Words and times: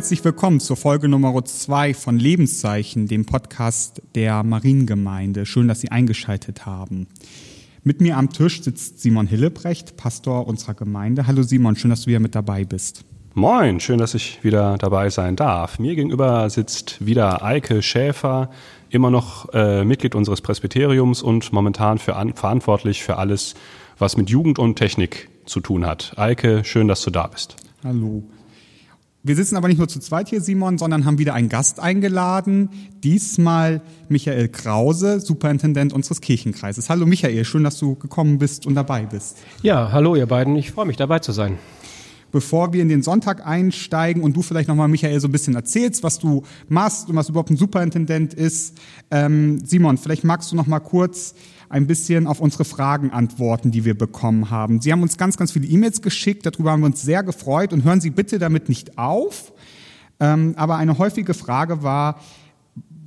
Herzlich 0.00 0.24
willkommen 0.24 0.60
zur 0.60 0.78
Folge 0.78 1.08
Nummer 1.08 1.44
zwei 1.44 1.92
von 1.92 2.18
Lebenszeichen, 2.18 3.06
dem 3.06 3.26
Podcast 3.26 4.00
der 4.14 4.42
Mariengemeinde. 4.44 5.44
Schön, 5.44 5.68
dass 5.68 5.82
Sie 5.82 5.90
eingeschaltet 5.90 6.64
haben. 6.64 7.06
Mit 7.84 8.00
mir 8.00 8.16
am 8.16 8.30
Tisch 8.30 8.62
sitzt 8.62 9.02
Simon 9.02 9.26
Hillebrecht, 9.26 9.98
Pastor 9.98 10.46
unserer 10.46 10.72
Gemeinde. 10.72 11.26
Hallo 11.26 11.42
Simon, 11.42 11.76
schön, 11.76 11.90
dass 11.90 12.00
du 12.00 12.06
wieder 12.06 12.18
mit 12.18 12.34
dabei 12.34 12.64
bist. 12.64 13.04
Moin, 13.34 13.78
schön, 13.78 13.98
dass 13.98 14.14
ich 14.14 14.42
wieder 14.42 14.78
dabei 14.78 15.10
sein 15.10 15.36
darf. 15.36 15.78
Mir 15.78 15.94
gegenüber 15.94 16.48
sitzt 16.48 17.04
wieder 17.04 17.44
Eike 17.44 17.82
Schäfer, 17.82 18.48
immer 18.88 19.10
noch 19.10 19.52
äh, 19.52 19.84
Mitglied 19.84 20.14
unseres 20.14 20.40
Presbyteriums 20.40 21.20
und 21.22 21.52
momentan 21.52 21.98
für 21.98 22.16
an, 22.16 22.32
verantwortlich 22.32 23.02
für 23.02 23.18
alles, 23.18 23.54
was 23.98 24.16
mit 24.16 24.30
Jugend 24.30 24.58
und 24.58 24.76
Technik 24.76 25.28
zu 25.44 25.60
tun 25.60 25.84
hat. 25.84 26.14
Eike, 26.16 26.64
schön, 26.64 26.88
dass 26.88 27.02
du 27.02 27.10
da 27.10 27.26
bist. 27.26 27.56
Hallo. 27.84 28.24
Wir 29.22 29.36
sitzen 29.36 29.56
aber 29.56 29.68
nicht 29.68 29.76
nur 29.76 29.86
zu 29.86 30.00
zweit 30.00 30.30
hier, 30.30 30.40
Simon, 30.40 30.78
sondern 30.78 31.04
haben 31.04 31.18
wieder 31.18 31.34
einen 31.34 31.50
Gast 31.50 31.78
eingeladen. 31.78 32.70
Diesmal 33.04 33.82
Michael 34.08 34.48
Krause, 34.48 35.20
Superintendent 35.20 35.92
unseres 35.92 36.22
Kirchenkreises. 36.22 36.88
Hallo 36.88 37.04
Michael, 37.04 37.44
schön, 37.44 37.62
dass 37.62 37.78
du 37.78 37.96
gekommen 37.96 38.38
bist 38.38 38.64
und 38.64 38.76
dabei 38.76 39.02
bist. 39.02 39.36
Ja, 39.60 39.92
hallo 39.92 40.16
ihr 40.16 40.24
beiden, 40.24 40.56
ich 40.56 40.70
freue 40.70 40.86
mich 40.86 40.96
dabei 40.96 41.18
zu 41.18 41.32
sein. 41.32 41.58
Bevor 42.32 42.72
wir 42.72 42.80
in 42.80 42.88
den 42.88 43.02
Sonntag 43.02 43.46
einsteigen 43.46 44.22
und 44.22 44.34
du 44.34 44.40
vielleicht 44.40 44.68
nochmal, 44.70 44.88
Michael, 44.88 45.20
so 45.20 45.28
ein 45.28 45.32
bisschen 45.32 45.54
erzählst, 45.54 46.02
was 46.02 46.18
du 46.18 46.42
machst 46.70 47.10
und 47.10 47.16
was 47.16 47.28
überhaupt 47.28 47.50
ein 47.50 47.58
Superintendent 47.58 48.32
ist. 48.32 48.78
Ähm, 49.10 49.60
Simon, 49.66 49.98
vielleicht 49.98 50.24
magst 50.24 50.50
du 50.50 50.56
nochmal 50.56 50.80
kurz 50.80 51.34
ein 51.70 51.86
bisschen 51.86 52.26
auf 52.26 52.40
unsere 52.40 52.64
Fragen 52.64 53.12
antworten, 53.12 53.70
die 53.70 53.84
wir 53.84 53.96
bekommen 53.96 54.50
haben. 54.50 54.80
Sie 54.80 54.92
haben 54.92 55.02
uns 55.02 55.16
ganz, 55.16 55.36
ganz 55.36 55.52
viele 55.52 55.66
E-Mails 55.66 56.02
geschickt, 56.02 56.44
darüber 56.44 56.72
haben 56.72 56.80
wir 56.80 56.86
uns 56.86 57.00
sehr 57.00 57.22
gefreut 57.22 57.72
und 57.72 57.84
hören 57.84 58.00
Sie 58.00 58.10
bitte 58.10 58.38
damit 58.38 58.68
nicht 58.68 58.98
auf. 58.98 59.52
Ähm, 60.18 60.54
aber 60.56 60.76
eine 60.76 60.98
häufige 60.98 61.32
Frage 61.32 61.82
war, 61.82 62.20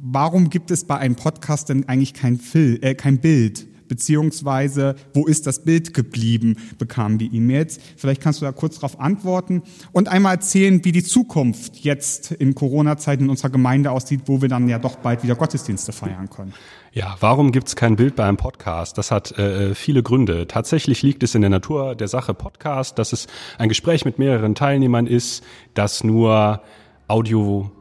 warum 0.02 0.50
gibt 0.50 0.72
es 0.72 0.86
bei 0.86 0.98
einem 0.98 1.16
Podcast 1.16 1.70
denn 1.70 1.88
eigentlich 1.90 2.14
kein, 2.14 2.38
Film, 2.38 2.80
äh, 2.82 2.96
kein 2.96 3.20
Bild? 3.20 3.68
beziehungsweise 3.90 4.96
wo 5.14 5.28
ist 5.28 5.46
das 5.46 5.66
Bild 5.66 5.94
geblieben, 5.94 6.56
bekamen 6.80 7.20
die 7.20 7.28
E-Mails. 7.36 7.80
Vielleicht 7.96 8.22
kannst 8.22 8.42
du 8.42 8.46
da 8.46 8.52
kurz 8.52 8.76
darauf 8.76 9.00
antworten 9.00 9.62
und 9.92 10.08
einmal 10.08 10.36
erzählen, 10.36 10.84
wie 10.84 10.92
die 10.92 11.04
Zukunft 11.04 11.78
jetzt 11.78 12.32
in 12.32 12.56
Corona-Zeiten 12.56 13.26
in 13.26 13.30
unserer 13.30 13.52
Gemeinde 13.52 13.92
aussieht, 13.92 14.22
wo 14.26 14.42
wir 14.42 14.50
dann 14.50 14.68
ja 14.68 14.80
doch 14.80 14.96
bald 14.96 15.22
wieder 15.22 15.36
Gottesdienste 15.36 15.92
feiern 15.92 16.28
können. 16.28 16.54
Ja, 16.96 17.18
warum 17.22 17.52
gibt 17.52 17.70
es 17.70 17.76
kein 17.76 17.96
Bild 17.96 18.16
bei 18.16 18.24
einem 18.24 18.38
Podcast? 18.38 19.00
Das 19.00 19.10
hat 19.10 19.32
äh, 19.40 19.74
viele 19.74 20.04
Gründe. 20.04 20.46
Tatsächlich 20.46 21.02
liegt 21.02 21.24
es 21.24 21.34
in 21.34 21.42
der 21.42 21.50
Natur 21.50 21.96
der 21.96 22.08
Sache 22.08 22.36
Podcast, 22.36 23.00
dass 23.00 23.14
es 23.14 23.26
ein 23.58 23.68
Gespräch 23.68 24.06
mit 24.06 24.20
mehreren 24.20 24.54
Teilnehmern 24.54 25.08
ist, 25.08 25.44
das 25.74 26.04
nur 26.04 26.62
Audio 27.08 27.72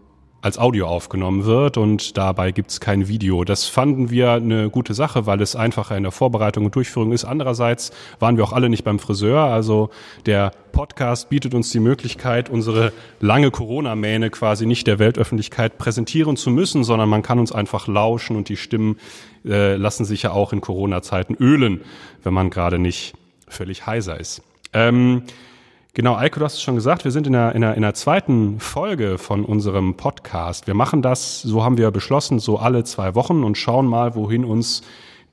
als 0.42 0.58
Audio 0.58 0.88
aufgenommen 0.88 1.44
wird 1.44 1.76
und 1.76 2.16
dabei 2.18 2.50
gibt's 2.50 2.80
kein 2.80 3.06
Video. 3.06 3.44
Das 3.44 3.66
fanden 3.66 4.10
wir 4.10 4.32
eine 4.32 4.70
gute 4.70 4.92
Sache, 4.92 5.25
weil 5.25 5.41
es 5.41 5.54
einfacher 5.54 5.97
in 5.97 6.03
der 6.03 6.10
Vorbereitung 6.10 6.64
und 6.64 6.75
Durchführung 6.75 7.12
ist. 7.12 7.25
Andererseits 7.25 7.92
waren 8.19 8.36
wir 8.36 8.42
auch 8.42 8.52
alle 8.52 8.69
nicht 8.69 8.82
beim 8.82 8.98
Friseur. 8.98 9.38
Also 9.38 9.91
der 10.26 10.50
Podcast 10.72 11.28
bietet 11.28 11.54
uns 11.54 11.70
die 11.70 11.78
Möglichkeit, 11.78 12.50
unsere 12.50 12.92
lange 13.20 13.52
Corona-Mähne 13.52 14.31
quasi 14.31 14.66
nicht 14.66 14.88
der 14.88 14.98
Weltöffentlichkeit 14.98 15.78
präsentieren 15.78 16.36
zu 16.36 16.50
müssen, 16.50 16.82
sondern 16.82 17.08
man 17.08 17.22
kann 17.22 17.38
uns 17.38 17.52
einfach 17.52 17.86
lauschen 17.86 18.34
und 18.34 18.48
die 18.48 18.56
Stimmen 18.56 18.98
äh, 19.44 19.76
lassen 19.76 20.04
sich 20.04 20.22
ja 20.22 20.32
auch 20.32 20.52
in 20.52 20.60
Corona-Zeiten 20.60 21.36
ölen, 21.36 21.82
wenn 22.25 22.34
man 22.34 22.50
gerade 22.50 22.81
nicht 22.81 23.14
völlig 23.47 23.86
heiser 23.86 24.19
ist. 24.19 24.42
Ähm, 24.72 25.22
Genau, 25.94 26.16
Eiko, 26.16 26.38
du 26.38 26.47
hast 26.47 26.54
es 26.54 26.62
schon 26.62 26.75
gesagt, 26.75 27.04
wir 27.04 27.10
sind 27.10 27.26
in 27.26 27.34
der, 27.34 27.54
in, 27.54 27.60
der, 27.60 27.75
in 27.75 27.82
der 27.82 27.92
zweiten 27.92 28.60
Folge 28.60 29.19
von 29.19 29.44
unserem 29.44 29.94
Podcast. 29.94 30.66
Wir 30.66 30.72
machen 30.72 31.03
das, 31.03 31.42
so 31.42 31.62
haben 31.62 31.76
wir 31.76 31.91
beschlossen, 31.91 32.38
so 32.38 32.56
alle 32.56 32.82
zwei 32.84 33.14
Wochen 33.14 33.44
und 33.44 33.58
schauen 33.58 33.86
mal, 33.86 34.14
wohin 34.14 34.47
uns 34.47 34.81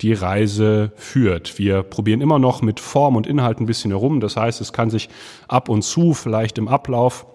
die 0.02 0.12
Reise 0.12 0.92
führt. 0.98 1.58
Wir 1.58 1.81
probieren 1.81 2.19
immer 2.19 2.40
noch 2.40 2.62
mit 2.62 2.81
Form 2.81 3.16
und 3.16 3.25
Inhalt 3.25 3.62
ein 3.62 3.68
bisschen 3.68 3.92
herum. 3.92 4.19
Das 4.19 4.36
heißt, 4.36 4.59
es 4.59 4.74
kann 4.74 4.90
sich 4.90 5.08
ab 5.48 5.69
und 5.69 5.81
zu 5.81 6.14
vielleicht 6.14 6.58
im 6.58 6.68
Ablauf 6.68 7.25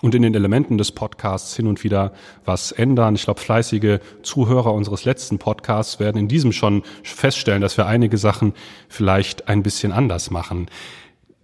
und 0.00 0.14
in 0.14 0.22
den 0.22 0.34
Elementen 0.34 0.78
des 0.78 0.90
Podcasts 0.90 1.54
hin 1.54 1.66
und 1.66 1.84
wieder 1.84 2.12
was 2.46 2.72
ändern. 2.72 3.14
Ich 3.14 3.24
glaube, 3.24 3.40
fleißige 3.40 3.98
Zuhörer 4.22 4.72
unseres 4.72 5.04
letzten 5.04 5.38
Podcasts 5.38 6.00
werden 6.00 6.16
in 6.16 6.28
diesem 6.28 6.52
schon 6.52 6.82
feststellen, 7.02 7.60
dass 7.60 7.76
wir 7.76 7.84
einige 7.86 8.16
Sachen 8.16 8.54
vielleicht 8.88 9.48
ein 9.48 9.62
bisschen 9.62 9.92
anders 9.92 10.30
machen. 10.30 10.68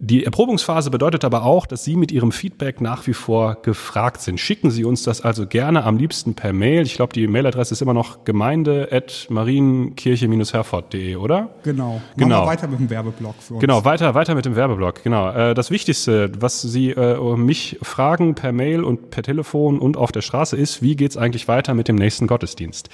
Die 0.03 0.25
Erprobungsphase 0.25 0.89
bedeutet 0.89 1.23
aber 1.23 1.43
auch, 1.43 1.67
dass 1.67 1.83
Sie 1.83 1.95
mit 1.95 2.11
Ihrem 2.11 2.31
Feedback 2.31 2.81
nach 2.81 3.05
wie 3.05 3.13
vor 3.13 3.57
gefragt 3.61 4.21
sind. 4.21 4.39
Schicken 4.39 4.71
Sie 4.71 4.83
uns 4.83 5.03
das 5.03 5.21
also 5.21 5.45
gerne 5.45 5.83
am 5.83 5.97
liebsten 5.97 6.33
per 6.33 6.53
Mail. 6.53 6.81
Ich 6.81 6.95
glaube, 6.95 7.13
die 7.13 7.27
Mailadresse 7.27 7.75
ist 7.75 7.83
immer 7.83 7.93
noch 7.93 8.25
gemeinde.marienkirche-herford.de, 8.25 11.17
oder? 11.17 11.51
Genau. 11.61 12.01
Genau. 12.17 12.29
Machen 12.29 12.45
wir 12.45 12.47
weiter 12.47 12.67
mit 12.67 12.79
dem 12.79 12.89
Werbeblock 12.89 13.35
für 13.41 13.53
uns. 13.53 13.61
Genau, 13.61 13.85
weiter, 13.85 14.15
weiter 14.15 14.33
mit 14.33 14.45
dem 14.45 14.55
Werbeblock. 14.55 15.03
Genau. 15.03 15.29
Äh, 15.29 15.53
das 15.53 15.69
Wichtigste, 15.69 16.31
was 16.39 16.63
Sie 16.63 16.89
äh, 16.89 17.37
mich 17.37 17.77
fragen 17.83 18.33
per 18.33 18.53
Mail 18.53 18.83
und 18.83 19.11
per 19.11 19.21
Telefon 19.21 19.77
und 19.77 19.97
auf 19.97 20.11
der 20.11 20.21
Straße 20.21 20.57
ist, 20.57 20.81
wie 20.81 20.95
geht's 20.95 21.15
eigentlich 21.15 21.47
weiter 21.47 21.75
mit 21.75 21.87
dem 21.87 21.97
nächsten 21.97 22.25
Gottesdienst? 22.25 22.89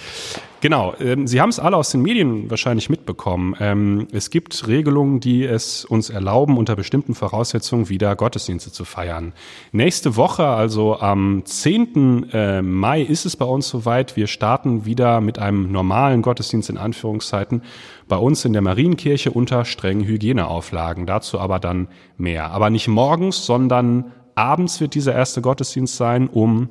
Genau. 0.59 0.95
Ähm, 0.99 1.27
Sie 1.27 1.39
haben 1.39 1.49
es 1.49 1.59
alle 1.59 1.77
aus 1.77 1.91
den 1.91 2.01
Medien 2.01 2.49
wahrscheinlich 2.49 2.89
mitbekommen. 2.89 3.55
Ähm, 3.59 4.07
es 4.11 4.31
gibt 4.31 4.67
Regelungen, 4.67 5.19
die 5.19 5.43
es 5.43 5.85
uns 5.85 6.09
erlauben, 6.09 6.57
unter 6.57 6.75
bestimmten 6.75 7.13
Voraussetzungen 7.13 7.89
wieder 7.89 8.15
Gottesdienste 8.15 8.71
zu 8.71 8.83
feiern. 8.83 9.33
Nächste 9.71 10.15
Woche, 10.15 10.47
also 10.47 10.99
am 10.99 11.43
10. 11.45 12.31
Äh, 12.31 12.61
Mai, 12.63 13.01
ist 13.01 13.25
es 13.25 13.35
bei 13.35 13.45
uns 13.45 13.69
soweit. 13.69 14.15
Wir 14.15 14.25
starten 14.25 14.85
wieder 14.85 15.21
mit 15.21 15.37
einem 15.37 15.71
normalen 15.71 16.23
Gottesdienst 16.23 16.71
in 16.71 16.77
Anführungszeiten 16.77 17.61
bei 18.07 18.17
uns 18.17 18.43
in 18.43 18.53
der 18.53 18.63
Marienkirche 18.63 19.29
unter 19.31 19.63
strengen 19.63 20.05
Hygieneauflagen. 20.05 21.05
Dazu 21.05 21.39
aber 21.39 21.59
dann 21.59 21.87
mehr. 22.17 22.51
Aber 22.51 22.71
nicht 22.71 22.87
morgens, 22.87 23.45
sondern 23.45 24.11
abends 24.33 24.81
wird 24.81 24.95
dieser 24.95 25.13
erste 25.13 25.41
Gottesdienst 25.41 25.97
sein 25.97 26.27
um 26.27 26.69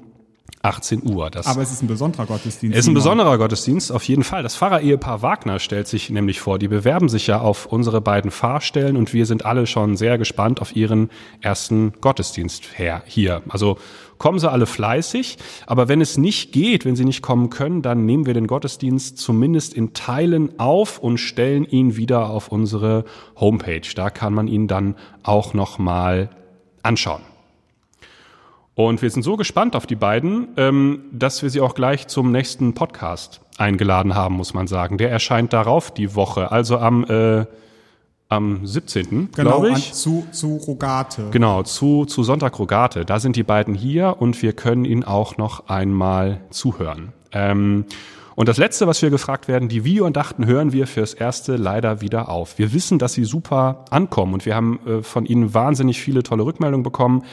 18 0.67 1.03
Uhr. 1.09 1.31
Das 1.31 1.47
Aber 1.47 1.63
es 1.63 1.71
ist 1.71 1.83
ein 1.83 1.87
besonderer 1.87 2.27
Gottesdienst. 2.27 2.77
Es 2.77 2.85
ist 2.85 2.89
ein 2.89 2.95
besonderer 2.95 3.39
Gottesdienst, 3.39 3.93
auf 3.93 4.03
jeden 4.05 4.25
Fall. 4.25 4.43
Das 4.43 4.57
Pfarrer-Ehepaar 4.57 5.23
Wagner 5.23 5.59
stellt 5.59 5.87
sich 5.87 6.11
nämlich 6.11 6.41
vor. 6.41 6.59
Die 6.59 6.69
bewerben 6.69 7.09
sich 7.09 7.27
ja 7.29 7.41
auf 7.41 7.67
unsere 7.67 8.01
beiden 8.01 8.31
Fahrstellen 8.31 8.97
und 8.97 9.13
wir 9.13 9.27
sind 9.27 9.45
alle 9.45 9.67
schon 9.67 9.97
sehr 9.97 10.19
gespannt 10.19 10.61
auf 10.61 10.75
ihren 10.75 11.11
ersten 11.41 11.93
Gottesdienst 12.01 12.79
her, 12.79 13.03
hier. 13.07 13.43
Also 13.49 13.79
kommen 14.19 14.39
Sie 14.39 14.51
alle 14.51 14.67
fleißig. 14.67 15.39
Aber 15.67 15.89
wenn 15.89 16.01
es 16.01 16.19
nicht 16.19 16.53
geht, 16.53 16.85
wenn 16.85 16.97
Sie 16.97 17.05
nicht 17.05 17.23
kommen 17.23 17.51
können, 17.51 17.83
dann 17.83 18.05
nehmen 18.05 18.27
wir 18.27 18.35
den 18.35 18.47
Gottesdienst 18.47 19.19
zumindest 19.19 19.75
in 19.75 19.93
Teilen 19.93 20.59
auf 20.59 20.99
und 20.99 21.19
stellen 21.19 21.65
ihn 21.65 21.97
wieder 21.97 22.31
auf 22.31 22.49
unsere 22.49 23.05
Homepage. 23.39 23.83
Da 23.95 24.11
kann 24.11 24.35
man 24.35 24.49
ihn 24.49 24.67
dann 24.67 24.97
auch 25.23 25.55
nochmal 25.55 26.31
anschauen. 26.83 27.23
Und 28.77 29.01
wir 29.01 29.09
sind 29.09 29.23
so 29.23 29.39
gespannt 29.39 29.75
auf 29.75 29.87
die 29.87 29.97
beiden, 29.97 30.49
ähm, 30.59 31.07
dass 31.11 31.43
wir 31.43 31.49
sie 31.49 31.63
auch 31.63 31.75
gleich 31.75 32.09
zum 32.09 32.31
nächsten 32.31 32.75
Podcast 32.75 33.41
eingeladen 33.57 34.15
haben, 34.15 34.37
muss 34.37 34.53
man 34.53 34.67
sagen. 34.67 34.99
Der 34.99 35.11
erscheint 35.11 35.55
darauf 35.55 35.91
die 35.91 36.15
Woche, 36.15 36.53
also 36.53 36.77
am, 36.77 37.03
äh, 37.05 37.47
am 38.29 38.67
17. 38.67 39.31
Genau, 39.35 39.61
glaube 39.63 39.71
ich. 39.71 39.95
zu, 39.95 40.27
zu 40.31 40.57
Rogate. 40.57 41.31
Genau, 41.31 41.63
zu, 41.63 42.05
zu 42.05 42.23
Sonntag 42.23 42.59
Rogate. 42.59 43.07
Da 43.07 43.19
sind 43.19 43.37
die 43.37 43.45
beiden 43.45 43.73
hier 43.73 44.17
und 44.19 44.43
wir 44.43 44.53
können 44.53 44.85
ihnen 44.85 45.05
auch 45.05 45.39
noch 45.39 45.71
einmal 45.71 46.43
zuhören. 46.51 47.15
Ähm, 47.33 47.87
und 48.35 48.51
das 48.51 48.59
Letzte, 48.59 48.87
was 48.87 49.01
wir 49.01 49.09
gefragt 49.09 49.49
werden, 49.49 49.71
die 49.71 49.85
Videoandachten 49.85 50.45
hören 50.45 50.75
wir 50.75 50.87
fürs 50.87 51.15
Erste 51.15 51.57
leider 51.57 52.03
wieder 52.03 52.29
auf. 52.29 52.59
Wir 52.59 52.75
wissen, 52.75 52.99
dass 52.99 53.15
sie 53.15 53.25
super 53.25 53.87
ankommen 53.89 54.35
und 54.35 54.45
wir 54.45 54.55
haben 54.55 54.81
äh, 54.87 55.03
von 55.03 55.25
ihnen 55.25 55.55
wahnsinnig 55.55 55.99
viele 55.99 56.23
tolle 56.23 56.45
Rückmeldungen 56.45 56.83
bekommen 56.83 57.25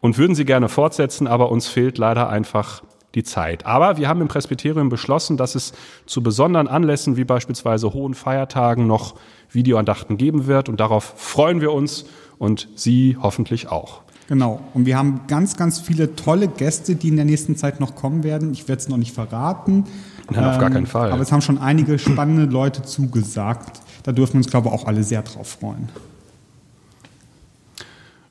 und 0.00 0.18
würden 0.18 0.34
sie 0.34 0.44
gerne 0.44 0.68
fortsetzen, 0.68 1.26
aber 1.26 1.50
uns 1.50 1.68
fehlt 1.68 1.98
leider 1.98 2.28
einfach 2.28 2.82
die 3.14 3.24
Zeit. 3.24 3.64
Aber 3.64 3.96
wir 3.96 4.08
haben 4.08 4.20
im 4.20 4.28
Presbyterium 4.28 4.88
beschlossen, 4.90 5.36
dass 5.36 5.54
es 5.54 5.72
zu 6.04 6.22
besonderen 6.22 6.68
Anlässen 6.68 7.16
wie 7.16 7.24
beispielsweise 7.24 7.92
hohen 7.92 8.14
Feiertagen 8.14 8.86
noch 8.86 9.14
Videoandachten 9.50 10.16
geben 10.18 10.46
wird 10.46 10.68
und 10.68 10.80
darauf 10.80 11.14
freuen 11.16 11.60
wir 11.60 11.72
uns 11.72 12.04
und 12.38 12.68
Sie 12.74 13.16
hoffentlich 13.20 13.68
auch. 13.68 14.02
Genau. 14.28 14.60
Und 14.74 14.86
wir 14.86 14.98
haben 14.98 15.20
ganz, 15.28 15.56
ganz 15.56 15.80
viele 15.80 16.16
tolle 16.16 16.48
Gäste, 16.48 16.96
die 16.96 17.08
in 17.08 17.16
der 17.16 17.24
nächsten 17.24 17.56
Zeit 17.56 17.80
noch 17.80 17.94
kommen 17.94 18.24
werden. 18.24 18.52
Ich 18.52 18.68
werde 18.68 18.80
es 18.80 18.88
noch 18.88 18.96
nicht 18.96 19.14
verraten. 19.14 19.84
Nein, 20.30 20.44
auf 20.44 20.58
gar 20.58 20.70
keinen 20.70 20.78
ähm, 20.78 20.86
Fall. 20.86 21.12
Aber 21.12 21.22
es 21.22 21.30
haben 21.30 21.42
schon 21.42 21.58
einige 21.58 21.98
spannende 21.98 22.44
Leute 22.44 22.82
zugesagt. 22.82 23.80
Da 24.02 24.12
dürfen 24.12 24.34
wir 24.34 24.38
uns, 24.38 24.50
glaube 24.50 24.68
ich, 24.68 24.74
auch 24.74 24.86
alle 24.86 25.04
sehr 25.04 25.22
drauf 25.22 25.56
freuen. 25.60 25.88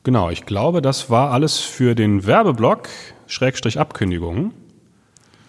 Genau, 0.06 0.30
ich 0.30 0.46
glaube, 0.46 0.84
das 0.84 1.10
war 1.10 1.32
alles 1.32 1.58
für 1.58 1.96
den 1.96 2.28
Werbeblock, 2.28 2.90
Schrägstrich 3.26 3.80
Abkündigungen. 3.80 4.52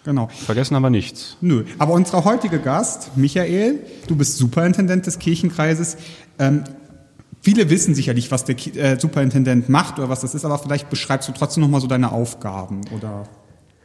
Genau. 0.03 0.29
Vergessen 0.29 0.75
haben 0.75 0.81
wir 0.81 0.89
nichts. 0.89 1.37
Nö. 1.41 1.63
Aber 1.77 1.93
unser 1.93 2.25
heutiger 2.25 2.57
Gast, 2.57 3.15
Michael, 3.15 3.79
du 4.07 4.15
bist 4.15 4.37
Superintendent 4.37 5.05
des 5.05 5.19
Kirchenkreises. 5.19 5.97
Ähm, 6.39 6.63
viele 7.39 7.69
wissen 7.69 7.93
sicherlich, 7.93 8.31
was 8.31 8.45
der 8.45 8.55
äh, 8.75 8.99
Superintendent 8.99 9.69
macht 9.69 9.99
oder 9.99 10.09
was 10.09 10.21
das 10.21 10.33
ist, 10.33 10.43
aber 10.43 10.57
vielleicht 10.57 10.89
beschreibst 10.89 11.29
du 11.29 11.33
trotzdem 11.33 11.61
nochmal 11.61 11.81
so 11.81 11.87
deine 11.87 12.11
Aufgaben 12.11 12.81
oder 12.95 13.25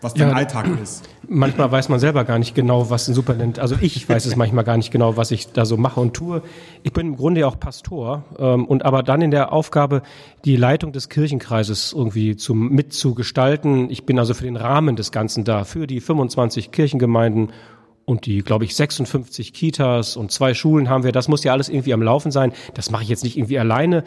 was 0.02 0.14
dein 0.14 0.28
ja, 0.28 0.34
Alltag 0.34 0.66
ist. 0.82 1.08
Manchmal 1.28 1.70
weiß 1.70 1.88
man 1.88 2.00
selber 2.00 2.24
gar 2.24 2.38
nicht 2.38 2.54
genau, 2.54 2.90
was 2.90 3.08
ein 3.08 3.14
Superintendent, 3.14 3.60
also 3.60 3.76
ich 3.80 4.08
weiß 4.08 4.26
es 4.26 4.36
manchmal 4.36 4.64
gar 4.64 4.76
nicht 4.76 4.90
genau, 4.90 5.16
was 5.16 5.30
ich 5.30 5.52
da 5.52 5.64
so 5.64 5.76
mache 5.76 6.00
und 6.00 6.14
tue. 6.14 6.42
Ich 6.82 6.92
bin 6.92 7.08
im 7.08 7.16
Grunde 7.16 7.42
ja 7.42 7.46
auch 7.46 7.58
Pastor 7.58 8.24
ähm, 8.38 8.64
und 8.64 8.84
aber 8.84 9.02
dann 9.02 9.22
in 9.22 9.30
der 9.30 9.52
Aufgabe, 9.52 10.02
die 10.44 10.56
Leitung 10.56 10.92
des 10.92 11.08
Kirchenkreises 11.08 11.92
irgendwie 11.96 12.36
zu, 12.36 12.54
mitzugestalten. 12.54 13.90
Ich 13.90 14.04
bin 14.04 14.18
also 14.18 14.34
für 14.34 14.44
den 14.44 14.56
Rahmen 14.56 14.96
des 14.96 15.12
Ganzen 15.12 15.44
da, 15.44 15.64
für 15.64 15.86
die 15.86 16.00
25 16.00 16.72
Kirchengemeinden 16.72 17.52
und 18.04 18.26
die, 18.26 18.40
glaube 18.40 18.64
ich, 18.64 18.74
56 18.74 19.52
Kitas 19.52 20.16
und 20.16 20.32
zwei 20.32 20.54
Schulen 20.54 20.88
haben 20.88 21.04
wir. 21.04 21.12
Das 21.12 21.28
muss 21.28 21.44
ja 21.44 21.52
alles 21.52 21.68
irgendwie 21.68 21.94
am 21.94 22.02
Laufen 22.02 22.32
sein. 22.32 22.52
Das 22.74 22.90
mache 22.90 23.04
ich 23.04 23.08
jetzt 23.08 23.22
nicht 23.22 23.36
irgendwie 23.36 23.58
alleine. 23.58 24.02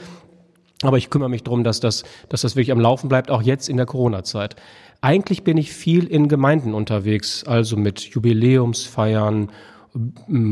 Aber 0.82 0.98
ich 0.98 1.10
kümmere 1.10 1.30
mich 1.30 1.44
darum, 1.44 1.64
dass 1.64 1.80
das, 1.80 2.04
dass 2.30 2.42
das 2.42 2.56
wirklich 2.56 2.72
am 2.72 2.82
Laufen 2.82 3.08
bleibt, 3.08 3.32
auch 3.32 3.42
jetzt 3.42 3.70
in 3.70 3.78
der 3.78 3.86
Corona-Zeit. 3.86 4.56
Eigentlich 5.06 5.44
bin 5.44 5.56
ich 5.58 5.72
viel 5.72 6.08
in 6.08 6.30
Gemeinden 6.30 6.74
unterwegs, 6.74 7.44
also 7.44 7.78
mit 7.78 8.00
Jubiläumsfeiern 8.00 9.52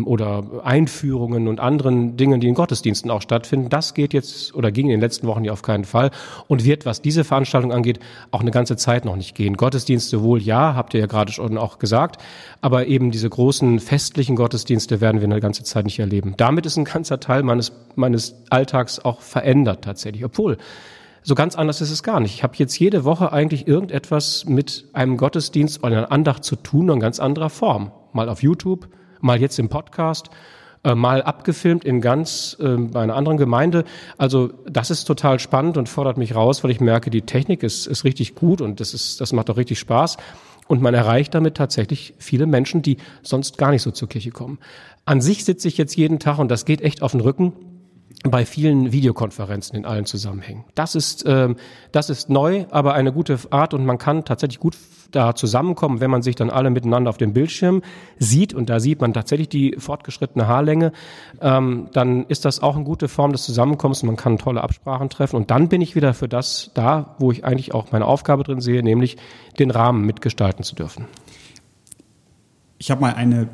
oder 0.06 0.62
Einführungen 0.64 1.48
und 1.48 1.60
anderen 1.60 2.18
Dingen, 2.18 2.40
die 2.40 2.50
in 2.50 2.54
Gottesdiensten 2.54 3.10
auch 3.10 3.24
stattfinden. 3.24 3.70
Das 3.70 3.96
geht 3.96 4.14
jetzt 4.14 4.54
oder 4.54 4.72
ging 4.72 4.86
in 4.86 4.92
den 4.92 5.00
letzten 5.00 5.26
Wochen 5.26 5.44
ja 5.44 5.54
auf 5.54 5.64
keinen 5.64 5.86
Fall 5.86 6.12
und 6.48 6.66
wird, 6.66 6.86
was 6.86 7.02
diese 7.02 7.24
Veranstaltung 7.24 7.74
angeht, 7.74 8.00
auch 8.30 8.42
eine 8.42 8.52
ganze 8.52 8.78
Zeit 8.78 9.06
noch 9.06 9.16
nicht 9.16 9.34
gehen. 9.34 9.58
Gottesdienste 9.58 10.22
wohl 10.22 10.40
ja, 10.40 10.76
habt 10.76 10.94
ihr 10.94 11.00
ja 11.00 11.08
gerade 11.08 11.32
schon 11.32 11.58
auch 11.58 11.80
gesagt, 11.80 12.22
aber 12.62 12.86
eben 12.86 13.10
diese 13.10 13.32
großen 13.32 13.80
festlichen 13.80 14.36
Gottesdienste 14.36 15.02
werden 15.02 15.20
wir 15.20 15.28
eine 15.28 15.42
ganze 15.42 15.64
Zeit 15.64 15.86
nicht 15.86 15.98
erleben. 15.98 16.36
Damit 16.38 16.68
ist 16.68 16.78
ein 16.78 16.86
ganzer 16.86 17.20
Teil 17.20 17.42
meines, 17.42 17.72
meines 17.96 18.36
Alltags 18.52 19.00
auch 19.00 19.22
verändert 19.22 19.84
tatsächlich, 19.84 20.24
obwohl 20.24 20.60
so 21.24 21.36
ganz 21.36 21.56
anders 21.56 21.82
ist 21.82 21.92
es 21.92 22.04
gar 22.04 22.20
nicht. 22.20 22.36
Ich 22.36 22.44
habe 22.44 22.54
jetzt 22.58 22.78
jede 22.78 23.06
Woche 23.06 23.32
eigentlich 23.32 23.68
irgendetwas 23.68 24.46
mit 24.46 24.86
einem 24.94 25.18
Gottesdienst 25.18 25.84
oder 25.84 25.98
einer 25.98 26.12
Andacht 26.12 26.44
zu 26.44 26.56
tun 26.56 26.90
in 26.90 27.00
ganz 27.00 27.20
anderer 27.20 27.50
Form. 27.50 27.92
Mal 28.12 28.30
auf 28.30 28.44
YouTube, 28.44 28.90
mal 29.22 29.40
jetzt 29.40 29.58
im 29.58 29.70
Podcast, 29.70 30.30
äh, 30.84 30.96
mal 30.96 31.24
abgefilmt 31.24 31.86
in 31.86 32.02
ganz 32.02 32.58
äh, 32.60 32.76
bei 32.76 33.02
einer 33.02 33.16
anderen 33.16 33.38
Gemeinde. 33.38 33.86
Also 34.18 34.52
das 34.66 34.92
ist 34.92 35.06
total 35.06 35.40
spannend 35.40 35.78
und 35.78 35.88
fordert 35.88 36.18
mich 36.18 36.36
raus, 36.36 36.64
weil 36.64 36.72
ich 36.72 36.82
merke, 36.82 37.10
die 37.10 37.22
Technik 37.22 37.64
ist, 37.64 37.88
ist 37.88 38.04
richtig 38.04 38.36
gut 38.36 38.60
und 38.60 38.82
das 38.82 38.94
ist 38.94 39.22
das 39.22 39.32
macht 39.32 39.50
auch 39.50 39.58
richtig 39.58 39.80
Spaß. 39.80 40.18
Und 40.68 40.82
man 40.82 40.94
erreicht 40.94 41.34
damit 41.36 41.56
tatsächlich 41.56 42.14
viele 42.18 42.46
Menschen, 42.46 42.82
die 42.82 42.98
sonst 43.22 43.58
gar 43.58 43.72
nicht 43.72 43.82
so 43.82 43.92
zur 43.92 44.08
Kirche 44.08 44.32
kommen. 44.32 44.60
An 45.06 45.20
sich 45.20 45.44
sitze 45.44 45.68
ich 45.68 45.78
jetzt 45.78 45.96
jeden 45.96 46.20
Tag 46.20 46.40
und 46.40 46.50
das 46.50 46.66
geht 46.66 46.82
echt 46.82 47.02
auf 47.02 47.12
den 47.12 47.22
Rücken 47.22 47.54
bei 48.24 48.46
vielen 48.46 48.92
Videokonferenzen 48.92 49.78
in 49.78 49.86
allen 49.86 50.06
Zusammenhängen. 50.06 50.64
Das 50.76 50.96
ist, 50.96 51.26
ähm, 51.28 51.58
das 51.92 52.10
ist 52.10 52.30
neu, 52.30 52.66
aber 52.72 52.94
eine 52.94 53.12
gute 53.12 53.38
Art 53.50 53.74
und 53.74 53.86
man 53.86 53.98
kann 53.98 54.24
tatsächlich 54.24 54.60
gut 54.60 54.78
da 55.12 55.36
zusammenkommen, 55.36 56.00
wenn 56.00 56.10
man 56.10 56.22
sich 56.22 56.36
dann 56.36 56.50
alle 56.50 56.70
miteinander 56.70 57.10
auf 57.10 57.18
dem 57.18 57.34
Bildschirm 57.34 57.82
sieht 58.18 58.54
und 58.54 58.70
da 58.70 58.80
sieht 58.80 59.02
man 59.02 59.14
tatsächlich 59.14 59.50
die 59.50 59.76
fortgeschrittene 59.78 60.48
Haarlänge, 60.48 60.92
ähm, 61.42 61.90
dann 61.94 62.26
ist 62.26 62.46
das 62.46 62.62
auch 62.62 62.76
eine 62.76 62.84
gute 62.84 63.08
Form 63.08 63.32
des 63.32 63.44
Zusammenkommens 63.44 64.02
und 64.04 64.08
man 64.08 64.16
kann 64.16 64.38
tolle 64.38 64.62
Absprachen 64.62 65.10
treffen 65.10 65.36
und 65.36 65.52
dann 65.52 65.70
bin 65.70 65.82
ich 65.82 65.96
wieder 65.96 66.14
für 66.14 66.28
das 66.28 66.72
da, 66.74 67.16
wo 67.20 67.32
ich 67.32 67.46
eigentlich 67.46 67.74
auch 67.74 67.92
meine 67.92 68.06
Aufgabe 68.06 68.44
drin 68.44 68.62
sehe, 68.62 68.84
nämlich 68.84 69.18
den 69.60 69.72
Rahmen 69.72 70.06
mitgestalten 70.06 70.64
zu 70.64 70.76
dürfen. 70.76 71.06
Ich 72.80 72.92
habe 72.92 73.02
mal 73.02 73.14
eine 73.14 73.50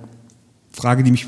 Frage, 0.71 1.03
die 1.03 1.11
mich 1.11 1.27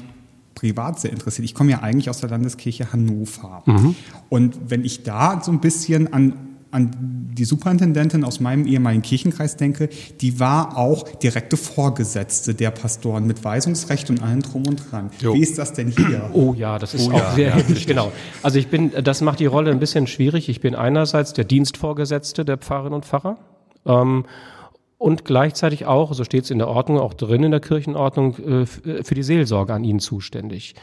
privat 0.62 1.00
sehr 1.00 1.12
interessiert. 1.12 1.44
Ich 1.44 1.56
komme 1.56 1.72
ja 1.72 1.80
eigentlich 1.80 2.10
aus 2.10 2.20
der 2.20 2.30
Landeskirche 2.30 2.94
Hannover. 2.94 3.64
Mhm. 3.66 3.96
Und 4.30 4.60
wenn 4.70 4.86
ich 4.86 5.02
da 5.02 5.42
so 5.44 5.52
ein 5.52 5.60
bisschen 5.60 6.14
an, 6.14 6.34
an 6.70 6.92
die 7.34 7.46
Superintendentin 7.46 8.24
aus 8.24 8.40
meinem 8.40 8.68
ehemaligen 8.68 9.02
Kirchenkreis 9.02 9.58
denke, 9.58 9.90
die 10.22 10.40
war 10.40 10.78
auch 10.78 11.04
direkte 11.18 11.58
Vorgesetzte 11.58 12.54
der 12.54 12.70
Pastoren 12.70 13.26
mit 13.26 13.44
Weisungsrecht 13.44 14.12
und 14.12 14.22
allem 14.22 14.44
drum 14.44 14.68
und 14.68 14.92
dran. 14.92 15.10
Jo. 15.20 15.34
Wie 15.34 15.40
ist 15.40 15.58
das 15.58 15.74
denn 15.74 15.90
hier? 15.90 16.30
Oh 16.34 16.54
ja, 16.54 16.78
das 16.78 16.94
ist 16.94 17.10
oh, 17.10 17.14
auch 17.14 17.18
ja, 17.18 17.34
sehr 17.34 17.58
ja, 17.58 17.64
genau. 17.86 18.12
Also 18.44 18.58
ich 18.58 18.68
bin, 18.68 18.92
das 19.04 19.22
macht 19.22 19.40
die 19.40 19.48
Rolle 19.48 19.72
ein 19.72 19.80
bisschen 19.80 20.06
schwierig. 20.08 20.48
Ich 20.48 20.62
bin 20.62 20.76
einerseits 20.76 21.34
der 21.34 21.44
Dienstvorgesetzte 21.44 22.46
der 22.46 22.58
Pfarrerinnen 22.58 22.94
und 22.94 23.06
Pfarrer. 23.06 23.38
Ähm, 23.86 24.26
und 25.02 25.26
gleichzeitig 25.26 25.88
auch, 25.88 26.14
so 26.14 26.24
steht 26.24 26.44
es 26.44 26.52
in 26.52 26.60
der 26.60 26.68
Ordnung, 26.68 27.00
auch 27.00 27.16
drin 27.16 27.42
in 27.42 27.50
der 27.50 27.60
Kirchenordnung, 27.60 28.38
äh, 28.38 28.66
für 28.68 29.16
die 29.16 29.24
Seelsorge 29.24 29.74
an 29.74 29.84
ihnen 29.84 30.00
zuständig. 30.00 30.76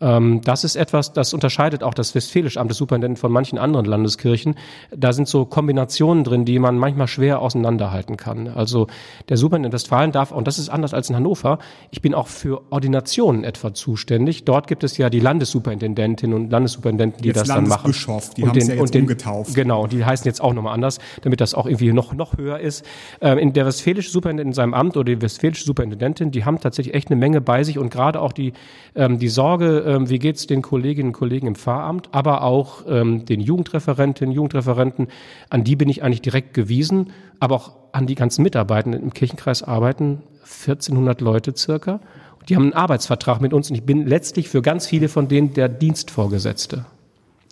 Ähm, 0.00 0.40
das 0.42 0.64
ist 0.64 0.76
etwas, 0.76 1.12
das 1.12 1.34
unterscheidet 1.34 1.82
auch 1.82 1.94
das 1.94 2.14
Westfälische 2.14 2.60
Amt 2.60 2.70
des 2.70 2.78
Superintendenten 2.78 3.20
von 3.20 3.32
manchen 3.32 3.58
anderen 3.58 3.86
Landeskirchen. 3.86 4.56
Da 4.94 5.12
sind 5.12 5.28
so 5.28 5.44
Kombinationen 5.44 6.24
drin, 6.24 6.44
die 6.44 6.58
man 6.58 6.78
manchmal 6.78 7.06
schwer 7.06 7.40
auseinanderhalten 7.40 8.16
kann. 8.16 8.48
Also 8.48 8.86
der 9.28 9.36
Superintendent 9.36 9.74
Westfalen 9.74 10.12
darf, 10.12 10.32
und 10.32 10.46
das 10.46 10.58
ist 10.58 10.68
anders 10.68 10.94
als 10.94 11.10
in 11.10 11.16
Hannover, 11.16 11.58
ich 11.90 12.02
bin 12.02 12.14
auch 12.14 12.28
für 12.28 12.62
Ordinationen 12.70 13.44
etwa 13.44 13.74
zuständig. 13.74 14.44
Dort 14.44 14.66
gibt 14.66 14.84
es 14.84 14.96
ja 14.98 15.10
die 15.10 15.20
Landessuperintendentinnen 15.20 16.34
und 16.36 16.50
Landessuperintendenten, 16.50 17.22
die 17.22 17.28
jetzt 17.28 17.40
das 17.40 17.48
dann 17.48 17.68
machen. 17.68 17.92
Die 18.36 18.46
haben 18.46 18.58
es 18.58 18.68
ja 18.68 18.74
jetzt 18.74 18.94
den, 18.94 19.02
umgetauft. 19.02 19.54
Genau, 19.54 19.86
die 19.86 20.04
heißen 20.04 20.26
jetzt 20.26 20.40
auch 20.40 20.54
nochmal 20.54 20.74
anders, 20.74 20.98
damit 21.22 21.40
das 21.40 21.54
auch 21.54 21.66
irgendwie 21.66 21.92
noch, 21.92 22.12
noch 22.12 22.36
höher 22.36 22.58
ist. 22.58 22.84
Ähm, 23.20 23.38
in 23.38 23.52
der 23.52 23.66
westfälische 23.66 24.10
Superintendent 24.10 24.48
in 24.48 24.52
seinem 24.54 24.74
Amt 24.74 24.96
oder 24.96 25.04
die 25.04 25.22
westfälische 25.22 25.64
Superintendentin, 25.64 26.30
die 26.30 26.44
haben 26.44 26.60
tatsächlich 26.60 26.94
echt 26.94 27.10
eine 27.10 27.16
Menge 27.16 27.40
bei 27.40 27.62
sich 27.62 27.78
und 27.78 27.90
gerade 27.90 28.20
auch 28.20 28.32
die, 28.32 28.52
ähm, 28.94 29.18
die 29.18 29.28
Sorge, 29.28 29.84
ähm, 29.94 30.10
wie 30.10 30.18
geht 30.18 30.36
es 30.36 30.46
den 30.46 30.62
Kolleginnen 30.62 31.08
und 31.08 31.12
Kollegen 31.12 31.46
im 31.46 31.54
Pfarramt, 31.54 32.08
aber 32.12 32.42
auch 32.42 32.84
ähm, 32.88 33.24
den 33.24 33.40
Jugendreferentinnen, 33.40 34.34
Jugendreferenten, 34.34 35.08
an 35.50 35.64
die 35.64 35.76
bin 35.76 35.88
ich 35.88 36.02
eigentlich 36.02 36.22
direkt 36.22 36.54
gewiesen, 36.54 37.12
aber 37.40 37.54
auch 37.54 37.72
an 37.92 38.06
die 38.06 38.14
ganzen 38.14 38.42
Mitarbeitenden 38.42 39.02
im 39.02 39.14
Kirchenkreis 39.14 39.62
arbeiten 39.62 40.22
1400 40.42 41.20
Leute 41.20 41.54
circa. 41.56 42.00
Die 42.48 42.56
haben 42.56 42.64
einen 42.64 42.72
Arbeitsvertrag 42.74 43.40
mit 43.40 43.54
uns 43.54 43.70
und 43.70 43.76
ich 43.76 43.84
bin 43.84 44.06
letztlich 44.06 44.48
für 44.48 44.60
ganz 44.60 44.86
viele 44.86 45.08
von 45.08 45.28
denen 45.28 45.54
der 45.54 45.68
Dienstvorgesetzte. 45.68 46.84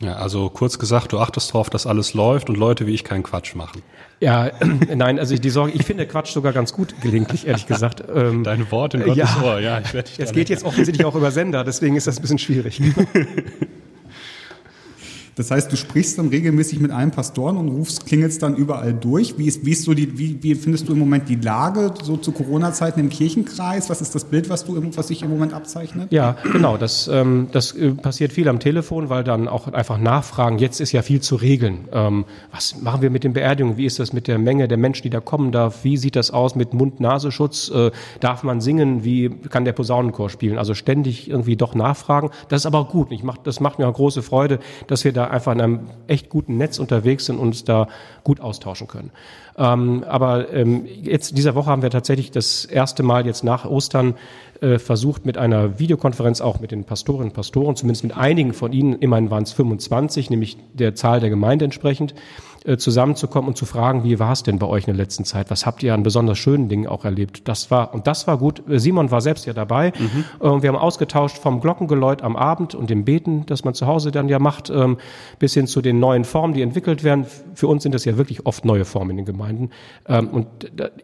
Ja, 0.03 0.17
also 0.17 0.51
kurz 0.51 0.81
gesagt, 0.81 1.13
du 1.13 1.21
achtest 1.21 1.51
darauf, 1.51 1.71
dass 1.71 1.87
alles 1.87 2.13
läuft 2.13 2.49
und 2.49 2.57
Leute 2.57 2.89
wie 2.89 2.95
ich 2.95 3.05
keinen 3.05 3.23
Quatsch 3.23 3.55
machen. 3.55 3.83
Ja, 4.19 4.51
nein, 4.95 5.21
also 5.21 5.37
die 5.37 5.51
Sorge, 5.51 5.73
ich 5.73 5.85
finde 5.85 6.07
Quatsch 6.07 6.33
sogar 6.33 6.53
ganz 6.53 6.73
gut 6.73 7.01
gelegentlich, 7.01 7.47
ehrlich 7.47 7.67
gesagt. 7.67 8.03
Ähm, 8.13 8.45
Deine 8.45 8.71
Worte 8.71 8.99
in 8.99 9.05
Gottes 9.05 9.17
ja, 9.17 9.43
Ohr, 9.43 9.61
ja, 9.61 9.81
ich 9.81 9.95
werde 9.95 10.09
dich 10.09 10.19
Es 10.19 10.33
geht 10.33 10.51
jetzt 10.51 10.65
offensichtlich 10.65 11.07
auch 11.07 11.15
über 11.15 11.31
Sender, 11.31 11.65
deswegen 11.65 11.97
ist 11.97 12.07
das 12.07 12.19
ein 12.19 12.23
bisschen 12.23 12.39
schwierig. 12.39 12.83
Das 15.35 15.51
heißt, 15.51 15.73
du 15.73 15.77
sprichst 15.77 16.19
dann 16.19 16.29
regelmäßig 16.29 16.81
mit 16.81 16.91
allen 16.91 17.11
Pastoren 17.11 17.57
und 17.57 17.69
rufst, 17.69 18.07
klingelst 18.07 18.43
dann 18.43 18.55
überall 18.55 18.93
durch. 18.93 19.39
Wie 19.39 19.47
ist, 19.47 19.65
wie 19.65 19.73
ist 19.73 19.85
so 19.85 19.95
die, 19.95 20.19
wie, 20.19 20.43
wie 20.43 20.55
findest 20.55 20.89
du 20.89 20.93
im 20.93 20.99
Moment 20.99 21.29
die 21.29 21.37
Lage 21.37 21.95
so 22.03 22.17
zu 22.17 22.33
Corona-Zeiten 22.33 23.01
im 23.01 23.09
Kirchenkreis? 23.09 23.89
Was 23.89 24.03
ist 24.03 24.15
das 24.15 24.25
Bild, 24.25 24.51
was 24.51 24.65
du, 24.65 24.81
was 24.95 25.09
sich 25.09 25.23
im 25.23 25.31
Moment 25.31 25.55
abzeichnet? 25.55 26.13
Ja, 26.13 26.37
genau. 26.53 26.77
Das, 26.77 27.09
ähm, 27.09 27.49
das 27.53 27.73
äh, 27.73 27.93
passiert 27.93 28.33
viel 28.33 28.49
am 28.49 28.61
Telefon, 28.61 29.09
weil 29.09 29.25
dann 29.25 29.49
auch 29.49 29.69
einfach 29.69 29.99
Nachfragen. 29.99 30.59
Jetzt 30.59 30.81
ist 30.81 30.93
ja 30.93 31.01
viel 31.03 31.21
zu 31.21 31.37
regeln. 31.37 31.89
Ähm, 31.93 32.27
was 32.51 32.81
machen 32.83 33.01
wir 33.01 33.11
mit 33.11 33.25
den 33.25 33.33
Beerdigungen? 33.33 33.79
Wie 33.79 33.87
ist 33.87 33.99
das 33.99 34.13
mit 34.13 34.29
der 34.29 34.39
Menge 34.39 34.69
der 34.69 34.79
Menschen, 34.79 35.05
die 35.05 35.11
da 35.11 35.21
kommen 35.21 35.51
darf? 35.51 35.83
Wie 35.83 35.97
sieht 35.97 36.17
das 36.17 36.31
aus 36.31 36.55
mit 36.55 36.75
Mund-Nasenschutz? 36.75 37.71
Äh, 37.71 37.91
darf 38.21 38.43
man 38.43 38.61
singen? 38.61 39.03
Wie 39.05 39.31
kann 39.31 39.65
der 39.65 39.73
Posaunenchor 39.73 40.29
spielen? 40.29 40.59
Also 40.59 40.75
ständig 40.75 41.31
irgendwie 41.31 41.57
doch 41.57 41.75
nachfragen. 41.75 42.31
Das 42.49 42.63
ist 42.63 42.67
aber 42.67 42.81
auch 42.81 42.91
gut. 42.91 43.13
Ich 43.13 43.23
mach, 43.23 43.39
das 43.39 43.61
macht 43.61 43.79
mir 43.79 43.89
auch 43.89 43.95
große 43.95 44.23
Freude, 44.23 44.59
dass 44.89 45.05
wir 45.05 45.13
da 45.13 45.22
einfach 45.31 45.53
in 45.53 45.61
einem 45.61 45.81
echt 46.07 46.29
guten 46.29 46.57
Netz 46.57 46.79
unterwegs 46.79 47.27
sind 47.27 47.39
und 47.39 47.49
uns 47.49 47.65
da 47.65 47.89
gut 48.25 48.41
austauschen 48.41 48.89
können. 48.89 49.11
Ähm, 49.57 50.05
aber 50.09 50.53
ähm, 50.53 50.87
jetzt 50.87 51.37
dieser 51.37 51.55
Woche 51.55 51.71
haben 51.71 51.83
wir 51.83 51.91
tatsächlich 51.91 52.31
das 52.31 52.65
erste 52.65 53.03
Mal 53.03 53.27
jetzt 53.27 53.45
nach 53.45 53.65
Ostern 53.65 54.15
äh, 54.61 54.79
versucht, 54.79 55.27
mit 55.27 55.37
einer 55.37 55.79
Videokonferenz 55.79 56.41
auch 56.41 56.61
mit 56.61 56.71
den 56.71 56.85
Pastorinnen 56.85 57.29
und 57.29 57.35
Pastoren, 57.35 57.77
zumindest 57.77 58.05
mit 58.05 58.17
einigen 58.17 58.55
von 58.55 58.73
ihnen, 58.73 58.95
immerhin 58.95 59.31
waren 59.31 59.43
es 59.43 59.53
25, 59.53 60.31
nämlich 60.31 60.57
der 60.73 60.95
Zahl 60.95 61.21
der 61.21 61.31
Gemeinde 61.31 61.65
entsprechend, 61.65 62.15
äh, 62.65 62.77
zusammenzukommen 62.77 63.49
und 63.49 63.57
zu 63.57 63.67
fragen, 63.67 64.05
wie 64.05 64.19
war 64.19 64.33
es 64.33 64.43
denn 64.43 64.59
bei 64.59 64.67
euch 64.67 64.85
in 64.85 64.95
der 64.95 65.03
letzten 65.03 65.25
Zeit? 65.25 65.51
Was 65.51 65.67
habt 65.67 65.83
ihr 65.83 65.95
an 65.95 66.03
besonders 66.03 66.39
schönen 66.39 66.69
Dingen 66.69 66.87
auch 66.87 67.05
erlebt? 67.05 67.49
Das 67.49 67.71
war, 67.71 67.93
und 67.95 68.07
das 68.07 68.27
war 68.27 68.39
gut. 68.39 68.63
Simon 68.69 69.11
war 69.11 69.21
selbst 69.21 69.47
ja 69.47 69.53
dabei. 69.53 69.93
Mhm. 69.99 70.25
Und 70.39 70.63
wir 70.63 70.69
haben 70.69 70.77
ausgetauscht 70.77 71.39
vom 71.39 71.61
Glockengeläut 71.61 72.23
am 72.23 72.37
Abend 72.37 72.75
und 72.75 72.91
dem 72.91 73.05
Beten, 73.05 73.47
das 73.47 73.65
man 73.65 73.75
zu 73.75 73.87
Hause 73.87 74.13
dann 74.13 74.29
ja 74.29 74.39
macht, 74.39 74.71
ähm, 74.71 74.99
bis 75.39 75.55
hin 75.55 75.67
zu 75.67 75.81
den 75.81 75.99
neuen 75.99 76.25
Formen, 76.25 76.55
die 76.55 76.63
entwickelt 76.63 77.05
werden. 77.05 77.27
Für 77.55 77.67
uns 77.67 77.83
sind 77.83 77.95
das 77.95 78.05
ja 78.05 78.17
wirklich 78.17 78.47
oft 78.47 78.65
neue 78.65 78.85
Formen 78.85 79.11
in 79.11 79.17
den 79.19 79.27
Gemeinden. 79.27 79.71
Ähm, 80.07 80.29
und 80.29 80.47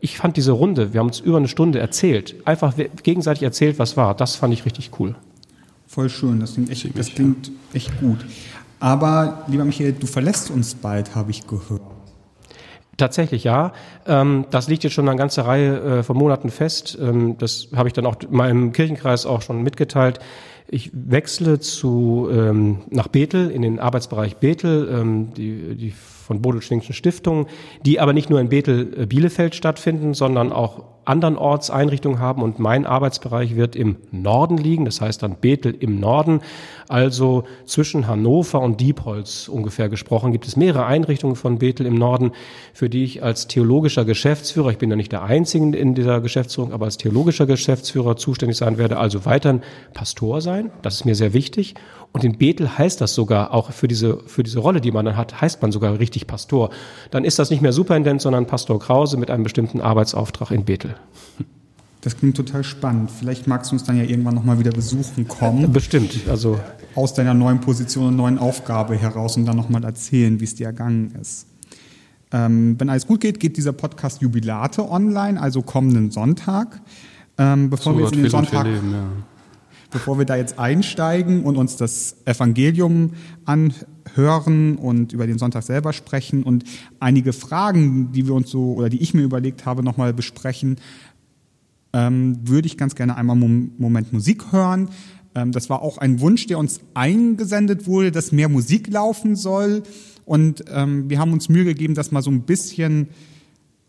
ich 0.00 0.18
fand 0.18 0.36
diese 0.36 0.52
Runde, 0.52 0.92
wir 0.92 1.00
haben 1.00 1.08
uns 1.08 1.20
über 1.20 1.38
eine 1.38 1.48
Stunde 1.48 1.78
erzählt, 1.78 2.36
einfach 2.44 2.74
gegenseitig 3.02 3.42
erzählt, 3.42 3.78
was 3.78 3.96
war. 3.96 4.14
Das 4.14 4.36
fand 4.36 4.54
ich 4.54 4.64
richtig 4.64 4.90
cool. 4.98 5.16
Voll 5.86 6.10
schön, 6.10 6.38
das 6.38 6.52
klingt 6.52 6.70
echt, 6.70 6.98
das 6.98 7.08
klingt 7.08 7.50
echt 7.72 7.98
gut. 7.98 8.18
Aber, 8.80 9.44
lieber 9.48 9.64
Michael, 9.64 9.92
du 9.92 10.06
verlässt 10.06 10.50
uns 10.50 10.74
bald, 10.74 11.14
habe 11.14 11.30
ich 11.30 11.46
gehört. 11.46 11.82
Tatsächlich 12.96 13.44
ja. 13.44 13.72
Ähm, 14.06 14.46
das 14.50 14.68
liegt 14.68 14.82
jetzt 14.82 14.92
schon 14.92 15.08
eine 15.08 15.16
ganze 15.16 15.46
Reihe 15.46 15.98
äh, 15.98 16.02
von 16.02 16.16
Monaten 16.16 16.50
fest. 16.50 16.98
Ähm, 17.00 17.38
das 17.38 17.68
habe 17.74 17.88
ich 17.88 17.92
dann 17.92 18.06
auch 18.06 18.16
meinem 18.28 18.72
Kirchenkreis 18.72 19.24
auch 19.24 19.42
schon 19.42 19.62
mitgeteilt. 19.62 20.18
Ich 20.66 20.90
wechsle 20.92 21.60
zu, 21.60 22.28
ähm, 22.30 22.80
nach 22.90 23.08
Bethel, 23.08 23.50
in 23.50 23.62
den 23.62 23.78
Arbeitsbereich 23.78 24.36
Bethel, 24.36 25.30
die, 25.34 25.76
die 25.76 25.94
von 26.28 26.42
Bodel-Schwingschen 26.42 26.94
Stiftung, 26.94 27.46
die 27.86 28.00
aber 28.00 28.12
nicht 28.12 28.28
nur 28.28 28.38
in 28.38 28.50
Bethel 28.50 28.92
äh, 28.96 29.06
Bielefeld 29.06 29.54
stattfinden, 29.54 30.12
sondern 30.12 30.52
auch 30.52 30.84
andernorts 31.08 31.70
Einrichtungen 31.70 32.18
haben 32.18 32.42
und 32.42 32.58
mein 32.58 32.86
Arbeitsbereich 32.86 33.56
wird 33.56 33.74
im 33.76 33.96
Norden 34.10 34.58
liegen, 34.58 34.84
das 34.84 35.00
heißt 35.00 35.22
dann 35.22 35.36
Bethel 35.36 35.74
im 35.78 35.98
Norden, 35.98 36.40
also 36.88 37.44
zwischen 37.64 38.06
Hannover 38.06 38.60
und 38.60 38.80
Diepholz 38.80 39.48
ungefähr 39.48 39.88
gesprochen, 39.88 40.32
gibt 40.32 40.46
es 40.46 40.56
mehrere 40.56 40.86
Einrichtungen 40.86 41.36
von 41.36 41.58
Bethel 41.58 41.86
im 41.86 41.94
Norden, 41.94 42.32
für 42.72 42.90
die 42.90 43.04
ich 43.04 43.22
als 43.22 43.48
theologischer 43.48 44.04
Geschäftsführer, 44.04 44.70
ich 44.70 44.78
bin 44.78 44.90
ja 44.90 44.96
nicht 44.96 45.12
der 45.12 45.22
Einzige 45.22 45.76
in 45.76 45.94
dieser 45.94 46.20
Geschäftsführung, 46.20 46.72
aber 46.72 46.84
als 46.84 46.98
theologischer 46.98 47.46
Geschäftsführer 47.46 48.16
zuständig 48.16 48.56
sein 48.56 48.78
werde, 48.78 48.98
also 48.98 49.24
weiterhin 49.24 49.62
Pastor 49.94 50.40
sein, 50.40 50.70
das 50.82 50.96
ist 50.96 51.04
mir 51.04 51.14
sehr 51.14 51.32
wichtig 51.32 51.74
und 52.12 52.24
in 52.24 52.38
Bethel 52.38 52.78
heißt 52.78 53.00
das 53.00 53.14
sogar 53.14 53.52
auch 53.52 53.70
für 53.70 53.88
diese, 53.88 54.18
für 54.26 54.42
diese 54.42 54.60
Rolle, 54.60 54.80
die 54.80 54.90
man 54.90 55.04
dann 55.04 55.16
hat, 55.16 55.40
heißt 55.40 55.60
man 55.62 55.72
sogar 55.72 55.98
richtig 55.98 56.26
Pastor. 56.26 56.70
Dann 57.10 57.24
ist 57.24 57.38
das 57.38 57.50
nicht 57.50 57.62
mehr 57.62 57.72
Superintendent, 57.72 58.22
sondern 58.22 58.46
Pastor 58.46 58.78
Krause 58.78 59.16
mit 59.16 59.30
einem 59.30 59.44
bestimmten 59.44 59.80
Arbeitsauftrag 59.80 60.50
in 60.50 60.64
Bethel. 60.64 60.96
Das 62.00 62.16
klingt 62.16 62.36
total 62.36 62.62
spannend. 62.62 63.10
Vielleicht 63.10 63.46
magst 63.46 63.70
du 63.70 63.74
uns 63.74 63.84
dann 63.84 63.96
ja 63.96 64.04
irgendwann 64.04 64.34
nochmal 64.34 64.58
wieder 64.58 64.70
besuchen 64.70 65.26
kommen. 65.26 65.72
Bestimmt. 65.72 66.28
Also 66.28 66.60
aus 66.94 67.14
deiner 67.14 67.34
neuen 67.34 67.60
Position 67.60 68.08
und 68.08 68.16
neuen 68.16 68.38
Aufgabe 68.38 68.94
heraus 68.96 69.36
und 69.36 69.46
dann 69.46 69.56
nochmal 69.56 69.84
erzählen, 69.84 70.38
wie 70.40 70.44
es 70.44 70.54
dir 70.54 70.66
ergangen 70.66 71.12
ist. 71.20 71.46
Ähm, 72.30 72.76
wenn 72.78 72.88
alles 72.88 73.06
gut 73.06 73.20
geht, 73.20 73.40
geht 73.40 73.56
dieser 73.56 73.72
Podcast 73.72 74.22
Jubilate 74.22 74.88
online, 74.88 75.40
also 75.40 75.62
kommenden 75.62 76.10
Sonntag. 76.10 76.80
Ähm, 77.36 77.70
bevor 77.70 77.92
so 77.92 77.98
wir 77.98 78.04
jetzt 78.04 78.14
in 78.14 78.22
den 78.22 78.30
Sonntag, 78.30 78.64
leben, 78.64 78.92
ja 78.92 79.06
bevor 79.90 80.18
wir 80.18 80.24
da 80.24 80.36
jetzt 80.36 80.58
einsteigen 80.58 81.44
und 81.44 81.56
uns 81.56 81.76
das 81.76 82.16
Evangelium 82.24 83.12
anhören 83.44 84.76
und 84.76 85.12
über 85.12 85.26
den 85.26 85.38
Sonntag 85.38 85.62
selber 85.62 85.92
sprechen 85.92 86.42
und 86.42 86.64
einige 87.00 87.32
Fragen, 87.32 88.12
die 88.12 88.26
wir 88.26 88.34
uns 88.34 88.50
so 88.50 88.74
oder 88.74 88.88
die 88.88 89.00
ich 89.00 89.14
mir 89.14 89.22
überlegt 89.22 89.66
habe, 89.66 89.82
nochmal 89.82 90.12
besprechen, 90.12 90.76
ähm, 91.92 92.38
würde 92.44 92.66
ich 92.66 92.76
ganz 92.76 92.94
gerne 92.94 93.16
einmal 93.16 93.36
einen 93.36 93.72
Moment 93.78 94.12
Musik 94.12 94.52
hören. 94.52 94.90
Ähm, 95.34 95.52
das 95.52 95.70
war 95.70 95.82
auch 95.82 95.98
ein 95.98 96.20
Wunsch, 96.20 96.46
der 96.46 96.58
uns 96.58 96.80
eingesendet 96.94 97.86
wurde, 97.86 98.12
dass 98.12 98.32
mehr 98.32 98.48
Musik 98.48 98.88
laufen 98.88 99.36
soll. 99.36 99.82
Und 100.24 100.64
ähm, 100.70 101.08
wir 101.08 101.18
haben 101.18 101.32
uns 101.32 101.48
Mühe 101.48 101.64
gegeben, 101.64 101.94
das 101.94 102.10
mal 102.10 102.22
so 102.22 102.30
ein 102.30 102.42
bisschen 102.42 103.08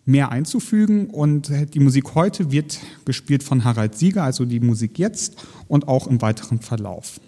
mehr 0.09 0.31
einzufügen. 0.31 1.07
Und 1.07 1.51
die 1.73 1.79
Musik 1.79 2.15
heute 2.15 2.51
wird 2.51 2.79
gespielt 3.05 3.43
von 3.43 3.63
Harald 3.63 3.95
Sieger, 3.95 4.23
also 4.23 4.45
die 4.45 4.59
Musik 4.59 4.99
jetzt 4.99 5.45
und 5.67 5.87
auch 5.87 6.07
im 6.07 6.21
weiteren 6.21 6.59
Verlauf. 6.59 7.19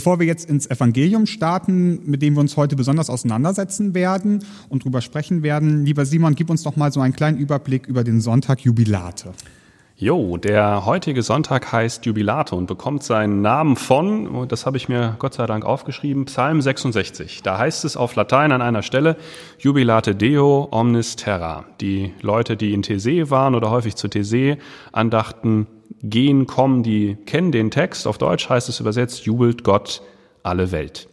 Bevor 0.00 0.18
wir 0.18 0.26
jetzt 0.26 0.48
ins 0.48 0.66
Evangelium 0.66 1.26
starten, 1.26 2.00
mit 2.06 2.22
dem 2.22 2.32
wir 2.32 2.40
uns 2.40 2.56
heute 2.56 2.74
besonders 2.74 3.10
auseinandersetzen 3.10 3.92
werden 3.92 4.42
und 4.70 4.82
drüber 4.82 5.02
sprechen 5.02 5.42
werden, 5.42 5.84
lieber 5.84 6.06
Simon, 6.06 6.34
gib 6.34 6.48
uns 6.48 6.62
doch 6.62 6.74
mal 6.74 6.90
so 6.90 7.02
einen 7.02 7.12
kleinen 7.12 7.36
Überblick 7.36 7.86
über 7.86 8.02
den 8.02 8.22
Sonntag 8.22 8.60
Jubilate. 8.60 9.34
Jo, 10.02 10.38
der 10.38 10.86
heutige 10.86 11.20
Sonntag 11.20 11.72
heißt 11.72 12.06
Jubilate 12.06 12.56
und 12.56 12.64
bekommt 12.64 13.02
seinen 13.02 13.42
Namen 13.42 13.76
von, 13.76 14.48
das 14.48 14.64
habe 14.64 14.78
ich 14.78 14.88
mir 14.88 15.14
Gott 15.18 15.34
sei 15.34 15.44
Dank 15.44 15.66
aufgeschrieben, 15.66 16.24
Psalm 16.24 16.62
66. 16.62 17.42
Da 17.42 17.58
heißt 17.58 17.84
es 17.84 17.98
auf 17.98 18.16
Latein 18.16 18.50
an 18.50 18.62
einer 18.62 18.80
Stelle, 18.80 19.18
Jubilate 19.58 20.14
Deo 20.14 20.68
omnis 20.70 21.16
terra. 21.16 21.66
Die 21.82 22.14
Leute, 22.22 22.56
die 22.56 22.72
in 22.72 22.80
These 22.80 23.28
waren 23.28 23.54
oder 23.54 23.70
häufig 23.70 23.94
zu 23.94 24.08
These 24.08 24.56
andachten, 24.90 25.66
gehen, 26.02 26.46
kommen, 26.46 26.82
die 26.82 27.16
kennen 27.26 27.52
den 27.52 27.70
Text. 27.70 28.06
Auf 28.06 28.16
Deutsch 28.16 28.48
heißt 28.48 28.70
es 28.70 28.80
übersetzt, 28.80 29.26
jubelt 29.26 29.64
Gott 29.64 30.00
alle 30.42 30.72
Welt. 30.72 31.10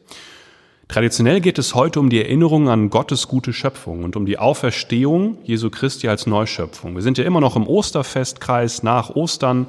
Traditionell 0.88 1.42
geht 1.42 1.60
es 1.60 1.76
heute 1.76 2.00
um 2.00 2.10
die 2.10 2.22
Erinnerung 2.22 2.70
an 2.70 2.90
Gottes 2.90 3.28
gute 3.28 3.52
Schöpfung 3.52 4.06
und 4.06 4.16
um 4.16 4.26
die 4.26 4.40
Auferstehung 4.40 5.38
Jesu 5.44 5.70
Christi 5.70 6.08
als 6.08 6.28
Neuschöpfung. 6.28 6.96
Wir 6.96 7.02
sind 7.02 7.18
ja 7.18 7.26
immer 7.26 7.42
noch 7.42 7.58
im 7.58 7.68
Osterfestkreis 7.68 8.84
nach 8.84 9.10
Ostern 9.10 9.68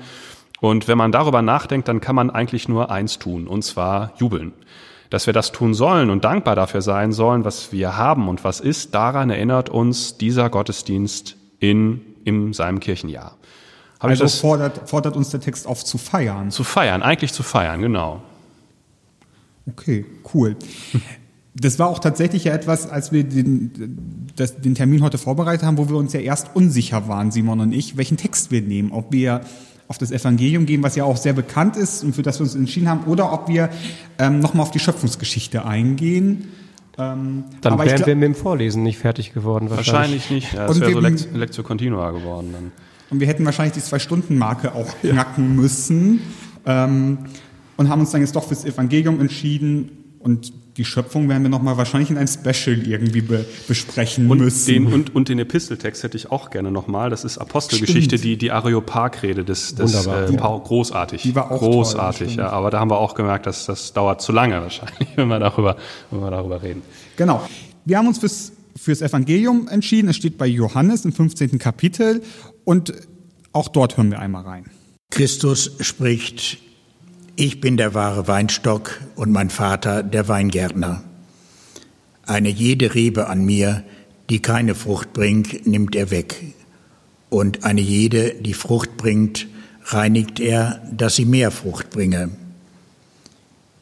und 0.61 0.87
wenn 0.87 0.97
man 0.97 1.11
darüber 1.11 1.43
nachdenkt, 1.43 1.89
dann 1.89 2.01
kann 2.01 2.15
man 2.15 2.31
eigentlich 2.31 2.69
nur 2.69 2.91
eins 2.91 3.19
tun, 3.19 3.47
und 3.49 3.63
zwar 3.63 4.13
jubeln. 4.19 4.53
Dass 5.11 5.27
wir 5.27 5.33
das 5.33 5.53
tun 5.53 5.75
sollen 5.75 6.11
und 6.11 6.25
dankbar 6.25 6.55
dafür 6.55 6.83
sein 6.83 7.13
sollen, 7.13 7.45
was 7.45 7.73
wir 7.73 7.97
haben 7.97 8.29
und 8.29 8.45
was 8.45 8.61
ist, 8.61 8.95
daran 8.95 9.31
erinnert 9.31 9.71
uns 9.71 10.19
dieser 10.19 10.51
Gottesdienst 10.51 11.37
in, 11.59 12.01
in 12.25 12.53
seinem 12.53 12.79
Kirchenjahr. 12.79 13.37
Hab 13.99 14.11
also 14.11 14.29
fordert, 14.29 14.89
fordert 14.89 15.17
uns 15.17 15.31
der 15.31 15.41
Text 15.41 15.67
auf 15.67 15.85
zu 15.85 15.99
feiern. 15.99 16.51
Zu 16.53 16.63
feiern, 16.63 17.03
eigentlich 17.03 17.33
zu 17.33 17.43
feiern, 17.43 17.81
genau. 17.81 18.23
Okay, 19.69 20.05
cool. 20.35 20.57
Das 21.55 21.79
war 21.79 21.89
auch 21.89 21.99
tatsächlich 21.99 22.45
ja 22.45 22.55
etwas, 22.55 22.89
als 22.89 23.11
wir 23.11 23.25
den, 23.25 24.29
das, 24.37 24.61
den 24.61 24.75
Termin 24.75 25.03
heute 25.03 25.19
vorbereitet 25.19 25.67
haben, 25.67 25.77
wo 25.77 25.89
wir 25.89 25.97
uns 25.97 26.13
ja 26.13 26.21
erst 26.21 26.55
unsicher 26.55 27.09
waren, 27.09 27.31
Simon 27.31 27.61
und 27.61 27.73
ich, 27.73 27.97
welchen 27.97 28.17
Text 28.17 28.51
wir 28.51 28.63
nehmen. 28.63 28.93
Ob 28.93 29.13
wir 29.13 29.41
auf 29.89 29.99
das 29.99 30.13
Evangelium 30.13 30.67
gehen, 30.67 30.83
was 30.83 30.95
ja 30.97 31.05
auch 31.05 31.17
sehr 31.17 31.33
bekannt 31.33 31.77
ist 31.77 32.05
und 32.05 32.15
für 32.15 32.23
das 32.23 32.39
wir 32.39 32.45
uns 32.45 32.55
entschieden 32.55 32.89
haben, 32.89 33.05
oder 33.05 33.33
ob 33.33 33.49
wir 33.49 33.71
ähm, 34.19 34.39
nochmal 34.41 34.63
auf 34.63 34.71
die 34.71 34.79
Schöpfungsgeschichte 34.79 35.65
eingehen. 35.65 36.49
Ähm, 36.99 37.45
dann 37.61 37.79
wären 37.79 38.07
wir 38.07 38.15
mit 38.15 38.25
dem 38.25 38.35
Vorlesen 38.35 38.83
nicht 38.83 38.99
fertig 38.99 39.33
geworden. 39.33 39.71
Wahrscheinlich, 39.71 40.31
wahrscheinlich 40.31 40.31
nicht. 40.31 40.53
Ja, 40.53 40.67
das 40.67 40.81
wäre 40.81 40.93
so 40.93 41.37
Lektio 41.37 41.65
Continua 41.65 42.11
geworden. 42.11 42.51
Dann. 42.53 42.73
Und 43.11 43.21
wir 43.21 43.27
hätten 43.27 43.45
wahrscheinlich 43.45 43.75
die 43.75 43.83
Zwei-Stunden-Marke 43.83 44.75
auch 44.75 44.95
knacken 45.01 45.57
ja. 45.57 45.63
müssen. 45.63 46.21
Ähm, 46.67 47.19
und 47.79 47.89
haben 47.89 48.01
uns 48.01 48.11
dann 48.11 48.21
jetzt 48.21 48.37
doch 48.37 48.47
fürs 48.47 48.67
Evangelium 48.67 49.21
entschieden 49.21 49.91
und 50.19 50.53
die 50.77 50.85
Schöpfung 50.85 51.29
werden 51.29 51.43
wir 51.43 51.49
nochmal 51.49 51.77
wahrscheinlich 51.77 52.11
in 52.11 52.19
einem 52.19 52.29
Special 52.29 52.87
irgendwie 52.87 53.21
be 53.21 53.45
besprechen 53.67 54.31
und 54.31 54.39
müssen. 54.39 54.67
Den, 54.67 54.93
und, 54.93 55.15
und 55.15 55.29
den 55.29 55.39
Episteltext 55.39 56.03
hätte 56.03 56.17
ich 56.17 56.31
auch 56.31 56.51
gerne 56.51 56.71
nochmal. 56.71 57.09
Das 57.11 57.25
ist 57.25 57.39
Apostelgeschichte, 57.39 58.19
Stimmt. 58.19 58.25
die, 58.25 58.37
die 58.37 58.51
Areopag-Rede 58.53 59.45
des, 59.45 59.75
des 59.75 60.07
äh, 60.07 60.33
Paul. 60.35 60.61
Großartig. 60.61 61.23
Die 61.23 61.35
war 61.35 61.51
auch 61.51 61.59
Großartig, 61.59 62.37
toll, 62.37 62.45
ja. 62.45 62.51
Aber 62.51 62.71
da 62.71 62.81
haben 62.81 62.91
wir 62.91 62.99
auch 62.99 63.15
gemerkt, 63.15 63.47
dass 63.47 63.67
das 63.67 63.93
dauert 63.93 64.21
zu 64.21 64.33
lange 64.33 64.61
wahrscheinlich, 64.61 65.09
wenn 65.17 65.29
wir 65.29 65.39
darüber, 65.39 65.77
wenn 66.11 66.21
wir 66.21 66.31
darüber 66.31 66.63
reden. 66.63 66.83
Genau. 67.17 67.43
Wir 67.85 67.99
haben 67.99 68.07
uns 68.07 68.19
fürs, 68.19 68.53
fürs 68.77 69.03
Evangelium 69.03 69.67
entschieden. 69.69 70.09
Es 70.09 70.17
steht 70.17 70.37
bei 70.37 70.47
Johannes 70.47 71.05
im 71.05 71.13
15. 71.13 71.59
Kapitel 71.59 72.23
und 72.65 72.93
auch 73.53 73.69
dort 73.69 73.97
hören 73.97 74.11
wir 74.11 74.19
einmal 74.21 74.45
rein. 74.45 74.67
Christus 75.11 75.73
spricht 75.81 76.59
ich 77.39 77.61
bin 77.61 77.77
der 77.77 77.95
wahre 77.95 78.27
Weinstock 78.27 79.01
und 79.15 79.31
mein 79.31 79.49
Vater 79.49 80.03
der 80.03 80.27
Weingärtner. 80.27 81.05
Eine 82.27 82.49
jede 82.49 82.97
Rebe 82.97 83.29
an 83.29 83.45
mir, 83.45 83.85
die 84.29 84.43
keine 84.43 84.75
Frucht 84.75 85.13
bringt, 85.13 85.65
nimmt 85.65 85.95
er 85.95 86.11
weg. 86.11 86.53
Und 87.31 87.65
eine 87.65 87.81
jede, 87.81 88.35
die 88.35 88.55
Frucht 88.55 88.97
bringt, 88.97 89.47
reinigt 89.85 90.41
er, 90.41 90.83
dass 90.91 91.15
sie 91.15 91.27
mehr 91.27 91.53
Frucht 91.53 91.91
bringe. 91.91 92.31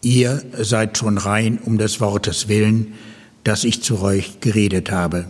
Ihr 0.03 0.43
seid 0.59 0.99
schon 0.99 1.17
rein 1.17 1.59
um 1.59 1.79
des 1.79 1.99
Wortes 1.99 2.49
willen, 2.49 2.93
das 3.43 3.65
ich 3.65 3.83
zu 3.83 4.03
euch 4.03 4.41
geredet 4.41 4.91
habe. 4.91 5.25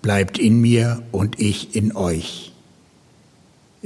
Bleibt 0.00 0.38
in 0.38 0.58
mir 0.58 1.02
und 1.12 1.38
ich 1.38 1.76
in 1.76 1.94
euch. 1.94 2.53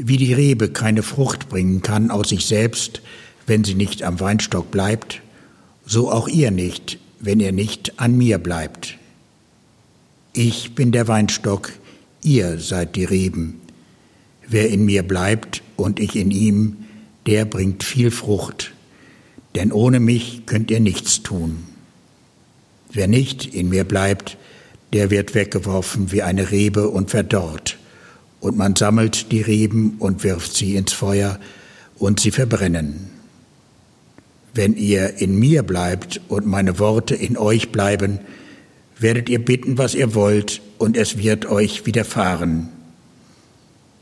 Wie 0.00 0.17
die 0.17 0.33
Rebe 0.33 0.69
keine 0.69 1.02
Frucht 1.02 1.49
bringen 1.49 1.83
kann 1.83 2.12
aus 2.12 2.28
sich 2.28 2.47
selbst, 2.47 3.02
wenn 3.49 3.64
sie 3.64 3.75
nicht 3.75 4.05
am 4.05 4.21
Weinstock 4.21 4.71
bleibt, 4.71 5.23
so 5.85 6.12
auch 6.12 6.28
ihr 6.28 6.52
nicht, 6.52 7.00
wenn 7.19 7.40
ihr 7.40 7.50
nicht 7.50 7.99
an 7.99 8.17
mir 8.17 8.38
bleibt. 8.38 8.97
Ich 10.33 10.76
bin 10.76 10.93
der 10.93 11.09
Weinstock, 11.09 11.73
ihr 12.23 12.61
seid 12.61 12.95
die 12.95 13.07
Reben. 13.07 13.61
Wer 14.47 14.71
in 14.71 14.85
mir 14.85 15.02
bleibt 15.02 15.64
und 15.75 15.99
ich 15.99 16.14
in 16.14 16.31
ihm, 16.31 16.76
der 17.26 17.45
bringt 17.45 17.83
viel 17.83 18.12
Frucht, 18.12 18.75
denn 19.57 19.73
ohne 19.73 19.99
mich 19.99 20.47
könnt 20.47 20.71
ihr 20.71 20.78
nichts 20.78 21.25
tun. 21.25 21.64
Wer 22.93 23.09
nicht 23.09 23.52
in 23.52 23.69
mir 23.69 23.83
bleibt, 23.83 24.37
der 24.93 25.11
wird 25.11 25.35
weggeworfen 25.35 26.12
wie 26.12 26.23
eine 26.23 26.52
Rebe 26.52 26.88
und 26.88 27.11
verdorrt. 27.11 27.77
Und 28.40 28.57
man 28.57 28.76
sammelt 28.76 29.33
die 29.33 29.40
Reben 29.40 29.97
und 29.99 30.23
wirft 30.25 30.54
sie 30.54 30.76
ins 30.76 30.92
Feuer 30.92 31.38
und 31.99 32.21
sie 32.21 32.30
verbrennen. 32.30 33.11
Wenn 34.54 34.76
ihr 34.76 35.18
in 35.18 35.38
mir 35.38 35.62
bleibt 35.62 36.21
und 36.28 36.47
meine 36.47 36.78
Worte 36.78 37.14
in 37.14 37.37
euch 37.37 37.71
bleiben, 37.71 38.21
werdet 38.99 39.28
ihr 39.28 39.45
bitten, 39.45 39.78
was 39.78 39.95
ihr 39.95 40.14
wollt, 40.14 40.61
und 40.78 40.97
es 40.97 41.18
wird 41.18 41.47
euch 41.47 41.87
widerfahren. 41.87 42.68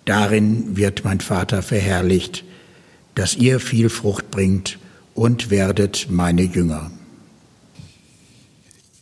Darin 0.05 0.77
wird 0.77 1.05
mein 1.05 1.21
Vater 1.21 1.63
verherrlicht, 1.63 2.45
dass 3.15 3.35
ihr 3.35 3.61
viel 3.61 3.89
Frucht 3.89 4.31
bringt 4.31 4.79
und 5.15 5.51
werdet 5.51 6.09
meine 6.11 6.43
Jünger. 6.43 6.91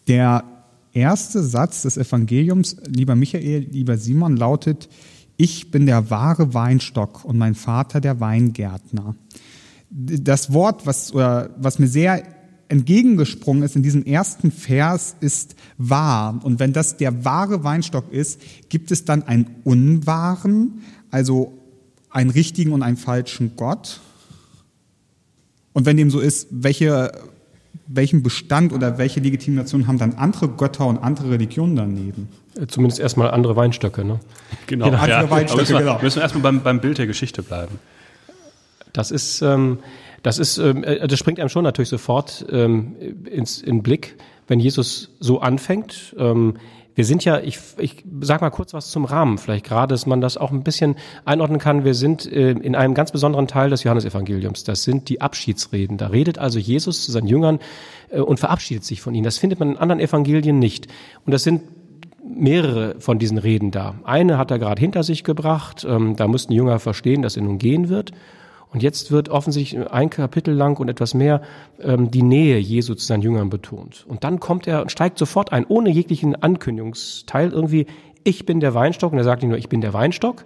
Der 0.07 0.45
erste 0.93 1.43
Satz 1.43 1.83
des 1.83 1.97
Evangeliums, 1.97 2.77
lieber 2.87 3.17
Michael, 3.17 3.67
lieber 3.71 3.99
Simon, 3.99 4.37
lautet, 4.37 4.89
ich 5.37 5.71
bin 5.71 5.87
der 5.87 6.11
wahre 6.11 6.55
Weinstock 6.55 7.25
und 7.25 7.39
mein 7.39 7.55
Vater 7.55 8.01
der 8.01 8.21
Weingärtner. 8.21 9.17
Das 9.91 10.53
Wort, 10.53 10.87
was, 10.87 11.15
was 11.15 11.79
mir 11.79 11.89
sehr 11.89 12.23
entgegengesprungen 12.69 13.63
ist 13.63 13.77
in 13.77 13.83
diesem 13.83 14.05
ersten 14.05 14.51
Vers, 14.51 15.17
ist 15.21 15.55
wahr. 15.79 16.41
Und 16.43 16.59
wenn 16.59 16.73
das 16.73 16.97
der 16.97 17.25
wahre 17.25 17.63
Weinstock 17.65 18.13
ist, 18.13 18.41
gibt 18.69 18.91
es 18.91 19.05
dann 19.05 19.23
einen 19.23 19.47
unwahren, 19.65 20.83
also 21.11 21.59
einen 22.11 22.31
richtigen 22.31 22.73
und 22.73 22.83
einen 22.83 22.97
falschen 22.97 23.57
Gott? 23.57 24.01
Und 25.73 25.87
wenn 25.87 25.97
dem 25.97 26.11
so 26.11 26.21
ist, 26.21 26.47
welche, 26.51 27.13
welchen 27.87 28.23
Bestand 28.23 28.73
oder 28.73 28.99
welche 28.99 29.21
Legitimation 29.21 29.87
haben 29.87 29.99
dann 29.99 30.15
andere 30.15 30.49
Götter 30.49 30.87
und 30.87 30.99
andere 30.99 31.31
Religionen 31.31 31.77
daneben? 31.77 32.29
Äh, 32.59 32.67
zumindest 32.67 33.01
erstmal 33.01 33.31
andere 33.31 33.57
Weinstöcke, 33.57 34.05
ne? 34.05 34.21
Genau, 34.67 34.91
genau. 34.91 35.07
Ja. 35.07 35.31
Weinstöcke, 35.31 35.61
müssen, 35.63 35.73
wir, 35.75 35.81
genau. 35.81 35.99
müssen 36.01 36.17
wir 36.17 36.23
erstmal 36.23 36.43
beim, 36.43 36.63
beim 36.63 36.81
Bild 36.81 36.99
der 36.99 37.07
Geschichte 37.07 37.43
bleiben. 37.43 37.79
Das 38.93 39.11
ist, 39.11 39.43
ähm, 39.43 39.79
das 40.23 40.39
ist, 40.39 40.59
ähm, 40.59 40.85
äh, 40.85 41.07
das 41.07 41.19
springt 41.19 41.41
einem 41.41 41.49
schon 41.49 41.65
natürlich 41.65 41.89
sofort 41.89 42.47
ähm, 42.51 42.97
ins, 43.31 43.61
in 43.61 43.83
Blick, 43.83 44.17
wenn 44.47 44.61
Jesus 44.61 45.11
so 45.21 45.41
anfängt. 45.41 46.15
Ähm, 46.19 46.55
wir 46.95 47.05
sind 47.05 47.25
ja, 47.25 47.41
ich, 47.41 47.59
ich 47.79 48.05
sag 48.21 48.41
mal 48.41 48.51
kurz 48.51 48.73
was 48.73 48.91
zum 48.91 49.05
Rahmen, 49.05 49.39
vielleicht 49.39 49.65
gerade, 49.65 49.93
dass 49.93 50.07
man 50.07 50.21
das 50.21 50.37
auch 50.37 50.53
ein 50.53 50.63
bisschen 50.63 50.97
einordnen 51.25 51.59
kann. 51.59 51.85
Wir 51.85 51.95
sind 51.95 52.31
äh, 52.31 52.51
in 52.51 52.77
einem 52.77 52.95
ganz 52.95 53.11
besonderen 53.11 53.49
Teil 53.49 53.71
des 53.71 53.83
Johannesevangeliums. 53.83 54.65
Das 54.65 54.85
sind 54.85 55.09
die 55.09 55.21
Abschiedsreden. 55.21 55.99
Da 55.99 56.09
redet 56.09 56.39
also 56.39 56.59
Jesus 56.59 57.05
zu 57.05 57.11
seinen 57.11 57.27
Jüngern 57.27 57.59
äh, 58.11 58.21
und 58.21 58.39
verabschiedet 58.39 58.85
sich 58.85 59.01
von 59.01 59.15
ihnen. 59.15 59.25
Das 59.25 59.39
findet 59.39 59.59
man 59.59 59.73
in 59.73 59.77
anderen 59.77 60.01
Evangelien 60.01 60.59
nicht. 60.59 60.87
Und 61.27 61.33
das 61.33 61.43
sind 61.43 61.63
mehrere 62.25 62.97
von 63.01 63.19
diesen 63.19 63.39
Reden 63.39 63.71
da. 63.71 63.97
Eine 64.05 64.39
hat 64.39 64.51
er 64.51 64.59
gerade 64.59 64.81
hinter 64.81 65.03
sich 65.03 65.25
gebracht. 65.25 65.85
Ähm, 65.89 66.17
da 66.17 66.29
mussten 66.29 66.53
Jünger 66.53 66.79
verstehen, 66.79 67.23
dass 67.23 67.37
er 67.37 67.43
nun 67.43 67.59
gehen 67.59 67.89
wird. 67.89 68.13
Und 68.75 68.83
jetzt 68.83 69.13
wird 69.13 69.29
offensichtlich 69.29 69.89
ein 69.93 70.11
Kapitel 70.11 70.53
lang 70.53 70.81
und 70.81 70.89
etwas 70.89 71.15
mehr 71.15 71.43
ähm, 71.81 72.11
die 72.11 72.25
Nähe 72.25 72.59
Jesu 72.59 72.95
zu 72.95 73.07
seinen 73.07 73.23
Jüngern 73.23 73.49
betont. 73.49 74.05
Und 74.09 74.25
dann 74.25 74.41
kommt 74.41 74.67
er 74.67 74.83
und 74.83 74.91
steigt 74.91 75.17
sofort 75.17 75.53
ein, 75.53 75.65
ohne 75.65 75.91
jeglichen 75.91 76.35
Ankündigungsteil 76.35 77.53
irgendwie, 77.53 77.87
ich 78.25 78.47
bin 78.47 78.59
der 78.59 78.75
Weinstock. 78.75 79.13
Und 79.13 79.19
er 79.19 79.25
sagt 79.25 79.43
nicht 79.43 79.51
nur, 79.51 79.59
ich 79.59 79.69
bin 79.69 79.81
der 79.81 79.93
Weinstock, 79.93 80.45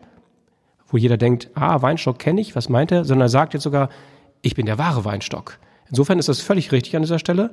wo 0.89 0.99
jeder 0.99 1.17
denkt, 1.17 1.51
ah, 1.55 1.81
Weinstock 1.81 2.19
kenne 2.19 2.43
ich, 2.43 2.55
was 2.55 2.69
meint 2.69 2.93
er? 2.93 3.07
Sondern 3.07 3.27
er 3.27 3.31
sagt 3.31 3.55
jetzt 3.55 3.63
sogar, 3.63 3.89
ich 4.43 4.55
bin 4.55 4.67
der 4.67 4.77
wahre 4.77 5.07
Weinstock. 5.07 5.59
Insofern 5.91 6.19
ist 6.19 6.29
das 6.29 6.41
völlig 6.41 6.71
richtig 6.73 6.97
an 6.97 7.03
dieser 7.03 7.19
Stelle, 7.19 7.51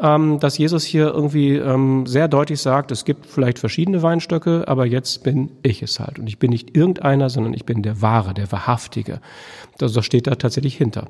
ähm, 0.00 0.38
dass 0.40 0.58
Jesus 0.58 0.84
hier 0.84 1.08
irgendwie 1.08 1.56
ähm, 1.56 2.06
sehr 2.06 2.28
deutlich 2.28 2.60
sagt, 2.60 2.90
es 2.90 3.04
gibt 3.04 3.26
vielleicht 3.26 3.58
verschiedene 3.58 4.02
Weinstöcke, 4.02 4.64
aber 4.68 4.86
jetzt 4.86 5.22
bin 5.22 5.50
ich 5.62 5.82
es 5.82 5.98
halt. 5.98 6.18
Und 6.18 6.26
ich 6.26 6.38
bin 6.38 6.50
nicht 6.50 6.76
irgendeiner, 6.76 7.30
sondern 7.30 7.54
ich 7.54 7.64
bin 7.64 7.82
der 7.82 8.02
Wahre, 8.02 8.34
der 8.34 8.52
Wahrhaftige. 8.52 9.20
Das, 9.78 9.92
das 9.92 10.04
steht 10.04 10.26
da 10.26 10.34
tatsächlich 10.34 10.76
hinter. 10.76 11.08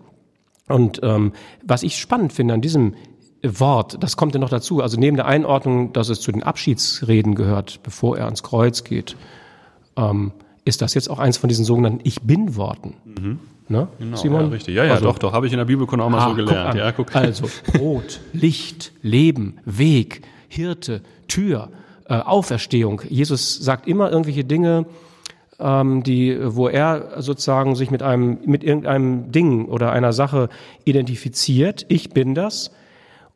Und 0.68 1.00
ähm, 1.02 1.32
was 1.64 1.82
ich 1.82 1.98
spannend 1.98 2.32
finde 2.32 2.54
an 2.54 2.60
diesem 2.60 2.94
Wort, 3.42 4.02
das 4.02 4.16
kommt 4.16 4.34
ja 4.34 4.40
noch 4.40 4.48
dazu, 4.48 4.82
also 4.82 4.98
neben 4.98 5.16
der 5.16 5.26
Einordnung, 5.26 5.92
dass 5.92 6.08
es 6.08 6.20
zu 6.20 6.32
den 6.32 6.42
Abschiedsreden 6.42 7.34
gehört, 7.34 7.82
bevor 7.82 8.18
er 8.18 8.26
ans 8.26 8.42
Kreuz 8.42 8.84
geht, 8.84 9.16
ist 10.68 10.82
das 10.82 10.94
jetzt 10.94 11.08
auch 11.10 11.18
eins 11.18 11.38
von 11.38 11.48
diesen 11.48 11.64
sogenannten 11.64 12.00
Ich 12.04 12.20
bin-Worten. 12.22 12.94
Mhm. 13.04 13.38
Ne? 13.68 13.88
Genau, 13.98 14.16
Simon? 14.16 14.40
Ja, 14.42 14.46
richtig. 14.48 14.74
Ja, 14.74 14.84
ja, 14.84 14.92
also, 14.92 15.06
doch, 15.06 15.18
doch, 15.18 15.32
habe 15.32 15.46
ich 15.46 15.52
in 15.52 15.58
der 15.58 15.64
Bibelkunde 15.64 16.04
auch 16.04 16.10
mal 16.10 16.20
ah, 16.20 16.28
so 16.30 16.34
gelernt. 16.34 16.70
Guck 16.70 16.78
ja, 16.78 16.92
guck. 16.92 17.16
Also 17.16 17.48
Brot, 17.72 18.20
Licht, 18.32 18.92
Leben, 19.02 19.58
Weg, 19.64 20.22
Hirte, 20.48 21.02
Tür, 21.26 21.70
äh, 22.06 22.14
Auferstehung. 22.14 23.02
Jesus 23.08 23.56
sagt 23.56 23.86
immer 23.86 24.10
irgendwelche 24.10 24.44
Dinge, 24.44 24.86
ähm, 25.58 26.02
die, 26.02 26.38
wo 26.40 26.68
er 26.68 27.20
sozusagen 27.20 27.74
sich 27.74 27.90
mit 27.90 28.02
einem, 28.02 28.38
mit 28.44 28.64
irgendeinem 28.64 29.32
Ding 29.32 29.66
oder 29.66 29.92
einer 29.92 30.12
Sache 30.12 30.48
identifiziert. 30.84 31.84
Ich 31.88 32.10
bin 32.10 32.34
das. 32.34 32.70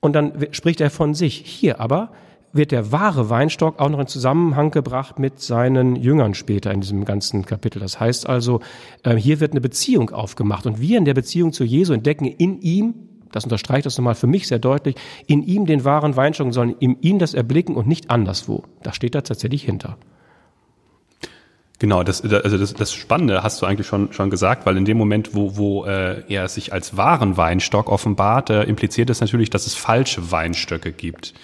Und 0.01 0.15
dann 0.15 0.33
spricht 0.53 0.81
er 0.81 0.91
von 0.91 1.15
sich. 1.15 1.37
Hier 1.45 1.81
aber 1.81 2.11
wird 2.53 2.71
der 2.71 2.93
wahre 2.93 3.31
Weinstock 3.31 3.81
auch 3.81 3.89
noch 3.89 3.99
in 3.99 4.07
Zusammenhang 4.07 4.71
gebracht 4.71 5.19
mit 5.19 5.41
seinen 5.41 5.97
Jüngern 5.97 6.35
später 6.35 6.71
in 6.73 6.81
diesem 6.81 7.05
ganzen 7.05 7.47
Kapitel. 7.47 7.81
Das 7.81 7.99
heißt 7.99 8.29
also, 8.29 8.61
äh, 9.03 9.17
hier 9.17 9.41
wird 9.41 9.53
eine 9.53 9.61
Beziehung 9.61 10.11
aufgemacht 10.11 10.67
und 10.67 10.81
wir 10.81 10.99
in 10.99 11.05
der 11.05 11.15
Beziehung 11.15 11.53
zu 11.53 11.65
Jesu 11.65 11.93
entdecken 11.93 12.27
in 12.27 12.61
ihm, 12.61 12.95
das 13.33 13.45
unterstreicht 13.45 13.87
das 13.87 13.97
nochmal 13.97 14.15
für 14.15 14.27
mich 14.27 14.47
sehr 14.47 14.59
deutlich, 14.59 14.97
in 15.27 15.43
ihm 15.43 15.67
den 15.67 15.85
wahren 15.85 16.17
Weinstock, 16.17 16.53
sollen 16.53 16.77
in 16.79 16.99
ihm 17.01 17.19
das 17.19 17.33
erblicken 17.33 17.75
und 17.75 17.87
nicht 17.87 18.11
anderswo. 18.11 18.65
Da 18.83 18.93
steht 18.93 19.15
da 19.15 19.23
tatsächlich 19.23 19.65
hinter. 19.65 19.97
Genau, 21.83 22.05
das, 22.05 22.23
also 22.23 22.59
das, 22.59 22.75
das 22.75 22.93
Spannende 22.93 23.43
hast 23.43 23.61
du 23.61 23.67
eigentlich 23.67 23.89
schon, 23.89 24.13
schon 24.13 24.31
gesagt, 24.31 24.67
weil 24.67 24.77
in 24.77 24.85
dem 24.85 24.97
Moment, 24.97 25.35
wo, 25.35 25.57
wo 25.57 25.85
äh, 25.85 26.23
er 26.29 26.47
sich 26.47 26.73
als 26.73 26.97
wahren 26.97 27.37
Weinstock 27.37 27.91
offenbart, 27.91 28.51
äh, 28.51 28.63
impliziert 28.63 29.11
es 29.11 29.21
natürlich, 29.21 29.51
dass 29.51 29.67
es 29.67 29.75
falsche 29.75 30.31
Weinstöcke 30.31 30.93
gibt. 30.93 31.35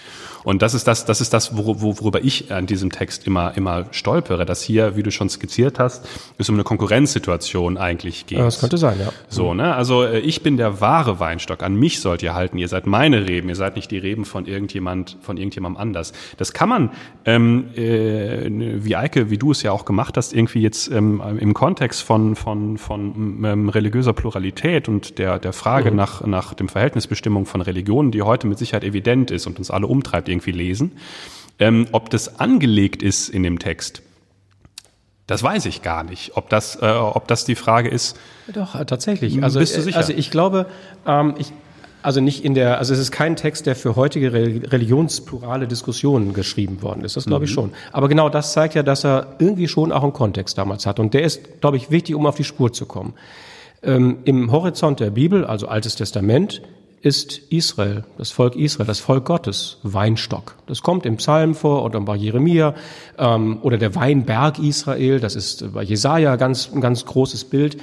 Und 0.43 0.61
das 0.61 0.73
ist 0.73 0.87
das, 0.87 1.05
das 1.05 1.21
ist 1.21 1.33
das, 1.33 1.55
worüber 1.55 2.23
ich 2.23 2.51
an 2.51 2.65
diesem 2.65 2.91
Text 2.91 3.27
immer, 3.27 3.55
immer 3.57 3.85
stolpere, 3.91 4.45
dass 4.45 4.61
hier, 4.61 4.95
wie 4.95 5.03
du 5.03 5.11
schon 5.11 5.29
skizziert 5.29 5.79
hast, 5.79 6.07
es 6.37 6.49
um 6.49 6.55
eine 6.55 6.63
Konkurrenzsituation 6.63 7.77
eigentlich 7.77 8.25
geht. 8.25 8.39
Das 8.39 8.59
könnte 8.59 8.77
sein, 8.77 8.97
ja. 8.99 9.11
So, 9.27 9.53
ne? 9.53 9.75
Also 9.75 10.03
äh, 10.03 10.19
ich 10.19 10.43
bin 10.43 10.57
der 10.57 10.81
wahre 10.81 11.19
Weinstock. 11.19 11.63
An 11.63 11.75
mich 11.75 11.99
sollt 11.99 12.23
ihr 12.23 12.33
halten. 12.33 12.57
Ihr 12.57 12.67
seid 12.67 12.87
meine 12.87 13.27
Reben. 13.27 13.49
Ihr 13.49 13.55
seid 13.55 13.75
nicht 13.75 13.91
die 13.91 13.97
Reben 13.97 14.25
von 14.25 14.45
irgendjemand, 14.45 15.17
von 15.21 15.37
irgendjemandem 15.37 15.81
anders. 15.81 16.13
Das 16.37 16.53
kann 16.53 16.69
man, 16.69 16.91
ähm, 17.25 17.65
äh, 17.75 18.49
wie 18.83 18.95
Eike, 18.95 19.29
wie 19.29 19.37
du 19.37 19.51
es 19.51 19.63
ja 19.63 19.71
auch 19.71 19.85
gemacht 19.85 20.17
hast, 20.17 20.33
irgendwie 20.33 20.61
jetzt 20.61 20.91
ähm, 20.91 21.21
im 21.39 21.53
Kontext 21.53 22.01
von, 22.03 22.35
von, 22.35 22.77
von 22.77 23.43
ähm, 23.43 23.69
religiöser 23.69 24.13
Pluralität 24.13 24.87
und 24.87 25.17
der, 25.17 25.39
der 25.39 25.53
Frage 25.53 25.91
mhm. 25.91 25.97
nach, 25.97 26.25
nach 26.25 26.53
dem 26.53 26.69
Verhältnisbestimmung 26.69 27.45
von 27.45 27.61
Religionen, 27.61 28.11
die 28.11 28.21
heute 28.21 28.47
mit 28.47 28.57
Sicherheit 28.57 28.83
evident 28.83 29.31
ist 29.31 29.47
und 29.47 29.59
uns 29.59 29.71
alle 29.71 29.87
umtreibt, 29.87 30.28
irgendwie 30.29 30.51
lesen. 30.51 30.93
Ähm, 31.59 31.87
ob 31.91 32.09
das 32.09 32.39
angelegt 32.39 33.03
ist 33.03 33.29
in 33.29 33.43
dem 33.43 33.59
Text, 33.59 34.01
das 35.27 35.43
weiß 35.43 35.65
ich 35.67 35.83
gar 35.83 36.03
nicht. 36.03 36.37
Ob 36.37 36.49
das, 36.49 36.81
äh, 36.81 36.87
ob 36.87 37.27
das 37.27 37.45
die 37.45 37.55
Frage 37.55 37.89
ist. 37.89 38.17
Doch, 38.51 38.73
äh, 38.73 38.85
tatsächlich. 38.85 39.43
Also, 39.43 39.59
bist 39.59 39.77
du 39.77 39.81
sicher? 39.81 39.97
Also 39.97 40.11
ich 40.13 40.31
glaube, 40.31 40.65
ähm, 41.05 41.35
ich, 41.37 41.53
also 42.01 42.19
nicht 42.19 42.43
in 42.43 42.55
der, 42.55 42.79
also 42.79 42.93
es 42.93 42.99
ist 42.99 43.11
kein 43.11 43.35
Text, 43.35 43.67
der 43.67 43.75
für 43.75 43.95
heutige 43.95 44.33
religionsplurale 44.33 45.67
Diskussionen 45.67 46.33
geschrieben 46.33 46.81
worden 46.81 47.03
ist. 47.03 47.15
Das 47.15 47.25
glaube 47.25 47.45
ich 47.45 47.51
mhm. 47.51 47.55
schon. 47.55 47.73
Aber 47.91 48.07
genau 48.07 48.29
das 48.29 48.53
zeigt 48.53 48.73
ja, 48.73 48.81
dass 48.81 49.05
er 49.05 49.35
irgendwie 49.37 49.67
schon 49.67 49.91
auch 49.91 50.01
einen 50.01 50.13
Kontext 50.13 50.57
damals 50.57 50.85
hat. 50.85 50.99
Und 50.99 51.13
der 51.13 51.21
ist, 51.21 51.61
glaube 51.61 51.77
ich, 51.77 51.91
wichtig, 51.91 52.15
um 52.15 52.25
auf 52.25 52.35
die 52.35 52.43
Spur 52.43 52.73
zu 52.73 52.87
kommen. 52.87 53.13
Ähm, 53.83 54.19
Im 54.25 54.51
Horizont 54.51 54.99
der 54.99 55.11
Bibel, 55.11 55.45
also 55.45 55.67
Altes 55.67 55.95
Testament, 55.95 56.61
ist 57.01 57.37
Israel, 57.49 58.03
das 58.17 58.31
Volk 58.31 58.55
Israel, 58.55 58.87
das 58.87 58.99
Volk 58.99 59.25
Gottes, 59.25 59.77
Weinstock. 59.83 60.55
Das 60.67 60.81
kommt 60.81 61.05
im 61.05 61.17
Psalm 61.17 61.55
vor 61.55 61.83
oder 61.83 62.01
bei 62.01 62.15
Jeremia 62.15 62.75
ähm, 63.17 63.59
oder 63.61 63.77
der 63.77 63.95
Weinberg 63.95 64.59
Israel, 64.59 65.19
das 65.19 65.35
ist 65.35 65.73
bei 65.73 65.83
Jesaja 65.83 66.35
ganz, 66.35 66.69
ein 66.73 66.81
ganz 66.81 67.05
großes 67.05 67.45
Bild. 67.45 67.77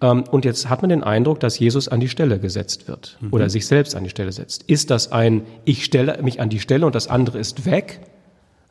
Ähm, 0.00 0.24
und 0.30 0.44
jetzt 0.44 0.68
hat 0.68 0.82
man 0.82 0.88
den 0.88 1.02
Eindruck, 1.02 1.40
dass 1.40 1.58
Jesus 1.58 1.88
an 1.88 2.00
die 2.00 2.08
Stelle 2.08 2.38
gesetzt 2.38 2.88
wird 2.88 3.18
mhm. 3.20 3.32
oder 3.32 3.50
sich 3.50 3.66
selbst 3.66 3.94
an 3.94 4.04
die 4.04 4.10
Stelle 4.10 4.32
setzt. 4.32 4.64
Ist 4.64 4.90
das 4.90 5.12
ein, 5.12 5.42
ich 5.64 5.84
stelle 5.84 6.20
mich 6.22 6.40
an 6.40 6.48
die 6.48 6.60
Stelle 6.60 6.86
und 6.86 6.94
das 6.94 7.08
andere 7.08 7.38
ist 7.38 7.66
weg? 7.66 8.00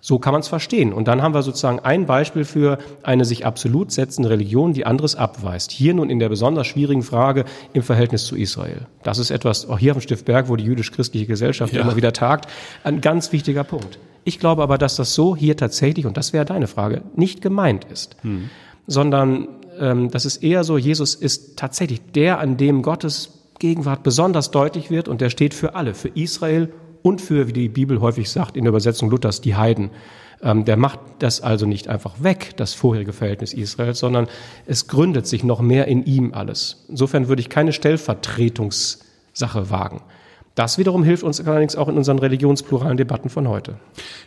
So 0.02 0.18
kann 0.18 0.34
man 0.34 0.42
es 0.42 0.48
verstehen. 0.48 0.94
Und 0.94 1.08
dann 1.08 1.22
haben 1.22 1.34
wir 1.34 1.44
sozusagen 1.44 1.80
ein 1.80 2.08
Beispiel 2.08 2.44
für 2.44 2.80
eine 3.04 3.24
sich 3.24 3.46
absolut 3.46 3.92
setzende 3.92 4.32
Religion, 4.32 4.74
die 4.74 4.86
anderes 4.86 5.16
abweist. 5.16 5.72
Hier 5.72 5.94
nun 5.94 6.10
in 6.10 6.20
der 6.20 6.28
besonders 6.28 6.68
schwierigen 6.68 7.04
Frage 7.04 7.46
im 7.74 7.84
Verhältnis 7.84 8.26
zu 8.26 8.36
Israel. 8.36 8.88
Das 9.04 9.20
ist 9.20 9.30
etwas, 9.30 9.70
auch 9.70 9.78
hier 9.78 9.92
auf 9.92 10.00
dem 10.00 10.02
Stift 10.02 10.26
Berg, 10.26 10.50
wo 10.50 10.56
die 10.56 10.64
jüdisch-christliche 10.64 11.28
Gesellschaft 11.28 11.74
ja. 11.74 11.82
immer 11.82 11.96
wieder 11.96 12.14
tagt, 12.14 12.50
ein 12.84 13.00
ganz 13.00 13.32
wichtiger 13.32 13.64
Punkt. 13.64 14.00
Ich 14.24 14.40
glaube 14.40 14.64
aber, 14.64 14.78
dass 14.78 14.96
das 14.96 15.14
so 15.14 15.36
hier 15.36 15.56
tatsächlich, 15.56 16.06
und 16.06 16.18
das 16.18 16.34
wäre 16.34 16.46
deine 16.46 16.68
Frage, 16.68 17.04
nicht 17.16 17.42
gemeint 17.42 17.86
ist, 17.86 18.18
hm. 18.22 18.50
sondern 18.88 19.48
ähm, 19.80 20.10
das 20.12 20.26
ist 20.26 20.44
eher 20.44 20.64
so, 20.64 20.78
Jesus 20.78 21.16
ist 21.16 21.58
tatsächlich 21.58 22.02
der, 22.14 22.40
an 22.40 22.58
dem 22.58 22.82
Gottes 22.82 23.40
Gegenwart 23.60 24.02
besonders 24.04 24.52
deutlich 24.52 24.90
wird 24.90 25.08
und 25.08 25.22
der 25.22 25.30
steht 25.30 25.54
für 25.54 25.76
alle, 25.76 25.94
für 25.94 26.10
Israel 26.10 26.74
und 27.04 27.22
für, 27.22 27.48
wie 27.48 27.54
die 27.54 27.70
Bibel 27.70 28.02
häufig 28.02 28.30
sagt, 28.30 28.58
in 28.58 28.64
der 28.64 28.70
Übersetzung 28.70 29.10
Luthers, 29.10 29.42
die 29.42 29.56
Heiden. 29.56 29.92
Ähm, 30.44 30.66
der 30.66 30.78
macht 30.78 31.00
das 31.20 31.42
also 31.42 31.66
nicht 31.66 31.88
einfach 31.88 32.24
weg, 32.24 32.54
das 32.58 32.74
vorherige 32.74 33.14
Verhältnis 33.14 33.54
Israels, 33.54 34.00
sondern 34.00 34.28
es 34.66 34.88
gründet 34.88 35.28
sich 35.28 35.44
noch 35.44 35.62
mehr 35.62 35.88
in 35.88 36.04
ihm 36.06 36.34
alles. 36.34 36.86
Insofern 36.90 37.28
würde 37.28 37.42
ich 37.42 37.50
keine 37.50 37.74
Stellvertretungssache 37.74 39.70
wagen. 39.70 40.02
Das 40.56 40.78
wiederum 40.78 41.04
hilft 41.04 41.24
uns 41.24 41.40
allerdings 41.40 41.78
auch 41.78 41.88
in 41.88 41.96
unseren 41.96 42.20
religionspluralen 42.20 42.98
Debatten 42.98 43.30
von 43.30 43.48
heute. 43.48 43.76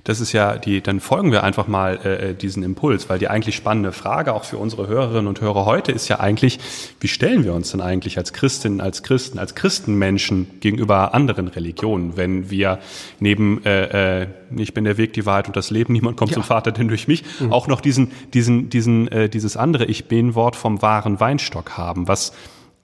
Das 0.04 0.20
ist 0.20 0.32
ja 0.32 0.56
die, 0.56 0.80
dann 0.80 1.00
folgen 1.00 1.32
wir 1.32 1.44
einfach 1.44 1.68
mal 1.68 1.96
äh, 1.96 2.34
diesen 2.34 2.62
Impuls, 2.62 3.10
weil 3.10 3.18
die 3.18 3.28
eigentlich 3.28 3.56
spannende 3.56 3.92
Frage 3.92 4.32
auch 4.32 4.44
für 4.44 4.56
unsere 4.56 4.88
Hörerinnen 4.88 5.26
und 5.26 5.42
Hörer 5.42 5.66
heute 5.66 5.92
ist 5.92 6.08
ja 6.08 6.20
eigentlich, 6.20 6.58
wie 7.00 7.08
stellen 7.08 7.44
wir 7.44 7.52
uns 7.52 7.72
denn 7.72 7.82
eigentlich 7.82 8.16
als 8.16 8.32
Christinnen, 8.32 8.80
als 8.80 9.02
Christen, 9.02 9.38
als 9.38 9.54
Christenmenschen 9.54 10.60
gegenüber 10.60 11.12
anderen 11.12 11.48
Religionen, 11.48 12.16
wenn 12.16 12.50
wir 12.50 12.78
neben 13.20 13.62
äh, 13.64 14.22
äh, 14.22 14.26
ich 14.56 14.72
bin 14.72 14.84
der 14.84 14.96
Weg, 14.96 15.12
die 15.12 15.26
Wahrheit 15.26 15.46
und 15.46 15.56
das 15.56 15.70
Leben, 15.70 15.92
niemand 15.92 16.16
kommt 16.16 16.30
ja. 16.30 16.34
zum 16.34 16.42
Vater 16.42 16.72
denn 16.72 16.88
durch 16.88 17.06
mich, 17.06 17.22
mhm. 17.40 17.52
auch 17.52 17.66
noch 17.66 17.80
diesen, 17.80 18.12
diesen, 18.32 18.70
diesen, 18.70 19.08
äh, 19.08 19.28
dieses 19.28 19.56
andere 19.56 19.84
Ich 19.84 20.06
bin 20.06 20.34
Wort 20.34 20.56
vom 20.56 20.80
wahren 20.80 21.20
Weinstock 21.20 21.76
haben, 21.76 22.08
was, 22.08 22.32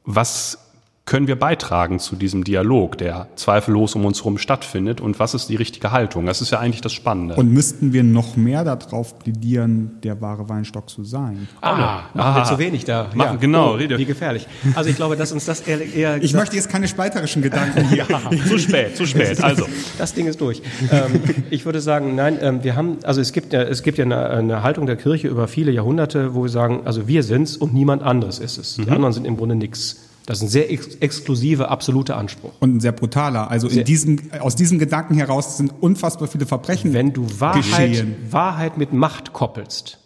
was 0.05 0.70
können 1.11 1.27
wir 1.27 1.35
beitragen 1.35 1.99
zu 1.99 2.15
diesem 2.15 2.45
Dialog, 2.45 2.97
der 2.97 3.27
zweifellos 3.35 3.97
um 3.97 4.05
uns 4.05 4.19
herum 4.19 4.39
stattfindet 4.39 5.01
und 5.01 5.19
was 5.19 5.35
ist 5.35 5.49
die 5.49 5.57
richtige 5.57 5.91
Haltung? 5.91 6.25
Das 6.25 6.41
ist 6.41 6.53
ja 6.53 6.61
eigentlich 6.61 6.83
das 6.83 6.93
Spannende. 6.93 7.35
Und 7.35 7.53
müssten 7.53 7.93
wir 7.93 8.05
noch 8.05 8.37
mehr 8.37 8.63
darauf 8.63 9.19
plädieren, 9.19 9.99
der 10.05 10.21
wahre 10.21 10.49
Weinstock 10.49 10.89
zu 10.89 11.03
sein? 11.03 11.49
Ah, 11.63 11.73
ah 11.73 12.03
machen 12.15 12.37
wir 12.37 12.45
zu 12.45 12.59
wenig 12.61 12.85
da. 12.85 13.11
Machen, 13.17 13.33
ja. 13.33 13.37
Genau, 13.41 13.75
oh, 13.75 13.79
wie 13.81 14.05
gefährlich. 14.05 14.47
Also 14.77 14.89
ich 14.89 14.95
glaube, 14.95 15.17
dass 15.17 15.33
uns 15.33 15.47
das 15.47 15.63
eher... 15.63 15.81
eher 15.85 16.23
ich 16.23 16.33
möchte 16.33 16.55
jetzt 16.55 16.69
keine 16.69 16.87
spalterischen 16.87 17.43
Gedanken 17.43 17.85
hier. 17.89 18.07
ja, 18.09 18.21
zu 18.47 18.59
spät, 18.59 18.97
zu 18.97 19.05
spät. 19.05 19.43
Also 19.51 19.67
das 19.99 20.15
Ding 20.15 20.29
ist 20.29 20.41
durch. 20.41 20.63
Ähm, 20.93 21.23
ich 21.51 21.65
würde 21.65 21.81
sagen, 21.81 22.15
nein, 22.15 22.39
ähm, 22.41 22.63
wir 22.63 22.77
haben, 22.77 22.99
also 23.03 23.21
es 23.21 23.33
gibt 23.33 23.53
ja, 23.53 23.63
es 23.63 23.83
gibt 23.83 23.99
ja 23.99 24.05
eine, 24.05 24.31
eine, 24.31 24.63
Haltung 24.63 24.87
der 24.87 24.95
Kirche 24.95 25.27
über 25.27 25.49
viele 25.49 25.73
Jahrhunderte, 25.73 26.35
wo 26.35 26.43
wir 26.45 26.51
sagen, 26.51 26.83
also 26.85 27.09
wir 27.09 27.25
sind's 27.25 27.57
und 27.57 27.75
niemand 27.75 28.05
anderes 28.05 28.39
ist 28.39 28.59
es. 28.59 28.77
Die 28.77 28.83
mhm. 28.83 28.93
anderen 28.93 29.13
sind 29.13 29.27
im 29.27 29.37
Grunde 29.37 29.57
nichts. 29.57 30.10
Das 30.31 30.39
ist 30.39 30.45
ein 30.45 30.49
sehr 30.49 30.71
ex 30.71 30.95
exklusiver, 31.01 31.73
absoluter 31.73 32.17
Anspruch. 32.17 32.53
Und 32.61 32.77
ein 32.77 32.81
sehr 32.81 32.93
brutaler. 32.93 33.51
Also 33.51 33.67
in 33.67 33.83
diesem, 33.83 34.31
aus 34.39 34.55
diesem 34.55 34.79
Gedanken 34.79 35.15
heraus 35.15 35.57
sind 35.57 35.73
unfassbar 35.81 36.29
viele 36.29 36.47
Verbrechen 36.47 36.95
Wenn 36.95 37.13
du 37.13 37.27
Wahrheit, 37.41 38.07
Wahrheit 38.31 38.79
mit 38.79 38.93
Macht 38.93 39.33
koppelst, 39.33 39.99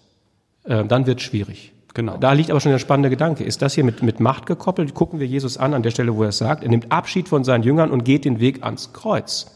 äh, 0.65 0.83
dann 0.87 1.05
wird 1.05 1.21
es 1.21 1.27
schwierig. 1.27 1.75
Genau. 1.93 2.17
Da 2.17 2.33
liegt 2.33 2.51
aber 2.51 2.59
schon 2.63 2.73
der 2.73 2.79
spannende 2.79 3.11
Gedanke. 3.11 3.45
Ist 3.45 3.61
das 3.61 3.75
hier 3.75 3.85
mit, 3.85 4.03
mit 4.03 4.19
Macht 4.19 4.47
gekoppelt? 4.47 4.95
Gucken 4.95 5.21
wir 5.21 5.27
Jesus 5.27 5.59
an, 5.59 5.75
an 5.75 5.83
der 5.83 5.91
Stelle, 5.91 6.17
wo 6.17 6.23
er 6.23 6.31
es 6.31 6.39
sagt. 6.39 6.63
Er 6.63 6.71
nimmt 6.71 6.91
Abschied 6.91 7.29
von 7.29 7.45
seinen 7.45 7.63
Jüngern 7.63 7.91
und 7.91 8.07
geht 8.07 8.25
den 8.25 8.41
Weg 8.41 8.65
ans 8.65 8.95
Kreuz. 8.95 9.49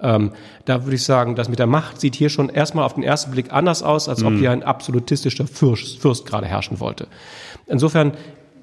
Ähm, 0.00 0.32
da 0.64 0.84
würde 0.84 0.96
ich 0.96 1.04
sagen, 1.04 1.34
das 1.36 1.50
mit 1.50 1.58
der 1.58 1.66
Macht 1.66 2.00
sieht 2.00 2.14
hier 2.14 2.30
schon 2.30 2.48
erstmal 2.48 2.84
auf 2.84 2.94
den 2.94 3.02
ersten 3.02 3.32
Blick 3.32 3.52
anders 3.52 3.82
aus, 3.82 4.08
als 4.08 4.22
ob 4.22 4.32
mhm. 4.32 4.38
hier 4.38 4.50
ein 4.50 4.62
absolutistischer 4.62 5.46
Fürst, 5.46 5.98
Fürst 5.98 6.24
gerade 6.24 6.46
herrschen 6.46 6.80
wollte. 6.80 7.06
Insofern 7.66 8.12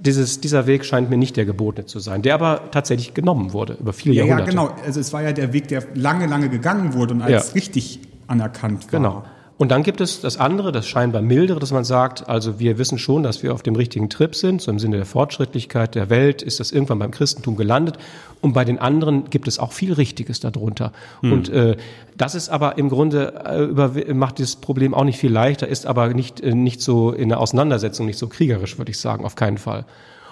dieses, 0.06 0.42
dieser 0.42 0.68
Weg 0.68 0.86
scheint 0.86 1.10
mir 1.10 1.18
nicht 1.18 1.38
der 1.38 1.46
gebotene 1.46 1.86
zu 1.86 2.00
sein, 2.00 2.22
der 2.22 2.36
aber 2.36 2.72
tatsächlich 2.72 3.14
genommen 3.14 3.54
wurde 3.54 3.78
über 3.80 3.94
viele 3.94 4.16
ja, 4.16 4.26
Jahrhunderte. 4.26 4.56
Ja, 4.56 4.66
genau. 4.68 4.76
Also 4.86 5.00
es 5.00 5.14
war 5.14 5.22
ja 5.22 5.32
der 5.32 5.54
Weg, 5.54 5.70
der 5.70 5.84
lange, 5.96 6.28
lange 6.28 6.50
gegangen 6.50 6.94
wurde 6.94 7.14
und 7.14 7.22
als 7.22 7.48
ja. 7.48 7.54
richtig 7.54 8.00
anerkannt 8.28 8.92
war. 8.92 9.00
Genau. 9.00 9.24
Und 9.58 9.70
dann 9.70 9.84
gibt 9.84 10.02
es 10.02 10.20
das 10.20 10.38
andere, 10.38 10.72
das 10.72 10.88
scheinbar 10.88 11.22
mildere, 11.22 11.60
dass 11.60 11.72
man 11.72 11.84
sagt, 11.84 12.28
also 12.28 12.60
wir 12.60 12.80
wissen 12.80 12.98
schon, 12.98 13.22
dass 13.22 13.44
wir 13.44 13.54
auf 13.54 13.62
dem 13.62 13.76
richtigen 13.76 14.10
Trip 14.10 14.36
sind, 14.36 14.62
so 14.62 14.72
im 14.72 14.80
Sinne 14.80 14.98
der 14.98 15.06
Fortschrittlichkeit 15.06 15.94
der 15.94 16.10
Welt 16.10 16.42
ist 16.42 16.60
das 16.60 16.72
irgendwann 16.72 17.00
beim 17.00 17.12
Christentum 17.12 17.56
gelandet. 17.56 17.98
Und 18.42 18.54
bei 18.54 18.66
den 18.66 18.80
anderen 18.80 19.30
gibt 19.30 19.48
es 19.48 19.60
auch 19.60 19.72
viel 19.72 19.94
Richtiges 19.94 20.40
darunter. 20.40 20.92
Hm. 21.22 21.32
Und 21.32 21.50
äh, 21.50 21.78
das 22.18 22.34
ist 22.34 22.50
aber 22.50 22.78
im 22.78 22.90
Grunde 22.90 23.42
äh, 23.46 23.64
über, 23.64 23.92
macht 24.14 24.40
dieses 24.40 24.56
Problem 24.56 24.94
auch 24.94 25.04
nicht 25.04 25.20
viel 25.20 25.32
leichter, 25.32 25.68
ist 25.68 25.86
aber 25.86 26.10
nicht, 26.10 26.42
äh, 26.42 26.56
nicht 26.56 26.82
so 26.82 27.12
in 27.12 27.30
der 27.30 27.40
Auseinandersetzung, 27.40 28.08
nicht 28.08 28.20
so 28.20 28.28
kriegerisch, 28.28 28.80
würde 28.80 28.92
ich 28.92 29.00
sagen, 29.00 29.24
auf 29.24 29.36
keinen 29.36 29.60
Fall. 29.60 29.86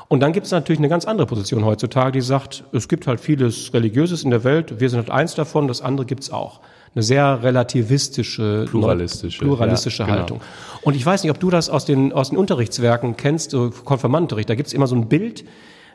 Und 0.08 0.20
dann 0.20 0.34
gibt 0.34 0.48
es 0.48 0.52
natürlich 0.52 0.80
eine 0.80 0.90
ganz 0.90 1.06
andere 1.06 1.28
Position 1.28 1.64
heutzutage, 1.64 2.12
die 2.12 2.22
sagt, 2.22 2.66
es 2.74 2.90
gibt 2.90 3.08
halt 3.08 3.22
vieles 3.22 3.74
Religiöses 3.74 4.24
in 4.24 4.32
der 4.32 4.44
Welt, 4.44 4.82
wir 4.82 4.90
sind 4.90 5.00
halt 5.00 5.10
eins 5.10 5.36
davon, 5.36 5.70
das 5.70 5.82
andere 5.82 6.06
gibt's 6.06 6.32
auch 6.32 6.60
eine 6.94 7.04
sehr 7.04 7.42
relativistische, 7.42 8.66
pluralistische, 8.70 9.40
pluralistische 9.40 10.04
ja, 10.04 10.08
genau. 10.08 10.20
Haltung. 10.20 10.42
Und 10.82 10.96
ich 10.96 11.06
weiß 11.06 11.24
nicht, 11.24 11.32
ob 11.32 11.40
du 11.40 11.50
das 11.50 11.70
aus 11.70 11.86
den, 11.86 12.12
aus 12.12 12.30
den 12.30 12.38
Unterrichtswerken 12.38 13.16
kennst, 13.16 13.52
so 13.52 13.70
Konfirmandenunterricht. 13.70 14.50
Da 14.50 14.56
gibt's 14.56 14.74
immer 14.74 14.88
so 14.88 14.96
ein 14.96 15.08
Bild, 15.08 15.46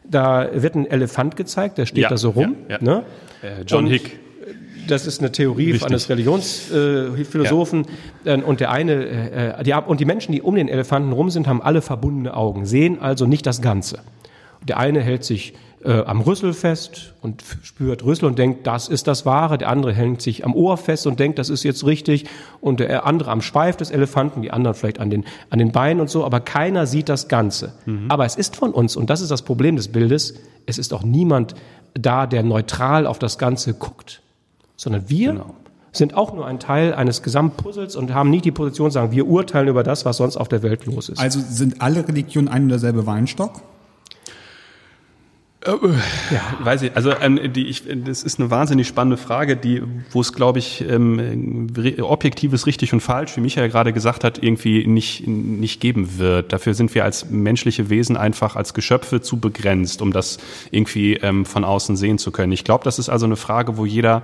da 0.08 0.48
wird 0.54 0.74
ein 0.74 0.86
Elefant 0.86 1.36
gezeigt, 1.36 1.78
der 1.78 1.86
steht 1.86 2.04
ja, 2.04 2.08
da 2.08 2.16
so 2.16 2.30
rum. 2.30 2.56
Ja, 2.68 2.78
ne? 2.80 3.04
Äh, 3.42 3.62
John 3.66 3.84
und 3.84 3.90
Hick. 3.90 4.20
Das 4.88 5.06
ist 5.06 5.18
eine 5.18 5.32
Theorie 5.32 5.72
Richtig. 5.72 5.88
eines 5.88 6.08
Religionsphilosophen. 6.08 7.86
Äh, 8.24 8.40
und 8.40 8.60
der 8.60 8.70
eine, 8.70 9.56
äh, 9.58 9.62
die, 9.64 9.72
und 9.72 9.98
die 9.98 10.04
Menschen, 10.04 10.32
die 10.32 10.40
um 10.40 10.54
den 10.54 10.68
Elefanten 10.68 11.12
rum 11.12 11.28
sind, 11.28 11.48
haben 11.48 11.60
alle 11.60 11.82
verbundene 11.82 12.34
Augen, 12.34 12.66
sehen 12.66 13.00
also 13.00 13.26
nicht 13.26 13.46
das 13.46 13.60
Ganze. 13.60 13.98
Der 14.66 14.78
eine 14.78 15.00
hält 15.00 15.24
sich 15.24 15.54
äh, 15.84 16.02
am 16.04 16.20
Rüssel 16.20 16.52
fest 16.52 17.14
und 17.22 17.42
spürt 17.62 18.04
Rüssel 18.04 18.26
und 18.26 18.38
denkt, 18.38 18.66
das 18.66 18.88
ist 18.88 19.06
das 19.06 19.26
Wahre. 19.26 19.58
Der 19.58 19.68
andere 19.68 19.92
hängt 19.92 20.22
sich 20.22 20.44
am 20.44 20.54
Ohr 20.54 20.76
fest 20.76 21.06
und 21.06 21.20
denkt, 21.20 21.38
das 21.38 21.50
ist 21.50 21.62
jetzt 21.62 21.84
richtig. 21.86 22.26
Und 22.60 22.80
der 22.80 23.06
andere 23.06 23.30
am 23.30 23.42
Schweif 23.42 23.76
des 23.76 23.90
Elefanten, 23.90 24.42
die 24.42 24.50
anderen 24.50 24.74
vielleicht 24.74 25.00
an 25.00 25.10
den, 25.10 25.24
an 25.50 25.58
den 25.58 25.72
Beinen 25.72 26.00
und 26.00 26.10
so. 26.10 26.24
Aber 26.24 26.40
keiner 26.40 26.86
sieht 26.86 27.08
das 27.08 27.28
Ganze. 27.28 27.72
Mhm. 27.84 28.06
Aber 28.10 28.24
es 28.24 28.36
ist 28.36 28.56
von 28.56 28.72
uns, 28.72 28.96
und 28.96 29.10
das 29.10 29.20
ist 29.20 29.30
das 29.30 29.42
Problem 29.42 29.76
des 29.76 29.88
Bildes, 29.88 30.34
es 30.66 30.78
ist 30.78 30.92
auch 30.92 31.02
niemand 31.02 31.54
da, 31.94 32.26
der 32.26 32.42
neutral 32.42 33.06
auf 33.06 33.18
das 33.18 33.38
Ganze 33.38 33.74
guckt. 33.74 34.22
Sondern 34.76 35.08
wir 35.08 35.32
genau 35.32 35.54
sind 35.96 36.14
auch 36.14 36.34
nur 36.34 36.46
ein 36.46 36.58
Teil 36.58 36.94
eines 36.94 37.22
Gesamtpuzzles 37.22 37.96
und 37.96 38.12
haben 38.14 38.30
nie 38.30 38.40
die 38.40 38.52
Position, 38.52 38.90
sagen, 38.90 39.12
wir 39.12 39.26
urteilen 39.26 39.68
über 39.68 39.82
das, 39.82 40.04
was 40.04 40.18
sonst 40.18 40.36
auf 40.36 40.48
der 40.48 40.62
Welt 40.62 40.84
los 40.86 41.08
ist. 41.08 41.18
Also 41.18 41.40
sind 41.40 41.80
alle 41.80 42.06
Religionen 42.06 42.48
ein 42.48 42.64
und 42.64 42.68
derselbe 42.68 43.06
Weinstock? 43.06 43.62
Ja, 46.30 46.40
weiß 46.60 46.82
ich. 46.82 46.96
Also 46.96 47.12
ähm, 47.20 47.52
die, 47.52 47.66
ich, 47.66 47.82
das 48.04 48.22
ist 48.22 48.38
eine 48.38 48.50
wahnsinnig 48.50 48.86
spannende 48.86 49.16
Frage, 49.16 49.56
die, 49.56 49.82
wo 50.10 50.20
es, 50.20 50.32
glaube 50.32 50.58
ich, 50.58 50.84
ähm, 50.88 51.68
objektives 52.00 52.66
richtig 52.66 52.92
und 52.92 53.00
falsch, 53.00 53.36
wie 53.36 53.40
Michael 53.40 53.68
gerade 53.68 53.92
gesagt 53.92 54.22
hat, 54.22 54.42
irgendwie 54.42 54.86
nicht 54.86 55.26
nicht 55.26 55.80
geben 55.80 56.18
wird. 56.18 56.52
Dafür 56.52 56.74
sind 56.74 56.94
wir 56.94 57.04
als 57.04 57.30
menschliche 57.30 57.90
Wesen 57.90 58.16
einfach 58.16 58.56
als 58.56 58.74
Geschöpfe 58.74 59.20
zu 59.20 59.38
begrenzt, 59.40 60.02
um 60.02 60.12
das 60.12 60.38
irgendwie 60.70 61.14
ähm, 61.14 61.44
von 61.44 61.64
außen 61.64 61.96
sehen 61.96 62.18
zu 62.18 62.30
können. 62.30 62.52
Ich 62.52 62.64
glaube, 62.64 62.84
das 62.84 62.98
ist 62.98 63.08
also 63.08 63.26
eine 63.26 63.36
Frage, 63.36 63.76
wo 63.76 63.84
jeder 63.84 64.22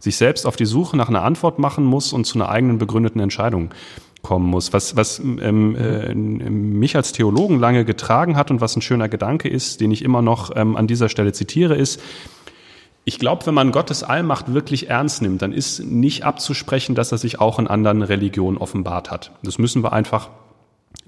sich 0.00 0.16
selbst 0.16 0.46
auf 0.46 0.56
die 0.56 0.64
Suche 0.64 0.96
nach 0.96 1.08
einer 1.08 1.22
Antwort 1.22 1.58
machen 1.58 1.84
muss 1.84 2.12
und 2.12 2.24
zu 2.24 2.38
einer 2.38 2.48
eigenen 2.48 2.78
begründeten 2.78 3.20
Entscheidung 3.20 3.70
kommen 4.22 4.46
muss. 4.46 4.72
Was, 4.72 4.96
was 4.96 5.18
ähm, 5.18 5.76
äh, 5.76 6.14
mich 6.14 6.96
als 6.96 7.12
Theologen 7.12 7.58
lange 7.58 7.84
getragen 7.84 8.36
hat 8.36 8.50
und 8.50 8.60
was 8.60 8.76
ein 8.76 8.82
schöner 8.82 9.08
Gedanke 9.08 9.48
ist, 9.48 9.80
den 9.80 9.90
ich 9.90 10.02
immer 10.02 10.22
noch 10.22 10.50
ähm, 10.56 10.76
an 10.76 10.86
dieser 10.86 11.08
Stelle 11.08 11.32
zitiere, 11.32 11.74
ist, 11.74 12.00
ich 13.04 13.18
glaube, 13.18 13.46
wenn 13.46 13.54
man 13.54 13.72
Gottes 13.72 14.02
Allmacht 14.02 14.52
wirklich 14.52 14.90
ernst 14.90 15.22
nimmt, 15.22 15.42
dann 15.42 15.52
ist 15.52 15.80
nicht 15.80 16.24
abzusprechen, 16.24 16.94
dass 16.94 17.12
er 17.12 17.18
sich 17.18 17.40
auch 17.40 17.58
in 17.58 17.66
anderen 17.66 18.02
Religionen 18.02 18.58
offenbart 18.58 19.10
hat. 19.10 19.32
Das 19.42 19.58
müssen 19.58 19.82
wir 19.82 19.92
einfach 19.92 20.28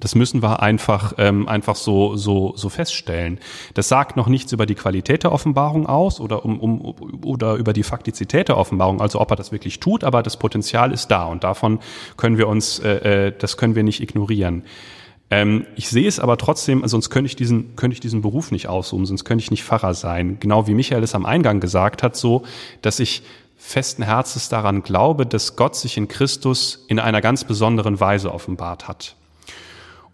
das 0.03 0.17
müssen 0.17 0.43
wir 0.43 0.61
einfach, 0.61 1.15
ähm, 1.19 1.47
einfach 1.47 1.77
so, 1.77 2.17
so, 2.17 2.55
so 2.57 2.69
feststellen. 2.69 3.39
Das 3.75 3.89
sagt 3.89 4.17
noch 4.17 4.27
nichts 4.27 4.51
über 4.51 4.67
die 4.67 4.75
Qualität 4.75 5.23
der 5.23 5.31
Offenbarung 5.31 5.87
aus 5.87 6.19
oder, 6.19 6.45
um, 6.45 6.59
um, 6.59 6.81
oder 7.25 7.55
über 7.55 7.73
die 7.73 7.85
Faktizität 7.85 8.49
der 8.49 8.59
Offenbarung, 8.59 9.01
also 9.01 9.21
ob 9.21 9.31
er 9.31 9.37
das 9.37 9.53
wirklich 9.53 9.79
tut, 9.79 10.03
aber 10.03 10.25
das 10.25 10.37
Potenzial 10.37 10.93
ist 10.93 11.07
da 11.13 11.27
und 11.27 11.45
davon 11.45 11.79
können 12.17 12.37
wir 12.37 12.49
uns, 12.49 12.81
äh, 12.81 13.29
äh 13.29 13.33
das 13.39 13.57
können 13.57 13.77
wir 13.77 13.85
nicht 13.85 14.03
ignorieren. 14.03 14.65
Ähm, 15.31 15.67
ich 15.77 15.89
sehe 15.89 16.09
es 16.09 16.19
aber 16.19 16.37
trotzdem, 16.37 16.85
sonst 16.89 17.09
könnte 17.11 17.29
ich 17.29 17.37
diesen, 17.37 17.77
könnte 17.77 17.95
ich 17.95 18.01
diesen 18.01 18.23
Beruf 18.23 18.51
nicht 18.51 18.67
ausüben, 18.67 19.07
sonst 19.07 19.25
könnte 19.25 19.45
ich 19.45 19.53
nicht 19.53 19.63
Pfarrer 19.63 19.95
sein. 19.95 20.39
Genau 20.41 20.67
wie 20.67 20.75
Michael 20.75 21.05
es 21.05 21.15
am 21.15 21.27
Eingang 21.27 21.61
gesagt 21.61 22.03
hat, 22.03 22.17
so, 22.17 22.43
dass 22.83 22.99
ich 22.99 23.23
festen 23.57 24.03
Herzens 24.03 24.49
daran 24.49 24.83
glaube, 24.83 25.27
dass 25.27 25.55
Gott 25.55 25.77
sich 25.77 25.97
in 25.97 26.09
Christus 26.09 26.85
in 26.89 26.99
einer 26.99 27.21
ganz 27.21 27.45
besonderen 27.45 28.01
Weise 28.01 28.35
offenbart 28.35 28.89
hat. 28.89 29.15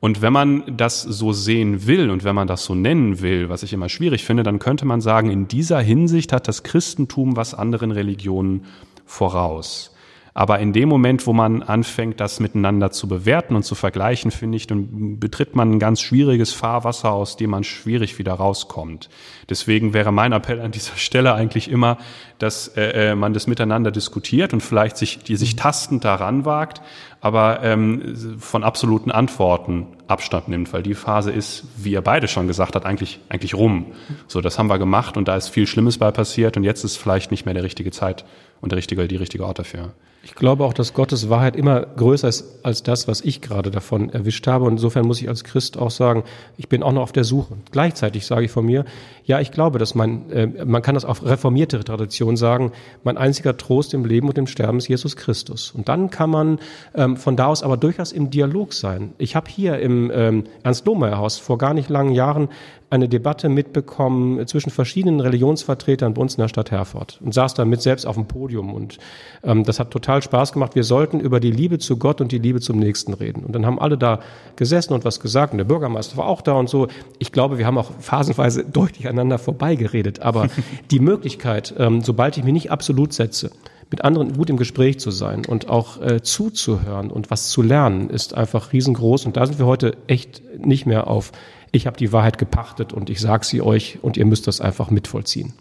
Und 0.01 0.23
wenn 0.23 0.33
man 0.33 0.77
das 0.77 1.03
so 1.03 1.33
sehen 1.33 1.87
will 1.87 2.11
und 2.11 2.23
wenn 2.23 2.35
man 2.35 2.47
das 2.47 2.65
so 2.65 2.75
nennen 2.75 3.21
will, 3.21 3.49
was 3.49 3.63
ich 3.65 3.73
immer 3.73 3.89
schwierig 3.89 4.25
finde, 4.25 4.45
dann 4.45 4.61
könnte 4.61 4.85
man 4.85 5.01
sagen, 5.01 5.31
in 5.31 5.49
dieser 5.49 5.81
Hinsicht 5.81 6.33
hat 6.33 6.47
das 6.47 6.63
Christentum 6.63 7.37
was 7.37 7.55
anderen 7.55 7.91
Religionen 7.91 8.65
voraus. 9.05 9.93
Aber 10.39 10.61
in 10.61 10.73
dem 10.73 10.89
Moment, 10.89 11.27
wo 11.27 11.33
man 11.33 11.65
anfängt, 11.65 12.21
das 12.21 12.39
miteinander 12.39 12.93
zu 12.93 13.09
bewerten 13.09 13.57
und 13.57 13.65
zu 13.65 13.75
vergleichen, 13.75 14.31
finde 14.31 14.55
ich, 14.57 14.69
dann 14.69 15.19
betritt 15.19 15.57
man 15.57 15.73
ein 15.73 15.79
ganz 15.81 16.01
schwieriges 16.01 16.53
Fahrwasser, 16.53 17.11
aus 17.11 17.37
dem 17.37 17.51
man 17.51 17.65
schwierig 17.65 18.21
wieder 18.21 18.35
rauskommt. 18.35 19.09
Deswegen 19.51 19.95
wäre 19.95 20.13
mein 20.13 20.31
Appell 20.31 20.61
an 20.61 20.71
dieser 20.71 20.95
Stelle 20.95 21.35
eigentlich 21.35 21.69
immer, 21.69 21.99
dass 22.39 22.69
äh, 22.77 23.11
äh 23.11 23.15
man 23.17 23.33
das 23.33 23.49
miteinander 23.49 23.91
diskutiert 23.91 24.53
und 24.53 24.61
vielleicht 24.61 24.97
sich, 24.97 25.19
die 25.25 25.35
sich 25.35 25.57
tastend 25.57 26.05
daran 26.05 26.45
wagt, 26.45 26.83
aber 27.21 27.63
ähm, 27.63 28.39
von 28.39 28.65
absoluten 28.65 29.11
Antworten 29.11 29.87
Abstand 30.07 30.49
nimmt, 30.49 30.73
weil 30.73 30.83
die 30.83 30.95
Phase 30.95 31.31
ist, 31.31 31.65
wie 31.77 31.93
ihr 31.93 32.01
beide 32.01 32.29
schon 32.29 32.47
gesagt 32.47 32.75
habt, 32.75 32.87
eigentlich, 32.87 33.21
eigentlich 33.29 33.55
rum. 33.55 33.87
So, 34.27 34.41
das 34.41 34.59
haben 34.59 34.69
wir 34.69 34.79
gemacht 34.79 35.17
und 35.17 35.29
da 35.29 35.37
ist 35.37 35.49
viel 35.49 35.67
Schlimmes 35.67 35.99
bei 35.99 36.11
passiert 36.11 36.57
und 36.57 36.65
jetzt 36.65 36.85
ist 36.85 36.97
vielleicht 36.97 37.31
nicht 37.31 37.45
mehr 37.45 37.55
der 37.55 37.65
richtige 37.65 37.91
Zeit 37.91 38.25
und 38.61 38.73
der 38.73 38.79
richtige, 38.79 39.07
die 39.07 39.17
richtige 39.17 39.45
Ort 39.45 39.59
dafür. 39.59 39.93
Ich 40.25 40.35
glaube 40.35 40.65
auch, 40.65 40.75
dass 40.75 40.95
Gottes 40.95 41.31
Wahrheit 41.31 41.55
immer 41.55 41.81
größer 41.81 42.29
ist 42.29 42.65
als 42.65 42.83
das, 42.83 43.07
was 43.07 43.21
ich 43.21 43.41
gerade 43.41 43.71
davon 43.71 44.11
erwischt 44.11 44.47
habe. 44.47 44.65
Und 44.65 44.73
insofern 44.73 45.07
muss 45.07 45.23
ich 45.23 45.29
als 45.29 45.45
Christ 45.45 45.79
auch 45.79 45.91
sagen, 45.91 46.25
ich 46.57 46.69
bin 46.69 46.83
auch 46.83 46.93
noch 46.93 47.03
auf 47.03 47.13
der 47.13 47.25
Suche. 47.25 47.55
Gleichzeitig 47.71 48.27
sage 48.27 48.45
ich 48.45 48.51
von 48.51 48.67
mir, 48.67 48.85
ja, 49.25 49.41
ich 49.41 49.53
glaube, 49.53 49.79
dass 49.79 49.95
mein, 49.95 50.31
äh, 50.31 50.65
man 50.65 50.83
kann 50.83 50.97
das 50.97 51.05
auf 51.05 51.25
reformierte 51.25 51.83
Tradition 51.85 52.37
sagen, 52.37 52.73
mein 53.05 53.17
einziger 53.17 53.57
Trost 53.57 53.95
im 53.95 54.05
Leben 54.05 54.29
und 54.29 54.37
im 54.37 54.47
Sterben 54.49 54.79
ist 54.79 54.89
Jesus 54.89 55.17
Christus. 55.17 55.71
Und 55.71 55.89
dann 55.89 56.11
kann 56.11 56.31
man 56.31 56.59
ähm, 57.09 57.17
von 57.17 57.37
da 57.37 57.47
aus 57.47 57.63
aber 57.63 57.77
durchaus 57.77 58.13
im 58.13 58.31
Dialog 58.31 58.73
sein. 58.73 59.13
Ich 59.19 59.37
habe 59.37 59.51
hier 59.51 59.79
im 59.79 60.11
ähm, 60.15 60.45
Ernst-Lohmeier-Haus 60.63 61.39
vor 61.39 61.59
gar 61.59 61.75
nicht 61.75 61.89
langen 61.89 62.13
Jahren 62.13 62.49
eine 62.91 63.09
Debatte 63.09 63.51
mitbekommen 63.51 64.47
zwischen 64.47 64.71
verschiedenen 64.71 65.21
Religionsvertretern 65.21 66.15
bei 66.15 66.23
uns 66.23 66.37
in 66.37 66.41
der 66.41 66.49
Stadt 66.49 66.71
Herford 66.71 67.21
und 67.23 67.35
saß 67.35 67.53
da 67.53 67.67
mit 67.67 67.83
selbst 67.83 68.07
auf 68.07 68.15
dem 68.15 68.27
Podium 68.27 68.73
und 68.73 68.97
ähm, 69.45 69.65
das 69.65 69.79
hat 69.79 69.91
total 69.91 70.23
Spaß 70.23 70.53
gemacht. 70.55 70.75
Wir 70.75 70.85
sollten 70.85 71.21
über 71.21 71.39
die 71.39 71.51
Liebe 71.51 71.79
zu 71.79 71.99
Gott 71.99 72.23
und 72.23 72.33
die 72.33 72.39
Liebe 72.39 72.61
zum 72.61 72.79
Nächsten 72.79 73.13
reden. 73.13 73.45
Und 73.45 73.53
dann 73.53 73.67
haben 73.67 73.79
alle 73.79 73.99
da 73.99 74.21
gesessen 74.57 74.95
und 74.95 75.05
was 75.05 75.21
gesagt 75.21 75.53
und 75.53 75.59
der 75.59 75.65
Bürgermeister 75.65 76.17
war 76.17 76.27
auch 76.27 76.41
da 76.41 76.53
und 76.53 76.71
so. 76.71 76.89
Ich 77.19 77.31
glaube, 77.31 77.59
wir 77.59 77.67
haben 77.67 77.77
auch 77.77 77.91
phasenweise 78.01 78.65
deutlich 78.73 79.07
aneinander 79.07 79.39
vorbeigeredet, 79.39 80.21
aber 80.21 80.49
die 80.91 81.01
Möglichkeit, 81.01 81.75
ähm, 81.79 82.01
sobald 82.01 82.39
ich 82.39 82.45
mich 82.45 82.55
nicht 82.55 82.71
absolut 82.71 83.13
setze, 83.13 83.51
mit 83.91 84.05
anderen 84.05 84.35
gut 84.35 84.51
im 84.51 84.57
Gespräch 84.57 84.99
zu 84.99 85.11
sein 85.11 85.47
und 85.47 85.69
auch 85.69 86.01
äh, 86.01 86.23
zuzuhören 86.23 87.11
und 87.11 87.31
was 87.31 87.49
zu 87.49 87.63
lernen, 87.63 88.11
ist 88.11 88.35
einfach 88.35 88.73
riesengroß. 88.73 89.27
Und 89.27 89.37
da 89.37 89.47
sind 89.47 89.59
wir 89.59 89.67
heute 89.67 89.97
echt 90.07 90.43
nicht 90.59 90.87
mehr 90.87 91.07
auf 91.07 91.33
ich 91.71 91.87
habe 91.87 91.97
die 91.97 92.13
Wahrheit 92.13 92.39
gepachtet 92.39 92.93
und 92.93 93.11
ich 93.11 93.21
sage 93.21 93.45
sie 93.45 93.61
euch 93.61 93.99
und 94.03 94.17
ihr 94.17 94.25
müsst 94.25 94.47
das 94.47 94.61
einfach 94.61 94.91
mitvollziehen. 94.91 95.53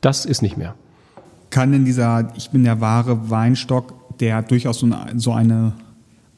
Das 0.00 0.24
ist 0.24 0.42
nicht 0.42 0.56
mehr. 0.56 0.74
Kann 1.50 1.72
denn 1.72 1.84
dieser 1.84 2.32
Ich 2.36 2.50
bin 2.50 2.64
der 2.64 2.80
wahre 2.80 3.30
Weinstock, 3.30 4.18
der 4.18 4.42
durchaus 4.42 4.80
so 4.80 4.86
eine, 4.86 5.18
so 5.18 5.32
eine 5.32 5.72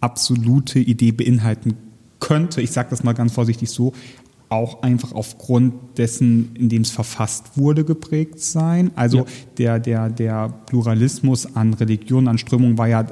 absolute 0.00 0.78
Idee 0.78 1.12
beinhalten 1.12 1.76
könnte, 2.20 2.61
ich 2.61 2.72
sage 2.72 2.88
das 2.90 3.04
mal 3.04 3.12
ganz 3.12 3.32
vorsichtig 3.32 3.70
so, 3.70 3.92
auch 4.48 4.82
einfach 4.82 5.12
aufgrund 5.12 5.98
dessen, 5.98 6.54
in 6.56 6.68
dem 6.68 6.82
es 6.82 6.90
verfasst 6.90 7.56
wurde, 7.56 7.84
geprägt 7.84 8.40
sein. 8.40 8.90
Also 8.94 9.18
ja. 9.18 9.24
der, 9.58 9.78
der, 9.78 10.08
der 10.08 10.48
Pluralismus 10.66 11.54
an 11.54 11.74
Religionen, 11.74 12.28
an 12.28 12.38
Strömungen 12.38 12.78
war 12.78 12.88
ja 12.88 13.06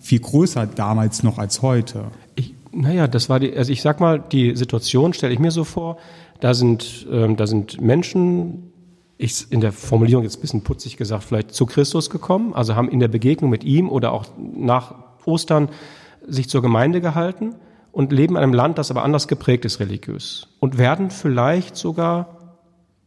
viel 0.00 0.20
größer 0.20 0.66
damals 0.66 1.22
noch 1.22 1.38
als 1.38 1.62
heute. 1.62 2.06
Ich, 2.36 2.54
naja, 2.72 3.06
das 3.06 3.28
war 3.28 3.40
die, 3.40 3.54
also 3.54 3.72
ich 3.72 3.82
sag 3.82 4.00
mal, 4.00 4.18
die 4.18 4.56
Situation 4.56 5.12
stelle 5.12 5.32
ich 5.32 5.38
mir 5.38 5.50
so 5.50 5.64
vor, 5.64 5.98
da 6.40 6.54
sind, 6.54 7.06
ähm, 7.10 7.36
da 7.36 7.46
sind 7.46 7.80
Menschen, 7.80 8.72
ich 9.18 9.50
in 9.50 9.60
der 9.60 9.72
Formulierung 9.72 10.24
jetzt 10.24 10.38
ein 10.38 10.40
bisschen 10.40 10.62
putzig 10.62 10.96
gesagt, 10.96 11.24
vielleicht 11.24 11.52
zu 11.52 11.66
Christus 11.66 12.08
gekommen, 12.08 12.54
also 12.54 12.76
haben 12.76 12.88
in 12.88 13.00
der 13.00 13.08
Begegnung 13.08 13.50
mit 13.50 13.64
ihm 13.64 13.88
oder 13.88 14.12
auch 14.12 14.26
nach 14.38 14.94
Ostern 15.24 15.68
sich 16.26 16.48
zur 16.48 16.62
Gemeinde 16.62 17.00
gehalten 17.00 17.56
und 17.98 18.12
leben 18.12 18.36
in 18.36 18.44
einem 18.44 18.54
Land, 18.54 18.78
das 18.78 18.92
aber 18.92 19.02
anders 19.02 19.26
geprägt 19.26 19.64
ist 19.64 19.80
religiös 19.80 20.46
und 20.60 20.78
werden 20.78 21.10
vielleicht 21.10 21.74
sogar 21.74 22.28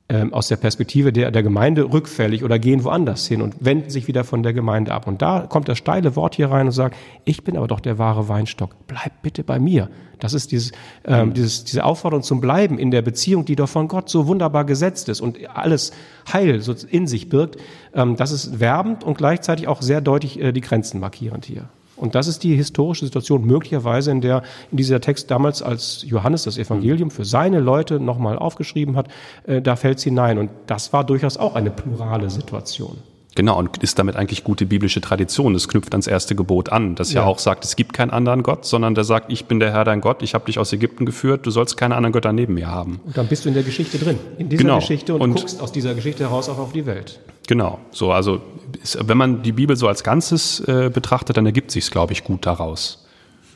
ähm, 0.10 0.34
aus 0.34 0.50
der 0.50 0.58
Perspektive 0.58 1.14
der, 1.14 1.32
der 1.32 1.44
Gemeinde 1.44 1.94
rückfällig 1.94 2.44
oder 2.44 2.60
gehen 2.60 2.84
woanders 2.84 3.26
hin 3.26 3.42
und 3.42 3.64
wenden 3.64 3.90
sich 3.90 4.10
wieder 4.10 4.26
von 4.26 4.44
der 4.44 4.52
Gemeinde 4.52 4.92
ab. 4.92 5.08
Und 5.08 5.22
da 5.22 5.48
kommt 5.48 5.70
das 5.70 5.78
steile 5.78 6.18
Wort 6.18 6.36
hier 6.36 6.52
rein 6.52 6.66
und 6.66 6.74
sagt, 6.74 6.98
ich 7.24 7.46
bin 7.46 7.56
aber 7.56 7.68
doch 7.68 7.80
der 7.80 8.00
wahre 8.00 8.28
Weinstock. 8.28 8.76
Bleib 8.88 9.22
bitte 9.22 9.46
bei 9.46 9.60
mir. 9.60 9.90
Das 10.20 10.34
ist 10.34 10.52
dieses, 10.52 10.74
ähm, 11.06 11.34
dieses, 11.34 11.64
diese 11.64 11.86
Aufforderung 11.86 12.24
zum 12.24 12.42
Bleiben 12.42 12.78
in 12.78 12.92
der 12.92 13.02
Beziehung, 13.02 13.46
die 13.46 13.56
doch 13.56 13.70
von 13.70 13.88
Gott 13.88 14.10
so 14.10 14.28
wunderbar 14.28 14.66
gesetzt 14.66 15.08
ist 15.08 15.22
und 15.22 15.38
alles 15.56 15.94
Heil 16.34 16.60
so 16.60 16.76
in 16.90 17.08
sich 17.08 17.30
birgt. 17.30 17.56
Ähm, 17.94 18.18
das 18.18 18.34
ist 18.34 18.60
werbend 18.60 19.06
und 19.06 19.18
gleichzeitig 19.18 19.70
auch 19.70 19.82
sehr 19.82 20.02
deutlich 20.02 20.38
äh, 20.38 20.52
die 20.52 20.60
Grenzen 20.60 21.00
markierend 21.00 21.46
hier. 21.46 21.70
Und 22.02 22.16
das 22.16 22.28
ist 22.28 22.44
die 22.44 22.56
historische 22.56 23.06
Situation 23.06 23.46
möglicherweise, 23.46 24.10
in 24.10 24.22
der 24.22 24.42
in 24.72 24.78
dieser 24.78 25.00
Text 25.00 25.30
damals, 25.30 25.62
als 25.62 26.04
Johannes 26.06 26.44
das 26.44 26.58
Evangelium 26.58 27.12
für 27.12 27.26
seine 27.26 27.60
Leute 27.60 28.00
nochmal 28.00 28.40
aufgeschrieben 28.40 28.96
hat, 28.96 29.08
äh, 29.46 29.62
da 29.62 29.76
fällt 29.76 30.00
es 30.00 30.04
hinein. 30.04 30.40
Und 30.40 30.50
das 30.66 30.92
war 30.94 31.04
durchaus 31.04 31.38
auch 31.38 31.54
eine 31.54 31.70
plurale 31.70 32.32
Situation. 32.32 32.98
Genau, 33.36 33.58
und 33.58 33.78
ist 33.78 33.98
damit 33.98 34.18
eigentlich 34.18 34.44
gute 34.44 34.66
biblische 34.66 35.00
Tradition. 35.00 35.56
Es 35.56 35.70
knüpft 35.70 35.94
ans 35.94 36.08
erste 36.08 36.36
Gebot 36.36 36.70
an, 36.70 36.96
das 36.96 37.14
ja. 37.14 37.22
ja 37.22 37.28
auch 37.28 37.40
sagt, 37.40 37.64
es 37.64 37.78
gibt 37.78 37.94
keinen 37.94 38.12
anderen 38.12 38.44
Gott, 38.44 38.66
sondern 38.66 38.94
der 38.94 39.06
sagt, 39.06 39.32
ich 39.32 39.46
bin 39.46 39.62
der 39.62 39.72
Herr 39.72 39.86
dein 39.86 40.02
Gott, 40.02 40.22
ich 40.22 40.34
habe 40.34 40.46
dich 40.46 40.60
aus 40.60 40.74
Ägypten 40.74 41.06
geführt, 41.06 41.46
du 41.46 41.52
sollst 41.52 41.78
keine 41.78 41.96
anderen 41.96 42.12
Götter 42.12 42.34
neben 42.34 42.56
mir 42.56 42.68
haben. 42.68 43.00
Und 43.06 43.18
dann 43.18 43.28
bist 43.28 43.46
du 43.46 43.50
in 43.50 43.54
der 43.54 43.64
Geschichte 43.64 43.98
drin, 43.98 44.18
in 44.38 44.50
dieser 44.50 44.64
genau. 44.64 44.80
Geschichte 44.80 45.14
und, 45.14 45.22
und 45.22 45.34
guckst 45.36 45.62
aus 45.62 45.72
dieser 45.72 45.96
Geschichte 45.96 46.24
heraus 46.24 46.50
auch 46.50 46.58
auf 46.58 46.74
die 46.74 46.86
Welt. 46.86 47.22
Genau, 47.48 47.80
so 47.92 48.12
also 48.12 48.42
ist, 48.84 48.98
wenn 49.08 49.18
man 49.18 49.44
die 49.44 49.54
Bibel 49.54 49.78
so 49.78 49.88
als 49.88 50.04
Ganzes 50.04 50.60
äh, 50.62 50.90
betrachtet, 50.94 51.38
dann 51.38 51.46
ergibt 51.46 51.72
sich 51.72 51.90
glaube 51.90 52.12
ich, 52.14 52.26
gut 52.26 52.46
daraus. 52.46 53.06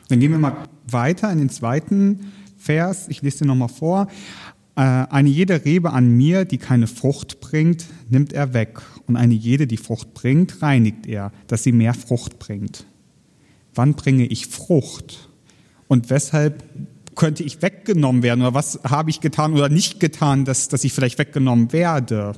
Dann 0.08 0.20
gehen 0.20 0.30
wir 0.30 0.38
mal 0.38 0.56
weiter 0.90 1.30
in 1.30 1.38
den 1.38 1.50
zweiten 1.50 2.32
Vers. 2.56 3.08
Ich 3.08 3.22
lese 3.22 3.38
den 3.38 3.48
nochmal 3.48 3.68
vor. 3.68 4.08
Äh, 4.76 4.80
eine 4.80 5.28
jede 5.28 5.64
Rebe 5.64 5.92
an 5.92 6.10
mir, 6.10 6.44
die 6.44 6.58
keine 6.58 6.86
Frucht 6.86 7.40
bringt, 7.40 7.86
nimmt 8.08 8.32
er 8.32 8.54
weg. 8.54 8.80
Und 9.06 9.16
eine 9.16 9.34
jede, 9.34 9.66
die 9.66 9.76
Frucht 9.76 10.14
bringt, 10.14 10.62
reinigt 10.62 11.06
er, 11.06 11.32
dass 11.46 11.62
sie 11.62 11.72
mehr 11.72 11.94
Frucht 11.94 12.38
bringt. 12.38 12.86
Wann 13.74 13.94
bringe 13.94 14.26
ich 14.26 14.46
Frucht? 14.46 15.28
Und 15.88 16.10
weshalb 16.10 16.64
könnte 17.14 17.42
ich 17.42 17.62
weggenommen 17.62 18.22
werden? 18.22 18.42
Oder 18.42 18.54
was 18.54 18.80
habe 18.84 19.10
ich 19.10 19.20
getan 19.20 19.54
oder 19.54 19.68
nicht 19.68 20.00
getan, 20.00 20.44
dass, 20.44 20.68
dass 20.68 20.84
ich 20.84 20.92
vielleicht 20.92 21.18
weggenommen 21.18 21.72
werde? 21.72 22.34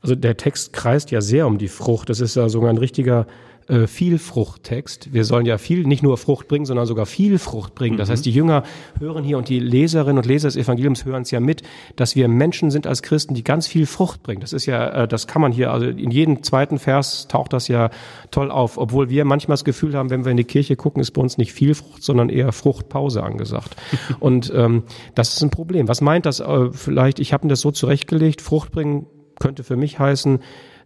Also 0.00 0.14
der 0.14 0.36
Text 0.36 0.72
kreist 0.72 1.10
ja 1.10 1.20
sehr 1.20 1.46
um 1.46 1.58
die 1.58 1.68
Frucht. 1.68 2.08
Das 2.08 2.20
ist 2.20 2.36
ja 2.36 2.48
sogar 2.48 2.70
ein 2.70 2.78
richtiger 2.78 3.26
äh, 3.68 3.86
Vielfruchttext. 3.86 5.12
Wir 5.12 5.24
sollen 5.24 5.46
ja 5.46 5.58
viel, 5.58 5.86
nicht 5.86 6.02
nur 6.02 6.16
Frucht 6.16 6.48
bringen, 6.48 6.64
sondern 6.64 6.86
sogar 6.86 7.06
viel 7.06 7.38
Frucht 7.38 7.74
bringen. 7.74 7.96
Das 7.96 8.08
mhm. 8.08 8.12
heißt, 8.12 8.26
die 8.26 8.30
Jünger 8.30 8.62
hören 8.98 9.24
hier 9.24 9.38
und 9.38 9.48
die 9.48 9.60
Leserinnen 9.60 10.18
und 10.18 10.26
Leser 10.26 10.48
des 10.48 10.56
Evangeliums 10.56 11.04
hören 11.04 11.22
es 11.22 11.30
ja 11.30 11.40
mit, 11.40 11.62
dass 11.96 12.16
wir 12.16 12.28
Menschen 12.28 12.70
sind 12.70 12.86
als 12.86 13.02
Christen, 13.02 13.34
die 13.34 13.44
ganz 13.44 13.66
viel 13.66 13.86
Frucht 13.86 14.22
bringen. 14.22 14.40
Das 14.40 14.52
ist 14.52 14.66
ja, 14.66 15.04
äh, 15.04 15.08
das 15.08 15.26
kann 15.26 15.42
man 15.42 15.52
hier, 15.52 15.70
also 15.70 15.86
in 15.86 16.10
jedem 16.10 16.42
zweiten 16.42 16.78
Vers 16.78 17.28
taucht 17.28 17.52
das 17.52 17.68
ja 17.68 17.90
toll 18.30 18.50
auf, 18.50 18.78
obwohl 18.78 19.10
wir 19.10 19.24
manchmal 19.24 19.54
das 19.54 19.64
Gefühl 19.64 19.94
haben, 19.94 20.10
wenn 20.10 20.24
wir 20.24 20.30
in 20.30 20.36
die 20.36 20.44
Kirche 20.44 20.76
gucken, 20.76 21.00
ist 21.00 21.10
bei 21.12 21.20
uns 21.20 21.38
nicht 21.38 21.52
viel 21.52 21.74
Frucht, 21.74 22.02
sondern 22.02 22.28
eher 22.28 22.52
Fruchtpause 22.52 23.22
angesagt. 23.22 23.76
und 24.20 24.52
ähm, 24.54 24.84
das 25.14 25.34
ist 25.34 25.42
ein 25.42 25.50
Problem. 25.50 25.88
Was 25.88 26.00
meint 26.00 26.26
das 26.26 26.40
äh, 26.40 26.72
vielleicht? 26.72 27.18
Ich 27.18 27.32
habe 27.32 27.46
mir 27.46 27.50
das 27.50 27.60
so 27.60 27.70
zurechtgelegt, 27.70 28.40
Frucht 28.40 28.72
bringen 28.72 29.06
könnte 29.38 29.64
für 29.64 29.76
mich 29.76 29.98
heißen, 29.98 30.40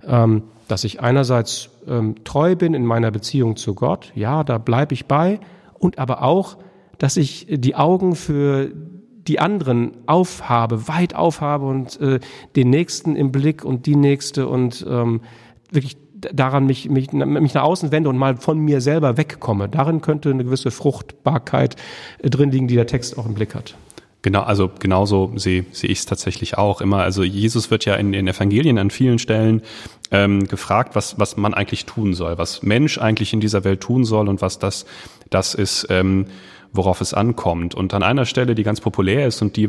ähm, 0.06 0.42
dass 0.68 0.84
ich 0.84 1.00
einerseits 1.00 1.70
ähm, 1.86 2.16
treu 2.24 2.56
bin 2.56 2.74
in 2.74 2.86
meiner 2.86 3.10
Beziehung 3.10 3.56
zu 3.56 3.74
Gott, 3.74 4.12
ja, 4.14 4.44
da 4.44 4.58
bleibe 4.58 4.94
ich 4.94 5.06
bei, 5.06 5.40
und 5.74 5.98
aber 5.98 6.22
auch, 6.22 6.56
dass 6.98 7.16
ich 7.16 7.46
die 7.48 7.74
Augen 7.74 8.14
für 8.14 8.70
die 9.26 9.40
anderen 9.40 9.92
aufhabe, 10.06 10.88
weit 10.88 11.14
aufhabe 11.14 11.66
und 11.66 12.00
äh, 12.00 12.20
den 12.56 12.70
Nächsten 12.70 13.16
im 13.16 13.32
Blick 13.32 13.64
und 13.64 13.86
die 13.86 13.96
Nächste 13.96 14.48
und 14.48 14.84
ähm, 14.88 15.20
wirklich 15.70 15.96
daran 16.32 16.66
mich, 16.66 16.88
mich, 16.88 17.12
mich 17.12 17.54
nach 17.54 17.62
außen 17.62 17.90
wende 17.90 18.08
und 18.08 18.16
mal 18.16 18.36
von 18.36 18.58
mir 18.58 18.80
selber 18.80 19.16
wegkomme. 19.16 19.68
Darin 19.68 20.00
könnte 20.00 20.30
eine 20.30 20.44
gewisse 20.44 20.70
Fruchtbarkeit 20.70 21.76
äh, 22.18 22.30
drin 22.30 22.50
liegen, 22.50 22.68
die 22.68 22.76
der 22.76 22.86
Text 22.86 23.18
auch 23.18 23.26
im 23.26 23.34
Blick 23.34 23.54
hat. 23.54 23.74
Genau, 24.22 24.42
also 24.42 24.70
genauso 24.78 25.32
sehe 25.34 25.64
sehe 25.72 25.90
ich 25.90 25.98
es 25.98 26.06
tatsächlich 26.06 26.56
auch 26.56 26.80
immer. 26.80 26.98
Also 26.98 27.24
Jesus 27.24 27.72
wird 27.72 27.84
ja 27.84 27.96
in 27.96 28.12
den 28.12 28.28
Evangelien 28.28 28.78
an 28.78 28.90
vielen 28.90 29.18
Stellen 29.18 29.62
ähm, 30.12 30.46
gefragt, 30.46 30.94
was 30.94 31.18
was 31.18 31.36
man 31.36 31.54
eigentlich 31.54 31.86
tun 31.86 32.14
soll, 32.14 32.38
was 32.38 32.62
Mensch 32.62 32.98
eigentlich 32.98 33.32
in 33.32 33.40
dieser 33.40 33.64
Welt 33.64 33.80
tun 33.80 34.04
soll 34.04 34.28
und 34.28 34.40
was 34.40 34.60
das 34.60 34.86
das 35.30 35.54
ist. 35.54 35.88
Ähm, 35.90 36.26
worauf 36.72 37.00
es 37.00 37.12
ankommt. 37.12 37.74
Und 37.74 37.92
an 37.94 38.02
einer 38.02 38.24
Stelle, 38.24 38.54
die 38.54 38.62
ganz 38.62 38.80
populär 38.80 39.26
ist 39.26 39.42
und 39.42 39.56
die 39.56 39.68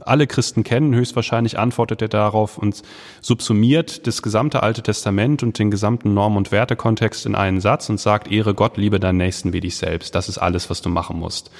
alle 0.00 0.26
Christen 0.26 0.64
kennen, 0.64 0.94
höchstwahrscheinlich 0.94 1.58
antwortet 1.58 2.02
er 2.02 2.08
darauf 2.08 2.58
und 2.58 2.82
subsumiert 3.20 4.06
das 4.06 4.22
gesamte 4.22 4.62
Alte 4.62 4.82
Testament 4.82 5.42
und 5.42 5.58
den 5.58 5.70
gesamten 5.70 6.12
Norm- 6.12 6.36
und 6.36 6.50
Wertekontext 6.50 7.26
in 7.26 7.34
einen 7.34 7.60
Satz 7.60 7.88
und 7.88 8.00
sagt, 8.00 8.30
ehre 8.30 8.54
Gott, 8.54 8.76
liebe 8.76 8.98
deinen 8.98 9.18
Nächsten 9.18 9.52
wie 9.52 9.60
dich 9.60 9.76
selbst. 9.76 10.14
Das 10.14 10.28
ist 10.28 10.38
alles, 10.38 10.68
was 10.68 10.82
du 10.82 10.88
machen 10.88 11.18
musst. 11.18 11.50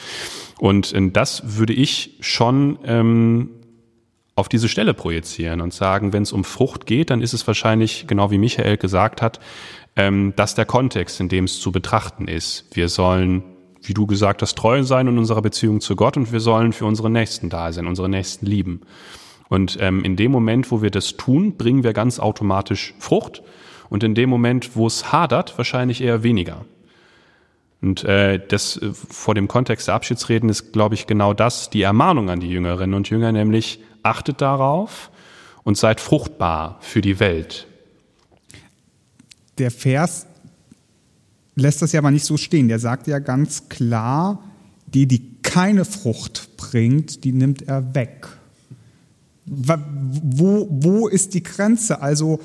Und 0.58 0.94
das 1.14 1.56
würde 1.56 1.72
ich 1.72 2.16
schon 2.20 2.78
ähm, 2.84 3.50
auf 4.34 4.48
diese 4.48 4.68
Stelle 4.68 4.94
projizieren 4.94 5.60
und 5.60 5.72
sagen, 5.72 6.12
wenn 6.12 6.24
es 6.24 6.32
um 6.32 6.44
Frucht 6.44 6.86
geht, 6.86 7.10
dann 7.10 7.22
ist 7.22 7.34
es 7.34 7.46
wahrscheinlich, 7.46 8.06
genau 8.06 8.30
wie 8.30 8.38
Michael 8.38 8.78
gesagt 8.78 9.22
hat, 9.22 9.38
ähm, 9.96 10.32
dass 10.36 10.54
der 10.54 10.66
Kontext, 10.66 11.20
in 11.20 11.28
dem 11.28 11.44
es 11.44 11.60
zu 11.60 11.72
betrachten 11.72 12.26
ist. 12.26 12.64
Wir 12.72 12.88
sollen 12.88 13.42
wie 13.82 13.94
du 13.94 14.06
gesagt 14.06 14.42
hast, 14.42 14.56
treu 14.56 14.82
sein 14.82 15.06
in 15.06 15.18
unserer 15.18 15.42
Beziehung 15.42 15.80
zu 15.80 15.96
Gott 15.96 16.16
und 16.16 16.32
wir 16.32 16.40
sollen 16.40 16.72
für 16.72 16.84
unsere 16.84 17.10
Nächsten 17.10 17.48
da 17.48 17.72
sein, 17.72 17.86
unsere 17.86 18.08
Nächsten 18.08 18.46
lieben. 18.46 18.82
Und 19.48 19.78
ähm, 19.80 20.04
in 20.04 20.16
dem 20.16 20.30
Moment, 20.30 20.70
wo 20.70 20.82
wir 20.82 20.90
das 20.90 21.16
tun, 21.16 21.56
bringen 21.56 21.82
wir 21.82 21.92
ganz 21.92 22.20
automatisch 22.20 22.94
Frucht 22.98 23.42
und 23.88 24.04
in 24.04 24.14
dem 24.14 24.30
Moment, 24.30 24.76
wo 24.76 24.86
es 24.86 25.12
hadert, 25.12 25.58
wahrscheinlich 25.58 26.00
eher 26.02 26.22
weniger. 26.22 26.64
Und 27.82 28.04
äh, 28.04 28.38
das 28.46 28.76
äh, 28.76 28.92
vor 28.92 29.34
dem 29.34 29.48
Kontext 29.48 29.88
der 29.88 29.94
Abschiedsreden 29.94 30.48
ist, 30.48 30.72
glaube 30.72 30.94
ich, 30.94 31.06
genau 31.06 31.34
das, 31.34 31.70
die 31.70 31.82
Ermahnung 31.82 32.30
an 32.30 32.40
die 32.40 32.50
Jüngerinnen 32.50 32.94
und 32.94 33.10
Jünger, 33.10 33.32
nämlich 33.32 33.80
achtet 34.02 34.40
darauf 34.40 35.10
und 35.64 35.76
seid 35.76 36.00
fruchtbar 36.00 36.76
für 36.80 37.00
die 37.00 37.20
Welt. 37.20 37.66
Der 39.58 39.70
Vers 39.70 40.26
lässt 41.60 41.82
das 41.82 41.92
ja 41.92 42.00
aber 42.00 42.10
nicht 42.10 42.24
so 42.24 42.36
stehen. 42.36 42.68
Der 42.68 42.78
sagt 42.78 43.06
ja 43.06 43.18
ganz 43.18 43.68
klar, 43.68 44.42
die, 44.86 45.06
die 45.06 45.36
keine 45.42 45.84
Frucht 45.84 46.56
bringt, 46.56 47.24
die 47.24 47.32
nimmt 47.32 47.62
er 47.62 47.94
weg. 47.94 48.28
Wo, 49.46 50.68
wo 50.70 51.08
ist 51.08 51.34
die 51.34 51.42
Grenze? 51.42 52.00
Also, 52.00 52.40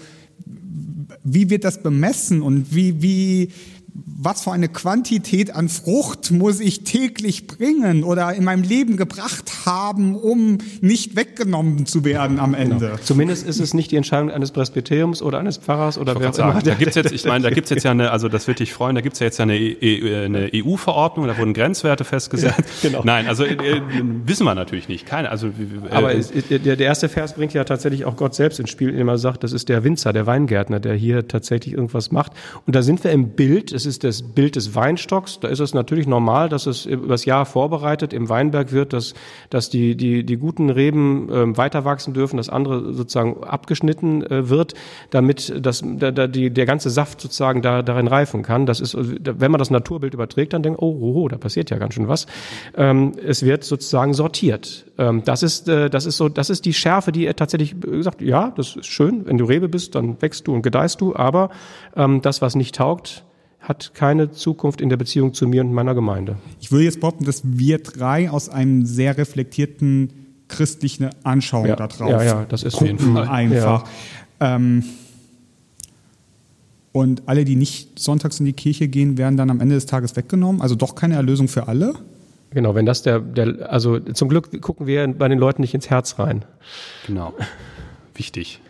wie 1.24 1.50
wird 1.50 1.64
das 1.64 1.82
bemessen 1.82 2.42
und 2.42 2.74
wie, 2.74 3.02
wie, 3.02 3.52
was 3.96 4.44
für 4.44 4.52
eine 4.52 4.68
Quantität 4.68 5.56
an 5.56 5.70
Frucht 5.70 6.32
muss 6.32 6.60
ich 6.60 6.84
täglich 6.84 7.48
bringen 7.48 8.04
oder 8.04 8.34
in 8.34 8.44
meinem 8.44 8.64
Leben 8.64 8.98
gebracht 8.98 9.66
haben, 9.66 10.16
um 10.16 10.58
nicht 10.82 11.16
weggenommen 11.16 11.86
zu 11.86 12.04
werden 12.04 12.40
am 12.40 12.54
Ende. 12.54 12.78
Genau. 12.78 12.98
Zumindest 13.02 13.48
ist 13.48 13.60
es 13.60 13.74
nicht 13.74 13.92
die 13.92 13.96
Entscheidung 13.96 14.32
eines 14.32 14.52
Presbyteriums 14.52 15.22
oder 15.22 15.40
eines 15.40 15.58
Pfarrers 15.58 15.98
oder 15.98 16.20
wer 16.20 16.30
auch 16.30 16.38
immer. 16.38 16.62
Da 16.62 16.74
gibt's 16.74 16.96
jetzt, 16.96 17.14
ich 17.14 17.26
meine, 17.26 17.44
da 17.44 17.50
gibt's 17.50 17.70
jetzt 17.70 17.84
ja 17.84 17.92
eine, 17.92 18.12
also 18.12 18.28
das 18.28 18.48
wird 18.48 18.60
dich 18.60 18.74
freuen, 18.74 18.96
da 18.96 19.02
gibt's 19.02 19.20
ja 19.20 19.26
jetzt 19.26 19.38
ja 19.38 19.44
eine, 19.44 19.58
e, 19.58 20.26
eine 20.26 20.50
EU-Verordnung, 20.54 21.28
da 21.28 21.38
wurden 21.38 21.54
Grenzwerte 21.54 22.04
festgesetzt. 22.04 22.84
Ja, 22.84 22.90
genau. 22.90 23.02
Nein, 23.06 23.28
also 23.28 23.46
äh, 23.46 23.82
wissen 24.26 24.46
wir 24.46 24.56
natürlich 24.56 24.90
nicht. 24.90 25.06
Keine, 25.06 25.30
also, 25.30 25.48
äh, 25.48 25.52
Aber 25.92 26.14
es, 26.14 26.32
der, 26.32 26.60
der 26.60 26.80
erste 26.80 27.08
Vers 27.08 27.34
bringt 27.34 27.54
ja 27.54 27.64
tatsächlich 27.64 28.04
auch 28.06 28.18
Gott 28.18 28.36
selbst 28.36 28.60
ins 28.60 28.70
Spiel, 28.70 28.90
indem 28.90 29.08
er 29.08 29.18
sagt, 29.18 29.44
das 29.44 29.54
ist 29.54 29.70
der 29.70 29.84
Winzer, 29.84 30.12
der 30.12 30.26
Weingärtner, 30.26 30.80
der 30.80 30.96
hier 30.96 31.28
tatsächlich 31.28 31.74
irgendwas 31.74 32.12
macht. 32.12 32.34
Und 32.66 32.76
da 32.76 32.82
sind 32.82 33.04
wir 33.04 33.12
im 33.12 33.30
Bild, 33.30 33.72
es 33.72 33.85
ist 33.86 34.04
das 34.04 34.22
Bild 34.22 34.56
des 34.56 34.76
Weinstocks. 34.76 35.40
Da 35.40 35.48
ist 35.48 35.60
es 35.60 35.74
natürlich 35.74 36.08
normal, 36.08 36.50
dass 36.50 36.66
es 36.66 36.86
übers 36.86 37.26
Jahr 37.26 37.46
vorbereitet 37.46 38.14
im 38.14 38.30
Weinberg 38.30 38.72
wird, 38.72 38.94
dass, 38.94 39.14
dass 39.50 39.70
die, 39.70 39.96
die, 39.96 40.26
die 40.26 40.38
guten 40.38 40.70
Reben 40.70 41.30
äh, 41.30 41.58
weiter 41.58 41.86
wachsen 41.86 42.14
dürfen, 42.14 42.38
dass 42.38 42.50
andere 42.50 42.94
sozusagen 42.94 43.44
abgeschnitten 43.44 44.24
äh, 44.24 44.50
wird, 44.50 44.74
damit 45.10 45.54
das, 45.66 45.84
da, 45.84 46.12
da, 46.12 46.28
die, 46.28 46.50
der 46.50 46.66
ganze 46.66 46.90
Saft 46.90 47.22
sozusagen 47.22 47.62
da, 47.62 47.82
darin 47.82 48.08
reifen 48.08 48.44
kann. 48.44 48.66
Das 48.66 48.80
ist, 48.80 48.96
wenn 48.98 49.52
man 49.52 49.60
das 49.60 49.72
Naturbild 49.72 50.14
überträgt, 50.14 50.54
dann 50.54 50.64
denkt, 50.64 50.82
oh, 50.82 50.98
oh, 51.00 51.24
oh 51.24 51.28
da 51.28 51.38
passiert 51.38 51.70
ja 51.70 51.78
ganz 51.78 51.94
schön 51.94 52.08
was. 52.08 52.26
Ähm, 52.76 53.14
es 53.24 53.44
wird 53.44 53.64
sozusagen 53.64 54.14
sortiert. 54.14 54.86
Ähm, 54.98 55.24
das 55.26 55.44
ist, 55.44 55.68
äh, 55.70 55.90
das 55.90 56.06
ist 56.06 56.18
so, 56.18 56.30
das 56.30 56.50
ist 56.50 56.66
die 56.66 56.74
Schärfe, 56.74 57.12
die 57.12 57.26
er 57.26 57.36
tatsächlich 57.36 57.80
gesagt, 57.80 58.22
ja, 58.22 58.52
das 58.56 58.76
ist 58.76 58.86
schön, 58.86 59.26
wenn 59.26 59.38
du 59.38 59.46
Rebe 59.46 59.70
bist, 59.70 59.96
dann 59.96 60.22
wächst 60.22 60.48
du 60.48 60.54
und 60.54 60.62
gedeihst 60.62 61.02
du, 61.02 61.16
aber 61.16 61.50
ähm, 61.96 62.22
das, 62.22 62.42
was 62.42 62.56
nicht 62.56 62.76
taugt, 62.76 63.24
hat 63.68 63.94
keine 63.96 64.32
Zukunft 64.32 64.80
in 64.80 64.90
der 64.90 64.98
Beziehung 64.98 65.34
zu 65.34 65.48
mir 65.48 65.62
und 65.62 65.74
meiner 65.74 65.96
Gemeinde. 65.96 66.38
Ich 66.60 66.72
würde 66.72 66.86
jetzt 66.86 67.00
behaupten, 67.00 67.26
dass 67.26 67.42
wir 67.44 67.80
drei 67.80 68.30
aus 68.30 68.48
einem 68.48 68.86
sehr 68.86 69.18
reflektierten 69.18 70.10
christlichen 70.48 71.10
Anschauung 71.24 71.66
ja, 71.66 71.76
darauf 71.76 72.10
ja, 72.10 72.24
ja, 72.24 72.46
das 72.46 72.64
ist 72.64 72.78
gucken 72.78 73.18
einfach. 73.18 73.86
Ja. 74.40 74.56
Ähm, 74.56 74.84
und 76.92 77.24
alle, 77.26 77.44
die 77.44 77.56
nicht 77.56 78.00
sonntags 78.00 78.40
in 78.40 78.46
die 78.46 78.54
Kirche 78.54 78.88
gehen, 78.88 79.18
werden 79.18 79.36
dann 79.36 79.50
am 79.50 79.60
Ende 79.60 79.76
des 79.76 79.86
Tages 79.86 80.16
weggenommen. 80.16 80.62
Also 80.62 80.76
doch 80.76 80.96
keine 80.96 81.16
Erlösung 81.16 81.48
für 81.48 81.68
alle. 81.68 81.96
Genau, 82.52 82.76
wenn 82.76 82.86
das 82.86 83.02
der, 83.02 83.20
der, 83.20 83.70
also 83.70 84.00
zum 84.00 84.30
Glück 84.30 84.62
gucken 84.62 84.88
wir 84.88 85.06
bei 85.08 85.28
den 85.28 85.40
Leuten 85.40 85.62
nicht 85.62 85.74
ins 85.74 85.90
Herz 85.90 86.20
rein. 86.20 86.46
Genau. 87.08 87.34
Wichtig. 88.14 88.62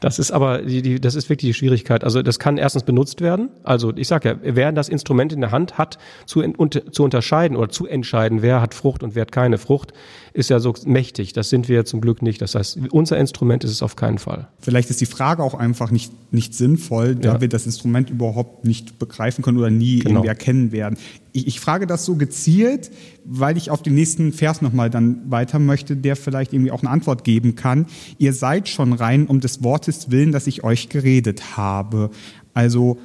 Das 0.00 0.18
ist 0.18 0.30
aber 0.30 0.62
die, 0.62 0.82
die, 0.82 1.00
das 1.00 1.14
ist 1.14 1.28
wirklich 1.28 1.50
die 1.50 1.54
Schwierigkeit. 1.54 2.04
Also 2.04 2.22
das 2.22 2.38
kann 2.38 2.56
erstens 2.56 2.84
benutzt 2.84 3.20
werden. 3.20 3.50
Also 3.62 3.92
ich 3.96 4.08
sage 4.08 4.28
ja, 4.30 4.36
wer 4.42 4.72
das 4.72 4.88
Instrument 4.88 5.32
in 5.32 5.40
der 5.40 5.50
Hand 5.50 5.78
hat, 5.78 5.98
zu, 6.26 6.42
zu 6.90 7.04
unterscheiden 7.04 7.56
oder 7.56 7.68
zu 7.68 7.86
entscheiden, 7.86 8.42
wer 8.42 8.60
hat 8.60 8.74
Frucht 8.74 9.02
und 9.02 9.14
wer 9.14 9.22
hat 9.22 9.32
keine 9.32 9.58
Frucht, 9.58 9.92
ist 10.32 10.50
ja 10.50 10.60
so 10.60 10.74
mächtig. 10.84 11.32
Das 11.32 11.50
sind 11.50 11.68
wir 11.68 11.84
zum 11.84 12.00
Glück 12.00 12.22
nicht. 12.22 12.40
Das 12.40 12.54
heißt, 12.54 12.78
unser 12.90 13.18
Instrument 13.18 13.64
ist 13.64 13.70
es 13.70 13.82
auf 13.82 13.96
keinen 13.96 14.18
Fall. 14.18 14.48
Vielleicht 14.60 14.90
ist 14.90 15.00
die 15.00 15.06
Frage 15.06 15.42
auch 15.42 15.54
einfach 15.54 15.90
nicht, 15.90 16.12
nicht 16.32 16.54
sinnvoll, 16.54 17.16
da 17.16 17.34
ja. 17.34 17.40
wir 17.40 17.48
das 17.48 17.66
Instrument 17.66 18.10
überhaupt 18.10 18.64
nicht 18.64 18.98
begreifen 18.98 19.42
können 19.42 19.58
oder 19.58 19.70
nie 19.70 20.00
genau. 20.00 20.10
irgendwie 20.10 20.28
erkennen 20.28 20.72
werden. 20.72 20.98
Ich, 21.32 21.46
ich 21.46 21.60
frage 21.60 21.86
das 21.86 22.04
so 22.04 22.16
gezielt, 22.16 22.90
weil 23.24 23.56
ich 23.56 23.70
auf 23.70 23.82
den 23.82 23.94
nächsten 23.94 24.32
Vers 24.32 24.62
nochmal 24.62 24.90
dann 24.90 25.30
weiter 25.30 25.58
möchte, 25.58 25.96
der 25.96 26.16
vielleicht 26.16 26.52
irgendwie 26.52 26.70
auch 26.70 26.82
eine 26.82 26.90
Antwort 26.90 27.24
geben 27.24 27.54
kann. 27.54 27.86
Ihr 28.18 28.32
seid 28.32 28.68
schon 28.68 28.92
rein 28.92 29.26
um 29.26 29.40
des 29.40 29.62
Wortes 29.62 30.10
willen, 30.10 30.32
dass 30.32 30.46
ich 30.46 30.64
euch 30.64 30.88
geredet 30.88 31.56
habe. 31.56 32.10
Also 32.54 32.98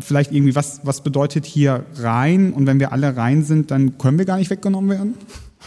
vielleicht 0.00 0.32
irgendwie, 0.32 0.54
was, 0.54 0.80
was 0.84 1.02
bedeutet 1.02 1.44
hier 1.44 1.84
rein? 1.96 2.52
Und 2.52 2.66
wenn 2.66 2.78
wir 2.78 2.92
alle 2.92 3.16
rein 3.16 3.42
sind, 3.42 3.70
dann 3.70 3.98
können 3.98 4.18
wir 4.18 4.24
gar 4.24 4.36
nicht 4.36 4.50
weggenommen 4.50 4.90
werden? 4.90 5.14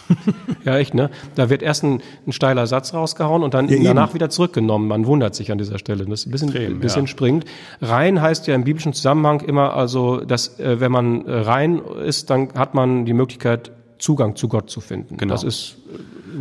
ja, 0.66 0.78
echt, 0.78 0.94
ne? 0.94 1.10
Da 1.36 1.50
wird 1.50 1.62
erst 1.62 1.84
ein, 1.84 2.02
ein 2.28 2.32
steiler 2.32 2.68
Satz 2.68 2.94
rausgehauen 2.94 3.44
und 3.44 3.54
dann 3.54 3.70
ja, 3.70 3.78
danach 3.84 4.10
eben. 4.10 4.16
wieder 4.16 4.30
zurückgenommen. 4.30 4.88
Man 4.88 5.06
wundert 5.06 5.36
sich 5.36 5.52
an 5.52 5.58
dieser 5.58 5.80
Stelle. 5.80 6.06
Das 6.06 6.22
ist 6.22 6.28
ein 6.28 6.32
bisschen, 6.32 6.50
Extrem, 6.50 6.80
bisschen 6.80 7.04
ja. 7.04 7.08
springend. 7.08 7.46
Rein 7.82 8.22
heißt 8.22 8.48
ja 8.48 8.56
im 8.56 8.64
biblischen 8.64 8.94
Zusammenhang 8.94 9.42
immer 9.42 9.74
also, 9.76 10.22
dass 10.22 10.60
äh, 10.60 10.80
wenn 10.80 10.92
man 10.92 11.26
äh, 11.26 11.32
rein 11.32 11.82
ist, 12.06 12.30
dann 12.30 12.54
hat 12.54 12.74
man 12.74 13.06
die 13.06 13.14
Möglichkeit, 13.14 13.72
Zugang 14.00 14.36
zu 14.36 14.50
Gott 14.50 14.70
zu 14.70 14.82
finden. 14.82 15.16
Genau. 15.16 15.34
Das 15.34 15.44
ist 15.44 15.78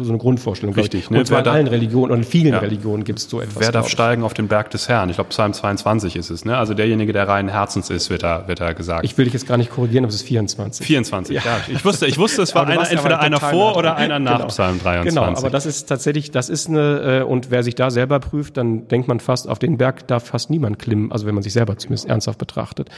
so 0.00 0.10
eine 0.10 0.18
Grundvorstellung. 0.18 0.74
Richtig. 0.74 1.10
Ne? 1.10 1.18
Und 1.18 1.26
zwar 1.26 1.40
in 1.40 1.48
allen 1.48 1.66
Religionen 1.66 2.12
und 2.12 2.18
in 2.18 2.24
vielen 2.24 2.52
ja. 2.52 2.58
Religionen 2.58 3.04
gibt 3.04 3.18
es 3.18 3.28
so 3.28 3.40
etwas. 3.40 3.60
Wer 3.60 3.72
darf 3.72 3.88
steigen 3.88 4.22
auf 4.22 4.34
den 4.34 4.48
Berg 4.48 4.70
des 4.70 4.88
Herrn? 4.88 5.10
Ich 5.10 5.16
glaube, 5.16 5.30
Psalm 5.30 5.52
22 5.52 6.16
ist 6.16 6.30
es. 6.30 6.44
Ne? 6.44 6.56
Also 6.56 6.74
derjenige, 6.74 7.12
der 7.12 7.28
reinen 7.28 7.48
Herzens 7.48 7.90
ist, 7.90 8.10
wird 8.10 8.22
da, 8.22 8.48
wird 8.48 8.60
da 8.60 8.72
gesagt. 8.72 9.04
Ich 9.04 9.16
will 9.18 9.24
dich 9.24 9.34
jetzt 9.34 9.46
gar 9.46 9.56
nicht 9.56 9.70
korrigieren, 9.70 10.04
aber 10.04 10.10
es 10.10 10.16
ist 10.16 10.26
24. 10.26 10.86
24, 10.86 11.36
ja. 11.36 11.42
ja. 11.44 11.60
Ich 11.68 11.84
wusste, 11.84 12.06
ich 12.06 12.18
wusste, 12.18 12.42
es 12.42 12.54
war 12.54 12.66
einer, 12.66 12.90
entweder 12.90 13.20
einer 13.20 13.40
vor 13.40 13.76
oder 13.76 13.96
einer 13.96 14.18
nach 14.18 14.36
genau. 14.36 14.46
Psalm 14.48 14.78
23. 14.80 15.14
Genau, 15.14 15.36
aber 15.36 15.50
das 15.50 15.66
ist 15.66 15.86
tatsächlich, 15.86 16.30
das 16.30 16.48
ist 16.48 16.68
eine, 16.68 17.20
äh, 17.20 17.22
und 17.22 17.50
wer 17.50 17.62
sich 17.62 17.74
da 17.74 17.90
selber 17.90 18.20
prüft, 18.20 18.56
dann 18.56 18.88
denkt 18.88 19.08
man 19.08 19.20
fast, 19.20 19.48
auf 19.48 19.58
den 19.58 19.76
Berg 19.76 20.06
darf 20.06 20.26
fast 20.26 20.50
niemand 20.50 20.78
klimmen, 20.78 21.12
also 21.12 21.26
wenn 21.26 21.34
man 21.34 21.42
sich 21.42 21.52
selber 21.52 21.76
zumindest 21.76 22.08
ernsthaft 22.08 22.38
betrachtet. 22.38 22.88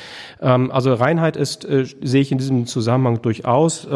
Ähm, 0.40 0.70
also 0.70 0.94
Reinheit 0.94 1.36
ist, 1.36 1.64
äh, 1.64 1.84
sehe 2.02 2.20
ich 2.20 2.30
in 2.30 2.38
diesem 2.38 2.66
Zusammenhang 2.66 3.22
durchaus. 3.22 3.86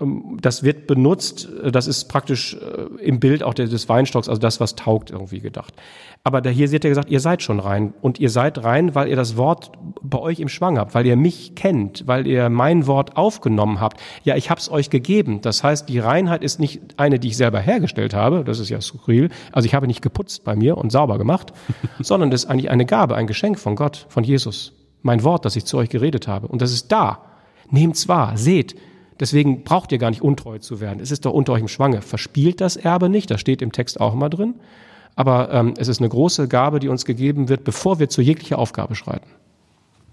Ähm, 0.00 0.38
das 0.40 0.62
wird 0.62 0.86
benutzt, 0.86 1.48
äh, 1.62 1.72
das 1.72 1.86
ist 1.86 2.08
praktisch 2.08 2.54
äh, 2.54 3.02
im 3.02 3.20
Bild 3.20 3.42
auch 3.42 3.54
des 3.54 3.88
Weinstocks, 3.88 4.28
also 4.28 4.40
das, 4.40 4.60
was 4.60 4.74
taugt, 4.74 5.10
irgendwie 5.10 5.40
gedacht. 5.40 5.74
Aber 6.24 6.40
da 6.40 6.50
hier 6.50 6.70
wird 6.70 6.84
ja 6.84 6.90
gesagt, 6.90 7.10
ihr 7.10 7.20
seid 7.20 7.42
schon 7.42 7.60
rein. 7.60 7.94
Und 8.00 8.20
ihr 8.20 8.30
seid 8.30 8.62
rein, 8.62 8.94
weil 8.94 9.08
ihr 9.08 9.16
das 9.16 9.36
Wort 9.36 9.72
bei 10.02 10.18
euch 10.18 10.40
im 10.40 10.48
Schwang 10.48 10.78
habt, 10.78 10.94
weil 10.94 11.06
ihr 11.06 11.16
mich 11.16 11.54
kennt, 11.54 12.06
weil 12.06 12.26
ihr 12.26 12.48
mein 12.50 12.86
Wort 12.86 13.16
aufgenommen 13.16 13.80
habt. 13.80 14.00
Ja, 14.24 14.36
ich 14.36 14.50
hab's 14.50 14.70
euch 14.70 14.90
gegeben. 14.90 15.40
Das 15.40 15.62
heißt, 15.62 15.88
die 15.88 15.98
Reinheit 15.98 16.42
ist 16.42 16.60
nicht 16.60 16.80
eine, 16.98 17.18
die 17.18 17.28
ich 17.28 17.36
selber 17.36 17.60
hergestellt 17.60 18.14
habe, 18.14 18.44
das 18.44 18.58
ist 18.58 18.68
ja 18.68 18.80
skurril. 18.80 19.30
Also 19.52 19.66
ich 19.66 19.74
habe 19.74 19.86
nicht 19.86 20.02
geputzt 20.02 20.44
bei 20.44 20.56
mir 20.56 20.76
und 20.76 20.90
sauber 20.90 21.18
gemacht, 21.18 21.52
sondern 22.00 22.30
das 22.30 22.44
ist 22.44 22.50
eigentlich 22.50 22.70
eine 22.70 22.84
Gabe, 22.84 23.14
ein 23.16 23.26
Geschenk 23.26 23.58
von 23.58 23.76
Gott, 23.76 24.06
von 24.08 24.24
Jesus. 24.24 24.72
Mein 25.02 25.22
Wort, 25.22 25.44
das 25.44 25.56
ich 25.56 25.64
zu 25.64 25.78
euch 25.78 25.88
geredet 25.88 26.26
habe. 26.26 26.48
Und 26.48 26.60
das 26.60 26.72
ist 26.72 26.90
da. 26.90 27.22
Nehmt's 27.70 28.08
wahr, 28.08 28.36
seht, 28.36 28.74
Deswegen 29.20 29.64
braucht 29.64 29.92
ihr 29.92 29.98
gar 29.98 30.10
nicht 30.10 30.22
untreu 30.22 30.58
zu 30.58 30.80
werden. 30.80 31.00
Es 31.00 31.10
ist 31.10 31.24
doch 31.24 31.32
unter 31.32 31.52
euch 31.52 31.60
im 31.60 31.68
Schwange. 31.68 32.02
Verspielt 32.02 32.60
das 32.60 32.76
Erbe 32.76 33.08
nicht, 33.08 33.30
das 33.30 33.40
steht 33.40 33.62
im 33.62 33.72
Text 33.72 34.00
auch 34.00 34.14
immer 34.14 34.30
drin. 34.30 34.54
Aber 35.16 35.52
ähm, 35.52 35.74
es 35.76 35.88
ist 35.88 36.00
eine 36.00 36.08
große 36.08 36.46
Gabe, 36.46 36.78
die 36.78 36.88
uns 36.88 37.04
gegeben 37.04 37.48
wird, 37.48 37.64
bevor 37.64 37.98
wir 37.98 38.08
zu 38.08 38.22
jeglicher 38.22 38.58
Aufgabe 38.58 38.94
schreiten. 38.94 39.28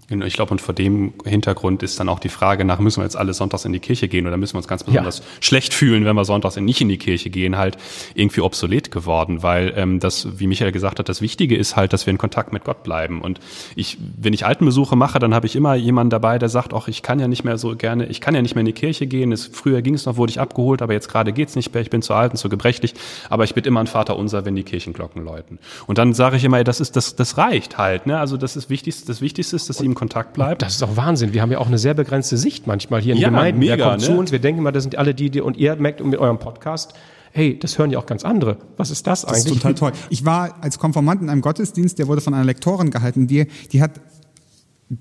Genau, 0.08 0.24
ich 0.24 0.34
glaube, 0.34 0.52
und 0.52 0.60
vor 0.60 0.72
dem 0.72 1.14
Hintergrund 1.24 1.82
ist 1.82 1.98
dann 1.98 2.08
auch 2.08 2.20
die 2.20 2.28
Frage 2.28 2.64
nach, 2.64 2.78
müssen 2.78 3.00
wir 3.00 3.04
jetzt 3.04 3.16
alle 3.16 3.34
sonntags 3.34 3.64
in 3.64 3.72
die 3.72 3.80
Kirche 3.80 4.06
gehen 4.06 4.28
oder 4.28 4.36
müssen 4.36 4.54
wir 4.54 4.58
uns 4.58 4.68
ganz 4.68 4.84
besonders 4.84 5.18
ja. 5.18 5.24
schlecht 5.40 5.74
fühlen, 5.74 6.04
wenn 6.04 6.14
wir 6.14 6.24
sonntags 6.24 6.56
nicht 6.56 6.80
in 6.80 6.88
die 6.88 6.98
Kirche 6.98 7.28
gehen, 7.28 7.56
halt 7.56 7.76
irgendwie 8.14 8.40
obsolet 8.40 8.92
geworden, 8.92 9.42
weil 9.42 9.72
ähm, 9.76 9.98
das, 9.98 10.38
wie 10.38 10.46
Michael 10.46 10.70
gesagt 10.70 11.00
hat, 11.00 11.08
das 11.08 11.20
Wichtige 11.22 11.56
ist 11.56 11.74
halt, 11.74 11.92
dass 11.92 12.06
wir 12.06 12.12
in 12.12 12.18
Kontakt 12.18 12.52
mit 12.52 12.62
Gott 12.62 12.84
bleiben. 12.84 13.20
Und 13.20 13.40
ich, 13.74 13.98
wenn 14.16 14.32
ich 14.32 14.46
Altenbesuche 14.46 14.94
mache, 14.94 15.18
dann 15.18 15.34
habe 15.34 15.46
ich 15.46 15.56
immer 15.56 15.74
jemanden 15.74 16.10
dabei, 16.10 16.38
der 16.38 16.50
sagt, 16.50 16.72
ach, 16.72 16.86
ich 16.86 17.02
kann 17.02 17.18
ja 17.18 17.26
nicht 17.26 17.42
mehr 17.42 17.58
so 17.58 17.74
gerne, 17.74 18.06
ich 18.06 18.20
kann 18.20 18.34
ja 18.36 18.42
nicht 18.42 18.54
mehr 18.54 18.60
in 18.60 18.66
die 18.66 18.72
Kirche 18.72 19.08
gehen. 19.08 19.32
Es, 19.32 19.46
früher 19.46 19.82
ging 19.82 19.94
es 19.94 20.06
noch, 20.06 20.16
wurde 20.16 20.30
ich 20.30 20.38
abgeholt, 20.38 20.82
aber 20.82 20.92
jetzt 20.92 21.08
gerade 21.08 21.32
geht's 21.32 21.56
nicht 21.56 21.74
mehr, 21.74 21.82
ich 21.82 21.90
bin 21.90 22.02
zu 22.02 22.14
alt 22.14 22.30
und 22.30 22.36
zu 22.36 22.48
gebrechlich, 22.48 22.94
aber 23.28 23.42
ich 23.42 23.54
bin 23.54 23.64
immer 23.64 23.80
ein 23.80 23.88
Vater 23.88 24.16
unser, 24.16 24.44
wenn 24.44 24.54
die 24.54 24.62
Kirchenglocken 24.62 25.24
läuten. 25.24 25.58
Und 25.88 25.98
dann 25.98 26.14
sage 26.14 26.36
ich 26.36 26.44
immer, 26.44 26.62
das 26.62 26.78
ist, 26.78 26.94
das, 26.94 27.16
das 27.16 27.38
reicht 27.38 27.76
halt, 27.76 28.06
ne? 28.06 28.20
Also 28.20 28.36
das 28.36 28.54
ist 28.54 28.70
wichtig, 28.70 29.04
das 29.04 29.20
Wichtigste 29.20 29.56
ist, 29.56 29.68
dass 29.68 29.78
sie 29.78 29.86
im 29.86 29.95
Kontakt 29.96 30.34
bleibt. 30.34 30.62
Das 30.62 30.76
ist 30.76 30.82
auch 30.84 30.96
Wahnsinn. 30.96 31.32
Wir 31.32 31.42
haben 31.42 31.50
ja 31.50 31.58
auch 31.58 31.66
eine 31.66 31.78
sehr 31.78 31.94
begrenzte 31.94 32.36
Sicht 32.36 32.68
manchmal 32.68 33.00
hier 33.00 33.14
in 33.14 33.20
ja, 33.20 33.28
Gemeinden. 33.28 33.58
Mega, 33.58 33.76
Wer 33.76 33.84
kommt 33.84 34.00
ne? 34.02 34.06
zu 34.06 34.12
uns? 34.12 34.30
Wir 34.30 34.38
denken 34.38 34.60
immer, 34.60 34.70
das 34.70 34.84
sind 34.84 34.96
alle 34.96 35.14
die, 35.14 35.30
die 35.30 35.40
und 35.40 35.56
ihr 35.56 35.74
merkt 35.74 36.04
mit 36.04 36.18
eurem 36.20 36.38
Podcast, 36.38 36.94
hey, 37.32 37.58
das 37.58 37.78
hören 37.78 37.90
ja 37.90 37.98
auch 37.98 38.06
ganz 38.06 38.24
andere. 38.24 38.58
Was 38.76 38.90
ist 38.90 39.06
das, 39.06 39.24
eigentlich? 39.24 39.44
Das 39.44 39.52
ist 39.52 39.62
total 39.62 39.74
toll. 39.74 39.92
Ich 40.10 40.24
war 40.24 40.62
als 40.62 40.78
Konformant 40.78 41.22
in 41.22 41.28
einem 41.28 41.40
Gottesdienst, 41.40 41.98
der 41.98 42.06
wurde 42.06 42.20
von 42.20 42.34
einer 42.34 42.44
Lektorin 42.44 42.90
gehalten, 42.90 43.26
die, 43.26 43.46
die 43.72 43.82
hat 43.82 44.00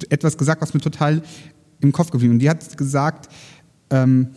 etwas 0.10 0.38
gesagt, 0.38 0.62
was 0.62 0.74
mir 0.74 0.82
total 0.82 1.22
im 1.82 1.92
Kopf 1.92 2.10
geblieben 2.10 2.34
ist. 2.34 2.36
Und 2.36 2.40
die 2.40 2.50
hat 2.50 2.78
gesagt, 2.78 3.30
ähm, 3.92 4.30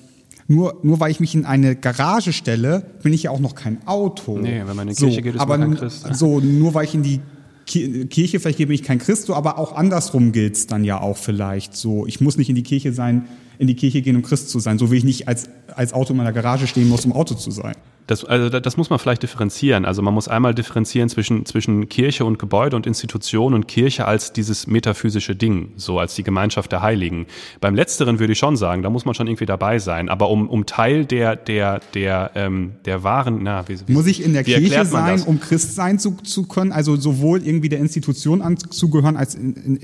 nur, 0.46 0.78
nur 0.82 0.98
weil 1.00 1.10
ich 1.10 1.20
mich 1.20 1.34
in 1.34 1.44
eine 1.44 1.76
Garage 1.76 2.32
stelle, 2.32 2.84
bin 3.02 3.12
ich 3.12 3.24
ja 3.24 3.30
auch 3.30 3.40
noch 3.40 3.54
kein 3.54 3.86
Auto. 3.86 4.38
Nee, 4.38 4.62
wenn 4.64 4.76
man 4.76 4.88
in 4.88 4.94
die 4.94 5.00
Kirche 5.00 5.16
so, 5.16 5.22
geht, 5.22 5.34
ist 5.34 5.40
aber 5.40 5.58
man 5.58 5.70
kein 5.70 5.78
Christ. 5.78 6.06
So, 6.12 6.40
nur 6.40 6.74
weil 6.74 6.84
ich 6.84 6.94
in 6.94 7.02
die 7.02 7.20
Kirche, 7.68 8.40
vielleicht 8.40 8.58
bin 8.58 8.70
ich 8.72 8.82
kein 8.82 8.98
Christo, 8.98 9.34
aber 9.34 9.58
auch 9.58 9.72
andersrum 9.76 10.32
gilt's 10.32 10.66
dann 10.66 10.84
ja 10.84 11.00
auch 11.00 11.16
vielleicht 11.16 11.76
so. 11.76 12.06
Ich 12.06 12.20
muss 12.20 12.36
nicht 12.36 12.48
in 12.48 12.54
die 12.54 12.62
Kirche 12.62 12.92
sein, 12.92 13.28
in 13.58 13.66
die 13.66 13.76
Kirche 13.76 14.02
gehen, 14.02 14.16
um 14.16 14.22
Christ 14.22 14.50
zu 14.50 14.58
sein, 14.58 14.78
so 14.78 14.90
wie 14.90 14.96
ich 14.96 15.04
nicht 15.04 15.28
als, 15.28 15.48
als 15.74 15.92
Auto 15.92 16.12
in 16.12 16.16
meiner 16.16 16.32
Garage 16.32 16.66
stehen 16.66 16.88
muss, 16.88 17.04
um 17.04 17.12
Auto 17.12 17.34
zu 17.34 17.50
sein. 17.50 17.74
Das, 18.08 18.24
also 18.24 18.48
das 18.48 18.78
muss 18.78 18.88
man 18.88 18.98
vielleicht 18.98 19.22
differenzieren. 19.22 19.84
Also 19.84 20.00
man 20.00 20.14
muss 20.14 20.28
einmal 20.28 20.54
differenzieren 20.54 21.10
zwischen, 21.10 21.44
zwischen 21.44 21.90
Kirche 21.90 22.24
und 22.24 22.38
Gebäude 22.38 22.74
und 22.74 22.86
Institution 22.86 23.52
und 23.52 23.68
Kirche 23.68 24.06
als 24.06 24.32
dieses 24.32 24.66
metaphysische 24.66 25.36
Ding, 25.36 25.72
so 25.76 25.98
als 25.98 26.14
die 26.14 26.22
Gemeinschaft 26.22 26.72
der 26.72 26.80
Heiligen. 26.80 27.26
Beim 27.60 27.74
Letzteren 27.74 28.18
würde 28.18 28.32
ich 28.32 28.38
schon 28.38 28.56
sagen, 28.56 28.82
da 28.82 28.88
muss 28.88 29.04
man 29.04 29.14
schon 29.14 29.26
irgendwie 29.26 29.44
dabei 29.44 29.78
sein. 29.78 30.08
Aber 30.08 30.30
um, 30.30 30.48
um 30.48 30.64
Teil 30.64 31.04
der, 31.04 31.36
der, 31.36 31.80
der, 31.92 32.30
ähm, 32.34 32.72
der 32.86 33.02
wahren, 33.02 33.40
na, 33.42 33.68
wie, 33.68 33.76
wie 33.86 33.92
Muss 33.92 34.06
ich 34.06 34.24
in 34.24 34.32
der 34.32 34.42
Kirche 34.42 34.86
sein, 34.86 35.20
um 35.24 35.38
Christ 35.38 35.74
sein 35.74 35.98
zu, 35.98 36.12
zu 36.12 36.44
können? 36.44 36.72
Also 36.72 36.96
sowohl 36.96 37.46
irgendwie 37.46 37.68
der 37.68 37.78
Institution 37.78 38.40
anzugehören, 38.40 39.18
als 39.18 39.34
in, 39.34 39.52
in, 39.52 39.80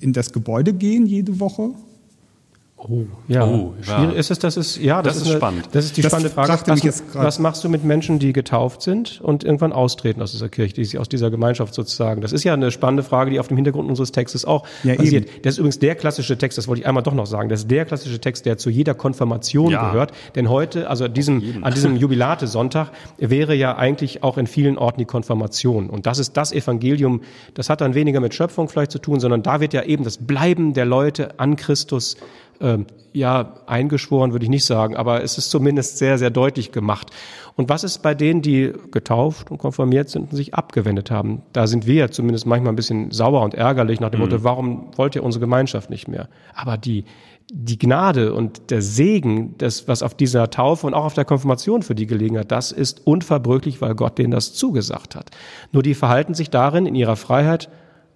in 0.00 0.12
das 0.12 0.34
Gebäude 0.34 0.74
gehen 0.74 1.06
jede 1.06 1.40
Woche? 1.40 1.70
Oh, 2.86 3.04
ja. 3.28 3.46
Oh, 3.46 3.72
ja. 3.86 4.10
Ist 4.10 4.30
es, 4.30 4.38
das 4.38 4.58
ist, 4.58 4.76
ja, 4.76 5.00
das, 5.00 5.14
das 5.14 5.22
ist, 5.22 5.28
eine, 5.28 5.36
spannend. 5.38 5.68
Das 5.72 5.86
ist 5.86 5.96
die 5.96 6.02
das 6.02 6.10
spannende 6.10 6.30
Frage. 6.30 6.52
Was, 6.66 7.02
was, 7.14 7.38
machst 7.38 7.64
du 7.64 7.70
mit 7.70 7.82
Menschen, 7.82 8.18
die 8.18 8.34
getauft 8.34 8.82
sind 8.82 9.22
und 9.22 9.42
irgendwann 9.42 9.72
austreten 9.72 10.20
aus 10.20 10.32
dieser 10.32 10.50
Kirche, 10.50 10.74
die, 10.74 10.98
aus 10.98 11.08
dieser 11.08 11.30
Gemeinschaft 11.30 11.72
sozusagen? 11.72 12.20
Das 12.20 12.32
ist 12.32 12.44
ja 12.44 12.52
eine 12.52 12.70
spannende 12.70 13.02
Frage, 13.02 13.30
die 13.30 13.40
auf 13.40 13.48
dem 13.48 13.56
Hintergrund 13.56 13.88
unseres 13.88 14.12
Textes 14.12 14.44
auch 14.44 14.66
ja, 14.82 14.96
basiert. 14.96 15.24
Eben. 15.28 15.42
Das 15.42 15.54
ist 15.54 15.58
übrigens 15.60 15.78
der 15.78 15.94
klassische 15.94 16.36
Text, 16.36 16.58
das 16.58 16.68
wollte 16.68 16.82
ich 16.82 16.86
einmal 16.86 17.02
doch 17.02 17.14
noch 17.14 17.24
sagen, 17.24 17.48
das 17.48 17.60
ist 17.60 17.70
der 17.70 17.86
klassische 17.86 18.20
Text, 18.20 18.44
der 18.44 18.58
zu 18.58 18.68
jeder 18.68 18.92
Konfirmation 18.92 19.70
ja. 19.70 19.90
gehört. 19.90 20.12
Denn 20.34 20.50
heute, 20.50 20.90
also 20.90 21.08
diesem, 21.08 21.64
an 21.64 21.72
diesem 21.72 21.96
Jubilate-Sonntag, 21.96 22.90
wäre 23.16 23.54
ja 23.54 23.76
eigentlich 23.76 24.22
auch 24.22 24.36
in 24.36 24.46
vielen 24.46 24.76
Orten 24.76 24.98
die 24.98 25.06
Konfirmation. 25.06 25.88
Und 25.88 26.04
das 26.04 26.18
ist 26.18 26.36
das 26.36 26.52
Evangelium, 26.52 27.22
das 27.54 27.70
hat 27.70 27.80
dann 27.80 27.94
weniger 27.94 28.20
mit 28.20 28.34
Schöpfung 28.34 28.68
vielleicht 28.68 28.90
zu 28.90 28.98
tun, 28.98 29.20
sondern 29.20 29.42
da 29.42 29.60
wird 29.60 29.72
ja 29.72 29.84
eben 29.84 30.04
das 30.04 30.18
Bleiben 30.18 30.74
der 30.74 30.84
Leute 30.84 31.40
an 31.40 31.56
Christus 31.56 32.18
ähm, 32.60 32.86
ja, 33.12 33.54
eingeschworen 33.66 34.32
würde 34.32 34.44
ich 34.44 34.50
nicht 34.50 34.64
sagen, 34.64 34.96
aber 34.96 35.22
es 35.22 35.38
ist 35.38 35.50
zumindest 35.50 35.98
sehr, 35.98 36.18
sehr 36.18 36.30
deutlich 36.30 36.72
gemacht. 36.72 37.10
Und 37.54 37.68
was 37.68 37.84
ist 37.84 38.02
bei 38.02 38.12
denen, 38.14 38.42
die 38.42 38.72
getauft 38.90 39.52
und 39.52 39.58
konformiert 39.58 40.08
sind 40.08 40.32
und 40.32 40.36
sich 40.36 40.54
abgewendet 40.54 41.12
haben? 41.12 41.42
Da 41.52 41.68
sind 41.68 41.86
wir 41.86 42.10
zumindest 42.10 42.46
manchmal 42.46 42.72
ein 42.72 42.76
bisschen 42.76 43.12
sauer 43.12 43.42
und 43.42 43.54
ärgerlich 43.54 44.00
nach 44.00 44.10
dem 44.10 44.20
mhm. 44.20 44.26
Motto, 44.26 44.44
warum 44.44 44.88
wollt 44.96 45.14
ihr 45.14 45.22
unsere 45.22 45.40
Gemeinschaft 45.40 45.90
nicht 45.90 46.08
mehr? 46.08 46.28
Aber 46.54 46.76
die, 46.76 47.04
die 47.52 47.78
Gnade 47.78 48.34
und 48.34 48.70
der 48.72 48.82
Segen, 48.82 49.54
das, 49.58 49.86
was 49.86 50.02
auf 50.02 50.14
dieser 50.14 50.50
Taufe 50.50 50.86
und 50.86 50.94
auch 50.94 51.04
auf 51.04 51.14
der 51.14 51.24
Konfirmation 51.24 51.82
für 51.82 51.94
die 51.94 52.08
gelegen 52.08 52.36
hat, 52.36 52.50
das 52.50 52.72
ist 52.72 53.06
unverbrüchlich, 53.06 53.80
weil 53.80 53.94
Gott 53.94 54.18
denen 54.18 54.32
das 54.32 54.54
zugesagt 54.54 55.14
hat. 55.14 55.30
Nur 55.70 55.84
die 55.84 55.94
verhalten 55.94 56.34
sich 56.34 56.50
darin 56.50 56.86
in 56.86 56.96
ihrer 56.96 57.16
Freiheit 57.16 57.68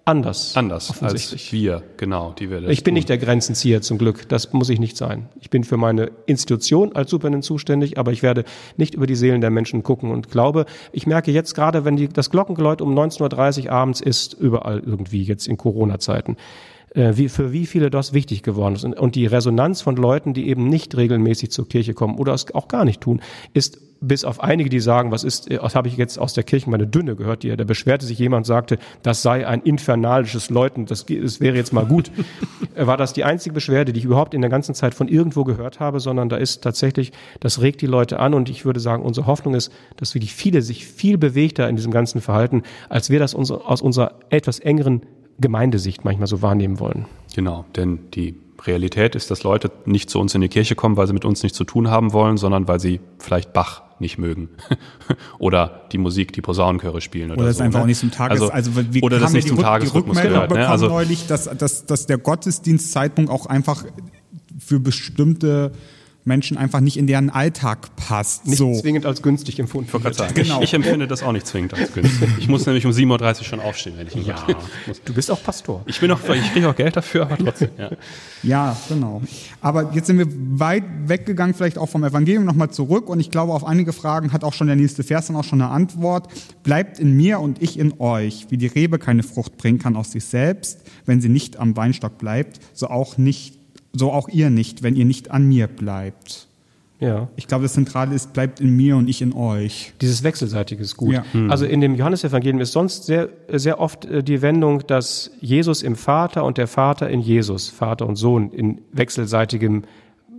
anders. 0.09 0.57
Anders 0.57 1.01
als 1.01 1.51
wir, 1.51 1.83
genau. 1.97 2.33
Die 2.37 2.49
wir 2.49 2.67
ich 2.67 2.83
bin 2.83 2.91
tun. 2.91 2.95
nicht 2.95 3.09
der 3.09 3.17
Grenzenzieher 3.17 3.81
zum 3.81 3.97
Glück. 3.97 4.27
Das 4.27 4.51
muss 4.53 4.69
ich 4.69 4.79
nicht 4.79 4.97
sein. 4.97 5.29
Ich 5.39 5.49
bin 5.49 5.63
für 5.63 5.77
meine 5.77 6.11
Institution 6.25 6.95
als 6.95 7.09
Superintendent 7.11 7.45
zuständig, 7.45 7.97
aber 7.97 8.11
ich 8.11 8.23
werde 8.23 8.43
nicht 8.77 8.95
über 8.95 9.07
die 9.07 9.15
Seelen 9.15 9.41
der 9.41 9.49
Menschen 9.49 9.83
gucken 9.83 10.11
und 10.11 10.29
glaube, 10.29 10.65
ich 10.91 11.07
merke 11.07 11.31
jetzt 11.31 11.53
gerade, 11.53 11.85
wenn 11.85 11.95
die, 11.95 12.09
das 12.09 12.29
Glockengeläut 12.29 12.81
um 12.81 12.97
19.30 12.97 13.65
Uhr 13.65 13.71
abends 13.71 14.01
ist, 14.01 14.33
überall 14.33 14.79
irgendwie 14.79 15.23
jetzt 15.23 15.47
in 15.47 15.57
Corona-Zeiten, 15.57 16.37
äh, 16.95 17.13
wie, 17.15 17.29
für 17.29 17.51
wie 17.51 17.65
viele 17.65 17.89
das 17.89 18.13
wichtig 18.13 18.43
geworden 18.43 18.75
ist. 18.75 18.83
Und, 18.83 18.97
und 18.97 19.15
die 19.15 19.25
Resonanz 19.25 19.81
von 19.81 19.95
Leuten, 19.95 20.33
die 20.33 20.47
eben 20.47 20.67
nicht 20.67 20.95
regelmäßig 20.95 21.51
zur 21.51 21.67
Kirche 21.67 21.93
kommen 21.93 22.17
oder 22.17 22.33
es 22.33 22.53
auch 22.53 22.67
gar 22.67 22.85
nicht 22.85 23.01
tun, 23.01 23.21
ist 23.53 23.79
bis 24.01 24.23
auf 24.23 24.41
einige, 24.41 24.69
die 24.69 24.79
sagen, 24.79 25.11
was 25.11 25.23
ist, 25.23 25.49
was 25.61 25.75
habe 25.75 25.87
ich 25.87 25.97
jetzt 25.97 26.17
aus 26.17 26.33
der 26.33 26.43
Kirche 26.43 26.69
meine 26.69 26.87
Dünne 26.87 27.15
gehört, 27.15 27.43
die, 27.43 27.55
da 27.55 27.63
beschwerte 27.63 28.05
sich 28.05 28.17
jemand, 28.17 28.45
sagte, 28.45 28.77
das 29.03 29.21
sei 29.21 29.45
ein 29.45 29.61
infernalisches 29.61 30.49
Läuten, 30.49 30.85
das, 30.85 31.05
das 31.05 31.41
wäre 31.41 31.55
jetzt 31.55 31.73
mal 31.73 31.85
gut. 31.85 32.11
War 32.75 32.97
das 32.97 33.13
die 33.13 33.23
einzige 33.23 33.53
Beschwerde, 33.53 33.91
die 33.91 33.99
ich 33.99 34.05
überhaupt 34.05 34.33
in 34.33 34.41
der 34.41 34.49
ganzen 34.49 34.73
Zeit 34.73 34.93
von 34.93 35.07
irgendwo 35.07 35.43
gehört 35.43 35.79
habe, 35.79 35.99
sondern 35.99 36.29
da 36.29 36.37
ist 36.37 36.63
tatsächlich, 36.63 37.11
das 37.39 37.61
regt 37.61 37.81
die 37.81 37.87
Leute 37.87 38.19
an 38.19 38.33
und 38.33 38.49
ich 38.49 38.65
würde 38.65 38.79
sagen, 38.79 39.03
unsere 39.03 39.27
Hoffnung 39.27 39.53
ist, 39.53 39.71
dass 39.97 40.15
wirklich 40.15 40.33
viele 40.33 40.61
sich 40.61 40.85
viel 40.85 41.17
bewegter 41.17 41.67
in 41.67 41.75
diesem 41.75 41.91
ganzen 41.91 42.21
Verhalten, 42.21 42.63
als 42.87 43.09
wir 43.09 43.19
das 43.19 43.35
aus 43.35 43.81
unserer 43.81 44.13
etwas 44.29 44.59
engeren 44.59 45.01
Gemeindesicht 45.39 46.05
manchmal 46.05 46.27
so 46.27 46.41
wahrnehmen 46.41 46.79
wollen. 46.79 47.05
Genau, 47.35 47.65
denn 47.75 47.99
die 48.13 48.35
Realität 48.65 49.15
ist, 49.15 49.31
dass 49.31 49.43
Leute 49.43 49.71
nicht 49.85 50.09
zu 50.09 50.19
uns 50.19 50.35
in 50.35 50.41
die 50.41 50.49
Kirche 50.49 50.75
kommen, 50.75 50.97
weil 50.97 51.07
sie 51.07 51.13
mit 51.13 51.25
uns 51.25 51.43
nichts 51.43 51.57
zu 51.57 51.63
tun 51.63 51.89
haben 51.89 52.13
wollen, 52.13 52.37
sondern 52.37 52.67
weil 52.67 52.79
sie 52.79 52.99
vielleicht 53.19 53.53
Bach 53.53 53.83
nicht 53.99 54.17
mögen 54.17 54.49
oder 55.39 55.81
die 55.91 55.97
Musik, 55.97 56.33
die 56.33 56.41
Posaunenchöre 56.41 57.01
spielen 57.01 57.31
oder, 57.31 57.41
oder 57.41 57.49
es 57.49 57.57
so, 57.57 57.63
einfach 57.63 57.79
ne? 57.79 57.83
auch 57.83 57.87
nicht 57.87 57.99
zum 57.99 58.11
Tages 58.11 58.41
also, 58.41 58.53
also 58.53 58.71
wir 58.93 59.03
oder 59.03 59.19
das 59.19 59.33
nicht 59.33 59.47
zum 59.47 59.59
Tagesrhythmus 59.59 60.21
gehört. 60.21 60.51
Ne? 60.51 60.67
Also 60.67 60.87
neulich, 60.87 61.27
dass, 61.27 61.45
dass, 61.45 61.85
dass 61.85 62.05
der 62.05 62.17
Gottesdienstzeitpunkt 62.17 63.29
auch 63.29 63.45
einfach 63.45 63.85
für 64.57 64.79
bestimmte 64.79 65.71
Menschen 66.29 66.57
einfach 66.57 66.79
nicht 66.79 66.95
in 66.95 67.07
deren 67.07 67.29
Alltag 67.29 67.93
passt. 67.97 68.47
Nicht 68.47 68.57
so. 68.57 68.73
zwingend 68.79 69.05
als 69.05 69.21
günstig 69.21 69.59
empfunden. 69.59 69.89
Ich, 69.93 70.15
sagen. 70.15 70.33
Genau. 70.33 70.61
ich, 70.61 70.73
empfinde 70.73 71.07
das 71.07 71.23
auch 71.23 71.33
nicht 71.33 71.45
zwingend 71.45 71.73
als 71.73 71.91
günstig. 71.91 72.29
Ich 72.39 72.47
muss 72.47 72.65
nämlich 72.65 72.85
um 72.85 72.91
7.30 72.93 73.39
Uhr 73.39 73.43
schon 73.43 73.59
aufstehen, 73.59 73.95
wenn 73.97 74.07
ich 74.07 74.15
ja. 74.25 74.35
Du 75.03 75.13
bist 75.13 75.29
auch 75.29 75.43
Pastor. 75.43 75.83
Ich 75.87 75.99
bin 75.99 76.09
auch, 76.11 76.19
ich 76.29 76.53
kriege 76.53 76.69
auch 76.69 76.75
Geld 76.75 76.95
dafür, 76.95 77.23
aber 77.23 77.37
trotzdem. 77.37 77.69
Ja. 77.77 77.89
ja, 78.43 78.77
genau. 78.87 79.21
Aber 79.59 79.91
jetzt 79.93 80.07
sind 80.07 80.17
wir 80.17 80.27
weit 80.29 80.83
weggegangen, 81.07 81.53
vielleicht 81.53 81.77
auch 81.77 81.89
vom 81.89 82.03
Evangelium 82.03 82.45
nochmal 82.45 82.69
zurück. 82.69 83.09
Und 83.09 83.19
ich 83.19 83.31
glaube, 83.31 83.53
auf 83.53 83.65
einige 83.65 83.91
Fragen 83.91 84.31
hat 84.31 84.43
auch 84.43 84.53
schon 84.53 84.67
der 84.67 84.75
nächste 84.75 85.03
Vers 85.03 85.27
dann 85.27 85.35
auch 85.35 85.43
schon 85.43 85.61
eine 85.61 85.71
Antwort. 85.71 86.29
Bleibt 86.63 86.99
in 86.99 87.17
mir 87.17 87.39
und 87.39 87.61
ich 87.61 87.77
in 87.77 87.99
euch. 87.99 88.47
Wie 88.49 88.57
die 88.57 88.67
Rebe 88.67 88.99
keine 88.99 89.23
Frucht 89.23 89.57
bringen 89.57 89.79
kann 89.79 89.95
aus 89.95 90.11
sich 90.11 90.23
selbst, 90.23 90.83
wenn 91.05 91.19
sie 91.19 91.29
nicht 91.29 91.57
am 91.57 91.75
Weinstock 91.75 92.17
bleibt, 92.17 92.59
so 92.73 92.87
auch 92.87 93.17
nicht 93.17 93.58
so 93.93 94.11
auch 94.11 94.29
ihr 94.29 94.49
nicht, 94.49 94.83
wenn 94.83 94.95
ihr 94.95 95.05
nicht 95.05 95.31
an 95.31 95.47
mir 95.47 95.67
bleibt. 95.67 96.47
Ja. 96.99 97.29
Ich 97.37 97.47
glaube, 97.47 97.63
das 97.63 97.73
Zentrale 97.73 98.13
ist, 98.13 98.33
bleibt 98.33 98.59
in 98.59 98.75
mir 98.75 98.97
und 98.97 99.07
ich 99.07 99.21
in 99.21 99.33
euch. 99.33 99.93
Dieses 100.01 100.23
Wechselseitige 100.23 100.81
ist 100.81 100.97
gut. 100.97 101.13
Ja. 101.13 101.23
Mhm. 101.31 101.49
Also 101.49 101.65
in 101.65 101.79
dem 101.79 101.95
Johannesevangelium 101.95 102.59
ist 102.59 102.73
sonst 102.73 103.05
sehr, 103.05 103.29
sehr 103.47 103.79
oft 103.79 104.05
äh, 104.05 104.21
die 104.21 104.41
Wendung, 104.41 104.85
dass 104.85 105.31
Jesus 105.39 105.81
im 105.81 105.95
Vater 105.95 106.43
und 106.43 106.57
der 106.57 106.67
Vater 106.67 107.09
in 107.09 107.21
Jesus, 107.21 107.69
Vater 107.69 108.05
und 108.05 108.17
Sohn, 108.17 108.51
in 108.51 108.81
wechselseitigem 108.91 109.83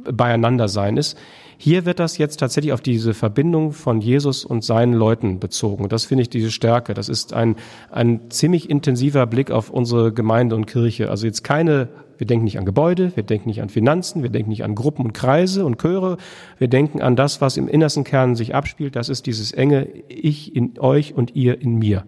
Beieinandersein 0.04 0.98
ist. 0.98 1.16
Hier 1.62 1.84
wird 1.84 1.98
das 1.98 2.16
jetzt 2.16 2.38
tatsächlich 2.38 2.72
auf 2.72 2.80
diese 2.80 3.12
Verbindung 3.12 3.72
von 3.72 4.00
Jesus 4.00 4.46
und 4.46 4.64
seinen 4.64 4.94
Leuten 4.94 5.40
bezogen. 5.40 5.90
Das 5.90 6.06
finde 6.06 6.22
ich 6.22 6.30
diese 6.30 6.50
Stärke. 6.50 6.94
Das 6.94 7.10
ist 7.10 7.34
ein, 7.34 7.56
ein 7.90 8.30
ziemlich 8.30 8.70
intensiver 8.70 9.26
Blick 9.26 9.50
auf 9.50 9.68
unsere 9.68 10.10
Gemeinde 10.10 10.56
und 10.56 10.64
Kirche. 10.64 11.10
Also 11.10 11.26
jetzt 11.26 11.44
keine 11.44 11.90
wir 12.16 12.26
denken 12.26 12.44
nicht 12.44 12.58
an 12.58 12.64
Gebäude, 12.64 13.12
wir 13.14 13.24
denken 13.24 13.50
nicht 13.50 13.60
an 13.60 13.68
Finanzen, 13.68 14.22
wir 14.22 14.30
denken 14.30 14.48
nicht 14.48 14.64
an 14.64 14.74
Gruppen 14.74 15.04
und 15.04 15.12
Kreise 15.12 15.66
und 15.66 15.78
Chöre. 15.78 16.16
Wir 16.56 16.68
denken 16.68 17.02
an 17.02 17.14
das, 17.14 17.42
was 17.42 17.58
im 17.58 17.68
innersten 17.68 18.04
Kern 18.04 18.36
sich 18.36 18.54
abspielt. 18.54 18.96
Das 18.96 19.10
ist 19.10 19.26
dieses 19.26 19.52
enge 19.52 19.86
Ich 20.08 20.56
in 20.56 20.78
euch 20.78 21.14
und 21.14 21.36
ihr 21.36 21.60
in 21.60 21.78
mir. 21.78 22.04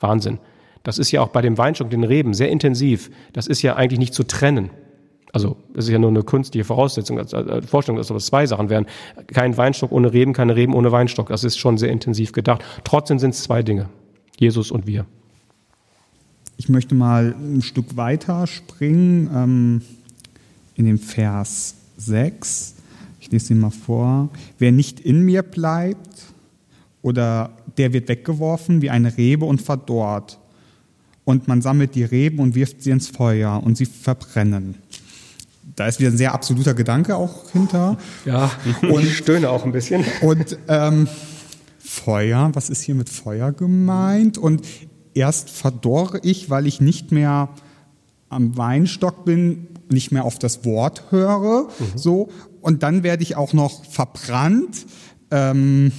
Wahnsinn. 0.00 0.40
Das 0.82 0.98
ist 0.98 1.12
ja 1.12 1.22
auch 1.22 1.28
bei 1.28 1.42
dem 1.42 1.56
Weinstock, 1.56 1.90
den 1.90 2.02
Reben, 2.02 2.34
sehr 2.34 2.50
intensiv. 2.50 3.10
Das 3.32 3.46
ist 3.46 3.62
ja 3.62 3.76
eigentlich 3.76 4.00
nicht 4.00 4.14
zu 4.14 4.24
trennen. 4.24 4.70
Also, 5.32 5.56
das 5.74 5.84
ist 5.84 5.90
ja 5.90 5.98
nur 5.98 6.10
eine 6.10 6.22
künstliche 6.22 6.64
Voraussetzung, 6.64 7.18
als, 7.18 7.34
als 7.34 7.68
Vorstellung, 7.68 7.98
dass 7.98 8.08
das 8.08 8.26
zwei 8.26 8.46
Sachen 8.46 8.70
wären. 8.70 8.86
Kein 9.26 9.56
Weinstock 9.56 9.92
ohne 9.92 10.12
Reben, 10.12 10.32
keine 10.32 10.56
Reben 10.56 10.74
ohne 10.74 10.90
Weinstock. 10.90 11.28
Das 11.28 11.44
ist 11.44 11.58
schon 11.58 11.76
sehr 11.76 11.90
intensiv 11.90 12.32
gedacht. 12.32 12.64
Trotzdem 12.84 13.18
sind 13.18 13.34
es 13.34 13.42
zwei 13.42 13.62
Dinge. 13.62 13.88
Jesus 14.38 14.70
und 14.70 14.86
wir. 14.86 15.04
Ich 16.56 16.68
möchte 16.68 16.94
mal 16.94 17.34
ein 17.38 17.62
Stück 17.62 17.96
weiter 17.96 18.46
springen 18.46 19.30
ähm, 19.34 19.82
in 20.74 20.86
den 20.86 20.98
Vers 20.98 21.74
6. 21.98 22.74
Ich 23.20 23.30
lese 23.30 23.52
ihn 23.52 23.60
mal 23.60 23.70
vor. 23.70 24.30
Wer 24.58 24.72
nicht 24.72 25.00
in 25.00 25.22
mir 25.24 25.42
bleibt, 25.42 26.08
oder 27.02 27.50
der 27.76 27.92
wird 27.92 28.08
weggeworfen 28.08 28.82
wie 28.82 28.90
eine 28.90 29.16
Rebe 29.16 29.44
und 29.44 29.62
verdorrt. 29.62 30.38
Und 31.24 31.46
man 31.46 31.62
sammelt 31.62 31.94
die 31.94 32.04
Reben 32.04 32.38
und 32.38 32.54
wirft 32.54 32.82
sie 32.82 32.90
ins 32.90 33.08
Feuer 33.08 33.62
und 33.62 33.76
sie 33.76 33.86
verbrennen. 33.86 34.76
Da 35.78 35.86
ist 35.86 36.00
wieder 36.00 36.10
ein 36.10 36.16
sehr 36.16 36.34
absoluter 36.34 36.74
Gedanke 36.74 37.16
auch 37.16 37.50
hinter. 37.52 37.98
Ja, 38.24 38.50
und 38.82 39.04
ich 39.04 39.16
stöhne 39.16 39.50
auch 39.50 39.64
ein 39.64 39.72
bisschen. 39.72 40.04
Und 40.22 40.58
ähm, 40.66 41.06
Feuer, 41.78 42.50
was 42.54 42.68
ist 42.68 42.82
hier 42.82 42.94
mit 42.94 43.08
Feuer 43.08 43.52
gemeint? 43.52 44.38
Und 44.38 44.62
erst 45.14 45.50
verdorre 45.50 46.20
ich, 46.22 46.50
weil 46.50 46.66
ich 46.66 46.80
nicht 46.80 47.12
mehr 47.12 47.50
am 48.28 48.56
Weinstock 48.56 49.24
bin, 49.24 49.68
nicht 49.88 50.12
mehr 50.12 50.24
auf 50.24 50.38
das 50.38 50.64
Wort 50.64 51.04
höre, 51.10 51.64
mhm. 51.64 51.68
so 51.94 52.28
und 52.60 52.82
dann 52.82 53.02
werde 53.02 53.22
ich 53.22 53.36
auch 53.36 53.52
noch 53.52 53.84
verbrannt, 53.84 54.86
ähm, 55.30 55.92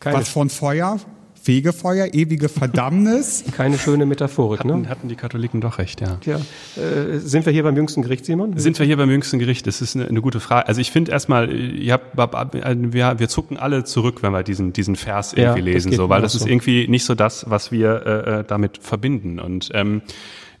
was 0.00 0.28
von 0.28 0.48
Feuer 0.48 0.98
Fegefeuer, 1.42 2.14
ewige 2.14 2.48
Verdammnis. 2.48 3.44
Keine 3.50 3.76
schöne 3.76 4.06
Metaphorik, 4.06 4.60
Hatten, 4.60 4.82
ne? 4.82 4.88
hatten 4.88 5.08
die 5.08 5.16
Katholiken 5.16 5.60
doch 5.60 5.78
recht, 5.78 6.00
ja. 6.00 6.18
Tja, 6.20 6.36
äh, 6.76 7.18
sind 7.18 7.46
wir 7.46 7.52
hier 7.52 7.64
beim 7.64 7.76
jüngsten 7.76 8.02
Gericht, 8.02 8.24
Simon? 8.24 8.56
Sind 8.56 8.78
wir 8.78 8.86
hier 8.86 8.96
beim 8.96 9.10
jüngsten 9.10 9.40
Gericht? 9.40 9.66
Das 9.66 9.82
ist 9.82 9.96
eine, 9.96 10.06
eine 10.06 10.20
gute 10.22 10.38
Frage. 10.38 10.68
Also 10.68 10.80
ich 10.80 10.92
finde 10.92 11.10
erstmal, 11.10 11.52
ihr 11.52 11.94
habt, 11.94 12.16
wir, 12.16 13.18
wir 13.18 13.28
zucken 13.28 13.56
alle 13.56 13.82
zurück, 13.82 14.22
wenn 14.22 14.30
wir 14.30 14.44
diesen, 14.44 14.72
diesen 14.72 14.94
Vers 14.94 15.32
Ja, 15.32 15.56
irgendwie 15.56 15.72
das 15.72 15.84
lesen, 15.84 15.92
so, 15.92 16.08
weil 16.08 16.22
das 16.22 16.36
ist 16.36 16.42
so. 16.42 16.48
irgendwie 16.48 16.86
nicht 16.86 17.04
so 17.04 17.16
das, 17.16 17.50
was 17.50 17.72
wir 17.72 18.06
äh, 18.06 18.40
äh, 18.40 18.44
damit 18.46 18.78
verbinden. 18.78 19.40
Und 19.40 19.70
ähm, 19.74 20.02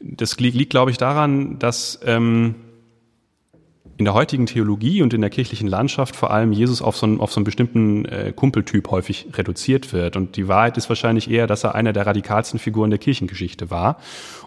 das 0.00 0.40
liegt, 0.40 0.56
liegt 0.56 0.70
glaube 0.70 0.90
ich, 0.90 0.98
daran, 0.98 1.60
dass 1.60 2.00
ähm, 2.04 2.56
in 3.98 4.04
der 4.04 4.14
heutigen 4.14 4.46
Theologie 4.46 5.02
und 5.02 5.14
in 5.14 5.20
der 5.20 5.30
kirchlichen 5.30 5.68
Landschaft 5.68 6.16
vor 6.16 6.30
allem 6.30 6.52
Jesus 6.52 6.82
auf 6.82 6.96
so 6.96 7.06
einen, 7.06 7.20
auf 7.20 7.32
so 7.32 7.38
einen 7.38 7.44
bestimmten 7.44 8.04
äh, 8.06 8.32
Kumpeltyp 8.34 8.90
häufig 8.90 9.26
reduziert 9.34 9.92
wird. 9.92 10.16
Und 10.16 10.36
die 10.36 10.48
Wahrheit 10.48 10.76
ist 10.76 10.88
wahrscheinlich 10.88 11.30
eher, 11.30 11.46
dass 11.46 11.64
er 11.64 11.74
einer 11.74 11.92
der 11.92 12.06
radikalsten 12.06 12.58
Figuren 12.58 12.90
der 12.90 12.98
Kirchengeschichte 12.98 13.70
war 13.70 13.98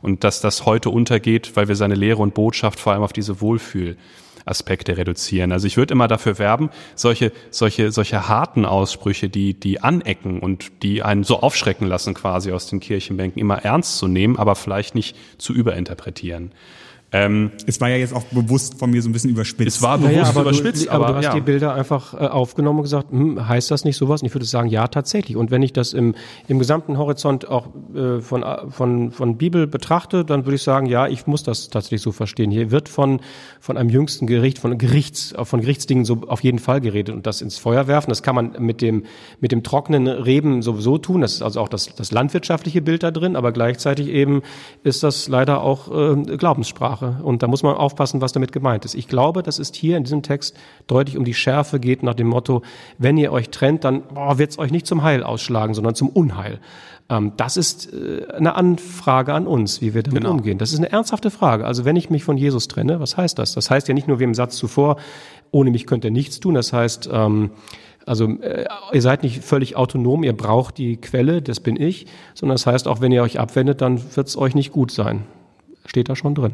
und 0.02 0.24
dass 0.24 0.42
das 0.42 0.66
heute 0.66 0.90
untergeht, 0.90 1.56
weil 1.56 1.68
wir 1.68 1.76
seine 1.76 1.96
Lehre 1.96 2.22
und 2.22 2.34
Botschaft 2.34 2.80
vor 2.80 2.94
allem 2.94 3.04
auf 3.04 3.14
diese 3.14 3.40
Wohlfühl 3.42 3.98
Aspekte 4.46 4.96
reduzieren. 4.96 5.52
Also 5.52 5.68
ich 5.68 5.76
würde 5.76 5.94
immer 5.94 6.08
dafür 6.08 6.38
werben, 6.38 6.70
solche, 6.94 7.32
solche, 7.50 7.92
solche 7.92 8.30
harten 8.30 8.66
Aussprüche, 8.66 9.28
die, 9.28 9.60
die 9.60 9.82
anecken 9.82 10.40
und 10.40 10.84
die 10.84 11.02
einen 11.02 11.24
so 11.24 11.40
aufschrecken 11.42 11.88
lassen 11.88 12.14
quasi 12.14 12.52
aus 12.52 12.68
den 12.68 12.80
Kirchenbänken, 12.80 13.42
immer 13.42 13.66
ernst 13.66 13.98
zu 13.98 14.08
nehmen, 14.08 14.38
aber 14.38 14.56
vielleicht 14.56 14.96
nicht 14.96 15.18
zu 15.40 15.54
überinterpretieren. 15.54 16.52
Ähm, 17.16 17.52
Es 17.66 17.80
war 17.80 17.90
ja 17.90 17.96
jetzt 17.96 18.14
auch 18.14 18.24
bewusst 18.26 18.78
von 18.78 18.92
mir 18.92 19.02
so 19.02 19.08
ein 19.08 19.14
bisschen 19.14 19.30
überspitzt. 19.30 19.78
es 19.78 19.82
war 19.82 19.98
Naja, 19.98 20.20
bewusst 20.20 20.30
aber, 20.32 20.42
überspitzt, 20.42 20.86
du, 20.86 20.92
aber, 20.92 21.08
du 21.08 21.16
hast 21.16 21.24
ja. 21.24 21.34
die 21.34 21.42
Bilder 21.42 21.74
einfach 21.74 22.14
äh, 22.14 22.18
aufgenommen 22.18 22.80
und 22.80 22.84
gesagt, 22.84 23.12
hm, 23.12 23.48
heißt 23.48 23.72
das 23.72 23.86
nicht 23.86 23.96
sowas? 23.96 24.22
Und 24.22 24.28
ich 24.28 24.36
würde 24.36 24.46
sagen, 24.46 24.68
ja, 24.68 24.88
tatsächlich. 24.90 25.38
Und 25.38 25.50
wenn 25.50 25.62
ich 25.62 25.72
das 25.72 25.94
im, 25.94 26.14
im 26.50 26.60
gesamten 26.60 26.98
Horizont 26.98 27.48
auch 27.48 27.70
äh, 27.96 28.20
von, 28.20 28.44
äh, 28.44 28.70
von, 28.70 29.12
von 29.12 29.38
Bibel 29.38 29.66
betrachte, 29.66 30.26
dann 30.26 30.46
würde 30.46 30.56
ich 30.56 30.64
sagen, 30.64 30.88
ja, 30.88 31.08
ich 31.08 31.26
muss 31.26 31.44
das 31.44 31.70
tatsächlich 31.70 32.02
so 32.02 32.12
verstehen. 32.12 32.52
Hier 32.52 32.70
wird 32.72 32.90
von, 32.90 33.22
von 33.62 33.78
einem 33.78 33.90
jüngsten 33.90 34.28
Gericht, 34.28 34.60
von 34.60 34.78
Gerichts, 34.78 35.34
von 35.42 35.62
Gerichtsdingen 35.62 36.04
so 36.04 36.22
auf 36.28 36.44
jeden 36.44 36.60
Fall 36.60 36.82
geredet 36.82 37.16
und 37.16 37.26
das 37.26 37.42
ins 37.42 37.58
Feuer 37.58 37.88
werfen. 37.88 38.10
Das 38.10 38.24
kann 38.24 38.36
man 38.36 38.58
mit 38.60 38.82
dem, 38.82 39.04
mit 39.40 39.54
dem 39.54 39.64
trockenen 39.64 40.08
Reben 40.08 40.62
sowieso 40.62 40.98
tun. 40.98 41.22
Das 41.22 41.34
ist 41.34 41.42
also 41.42 41.62
auch 41.62 41.70
das, 41.70 41.96
das 41.96 42.12
landwirtschaftliche 42.12 42.82
Bild 42.82 43.04
da 43.04 43.12
drin, 43.12 43.38
aber 43.38 43.54
gleichzeitig 43.54 44.10
eben 44.10 44.42
ist 44.84 45.02
das 45.04 45.30
leider 45.30 45.62
auch 45.62 45.90
äh, 45.90 46.38
Glaubenssprache. 46.38 47.05
Und 47.24 47.44
da 47.44 47.48
muss 47.48 47.64
man 47.64 47.76
aufpassen, 47.76 48.22
was 48.22 48.32
damit 48.32 48.52
gemeint 48.52 48.86
ist. 48.86 48.96
Ich 48.96 49.08
glaube, 49.08 49.44
dass 49.44 49.60
es 49.60 49.72
hier 49.74 49.98
in 49.98 50.04
diesem 50.04 50.22
Text 50.24 50.56
deutlich 50.88 51.18
um 51.18 51.26
die 51.26 51.34
Schärfe 51.34 51.80
geht 51.80 52.04
nach 52.04 52.14
dem 52.14 52.28
Motto, 52.28 52.62
wenn 52.98 53.18
ihr 53.18 53.32
euch 53.32 53.50
trennt, 53.50 53.84
dann 53.84 54.04
wird 54.36 54.52
es 54.52 54.60
euch 54.60 54.72
nicht 54.72 54.88
zum 54.88 55.04
Heil 55.04 55.24
ausschlagen, 55.24 55.74
sondern 55.74 55.96
zum 55.96 56.10
Unheil. 56.10 56.60
Ähm, 57.10 57.34
das 57.38 57.58
ist 57.58 57.94
äh, 57.94 58.26
eine 58.36 58.56
Anfrage 58.56 59.34
an 59.34 59.46
uns, 59.48 59.82
wie 59.82 59.94
wir 59.94 60.04
damit 60.04 60.24
Genau. 60.24 60.34
umgehen. 60.34 60.58
Das 60.58 60.72
ist 60.74 60.80
eine 60.80 60.92
ernsthafte 60.92 61.30
Frage. 61.30 61.66
Also 61.66 61.86
wenn 61.86 61.96
ich 61.96 62.10
mich 62.10 62.24
von 62.24 62.38
Jesus 62.38 62.68
trenne, 62.68 63.00
was 63.00 63.16
heißt 63.18 63.38
das? 63.38 63.54
Das 63.54 63.70
heißt 63.70 63.88
ja 63.88 63.94
nicht 63.94 64.08
nur 64.08 64.20
wie 64.20 64.24
im 64.24 64.34
Satz 64.34 64.58
zuvor, 64.58 64.98
ohne 65.52 65.72
mich 65.72 65.86
könnt 65.86 66.04
ihr 66.04 66.12
nichts 66.12 66.40
tun. 66.40 66.56
Das 66.56 66.74
heißt, 66.74 67.10
ähm, 67.12 67.52
also 68.08 68.26
äh, 68.40 68.66
ihr 68.94 69.02
seid 69.02 69.24
nicht 69.24 69.44
völlig 69.44 69.76
autonom, 69.76 70.24
ihr 70.24 70.34
braucht 70.36 70.78
die 70.78 70.98
Quelle, 70.98 71.42
das 71.42 71.60
bin 71.60 71.80
ich, 71.80 72.06
sondern 72.34 72.56
das 72.56 72.66
heißt, 72.68 72.88
auch 72.88 73.02
wenn 73.02 73.12
ihr 73.12 73.22
euch 73.24 73.40
abwendet, 73.40 73.82
dann 73.82 74.00
wird 74.16 74.28
es 74.28 74.38
euch 74.38 74.56
nicht 74.56 74.72
gut 74.72 74.92
sein. 74.92 75.24
Steht 75.86 76.10
da 76.10 76.16
schon 76.16 76.34
drin. 76.36 76.54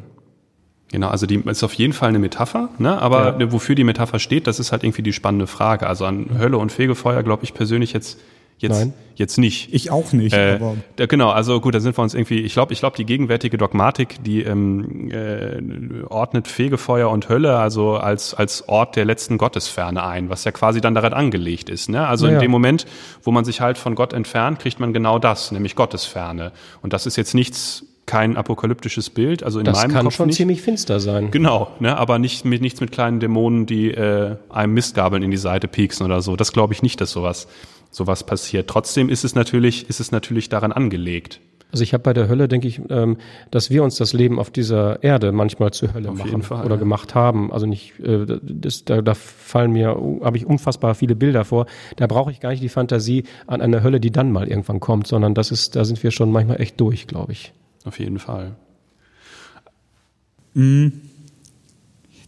Genau, 0.91 1.07
also 1.07 1.25
die 1.25 1.35
ist 1.35 1.63
auf 1.63 1.73
jeden 1.73 1.93
Fall 1.93 2.09
eine 2.09 2.19
Metapher, 2.19 2.69
ne? 2.77 3.01
aber 3.01 3.37
Ja. 3.39 3.51
wofür 3.51 3.75
die 3.75 3.83
Metapher 3.85 4.19
steht, 4.19 4.45
das 4.47 4.59
ist 4.59 4.71
halt 4.71 4.83
irgendwie 4.83 5.03
die 5.03 5.13
spannende 5.13 5.47
Frage. 5.47 5.87
Also 5.87 6.05
an 6.05 6.37
Hölle 6.37 6.57
und 6.57 6.71
Fegefeuer 6.71 7.23
glaube 7.23 7.43
ich 7.45 7.53
persönlich 7.53 7.93
jetzt 7.93 8.19
jetzt 8.57 8.77
Nein. 8.77 8.93
jetzt 9.15 9.37
nicht. 9.39 9.73
ich 9.73 9.89
auch 9.89 10.13
nicht, 10.13 10.33
Äh, 10.35 10.59
aber 10.61 10.75
da, 10.97 11.07
genau, 11.07 11.31
also 11.31 11.59
gut, 11.59 11.73
da 11.73 11.79
sind 11.79 11.97
wir 11.97 12.03
uns 12.03 12.13
irgendwie, 12.13 12.41
ich 12.41 12.53
glaube, 12.53 12.73
ich 12.73 12.79
glaube, 12.79 12.95
die 12.95 13.05
gegenwärtige 13.07 13.57
Dogmatik, 13.57 14.23
die 14.23 14.43
ähm, 14.43 15.09
äh, 15.09 16.03
ordnet 16.07 16.47
Fegefeuer 16.47 17.09
und 17.09 17.27
Hölle 17.27 17.57
also 17.57 17.93
als, 17.95 18.35
als 18.35 18.69
Ort 18.69 18.95
der 18.97 19.05
letzten 19.05 19.39
Gottesferne 19.39 20.03
ein, 20.05 20.29
was 20.29 20.43
ja 20.43 20.51
quasi 20.51 20.79
dann 20.79 20.93
daran 20.93 21.13
angelegt 21.13 21.69
ist. 21.71 21.89
Ne? 21.89 22.05
Also 22.07 22.27
Ja, 22.27 22.33
in 22.35 22.39
dem 22.39 22.51
Moment, 22.51 22.85
wo 23.23 23.31
man 23.31 23.45
sich 23.45 23.61
halt 23.61 23.79
von 23.79 23.95
Gott 23.95 24.13
entfernt, 24.13 24.59
kriegt 24.59 24.79
man 24.79 24.93
genau 24.93 25.17
das, 25.17 25.51
nämlich 25.51 25.75
Gottesferne. 25.75 26.51
Und 26.83 26.93
das 26.93 27.07
ist 27.07 27.15
jetzt 27.15 27.33
nichts, 27.33 27.83
kein 28.05 28.35
apokalyptisches 28.35 29.09
Bild, 29.09 29.43
also 29.43 29.59
in 29.59 29.65
Das 29.65 29.77
meinem 29.77 29.91
kann 29.91 30.05
Kopf 30.05 30.15
schon 30.15 30.27
nicht. 30.27 30.35
ziemlich 30.37 30.61
finster 30.61 30.99
sein. 30.99 31.31
Genau, 31.31 31.69
ne, 31.79 31.97
aber 31.97 32.19
nicht 32.19 32.45
mit, 32.45 32.61
nichts 32.61 32.81
mit 32.81 32.91
kleinen 32.91 33.19
Dämonen, 33.19 33.65
die 33.65 33.91
äh, 33.91 34.35
einem 34.49 34.73
Mistgabeln 34.73 35.23
in 35.23 35.31
die 35.31 35.37
Seite 35.37 35.67
pieksen 35.67 36.05
oder 36.05 36.21
so. 36.21 36.35
Das 36.35 36.51
glaube 36.51 36.73
ich 36.73 36.81
nicht, 36.81 36.99
dass 36.99 37.11
sowas, 37.11 37.47
sowas 37.89 38.25
passiert. 38.25 38.69
Trotzdem 38.69 39.07
ist 39.09 39.23
es 39.23 39.35
natürlich, 39.35 39.89
ist 39.89 39.99
es 39.99 40.11
natürlich 40.11 40.49
daran 40.49 40.71
angelegt. 40.71 41.39
Also 41.71 41.83
ich 41.83 41.93
habe 41.93 42.03
bei 42.03 42.11
der 42.11 42.27
Hölle, 42.27 42.49
denke 42.49 42.67
ich, 42.67 42.81
ähm, 42.89 43.15
dass 43.49 43.69
wir 43.69 43.83
uns 43.83 43.95
das 43.95 44.11
Leben 44.11 44.39
auf 44.39 44.49
dieser 44.49 45.01
Erde 45.03 45.31
manchmal 45.31 45.71
zur 45.71 45.93
Hölle 45.93 46.09
Auf 46.09 46.17
machen 46.17 46.41
Fall, 46.41 46.65
oder 46.65 46.75
ja. 46.75 46.79
gemacht 46.79 47.15
haben. 47.15 47.53
Also 47.53 47.65
nicht, 47.65 47.97
äh, 48.01 48.25
das, 48.41 48.83
da, 48.83 49.01
da 49.01 49.13
fallen 49.13 49.71
mir, 49.71 49.97
habe 50.21 50.35
ich 50.35 50.45
unfassbar 50.45 50.95
viele 50.95 51.15
Bilder 51.15 51.45
vor. 51.45 51.67
Da 51.95 52.07
brauche 52.07 52.29
ich 52.31 52.41
gar 52.41 52.49
nicht 52.49 52.61
die 52.61 52.67
Fantasie 52.67 53.23
an 53.47 53.61
eine 53.61 53.83
Hölle, 53.83 54.01
die 54.01 54.11
dann 54.11 54.33
mal 54.33 54.49
irgendwann 54.49 54.81
kommt, 54.81 55.07
sondern 55.07 55.33
das 55.33 55.51
ist, 55.51 55.77
da 55.77 55.85
sind 55.85 56.03
wir 56.03 56.11
schon 56.11 56.29
manchmal 56.29 56.59
echt 56.59 56.77
durch, 56.81 57.07
glaube 57.07 57.31
ich. 57.31 57.53
Auf 57.84 57.99
jeden 57.99 58.19
Fall. 58.19 58.55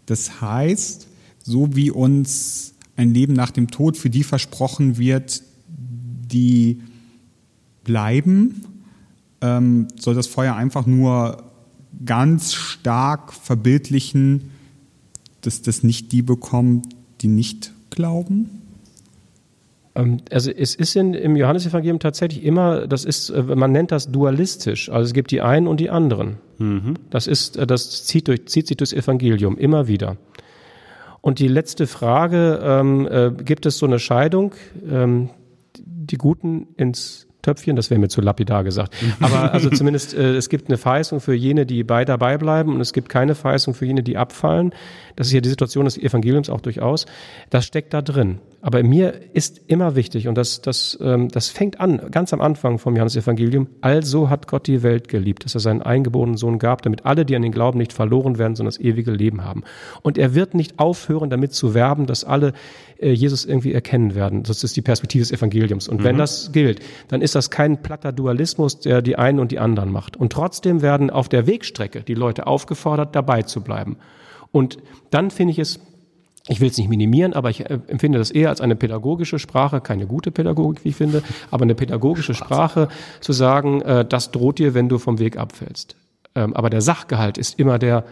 das 0.06 0.42
heißt, 0.42 1.08
so 1.44 1.76
wie 1.76 1.92
uns 1.92 2.74
ein 2.96 3.14
Leben 3.14 3.34
nach 3.34 3.52
dem 3.52 3.70
Tod 3.70 3.98
für 3.98 4.10
die 4.10 4.24
versprochen 4.24 4.98
wird, 4.98 5.44
die 5.68 6.82
bleiben, 7.84 8.64
ähm, 9.42 9.88
soll 10.00 10.16
das 10.16 10.28
Feuer 10.28 10.56
einfach 10.56 10.86
nur 10.86 11.44
ganz 12.06 12.54
stark 12.54 13.34
verbildlichen, 13.34 14.52
dass 15.42 15.62
das 15.62 15.84
nicht 15.84 16.12
die 16.12 16.22
bekommen, 16.22 16.84
die 17.22 17.28
nicht 17.28 17.74
glauben? 17.90 18.63
Ähm, 19.96 20.18
Also 20.32 20.52
es 20.52 20.76
ist 20.76 20.96
in, 20.96 21.14
im 21.14 21.36
Johannesevangelium 21.36 22.00
tatsächlich 22.00 22.44
immer, 22.44 22.88
das 22.88 23.06
ist, 23.06 23.30
äh, 23.30 23.42
man 23.44 23.72
nennt 23.72 23.92
das 23.92 24.12
dualistisch. 24.12 24.90
Also 24.90 25.06
es 25.06 25.14
gibt 25.14 25.32
die 25.32 25.42
einen 25.42 25.68
und 25.68 25.80
die 25.80 25.90
anderen. 25.90 26.38
Das 27.10 27.28
ist, 27.28 27.58
äh, 27.58 27.68
das 27.68 28.06
zieht, 28.06 28.28
durch, 28.28 28.48
zieht 28.48 28.68
sich 28.68 28.78
durchs 28.78 28.94
Evangelium 28.94 29.58
immer 29.58 29.88
wieder. 29.88 30.18
Und 31.22 31.40
die 31.40 31.48
letzte 31.48 31.88
Frage, 31.88 32.60
ähm, 32.64 33.08
äh, 33.10 33.32
gibt 33.44 33.66
es 33.66 33.78
so 33.78 33.86
eine 33.86 34.00
Scheidung, 34.00 34.54
ähm, 34.90 35.30
die 35.78 36.18
Guten 36.18 36.68
ins 36.76 37.28
Töpfchen, 37.42 37.76
das 37.76 37.90
wäre 37.90 38.00
mir 38.00 38.10
zu 38.10 38.22
lapidar 38.22 38.64
gesagt. 38.64 38.96
Aber 39.22 39.54
also 39.54 39.70
zumindest, 39.70 40.14
äh, 40.14 40.36
es 40.36 40.50
gibt 40.50 40.68
eine 40.68 40.78
Verheißung 40.78 41.20
für 41.20 41.34
jene, 41.34 41.66
die 41.66 41.84
bei 41.84 42.04
dabei 42.04 42.38
bleiben 42.38 42.74
und 42.74 42.82
es 42.82 42.94
gibt 42.94 43.10
keine 43.10 43.36
Verheißung 43.36 43.74
für 43.74 43.86
jene, 43.86 44.04
die 44.04 44.18
abfallen. 44.18 44.74
Das 45.16 45.28
ist 45.28 45.34
ja 45.34 45.42
die 45.42 45.50
Situation 45.50 45.86
des 45.86 45.98
Evangeliums 45.98 46.50
auch 46.50 46.62
durchaus. 46.62 47.06
Das 47.50 47.66
steckt 47.66 47.94
da 47.94 48.02
drin. 48.02 48.40
Aber 48.66 48.82
mir 48.82 49.14
ist 49.34 49.60
immer 49.68 49.98
wichtig, 49.98 50.30
und 50.30 50.36
das, 50.36 50.62
das, 50.62 50.98
ähm, 51.02 51.28
das 51.28 51.50
fängt 51.50 51.82
an, 51.82 52.00
ganz 52.12 52.32
am 52.32 52.40
Anfang 52.40 52.80
vom 52.80 52.96
Johannesevangelium, 52.96 53.68
also 53.82 54.30
hat 54.30 54.48
Gott 54.48 54.68
die 54.68 54.84
Welt 54.84 55.10
geliebt, 55.10 55.44
dass 55.44 55.54
er 55.54 55.60
seinen 55.60 55.82
eingeborenen 55.82 56.38
Sohn 56.38 56.60
gab, 56.60 56.82
damit 56.82 57.06
alle, 57.06 57.26
die 57.26 57.36
an 57.36 57.42
den 57.42 57.52
Glauben 57.52 57.78
nicht 57.78 57.92
verloren 57.92 58.38
werden, 58.38 58.56
sondern 58.56 58.72
das 58.74 58.80
ewige 58.80 59.12
Leben 59.12 59.44
haben. 59.44 59.64
Und 60.02 60.18
er 60.18 60.34
wird 60.34 60.54
nicht 60.54 60.80
aufhören, 60.80 61.30
damit 61.30 61.52
zu 61.52 61.74
werben, 61.74 62.06
dass 62.06 62.24
alle 62.24 62.54
äh, 63.00 63.12
Jesus 63.12 63.44
irgendwie 63.44 63.74
erkennen 63.74 64.16
werden. 64.16 64.44
Das 64.44 64.64
ist 64.64 64.78
die 64.78 64.82
Perspektive 64.82 65.24
des 65.24 65.34
Evangeliums. 65.34 65.90
Und 65.90 66.06
wenn 66.06 66.18
das 66.18 66.54
gilt, 66.54 66.80
dann 67.10 67.22
ist 67.22 67.36
das 67.36 67.50
kein 67.50 67.82
platter 67.84 68.14
Dualismus, 68.14 68.80
der 68.80 69.02
die 69.02 69.18
einen 69.18 69.40
und 69.40 69.52
die 69.52 69.60
anderen 69.60 69.92
macht. 69.92 70.16
Und 70.16 70.32
trotzdem 70.32 70.82
werden 70.82 71.10
auf 71.10 71.28
der 71.28 71.48
Wegstrecke 71.48 72.02
die 72.02 72.14
Leute 72.14 72.48
aufgefordert, 72.48 73.14
dabei 73.14 73.42
zu 73.42 73.60
bleiben. 73.60 73.98
Und 74.52 74.78
dann 75.10 75.32
finde 75.32 75.52
ich 75.52 75.60
es 75.60 75.82
ich 76.48 76.60
will 76.60 76.70
es 76.70 76.78
nicht 76.78 76.90
minimieren, 76.90 77.34
aber 77.34 77.50
ich 77.50 77.62
äh, 77.70 77.80
empfinde 77.88 78.18
das 78.18 78.32
eher 78.32 78.50
als 78.50 78.60
eine 78.60 78.76
pädagogische 78.76 79.40
Sprache, 79.40 79.80
keine 79.80 80.08
gute 80.08 80.32
Pädagogik, 80.32 80.84
wie 80.84 80.90
ich 80.90 80.96
finde, 80.96 81.24
aber 81.52 81.64
eine 81.64 81.76
pädagogische 81.76 82.34
Sprache 82.34 82.90
zu 83.22 83.32
sagen, 83.32 83.82
äh, 83.82 84.06
das 84.06 84.32
droht 84.32 84.60
dir, 84.60 84.74
wenn 84.74 84.90
du 84.90 84.98
vom 84.98 85.20
Weg 85.20 85.38
abfällst. 85.38 85.96
Ähm, 86.36 86.54
aber 86.54 86.70
der 86.70 86.82
Sachgehalt 86.82 87.38
ist 87.38 87.60
immer 87.60 87.80
der, 87.80 88.04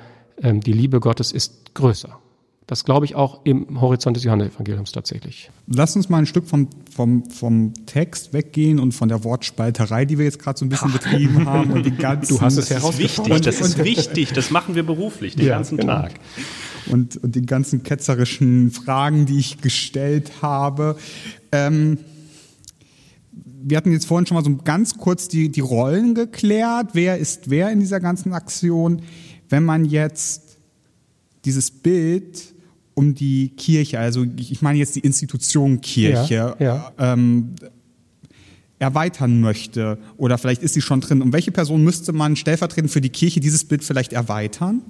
ähm, 0.42 0.62
die 0.62 0.74
Liebe 0.74 1.00
Gottes 1.00 1.32
ist 1.32 1.74
größer. 1.74 2.18
Das 2.72 2.86
glaube 2.86 3.06
ich 3.06 3.16
auch 3.16 3.42
im 3.44 3.82
Horizont 3.82 4.16
des 4.16 4.24
Johannesevangeliums 4.24 4.94
tatsächlich. 4.94 5.52
Lass 5.68 5.94
uns 5.98 6.08
mal 6.08 6.20
ein 6.20 6.26
Stück 6.26 6.48
vom, 6.48 6.70
vom, 6.90 7.26
vom 7.30 7.74
Text 7.86 8.32
weggehen 8.32 8.80
und 8.80 8.94
von 8.94 9.10
der 9.10 9.26
Wortspalterei, 9.26 10.06
die 10.06 10.18
wir 10.18 10.24
jetzt 10.24 10.40
gerade 10.40 10.58
so 10.58 10.64
ein 10.64 10.70
bisschen 10.70 10.94
betrieben 10.94 11.46
haben 11.50 11.72
und 11.74 11.86
die 11.86 11.92
ganzen, 11.92 12.38
Du 12.38 12.40
hast 12.40 12.56
es 12.56 12.70
Das 12.70 12.82
ist 12.82 12.98
wichtig, 12.98 13.42
das 13.42 13.60
ist 13.60 13.84
wichtig, 13.84 14.32
das 14.32 14.52
machen 14.52 14.76
wir 14.76 14.84
beruflich 14.84 15.36
den 15.36 15.48
Ja, 15.48 15.56
ganzen 15.56 15.80
genau. 15.80 15.96
Tag. 16.04 16.14
und, 16.90 17.18
und 17.18 17.36
den 17.36 17.46
ganzen 17.46 17.84
ketzerischen 17.84 18.72
Fragen, 18.72 19.26
die 19.26 19.40
ich 19.40 19.60
gestellt 19.60 20.32
habe. 20.42 20.96
Ähm, 21.52 21.98
wir 23.64 23.76
hatten 23.76 23.92
jetzt 23.92 24.06
vorhin 24.06 24.26
schon 24.26 24.36
mal 24.36 24.46
so 24.46 24.56
ganz 24.64 24.98
kurz 24.98 25.28
die, 25.28 25.50
die 25.50 25.60
Rollen 25.60 26.16
geklärt. 26.16 26.92
Wer 26.94 27.18
ist 27.18 27.50
wer 27.50 27.70
in 27.70 27.82
dieser 27.82 28.00
ganzen 28.00 28.32
Aktion? 28.32 29.02
Wenn 29.50 29.66
man 29.66 29.84
jetzt 29.84 30.58
dieses 31.44 31.70
Bild 31.70 32.54
um 32.94 33.16
die 33.16 33.50
Kirche, 33.50 34.00
also 34.00 34.26
ich 34.38 34.62
meine 34.62 34.78
jetzt 34.80 34.96
die 34.96 35.00
Institution 35.00 35.82
Kirche, 35.82 36.56
Ja, 36.60 36.66
ja. 36.66 36.92
Ähm, 36.98 37.56
erweitern 38.80 39.42
möchte 39.42 40.00
oder 40.18 40.38
vielleicht 40.38 40.64
ist 40.64 40.74
sie 40.74 40.82
schon 40.82 41.02
drin, 41.02 41.22
um 41.22 41.34
welche 41.34 41.52
Person 41.52 41.84
müsste 41.84 42.14
man 42.14 42.36
stellvertretend 42.36 42.92
für 42.92 43.02
die 43.02 43.10
Kirche 43.10 43.40
dieses 43.40 43.64
Bild 43.64 43.84
vielleicht 43.84 44.12
erweitern? 44.12 44.82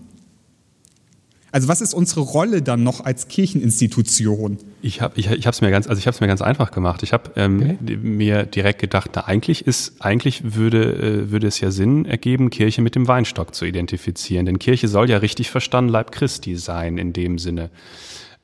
Also 1.54 1.68
was 1.68 1.82
ist 1.82 1.94
unsere 1.94 2.22
Rolle 2.22 2.62
dann 2.62 2.84
noch 2.84 3.04
als 3.04 3.28
Kircheninstitution? 3.28 4.58
Ich 4.82 5.02
habe 5.02 5.20
ich, 5.20 5.30
ich 5.30 5.48
hab's 5.48 5.60
mir 5.60 5.70
ganz 5.70 5.88
also 5.88 6.00
ich 6.00 6.08
habe 6.08 6.16
es 6.16 6.22
mir 6.22 6.28
ganz 6.28 6.42
einfach 6.42 6.72
gemacht. 6.72 7.04
Ich 7.04 7.12
habe 7.12 7.32
ähm, 7.36 7.78
okay. 7.82 7.98
mir 7.98 8.44
direkt 8.44 8.80
gedacht, 8.80 9.12
na, 9.16 9.26
eigentlich 9.26 9.68
ist 9.68 9.96
eigentlich 10.00 10.56
würde 10.56 10.94
äh, 10.94 11.32
würde 11.32 11.48
es 11.48 11.60
ja 11.60 11.72
Sinn 11.72 12.06
ergeben, 12.06 12.52
Kirche 12.52 12.82
mit 12.82 12.96
dem 12.96 13.08
Weinstock 13.08 13.54
zu 13.54 13.66
identifizieren, 13.66 14.46
denn 14.46 14.60
Kirche 14.60 14.88
soll 14.88 15.10
ja 15.10 15.18
richtig 15.18 15.52
verstanden 15.52 15.92
Leib 15.92 16.12
Christi 16.14 16.56
sein 16.56 16.98
in 16.98 17.12
dem 17.12 17.38
Sinne. 17.38 17.70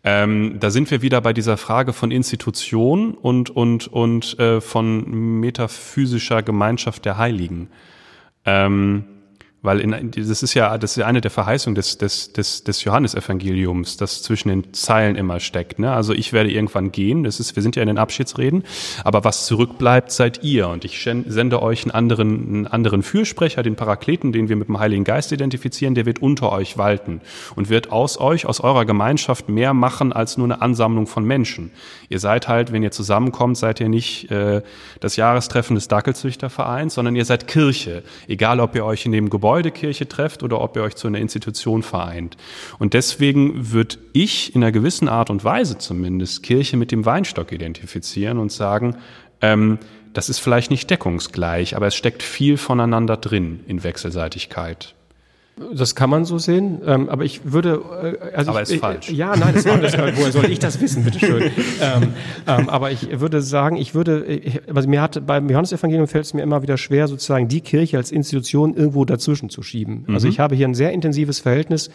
Ähm, 0.04 0.58
da 0.60 0.70
sind 0.70 0.92
wir 0.92 1.02
wieder 1.02 1.22
bei 1.22 1.32
dieser 1.32 1.56
Frage 1.56 1.94
von 1.94 2.12
Institution 2.12 3.14
und 3.14 3.50
und 3.50 3.88
und 3.88 4.38
äh, 4.38 4.60
von 4.60 5.40
metaphysischer 5.40 6.44
Gemeinschaft 6.44 7.06
der 7.06 7.18
Heiligen. 7.18 7.70
Ähm, 8.46 9.06
weil 9.64 9.80
in, 9.80 10.12
das 10.12 10.44
ist 10.44 10.54
ja, 10.54 10.78
das 10.78 10.92
ist 10.92 10.98
ja 10.98 11.08
eine 11.08 11.20
der 11.20 11.32
Verheißungen 11.32 11.74
des, 11.74 11.98
des, 11.98 12.32
des, 12.32 12.64
des 12.64 12.84
Johannesevangeliums, 12.84 13.98
das 13.98 14.22
zwischen 14.22 14.50
den 14.50 14.74
Zeilen 14.74 15.16
immer 15.16 15.40
steckt. 15.40 15.80
Ne? 15.80 15.92
Also 15.92 16.14
ich 16.14 16.32
werde 16.32 16.52
irgendwann 16.52 16.92
gehen, 16.92 17.24
das 17.24 17.40
ist, 17.40 17.56
wir 17.56 17.64
sind 17.64 17.76
ja 17.76 17.82
in 17.82 17.88
den 17.88 17.98
Abschiedsreden, 17.98 18.64
aber 19.04 19.24
was 19.24 19.48
zurückbleibt, 19.48 20.12
seid 20.12 20.44
ihr. 20.44 20.68
Und 20.68 20.86
ich 20.86 21.02
sende 21.02 21.62
euch 21.62 21.84
einen 21.84 21.92
anderen, 21.92 22.48
einen 22.48 22.68
anderen 22.68 23.02
Fürsprecher, 23.02 23.64
den 23.64 23.76
Parakleten, 23.76 24.32
den 24.32 24.48
wir 24.48 24.56
mit 24.56 24.68
dem 24.68 24.80
Heiligen 24.80 25.04
Geist 25.04 25.32
identifizieren, 25.32 25.96
der 25.96 26.06
wird 26.06 26.22
unter 26.22 26.52
euch 26.52 26.78
walten 26.78 27.22
und 27.56 27.70
wird 27.70 27.92
aus 27.92 28.20
euch, 28.20 28.46
aus 28.46 28.60
eurer 28.60 28.86
Gemeinschaft 28.86 29.50
mehr 29.50 29.74
machen 29.74 30.14
als 30.14 30.38
nur 30.38 30.46
eine 30.46 30.62
Ansammlung 30.62 31.08
von 31.08 31.26
Menschen. 31.26 31.72
Ihr 32.10 32.20
seid 32.20 32.48
halt, 32.48 32.72
wenn 32.72 32.84
ihr 32.84 32.92
zusammenkommt, 32.92 33.58
seid 33.58 33.80
ihr 33.80 33.90
nicht 33.90 34.30
äh, 34.30 34.62
das 35.00 35.16
Jahrestreffen 35.16 35.76
des 35.76 35.88
Dackelzüchtervereins, 35.88 36.94
sondern 36.94 37.16
ihr 37.16 37.26
seid 37.26 37.48
Kirche. 37.48 38.04
Egal, 38.28 38.60
ob 38.60 38.76
ihr 38.76 38.86
euch 38.86 39.06
in 39.06 39.12
dem 39.12 39.32
Gebäude 39.32 39.47
Gebäudekirche 39.48 40.10
trefft 40.10 40.44
oder 40.44 40.60
ob 40.60 40.76
ihr 40.76 40.84
euch 40.84 40.96
zu 40.96 41.08
einer 41.08 41.20
Institution 41.20 41.82
vereint. 41.82 42.36
Und 42.80 42.94
deswegen 42.94 43.72
würde 43.72 43.96
ich 44.12 44.54
in 44.54 44.62
einer 44.62 44.74
gewissen 44.74 45.08
Art 45.08 45.30
und 45.30 45.46
Weise 45.46 45.78
zumindest 45.78 46.44
Kirche 46.44 46.76
mit 46.76 46.92
dem 46.92 47.06
Weinstock 47.06 47.54
identifizieren 47.54 48.40
und 48.40 48.52
sagen, 48.52 48.98
ähm, 49.42 49.80
das 50.12 50.28
ist 50.28 50.40
vielleicht 50.40 50.70
nicht 50.70 50.90
deckungsgleich, 50.90 51.78
aber 51.78 51.88
es 51.88 51.96
steckt 51.96 52.24
viel 52.24 52.58
voneinander 52.58 53.16
drin 53.16 53.62
in 53.68 53.84
Wechselseitigkeit. 53.84 54.96
Das 55.74 55.96
kann 55.96 56.10
man 56.12 56.24
so 56.24 56.38
sehen, 56.38 56.82
ähm, 56.86 57.10
aber 57.10 57.26
ich 57.26 57.52
würde. 57.52 57.82
Äh, 58.22 58.36
also 58.36 58.52
aber 58.52 58.62
ich, 58.62 58.70
ist 58.70 58.76
ich, 58.76 58.80
falsch. 58.80 59.10
Ja, 59.10 59.36
nein, 59.36 59.56
das 59.56 59.66
war 59.66 59.78
das. 59.80 59.98
woher 59.98 60.32
soll 60.32 60.46
ich 60.52 60.60
das 60.60 60.80
wissen, 60.80 61.04
bitteschön? 61.04 61.52
ähm, 61.82 62.14
ähm, 62.46 62.70
aber 62.70 62.92
ich 62.92 63.20
würde 63.20 63.42
sagen, 63.42 63.76
ich 63.76 63.96
würde, 63.96 64.24
ich, 64.26 64.62
also 64.74 64.88
mir 64.88 65.02
hat 65.02 65.26
beim 65.26 65.50
Johannesevangelium 65.50 66.08
fällt 66.08 66.26
es 66.26 66.34
mir 66.36 66.44
immer 66.44 66.62
wieder 66.62 66.78
schwer, 66.78 67.08
sozusagen 67.08 67.48
die 67.48 67.62
Kirche 67.62 67.98
als 67.98 68.12
Institution 68.12 68.76
irgendwo 68.76 69.04
dazwischen 69.04 69.50
zu 69.50 69.64
schieben. 69.64 70.02
Also 70.02 70.10
mhm. 70.10 70.16
Also 70.16 70.28
ich 70.28 70.40
habe 70.40 70.56
hier 70.56 70.68
ein 70.68 70.76
sehr 70.76 70.92
intensives 70.92 71.40
Verhältnis 71.40 71.90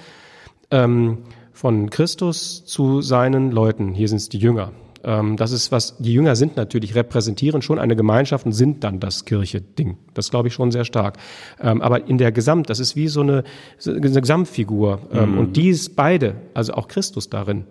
ähm, 0.70 1.18
von 1.52 1.90
Christus 1.90 2.64
zu 2.64 3.00
seinen 3.00 3.52
Leuten. 3.52 3.92
Hier 3.94 4.08
sind 4.08 4.18
es 4.18 4.28
die 4.28 4.38
Jünger. 4.38 4.72
Ähm, 5.05 5.36
das 5.36 5.53
ist 5.53 5.72
was, 5.72 5.96
die 5.98 6.12
Jünger 6.12 6.36
sind 6.36 6.57
natürlich, 6.57 6.94
repräsentieren 6.94 7.62
schon 7.62 7.78
eine 7.78 7.96
Gemeinschaft 7.96 8.46
und 8.46 8.53
sind 8.53 8.84
dann 8.84 9.00
das 9.00 9.24
Kirche-Ding. 9.24 9.96
Das 10.14 10.30
glaube 10.30 10.48
ich 10.48 10.55
schon 10.55 10.70
sehr 10.70 10.84
stark. 10.84 11.18
Ähm, 11.61 11.82
aber 11.82 12.07
in 12.09 12.18
der 12.18 12.32
Gesamt, 12.32 12.70
das 12.70 12.80
ist 12.80 12.96
wie 12.96 13.09
so 13.09 13.20
eine, 13.20 13.44
so 13.78 13.90
eine 13.90 14.00
Gesamtfigur. 14.00 15.00
Ähm, 15.12 15.32
mhm. 15.32 15.38
Und 15.38 15.57
dies 15.57 15.88
beide, 15.90 16.36
also 16.55 16.74
auch 16.74 16.88
Christus 16.88 17.30
darin, 17.30 17.64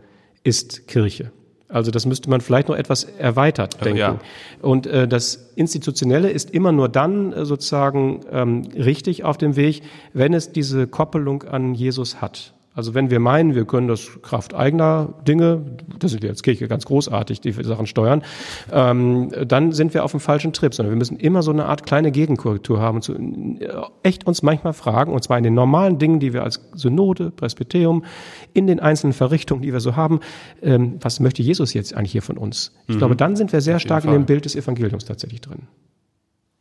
ist 0.43 0.87
Kirche. 0.87 1.31
Also 1.71 1.89
das 1.89 2.05
müsste 2.05 2.29
man 2.29 2.41
vielleicht 2.41 2.67
noch 2.67 2.75
etwas 2.75 3.05
erweitert 3.05 3.83
denken. 3.83 3.97
Ja. 3.97 4.19
Und 4.61 4.87
äh, 4.87 5.07
das 5.07 5.53
Institutionelle 5.55 6.29
ist 6.29 6.51
immer 6.51 6.71
nur 6.71 6.89
dann 6.89 7.31
äh, 7.31 7.45
sozusagen 7.45 8.21
ähm, 8.29 8.67
richtig 8.75 9.23
auf 9.23 9.37
dem 9.37 9.55
Weg, 9.55 9.81
wenn 10.13 10.33
es 10.33 10.51
diese 10.51 10.87
Koppelung 10.87 11.43
an 11.43 11.73
Jesus 11.73 12.21
hat. 12.21 12.53
Also 12.73 12.93
wenn 12.93 13.09
wir 13.09 13.19
meinen, 13.19 13.53
wir 13.53 13.65
können 13.65 13.89
das 13.89 14.21
Kraft 14.21 14.53
eigener 14.53 15.13
Dinge, 15.27 15.61
das 15.99 16.11
sind 16.11 16.23
wir 16.23 16.29
als 16.29 16.41
Kirche 16.41 16.69
ganz 16.69 16.85
großartig, 16.85 17.41
die 17.41 17.51
Sachen 17.51 17.85
steuern, 17.85 18.23
ähm, 18.71 19.29
dann 19.45 19.73
sind 19.73 19.93
wir 19.93 20.05
auf 20.05 20.11
dem 20.11 20.21
falschen 20.21 20.53
Trip, 20.53 20.73
sondern 20.73 20.93
wir 20.93 20.97
müssen 20.97 21.17
immer 21.17 21.43
so 21.43 21.51
eine 21.51 21.65
Art 21.65 21.85
kleine 21.85 22.11
Gegenkorrektur 22.11 22.79
haben 22.79 22.95
und 22.95 23.01
zu, 23.01 23.13
äh, 23.13 23.67
echt 24.03 24.25
uns 24.25 24.41
manchmal 24.41 24.71
fragen, 24.71 25.11
und 25.11 25.21
zwar 25.21 25.37
in 25.37 25.43
den 25.43 25.53
normalen 25.53 25.99
Dingen, 25.99 26.21
die 26.21 26.31
wir 26.31 26.43
als 26.43 26.61
Synode, 26.73 27.31
Presbyterium, 27.31 28.05
in 28.53 28.67
den 28.67 28.79
einzelnen 28.79 29.13
Verrichtungen, 29.13 29.61
die 29.63 29.73
wir 29.73 29.81
so 29.81 29.97
haben, 29.97 30.21
ähm, 30.61 30.95
was 31.01 31.19
möchte 31.19 31.41
Jesus 31.41 31.73
jetzt 31.73 31.93
eigentlich 31.93 32.13
hier 32.13 32.21
von 32.21 32.37
uns? 32.37 32.73
Ich 32.87 32.95
mhm. 32.95 32.99
glaube, 32.99 33.15
dann 33.17 33.35
sind 33.35 33.51
wir 33.51 33.59
sehr 33.59 33.79
stark 33.79 34.05
in 34.05 34.11
dem 34.11 34.25
Bild 34.25 34.45
des 34.45 34.55
Evangeliums 34.55 35.03
tatsächlich 35.03 35.41
drin. 35.41 35.67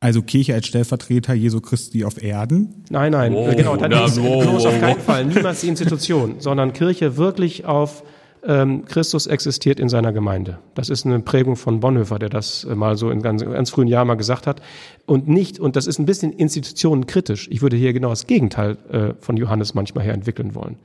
Also 0.03 0.23
Kirche 0.23 0.55
als 0.55 0.67
Stellvertreter 0.67 1.35
Jesu 1.35 1.61
Christi 1.61 2.05
auf 2.05 2.23
Erden? 2.23 2.85
Nein, 2.89 3.13
nein, 3.13 3.35
oh, 3.35 3.55
genau, 3.55 3.77
dann 3.77 3.91
na, 3.91 4.07
ist 4.07 4.19
oh, 4.19 4.41
bloß 4.41 4.65
auf 4.65 4.81
keinen 4.81 5.01
Fall, 5.01 5.27
niemals 5.27 5.61
die 5.61 5.69
Institution, 5.69 6.37
sondern 6.39 6.73
Kirche 6.73 7.19
wirklich 7.19 7.67
auf 7.67 8.03
ähm, 8.43 8.87
Christus 8.87 9.27
existiert 9.27 9.79
in 9.79 9.91
seiner 9.91 10.13
Gemeinde. 10.13 10.59
Das 10.75 10.89
ist 10.89 11.05
eine 11.05 11.21
Prägung 11.21 11.57
von 11.57 11.81
Bonhoeffer, 11.81 12.19
der 12.19 12.31
das 12.31 12.65
äh, 12.65 12.75
mal 12.75 12.97
so 12.97 13.11
in 13.11 13.21
ganz, 13.21 13.45
ganz 13.45 13.69
frühen 13.69 13.89
Jahren 13.89 14.07
mal 14.07 14.15
gesagt 14.15 14.47
hat. 14.47 14.63
Und 15.05 15.29
nicht, 15.29 15.61
und 15.61 15.77
das 15.77 15.87
ist 15.87 15.99
ein 15.99 16.07
bisschen 16.07 16.33
institutionenkritisch. 16.33 17.49
Ich 17.51 17.61
würde 17.61 17.77
hier 17.77 17.93
genau 17.93 18.09
das 18.09 18.27
Gegenteil 18.27 18.79
äh, 18.91 19.23
von 19.23 19.37
Johannes 19.37 19.75
manchmal 19.75 20.05
her 20.05 20.15
entwickeln 20.15 20.55
wollen. 20.55 20.77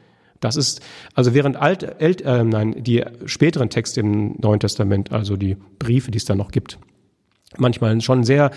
Das 0.41 0.57
ist, 0.57 0.82
also 1.13 1.34
während 1.34 1.55
alt, 1.55 2.01
alt, 2.01 2.22
äh, 2.22 2.43
nein, 2.43 2.84
die 2.84 3.05
späteren 3.26 3.70
Texte 3.70 4.01
im 4.01 4.36
Neuen 4.41 4.59
Testament, 4.59 5.13
also 5.13 5.38
die 5.38 5.55
Briefe, 5.80 6.11
die 6.11 6.18
es 6.18 6.26
da 6.26 6.36
noch 6.36 6.51
gibt, 6.51 6.78
manchmal 7.57 7.99
schon 8.01 8.24
sehr 8.24 8.51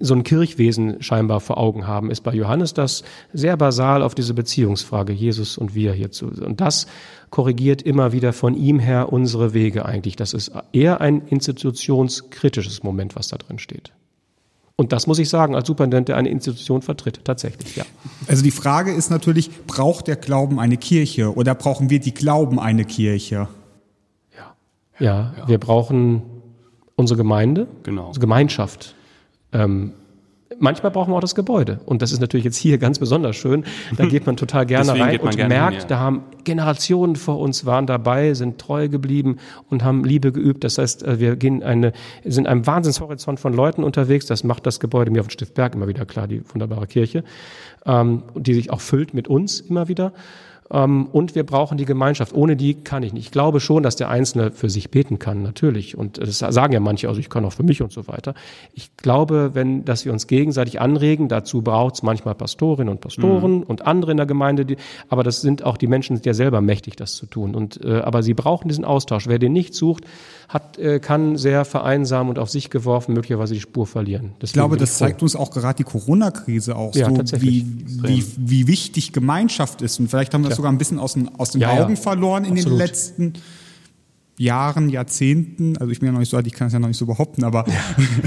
so 0.00 0.14
ein 0.14 0.22
Kirchwesen 0.22 1.02
scheinbar 1.02 1.40
vor 1.40 1.58
Augen 1.58 1.86
haben, 1.86 2.10
ist 2.10 2.22
bei 2.22 2.34
Johannes 2.34 2.74
das 2.74 3.02
sehr 3.32 3.56
basal 3.56 4.02
auf 4.02 4.14
diese 4.14 4.34
Beziehungsfrage 4.34 5.12
Jesus 5.12 5.58
und 5.58 5.74
wir 5.74 5.92
hierzu. 5.92 6.26
Und 6.26 6.60
das 6.60 6.86
korrigiert 7.30 7.82
immer 7.82 8.12
wieder 8.12 8.32
von 8.32 8.54
ihm 8.54 8.78
her 8.78 9.12
unsere 9.12 9.54
Wege 9.54 9.84
eigentlich. 9.84 10.16
Das 10.16 10.34
ist 10.34 10.52
eher 10.72 11.00
ein 11.00 11.22
institutionskritisches 11.28 12.82
Moment, 12.82 13.16
was 13.16 13.28
da 13.28 13.36
drin 13.36 13.58
steht. 13.58 13.92
Und 14.80 14.92
das 14.92 15.08
muss 15.08 15.18
ich 15.18 15.28
sagen, 15.28 15.56
als 15.56 15.66
Superintendent, 15.66 16.08
der 16.08 16.16
eine 16.16 16.28
Institution 16.28 16.82
vertritt, 16.82 17.22
tatsächlich, 17.24 17.74
ja. 17.74 17.84
Also 18.28 18.44
die 18.44 18.52
Frage 18.52 18.92
ist 18.92 19.10
natürlich, 19.10 19.50
braucht 19.66 20.06
der 20.06 20.14
Glauben 20.14 20.60
eine 20.60 20.76
Kirche 20.76 21.34
oder 21.34 21.56
brauchen 21.56 21.90
wir 21.90 21.98
die 21.98 22.14
Glauben 22.14 22.60
eine 22.60 22.84
Kirche? 22.84 23.48
Ja, 24.36 24.54
ja, 25.00 25.34
ja. 25.36 25.48
wir 25.48 25.58
brauchen 25.58 26.22
unsere 26.94 27.16
Gemeinde, 27.16 27.66
genau. 27.82 28.06
unsere 28.06 28.20
Gemeinschaft. 28.20 28.94
Ähm, 29.52 29.92
manchmal 30.58 30.92
brauchen 30.92 31.12
wir 31.12 31.16
auch 31.16 31.20
das 31.20 31.34
Gebäude. 31.34 31.80
Und 31.84 32.02
das 32.02 32.12
ist 32.12 32.20
natürlich 32.20 32.44
jetzt 32.44 32.56
hier 32.56 32.78
ganz 32.78 32.98
besonders 32.98 33.36
schön. 33.36 33.64
Da 33.96 34.06
geht 34.08 34.26
man 34.26 34.36
total 34.36 34.66
gerne 34.66 34.92
rein 34.92 35.20
und 35.20 35.36
merkt, 35.36 35.72
hin, 35.72 35.80
ja. 35.82 35.86
da 35.86 35.98
haben 35.98 36.22
Generationen 36.44 37.16
vor 37.16 37.38
uns 37.38 37.66
waren 37.66 37.86
dabei, 37.86 38.34
sind 38.34 38.58
treu 38.58 38.88
geblieben 38.88 39.36
und 39.68 39.84
haben 39.84 40.04
Liebe 40.04 40.32
geübt. 40.32 40.64
Das 40.64 40.78
heißt, 40.78 41.02
äh, 41.02 41.18
wir 41.18 41.36
gehen 41.36 41.62
eine, 41.62 41.92
sind 42.24 42.46
einem 42.46 42.66
Wahnsinnshorizont 42.66 43.40
von 43.40 43.52
Leuten 43.52 43.84
unterwegs. 43.84 44.26
Das 44.26 44.44
macht 44.44 44.66
das 44.66 44.80
Gebäude 44.80 45.10
mir 45.10 45.20
auf 45.20 45.28
dem 45.28 45.32
Stift 45.32 45.54
Berg 45.54 45.74
immer 45.74 45.88
wieder 45.88 46.06
klar, 46.06 46.26
die 46.26 46.42
wunderbare 46.52 46.86
Kirche, 46.86 47.24
ähm, 47.86 48.22
die 48.34 48.54
sich 48.54 48.70
auch 48.70 48.80
füllt 48.80 49.14
mit 49.14 49.28
uns 49.28 49.60
immer 49.60 49.88
wieder. 49.88 50.12
Ähm, 50.70 51.06
und 51.12 51.34
wir 51.34 51.44
brauchen 51.44 51.78
die 51.78 51.84
Gemeinschaft. 51.84 52.34
Ohne 52.34 52.56
die 52.56 52.74
kann 52.74 53.02
ich 53.02 53.12
nicht. 53.12 53.26
Ich 53.26 53.30
glaube 53.30 53.60
schon, 53.60 53.82
dass 53.82 53.96
der 53.96 54.08
Einzelne 54.08 54.50
für 54.50 54.70
sich 54.70 54.90
beten 54.90 55.18
kann, 55.18 55.42
natürlich. 55.42 55.96
Und 55.96 56.18
das 56.18 56.38
sagen 56.38 56.72
ja 56.72 56.80
manche, 56.80 57.08
also 57.08 57.20
ich 57.20 57.30
kann 57.30 57.44
auch 57.44 57.52
für 57.52 57.62
mich 57.62 57.82
und 57.82 57.92
so 57.92 58.08
weiter. 58.08 58.34
Ich 58.74 58.96
glaube, 58.96 59.50
wenn, 59.54 59.84
dass 59.84 60.04
wir 60.04 60.12
uns 60.12 60.26
gegenseitig 60.26 60.80
anregen, 60.80 61.28
dazu 61.28 61.62
braucht 61.62 61.96
es 61.96 62.02
manchmal 62.02 62.34
Pastorinnen 62.34 62.90
und 62.90 63.00
Pastoren 63.00 63.58
mhm. 63.58 63.62
und 63.62 63.86
andere 63.86 64.10
in 64.10 64.16
der 64.16 64.26
Gemeinde, 64.26 64.66
die, 64.66 64.76
aber 65.08 65.22
das 65.22 65.40
sind 65.40 65.64
auch 65.64 65.76
die 65.76 65.86
Menschen, 65.86 66.20
die 66.20 66.26
ja 66.26 66.34
selber 66.34 66.60
mächtig, 66.60 66.96
das 66.96 67.14
zu 67.14 67.26
tun. 67.26 67.54
Und, 67.54 67.82
äh, 67.84 68.00
aber 68.00 68.22
sie 68.22 68.34
brauchen 68.34 68.68
diesen 68.68 68.84
Austausch. 68.84 69.26
Wer 69.26 69.38
den 69.38 69.52
nicht 69.52 69.74
sucht, 69.74 70.04
hat, 70.48 70.78
äh, 70.78 70.98
kann 70.98 71.36
sehr 71.36 71.64
vereinsamen 71.66 72.30
und 72.30 72.38
auf 72.38 72.48
sich 72.48 72.70
geworfen 72.70 73.12
möglicherweise 73.12 73.52
die 73.52 73.60
Spur 73.60 73.86
verlieren. 73.86 74.32
Das 74.38 74.50
ich 74.50 74.54
glaube, 74.54 74.78
das 74.78 74.96
zeigt 74.96 75.22
uns 75.22 75.36
auch 75.36 75.50
gerade 75.50 75.76
die 75.76 75.84
Corona-Krise 75.84 76.74
auch, 76.74 76.94
ja, 76.94 77.10
so, 77.10 77.42
wie, 77.42 77.66
wie, 77.86 78.24
wie 78.38 78.66
wichtig 78.66 79.12
Gemeinschaft 79.12 79.82
ist. 79.82 80.00
Und 80.00 80.08
vielleicht 80.08 80.32
haben 80.32 80.42
wir 80.42 80.48
das 80.48 80.56
sogar 80.56 80.72
ein 80.72 80.78
bisschen 80.78 80.98
aus 80.98 81.14
den, 81.14 81.28
aus 81.38 81.50
den 81.50 81.60
ja, 81.60 81.70
Augen 81.70 81.94
ja. 81.94 82.00
verloren 82.00 82.44
in 82.44 82.52
Absolut. 82.52 82.72
den 82.72 82.86
letzten 82.86 83.32
Jahren, 84.38 84.88
Jahrzehnten. 84.88 85.76
Also 85.76 85.92
ich 85.92 86.00
bin 86.00 86.06
ja 86.06 86.12
noch 86.12 86.20
nicht 86.20 86.30
so 86.30 86.38
alt, 86.38 86.46
ich 86.46 86.54
kann 86.54 86.68
es 86.68 86.72
ja 86.72 86.78
noch 86.78 86.88
nicht 86.88 86.96
so 86.96 87.06
behaupten, 87.06 87.44
aber 87.44 87.66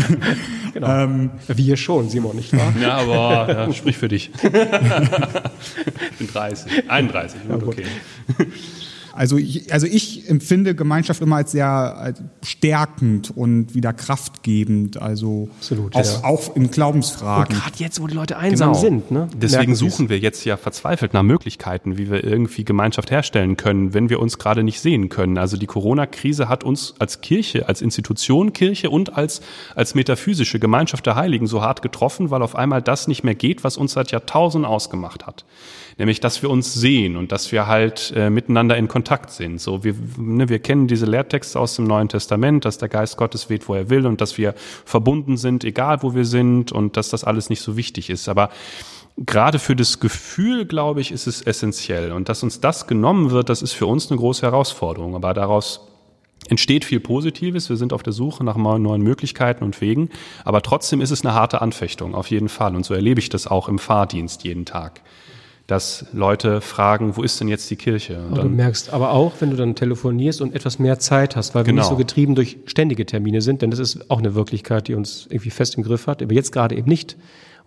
genau. 0.73 1.03
ähm, 1.03 1.31
wir 1.47 1.77
schon, 1.77 2.09
Simon, 2.09 2.35
nicht 2.35 2.55
wahr? 2.55 2.73
Ja, 2.79 2.97
aber 2.97 3.53
ja, 3.67 3.73
sprich 3.73 3.97
für 3.97 4.09
dich. 4.09 4.29
ich 4.43 6.17
bin 6.19 6.27
30, 6.27 6.89
31, 6.89 7.41
gut, 7.49 7.63
okay. 7.63 7.85
Also 9.13 9.37
ich, 9.37 9.73
also 9.73 9.87
ich 9.87 10.29
empfinde 10.29 10.75
Gemeinschaft 10.75 11.21
immer 11.21 11.37
als 11.37 11.51
sehr 11.51 11.67
als 11.67 12.21
stärkend 12.43 13.35
und 13.35 13.75
wieder 13.75 13.93
kraftgebend. 13.93 15.01
Also 15.01 15.49
Absolut, 15.57 15.95
auch, 15.95 16.03
ja. 16.03 16.23
auch 16.23 16.55
in 16.55 16.71
Glaubensfragen. 16.71 17.55
Gerade 17.55 17.77
jetzt, 17.77 18.01
wo 18.01 18.07
die 18.07 18.15
Leute 18.15 18.37
einsam 18.37 18.73
sind. 18.73 19.11
Ne? 19.11 19.27
Deswegen 19.35 19.75
suchen 19.75 20.09
wir 20.09 20.19
jetzt 20.19 20.45
ja 20.45 20.57
verzweifelt 20.57 21.13
nach 21.13 21.23
Möglichkeiten, 21.23 21.97
wie 21.97 22.09
wir 22.09 22.23
irgendwie 22.23 22.63
Gemeinschaft 22.63 23.11
herstellen 23.11 23.57
können, 23.57 23.93
wenn 23.93 24.09
wir 24.09 24.19
uns 24.19 24.37
gerade 24.37 24.63
nicht 24.63 24.79
sehen 24.79 25.09
können. 25.09 25.37
Also 25.37 25.57
die 25.57 25.67
Corona-Krise 25.67 26.49
hat 26.49 26.63
uns 26.63 26.95
als 26.99 27.21
Kirche, 27.21 27.67
als 27.67 27.81
Institution 27.81 28.53
Kirche 28.53 28.89
und 28.89 29.17
als, 29.17 29.41
als 29.75 29.95
metaphysische 29.95 30.59
Gemeinschaft 30.59 31.05
der 31.05 31.15
Heiligen 31.15 31.47
so 31.47 31.61
hart 31.61 31.81
getroffen, 31.81 32.29
weil 32.31 32.41
auf 32.41 32.55
einmal 32.55 32.81
das 32.81 33.07
nicht 33.07 33.23
mehr 33.23 33.35
geht, 33.35 33.63
was 33.63 33.77
uns 33.77 33.93
seit 33.93 34.11
Jahrtausenden 34.11 34.69
ausgemacht 34.69 35.25
hat. 35.25 35.45
Nämlich, 36.01 36.19
dass 36.19 36.41
wir 36.41 36.49
uns 36.49 36.73
sehen 36.73 37.15
und 37.15 37.31
dass 37.31 37.51
wir 37.51 37.67
halt 37.67 38.11
äh, 38.15 38.31
miteinander 38.31 38.75
in 38.75 38.87
Kontakt 38.87 39.29
sind. 39.29 39.61
So, 39.61 39.83
wir, 39.83 39.93
ne, 40.17 40.49
wir 40.49 40.57
kennen 40.57 40.87
diese 40.87 41.05
Lehrtexte 41.05 41.59
aus 41.59 41.75
dem 41.75 41.85
Neuen 41.85 42.09
Testament, 42.09 42.65
dass 42.65 42.79
der 42.79 42.89
Geist 42.89 43.17
Gottes 43.17 43.51
weht, 43.51 43.69
wo 43.69 43.75
er 43.75 43.91
will 43.91 44.07
und 44.07 44.19
dass 44.19 44.35
wir 44.39 44.55
verbunden 44.83 45.37
sind, 45.37 45.63
egal 45.63 46.01
wo 46.01 46.15
wir 46.15 46.25
sind 46.25 46.71
und 46.71 46.97
dass 46.97 47.09
das 47.09 47.23
alles 47.23 47.51
nicht 47.51 47.61
so 47.61 47.77
wichtig 47.77 48.09
ist. 48.09 48.29
Aber 48.29 48.49
gerade 49.15 49.59
für 49.59 49.75
das 49.75 49.99
Gefühl, 49.99 50.65
glaube 50.65 51.01
ich, 51.01 51.11
ist 51.11 51.27
es 51.27 51.43
essentiell. 51.43 52.13
Und 52.13 52.29
dass 52.29 52.41
uns 52.41 52.59
das 52.59 52.87
genommen 52.87 53.29
wird, 53.29 53.49
das 53.49 53.61
ist 53.61 53.73
für 53.73 53.85
uns 53.85 54.09
eine 54.09 54.19
große 54.19 54.41
Herausforderung. 54.41 55.13
Aber 55.13 55.35
daraus 55.35 55.81
entsteht 56.49 56.83
viel 56.83 56.99
Positives. 56.99 57.69
Wir 57.69 57.77
sind 57.77 57.93
auf 57.93 58.01
der 58.01 58.13
Suche 58.13 58.43
nach 58.43 58.57
neuen 58.57 59.03
Möglichkeiten 59.03 59.63
und 59.63 59.79
Wegen. 59.81 60.09
Aber 60.45 60.63
trotzdem 60.63 60.99
ist 60.99 61.11
es 61.11 61.23
eine 61.23 61.35
harte 61.35 61.61
Anfechtung, 61.61 62.15
auf 62.15 62.31
jeden 62.31 62.49
Fall. 62.49 62.75
Und 62.75 62.87
so 62.87 62.95
erlebe 62.95 63.19
ich 63.19 63.29
das 63.29 63.45
auch 63.45 63.69
im 63.69 63.77
Fahrdienst 63.77 64.45
jeden 64.45 64.65
Tag. 64.65 65.01
Dass 65.71 66.05
Leute 66.11 66.59
fragen, 66.59 67.15
wo 67.15 67.23
ist 67.23 67.39
denn 67.39 67.47
jetzt 67.47 67.69
die 67.69 67.77
Kirche? 67.77 68.17
Und 68.19 68.33
Aber 68.33 68.41
du 68.41 68.49
merkst 68.49 68.91
aber 68.91 69.11
auch, 69.11 69.31
wenn 69.39 69.51
du 69.51 69.55
dann 69.55 69.73
telefonierst 69.73 70.41
und 70.41 70.53
etwas 70.53 70.79
mehr 70.79 70.99
Zeit 70.99 71.37
hast, 71.37 71.55
weil 71.55 71.65
wir 71.65 71.71
Genau. 71.71 71.83
nicht 71.83 71.89
so 71.89 71.95
getrieben 71.95 72.35
durch 72.35 72.57
ständige 72.65 73.05
Termine 73.05 73.41
sind, 73.41 73.61
denn 73.61 73.71
das 73.71 73.79
ist 73.79 74.11
auch 74.11 74.19
eine 74.19 74.35
Wirklichkeit, 74.35 74.89
die 74.89 74.95
uns 74.95 75.27
irgendwie 75.29 75.49
fest 75.49 75.77
im 75.77 75.83
Griff 75.83 76.07
hat, 76.07 76.21
aber 76.21 76.33
jetzt 76.33 76.51
gerade 76.51 76.75
eben 76.75 76.89
nicht. 76.89 77.15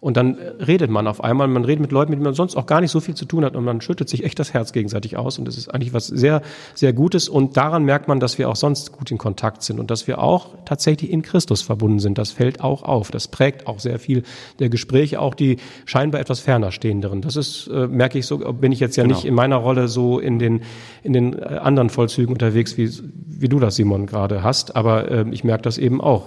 Und 0.05 0.19
dann 0.19 0.37
äh, 0.37 0.63
redet 0.63 0.91
man 0.91 1.07
auf 1.07 1.25
einmal, 1.25 1.49
man 1.49 1.65
redet 1.65 1.81
mit 1.81 1.91
Leuten, 1.91 2.11
mit 2.11 2.19
denen 2.19 2.25
man 2.25 2.35
sonst 2.35 2.57
auch 2.57 2.67
gar 2.67 2.83
nicht 2.83 2.91
so 2.91 3.01
viel 3.01 3.15
zu 3.15 3.25
tun 3.25 3.43
hat 3.43 3.57
und 3.57 3.65
man 3.65 3.81
schüttet 3.81 4.11
sich 4.11 4.23
echt 4.23 4.39
das 4.39 4.53
Herz 4.53 4.75
gegenseitig 4.75 5.17
aus 5.17 5.39
und 5.39 5.47
das 5.49 5.57
ist 5.57 5.69
eigentlich 5.73 5.95
was 5.95 6.09
sehr, 6.09 6.43
sehr 6.75 6.93
Gutes 6.93 7.27
und 7.31 7.57
daran 7.57 7.85
merkt 7.85 8.07
man, 8.07 8.21
dass 8.21 8.37
wir 8.37 8.51
auch 8.51 8.57
sonst 8.57 8.93
gut 8.93 9.11
in 9.11 9.17
Kontakt 9.17 9.63
sind 9.63 9.81
und 9.81 9.91
dass 9.91 10.07
wir 10.07 10.19
auch 10.19 10.49
tatsächlich 10.67 11.11
in 11.11 11.23
Christus 11.23 11.63
verbunden 11.63 12.01
sind. 12.01 12.19
Das 12.19 12.33
fällt 12.33 12.61
auch 12.63 12.83
auf. 12.83 13.11
Das 13.13 13.29
prägt 13.29 13.67
auch 13.67 13.79
sehr 13.81 13.99
viel 13.99 14.25
der 14.59 14.69
Gespräche, 14.69 15.21
auch 15.23 15.35
die 15.35 15.57
scheinbar 15.87 16.21
etwas 16.21 16.41
ferner 16.41 16.71
stehenderen. 16.71 17.23
Das 17.23 17.37
ist, 17.37 17.69
äh, 17.69 17.87
merke 17.87 18.19
ich 18.19 18.27
so, 18.27 18.37
bin 18.53 18.73
ich 18.73 18.81
jetzt 18.81 18.97
ja 18.97 19.05
Genau. 19.05 19.15
nicht 19.17 19.25
in 19.25 19.33
meiner 19.35 19.57
Rolle 19.57 19.89
so 19.89 20.19
in 20.19 20.39
den, 20.39 20.61
in 21.03 21.15
den 21.15 21.33
äh, 21.39 21.45
anderen 21.63 21.89
Vollzügen 21.89 22.31
unterwegs, 22.35 22.77
wie, 22.77 22.91
wie 23.27 23.49
du 23.49 23.59
das, 23.59 23.77
Simon, 23.77 24.05
gerade 24.05 24.43
hast, 24.43 24.77
aber 24.77 25.11
äh, 25.11 25.25
ich 25.31 25.45
merke 25.45 25.63
das 25.63 25.79
eben 25.79 26.03
auch. 26.03 26.25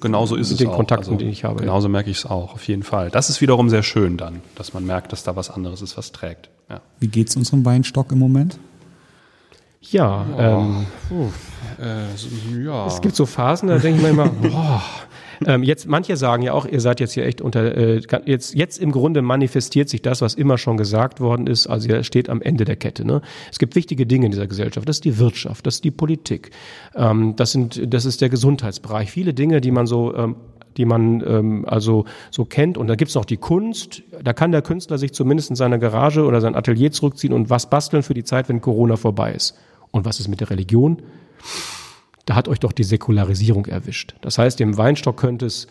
Genauso 0.00 0.34
ist 0.34 0.48
mit 0.50 0.52
es 0.54 0.58
den 0.58 0.68
auch. 0.70 0.76
Kontakten, 0.76 1.12
Also 1.14 1.24
die 1.24 1.30
ich 1.30 1.44
habe. 1.44 1.60
Genauso 1.60 1.88
merke 1.88 2.10
ich 2.10 2.18
es 2.18 2.26
auch, 2.26 2.54
auf 2.54 2.66
jeden 2.66 2.82
Fall. 2.82 2.95
Das 3.04 3.30
ist 3.30 3.40
wiederum 3.40 3.68
sehr 3.68 3.82
schön 3.82 4.16
dann, 4.16 4.42
dass 4.54 4.74
man 4.74 4.84
merkt, 4.84 5.12
dass 5.12 5.22
da 5.22 5.36
was 5.36 5.50
anderes 5.50 5.82
ist, 5.82 5.96
was 5.96 6.12
trägt. 6.12 6.48
Ja. 6.68 6.80
Wie 6.98 7.08
geht's 7.08 7.36
unserem 7.36 7.64
Weinstock 7.64 8.12
im 8.12 8.18
Moment? 8.18 8.58
Ja, 9.82 10.26
ähm, 10.36 10.86
ja. 12.64 12.86
Es 12.86 13.00
gibt 13.00 13.14
so 13.14 13.24
Phasen, 13.26 13.68
da 13.68 13.78
denke 13.78 13.98
ich 13.98 14.02
mir 14.02 14.10
immer, 14.10 14.28
boah. 14.42 14.82
Ähm, 15.44 15.62
jetzt, 15.62 15.86
manche 15.86 16.16
sagen 16.16 16.42
ja 16.42 16.52
auch, 16.52 16.66
ihr 16.66 16.80
seid 16.80 16.98
jetzt 16.98 17.12
hier 17.12 17.26
echt 17.26 17.40
unter, 17.40 17.76
äh, 17.76 18.00
jetzt, 18.24 18.54
jetzt 18.54 18.78
im 18.78 18.90
Grunde 18.90 19.20
manifestiert 19.22 19.88
sich 19.88 20.00
das, 20.02 20.22
was 20.22 20.34
immer 20.34 20.56
schon 20.56 20.76
gesagt 20.76 21.20
worden 21.20 21.46
ist, 21.46 21.66
also 21.66 21.88
ihr 21.88 22.02
steht 22.04 22.30
am 22.30 22.40
Ende 22.40 22.64
der 22.64 22.76
Kette. 22.76 23.04
Ne? 23.04 23.20
Es 23.50 23.58
gibt 23.58 23.76
wichtige 23.76 24.06
Dinge 24.06 24.26
in 24.26 24.32
dieser 24.32 24.46
Gesellschaft, 24.46 24.88
das 24.88 24.96
ist 24.96 25.04
die 25.04 25.18
Wirtschaft, 25.18 25.66
das 25.66 25.76
ist 25.76 25.84
die 25.84 25.90
Politik, 25.90 26.50
ähm, 26.94 27.34
das, 27.36 27.52
sind, 27.52 27.92
das 27.92 28.06
ist 28.06 28.22
der 28.22 28.30
Gesundheitsbereich, 28.30 29.10
viele 29.10 29.34
Dinge, 29.34 29.60
die 29.60 29.70
man 29.70 29.86
so 29.86 30.14
ähm, 30.16 30.36
die 30.76 30.84
man 30.84 31.22
ähm, 31.26 31.64
also 31.66 32.04
so 32.30 32.44
kennt. 32.44 32.78
Und 32.78 32.86
da 32.86 32.94
gibt's 32.94 33.14
noch 33.14 33.24
die 33.24 33.36
Kunst. 33.36 34.02
Da 34.22 34.32
kann 34.32 34.52
der 34.52 34.62
Künstler 34.62 34.98
sich 34.98 35.12
zumindest 35.12 35.50
in 35.50 35.56
seine 35.56 35.78
Garage 35.78 36.24
oder 36.24 36.40
sein 36.40 36.54
Atelier 36.54 36.92
zurückziehen 36.92 37.32
und 37.32 37.50
was 37.50 37.70
basteln 37.70 38.02
für 38.02 38.14
die 38.14 38.24
Zeit, 38.24 38.48
wenn 38.48 38.60
Corona 38.60 38.96
vorbei 38.96 39.32
ist. 39.32 39.56
Und 39.90 40.04
was 40.04 40.20
ist 40.20 40.28
mit 40.28 40.40
der 40.40 40.50
Religion? 40.50 41.02
da 42.26 42.34
hat 42.34 42.48
euch 42.48 42.60
doch 42.60 42.72
die 42.72 42.84
Säkularisierung 42.84 43.66
erwischt. 43.66 44.14
Das 44.20 44.36
heißt, 44.36 44.60
dem 44.60 44.76
Weinstock 44.76 45.16
könnte 45.16 45.46
es, 45.46 45.68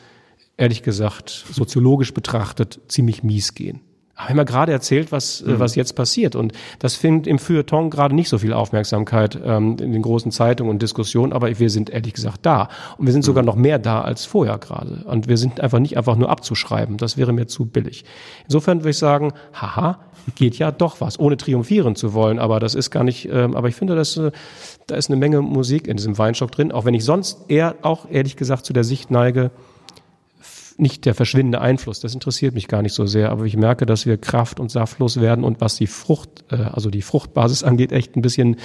ehrlich 0.57 0.81
gesagt, 0.81 1.29
soziologisch 1.29 2.13
betrachtet, 2.13 2.79
ziemlich 2.87 3.23
mies 3.23 3.53
gehen. 3.53 3.81
Haben 4.15 4.37
wir 4.37 4.45
gerade 4.45 4.71
erzählt, 4.71 5.11
was, 5.11 5.41
äh, 5.41 5.59
was 5.59 5.75
jetzt 5.75 5.93
passiert. 5.93 6.35
Und 6.35 6.53
das 6.79 6.95
findet 6.95 7.27
im 7.27 7.37
Feuilleton 7.37 7.89
gerade 7.89 8.15
nicht 8.15 8.29
so 8.29 8.37
viel 8.37 8.53
Aufmerksamkeit 8.53 9.37
ähm, 9.43 9.75
in 9.81 9.91
den 9.91 10.01
großen 10.01 10.31
Zeitungen 10.31 10.71
und 10.71 10.81
Diskussionen, 10.81 11.33
aber 11.33 11.59
wir 11.59 11.69
sind 11.69 11.89
ehrlich 11.89 12.13
gesagt 12.13 12.45
da. 12.45 12.69
Und 12.97 13.07
wir 13.07 13.13
sind 13.13 13.23
sogar 13.23 13.43
noch 13.43 13.55
mehr 13.55 13.77
da 13.77 14.01
als 14.01 14.25
vorher 14.25 14.57
gerade. 14.57 15.03
Und 15.05 15.27
wir 15.27 15.35
sind 15.37 15.59
einfach 15.59 15.79
nicht 15.79 15.97
einfach 15.97 16.15
nur 16.15 16.29
abzuschreiben. 16.29 16.95
Das 16.95 17.17
wäre 17.17 17.33
mir 17.33 17.47
zu 17.47 17.65
billig. 17.65 18.05
Insofern 18.45 18.79
würde 18.79 18.91
ich 18.91 18.97
sagen, 18.97 19.33
haha, 19.53 19.99
geht 20.35 20.57
ja 20.57 20.71
doch 20.71 21.01
was, 21.01 21.19
ohne 21.19 21.35
triumphieren 21.35 21.95
zu 21.95 22.13
wollen. 22.13 22.39
Aber 22.39 22.61
das 22.61 22.73
ist 22.73 22.91
gar 22.91 23.03
nicht, 23.03 23.29
ähm, 23.29 23.53
aber 23.55 23.67
ich 23.67 23.75
finde, 23.75 23.95
dass, 23.95 24.15
äh, 24.15 24.31
da 24.87 24.95
ist 24.95 25.09
eine 25.09 25.17
Menge 25.17 25.41
Musik 25.41 25.87
in 25.87 25.97
diesem 25.97 26.17
Weinstock 26.17 26.51
drin, 26.51 26.71
auch 26.71 26.85
wenn 26.85 26.93
ich 26.93 27.03
sonst 27.03 27.49
eher 27.49 27.75
auch 27.81 28.09
ehrlich 28.09 28.37
gesagt 28.37 28.65
zu 28.65 28.73
der 28.73 28.85
Sicht 28.85 29.11
neige, 29.11 29.51
nicht 30.77 31.05
der 31.05 31.15
verschwindende 31.15 31.61
Einfluss, 31.61 31.99
das 31.99 32.13
interessiert 32.13 32.53
mich 32.53 32.67
gar 32.67 32.81
nicht 32.81 32.93
so 32.93 33.05
sehr, 33.05 33.31
aber 33.31 33.45
ich 33.45 33.57
merke, 33.57 33.85
dass 33.85 34.05
wir 34.05 34.17
kraft- 34.17 34.59
und 34.59 34.71
saftlos 34.71 35.19
werden 35.19 35.43
und 35.43 35.61
was 35.61 35.75
die 35.75 35.87
Frucht, 35.87 36.43
äh, 36.51 36.55
also 36.55 36.89
die 36.89 37.01
Fruchtbasis 37.01 37.63
angeht, 37.63 37.91
echt 37.91 38.15
ein 38.15 38.21
bisschen, 38.21 38.57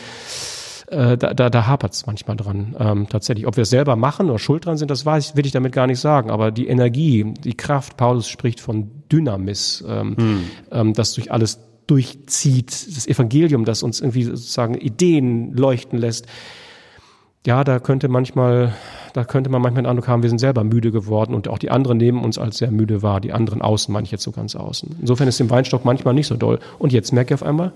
äh, 0.89 1.17
da, 1.17 1.35
da, 1.35 1.51
da 1.51 1.67
hapert 1.67 1.93
es 1.93 2.07
manchmal 2.07 2.37
dran. 2.37 2.77
Ähm, 2.79 3.09
tatsächlich, 3.09 3.47
ob 3.47 3.57
wir 3.57 3.63
es 3.63 3.71
selber 3.71 3.97
machen 3.97 4.29
oder 4.29 4.39
schuld 4.39 4.67
dran 4.67 4.77
sind, 4.77 4.91
das 4.91 5.07
weiß 5.07 5.31
ich, 5.31 5.37
will 5.37 5.47
ich 5.47 5.53
damit 5.53 5.73
gar 5.73 5.87
nicht 5.87 6.01
sagen, 6.01 6.31
aber 6.31 6.51
die 6.51 6.67
Energie, 6.67 7.35
die 7.45 7.55
Kraft, 7.55 7.97
Paulus 7.97 8.29
spricht 8.29 8.61
von 8.61 8.91
Dynamis, 9.11 9.85
ähm, 9.87 10.45
ähm, 10.71 10.95
das 10.95 11.13
durch 11.15 11.31
alles 11.31 11.61
durchzieht, 11.87 12.71
das 12.97 13.07
Evangelium, 13.09 13.65
das 13.65 13.83
uns 13.83 14.01
irgendwie 14.01 14.23
sozusagen 14.23 14.75
Ideen 14.75 15.57
leuchten 15.57 15.99
lässt 15.99 16.27
ja, 17.47 17.65
da 17.65 17.79
könnte 17.79 18.09
manchmal, 18.09 18.75
da 19.15 19.25
könnte 19.25 19.51
man 19.51 19.63
manchmal 19.63 19.83
den 19.83 19.91
Eindruck 19.91 20.09
haben, 20.09 20.23
wir 20.23 20.29
sind 20.29 20.39
selber 20.39 20.63
müde 20.63 20.91
geworden 20.91 21.35
und 21.35 21.49
auch 21.49 21.59
die 21.59 21.71
anderen 21.71 21.97
nehmen 21.97 22.23
uns 22.23 22.39
als 22.39 22.59
sehr 22.59 22.71
müde 22.71 23.03
wahr, 23.03 23.21
die 23.21 23.33
anderen 23.33 23.63
außen, 23.63 23.93
meine 23.93 24.05
ich 24.05 24.11
jetzt 24.11 24.25
so 24.25 24.31
ganz 24.31 24.55
außen. 24.57 24.97
Insofern 25.01 25.27
ist 25.27 25.41
dem 25.41 25.51
Weinstock 25.51 25.85
manchmal 25.85 26.15
nicht 26.15 26.27
so 26.27 26.37
doll. 26.37 26.59
Und 26.79 26.93
jetzt 26.93 27.13
merke 27.13 27.35
ich 27.35 27.41
auf 27.41 27.47
einmal, 27.47 27.73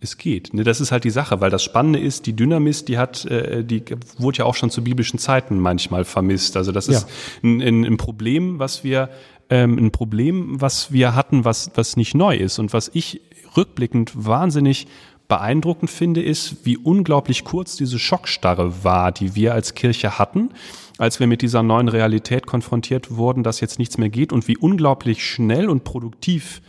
Es 0.00 0.16
geht. 0.16 0.54
Ne, 0.54 0.62
das 0.62 0.80
ist 0.80 0.92
halt 0.92 1.04
die 1.04 1.10
Sache, 1.10 1.40
weil 1.40 1.50
das 1.50 1.62
Spannende 1.62 1.98
ist, 1.98 2.26
die 2.26 2.32
Dynamis, 2.32 2.84
die 2.84 2.98
hat, 2.98 3.24
äh, 3.24 3.64
die 3.64 3.82
wurde 4.18 4.38
ja 4.38 4.44
auch 4.44 4.54
schon 4.54 4.70
zu 4.70 4.82
biblischen 4.84 5.18
Zeiten 5.18 5.58
manchmal 5.58 6.04
vermisst. 6.04 6.56
Also 6.56 6.70
das 6.70 6.88
ist 6.88 7.08
ein, 7.42 7.60
ein, 7.60 7.84
ein 7.84 7.96
Problem, 7.96 8.58
was 8.60 8.84
wir, 8.84 9.08
ähm, 9.50 9.76
ein 9.76 9.90
Problem, 9.90 10.60
was 10.60 10.92
wir 10.92 11.14
hatten, 11.16 11.44
was, 11.44 11.72
was 11.74 11.96
nicht 11.96 12.14
neu 12.14 12.36
ist 12.36 12.58
und 12.58 12.72
was 12.72 12.90
ich 12.92 13.20
rückblickend 13.56 14.12
wahnsinnig 14.14 14.86
beeindruckend 15.28 15.90
finde, 15.90 16.22
ist, 16.22 16.64
wie 16.64 16.78
unglaublich 16.78 17.44
kurz 17.44 17.76
diese 17.76 17.98
Schockstarre 17.98 18.82
war, 18.82 19.12
die 19.12 19.34
wir 19.34 19.54
als 19.54 19.74
Kirche 19.74 20.18
hatten, 20.18 20.50
als 20.96 21.20
wir 21.20 21.26
mit 21.26 21.42
dieser 21.42 21.62
neuen 21.62 21.88
Realität 21.88 22.46
konfrontiert 22.46 23.14
wurden, 23.14 23.42
dass 23.42 23.60
jetzt 23.60 23.78
nichts 23.78 23.98
mehr 23.98 24.08
geht 24.08 24.32
und 24.32 24.48
wie 24.48 24.56
unglaublich 24.56 25.24
schnell 25.24 25.68
und 25.68 25.84
produktiv 25.84 26.62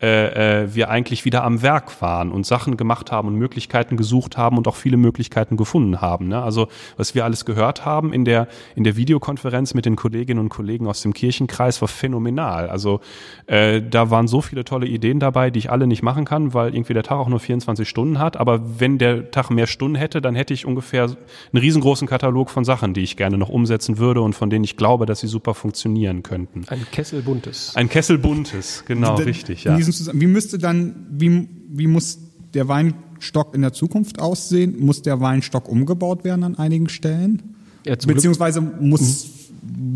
äh, 0.00 0.62
äh, 0.62 0.74
wir 0.74 0.90
eigentlich 0.90 1.24
wieder 1.24 1.42
am 1.42 1.62
Werk 1.62 2.00
waren 2.00 2.30
und 2.30 2.46
Sachen 2.46 2.76
gemacht 2.76 3.10
haben 3.10 3.26
und 3.26 3.34
Möglichkeiten 3.34 3.96
gesucht 3.96 4.36
haben 4.36 4.56
und 4.56 4.68
auch 4.68 4.76
viele 4.76 4.96
Möglichkeiten 4.96 5.56
gefunden 5.56 6.00
haben. 6.00 6.28
Ne? 6.28 6.40
Also 6.40 6.68
was 6.96 7.16
wir 7.16 7.24
alles 7.24 7.44
gehört 7.44 7.84
haben 7.84 8.12
in 8.12 8.24
der 8.24 8.46
in 8.76 8.84
der 8.84 8.96
Videokonferenz 8.96 9.74
mit 9.74 9.86
den 9.86 9.96
Kolleginnen 9.96 10.38
und 10.38 10.50
Kollegen 10.50 10.86
aus 10.86 11.02
dem 11.02 11.14
Kirchenkreis 11.14 11.80
war 11.80 11.88
phänomenal. 11.88 12.68
Also 12.68 13.00
äh, 13.46 13.82
da 13.82 14.10
waren 14.10 14.28
so 14.28 14.40
viele 14.40 14.64
tolle 14.64 14.86
Ideen 14.86 15.18
dabei, 15.18 15.50
die 15.50 15.58
ich 15.58 15.70
alle 15.70 15.86
nicht 15.86 16.02
machen 16.02 16.24
kann, 16.24 16.54
weil 16.54 16.74
irgendwie 16.74 16.94
der 16.94 17.02
Tag 17.02 17.18
auch 17.18 17.28
nur 17.28 17.40
24 17.40 17.88
Stunden 17.88 18.20
hat. 18.20 18.36
Aber 18.36 18.78
wenn 18.78 18.98
der 18.98 19.32
Tag 19.32 19.50
mehr 19.50 19.66
Stunden 19.66 19.96
hätte, 19.96 20.20
dann 20.20 20.36
hätte 20.36 20.54
ich 20.54 20.64
ungefähr 20.64 21.04
einen 21.04 21.16
riesengroßen 21.60 22.06
Katalog 22.06 22.50
von 22.50 22.64
Sachen, 22.64 22.94
die 22.94 23.02
ich 23.02 23.16
gerne 23.16 23.36
noch 23.36 23.48
umsetzen 23.48 23.98
würde 23.98 24.20
und 24.20 24.34
von 24.34 24.48
denen 24.48 24.64
ich 24.64 24.76
glaube, 24.76 25.06
dass 25.06 25.20
sie 25.20 25.26
super 25.26 25.54
funktionieren 25.54 26.22
könnten. 26.22 26.66
ein 26.68 26.86
Kessel 26.92 27.22
buntes. 27.22 27.72
Ein 27.74 27.88
Kessel 27.88 28.18
buntes, 28.18 28.84
genau, 28.86 29.16
richtig, 29.16 29.64
ja. 29.64 29.74
Diesem 29.90 30.04
Zusammen- 30.04 30.20
Wie 30.20 30.26
müsste 30.26 30.58
dann, 30.58 30.94
wie, 31.10 31.48
wie 31.70 31.86
muss 31.86 32.18
der 32.54 32.68
Weinstock 32.68 33.54
in 33.54 33.62
der 33.62 33.72
Zukunft 33.72 34.20
aussehen? 34.20 34.76
Muss 34.80 35.02
der 35.02 35.20
Weinstock 35.20 35.68
umgebaut 35.68 36.24
werden 36.24 36.44
an 36.44 36.54
einigen 36.56 36.88
Stellen? 36.88 37.42
Ja, 37.86 37.94
Beziehungsweise 37.96 38.60
muss 38.60 39.26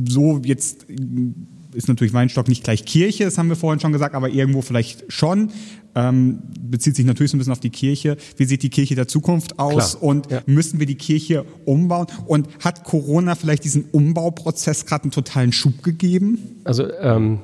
so 0.09 0.41
jetzt 0.45 0.87
ist 1.75 1.89
natürlich 1.89 2.13
Weinstock 2.13 2.49
nicht 2.49 2.65
gleich 2.65 2.85
Kirche, 2.85 3.25
das 3.25 3.39
haben 3.39 3.49
wir 3.49 3.57
vorhin 3.57 3.81
schon 3.81 3.93
gesagt, 3.93 4.15
aber 4.15 4.29
irgendwo 4.29 4.61
vielleicht 4.63 5.05
schon. 5.11 5.51
Ähm, 5.95 6.39
bezieht 6.61 6.97
sich 6.97 7.05
natürlich 7.05 7.31
so 7.31 7.37
ein 7.37 7.39
bisschen 7.39 7.53
auf 7.53 7.61
die 7.61 7.69
Kirche. 7.71 8.17
Wie 8.39 8.45
sieht 8.47 8.63
die 8.63 8.71
Kirche 8.71 8.95
der 8.95 9.09
Zukunft 9.09 9.59
aus? 9.59 9.99
Klar, 9.99 10.03
Und 10.03 10.31
ja. 10.31 10.41
müssen 10.47 10.79
wir 10.79 10.87
die 10.87 10.95
Kirche 10.95 11.45
umbauen? 11.67 12.07
Und 12.27 12.49
hat 12.65 12.85
Corona 12.85 13.35
vielleicht 13.35 13.65
diesen 13.65 13.85
Umbauprozess 13.93 14.87
gerade 14.87 15.05
einen 15.05 15.11
totalen 15.13 15.53
Schub 15.53 15.83
gegeben? 15.83 16.39
Also 16.65 16.91
ähm, 16.95 17.41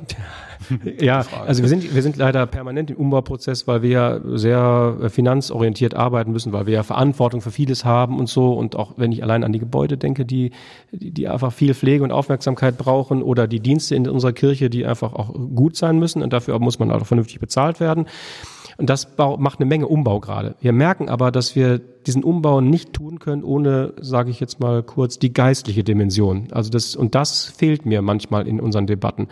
ja, 1.01 1.25
also 1.47 1.63
wir 1.63 1.69
sind, 1.69 1.95
wir 1.95 2.03
sind 2.03 2.17
leider 2.17 2.47
permanent 2.47 2.91
im 2.91 2.97
Umbauprozess, 2.97 3.67
weil 3.67 3.83
wir 3.83 3.91
ja 3.91 4.21
sehr 4.25 4.97
äh, 5.03 5.09
finanzorientiert 5.09 5.95
arbeiten 5.95 6.33
müssen, 6.33 6.53
weil 6.53 6.67
wir 6.67 6.75
ja 6.75 6.83
Verantwortung 6.83 7.41
für 7.41 7.51
vieles 7.51 7.85
haben 7.85 8.19
und 8.19 8.29
so. 8.29 8.53
Und 8.53 8.77
auch 8.77 8.95
wenn 8.97 9.13
ich 9.13 9.23
allein 9.23 9.45
an 9.45 9.53
die 9.53 9.59
Gebäude 9.59 9.97
denke, 9.97 10.25
die, 10.25 10.53
die 10.91 11.29
einfach 11.29 11.53
viel 11.53 11.75
Pflege 11.75 12.05
und 12.05 12.13
Aufmerksamkeit 12.13 12.79
brauchen 12.79 13.23
oder 13.23 13.47
die 13.47 13.61
Dienste 13.61 13.95
in 13.95 14.09
unserer 14.09 14.33
Kirche, 14.33 14.71
die 14.71 14.87
einfach 14.87 15.13
auch 15.13 15.33
gut 15.33 15.77
sein 15.77 15.99
müssen 15.99 16.23
und 16.23 16.33
dafür 16.33 16.59
muss 16.59 16.79
man 16.79 16.91
auch 16.91 17.07
vernünftig 17.07 17.41
bezahlt 17.41 17.81
werden. 17.81 18.07
Und 18.79 18.89
das 18.89 19.09
macht 19.17 19.59
eine 19.59 19.67
Menge 19.67 19.89
Umbau 19.89 20.21
gerade. 20.21 20.55
Wir 20.61 20.73
merken 20.73 21.09
aber, 21.09 21.33
dass 21.33 21.57
wir 21.57 21.79
diesen 21.79 22.23
Umbau 22.23 22.61
nicht 22.61 22.93
tun 22.93 23.19
können, 23.19 23.43
ohne, 23.43 23.93
sage 24.01 24.31
ich 24.31 24.39
jetzt 24.39 24.61
mal 24.61 24.85
kurz, 24.85 25.19
die 25.19 25.33
geistliche 25.33 25.83
Dimension. 25.83 26.47
Also 26.53 26.71
das, 26.71 26.95
und 26.95 27.17
das 27.17 27.45
fehlt 27.45 27.87
mir 27.87 28.03
manchmal 28.03 28.47
in 28.47 28.61
unseren 28.61 28.87
Debatten. 28.87 29.27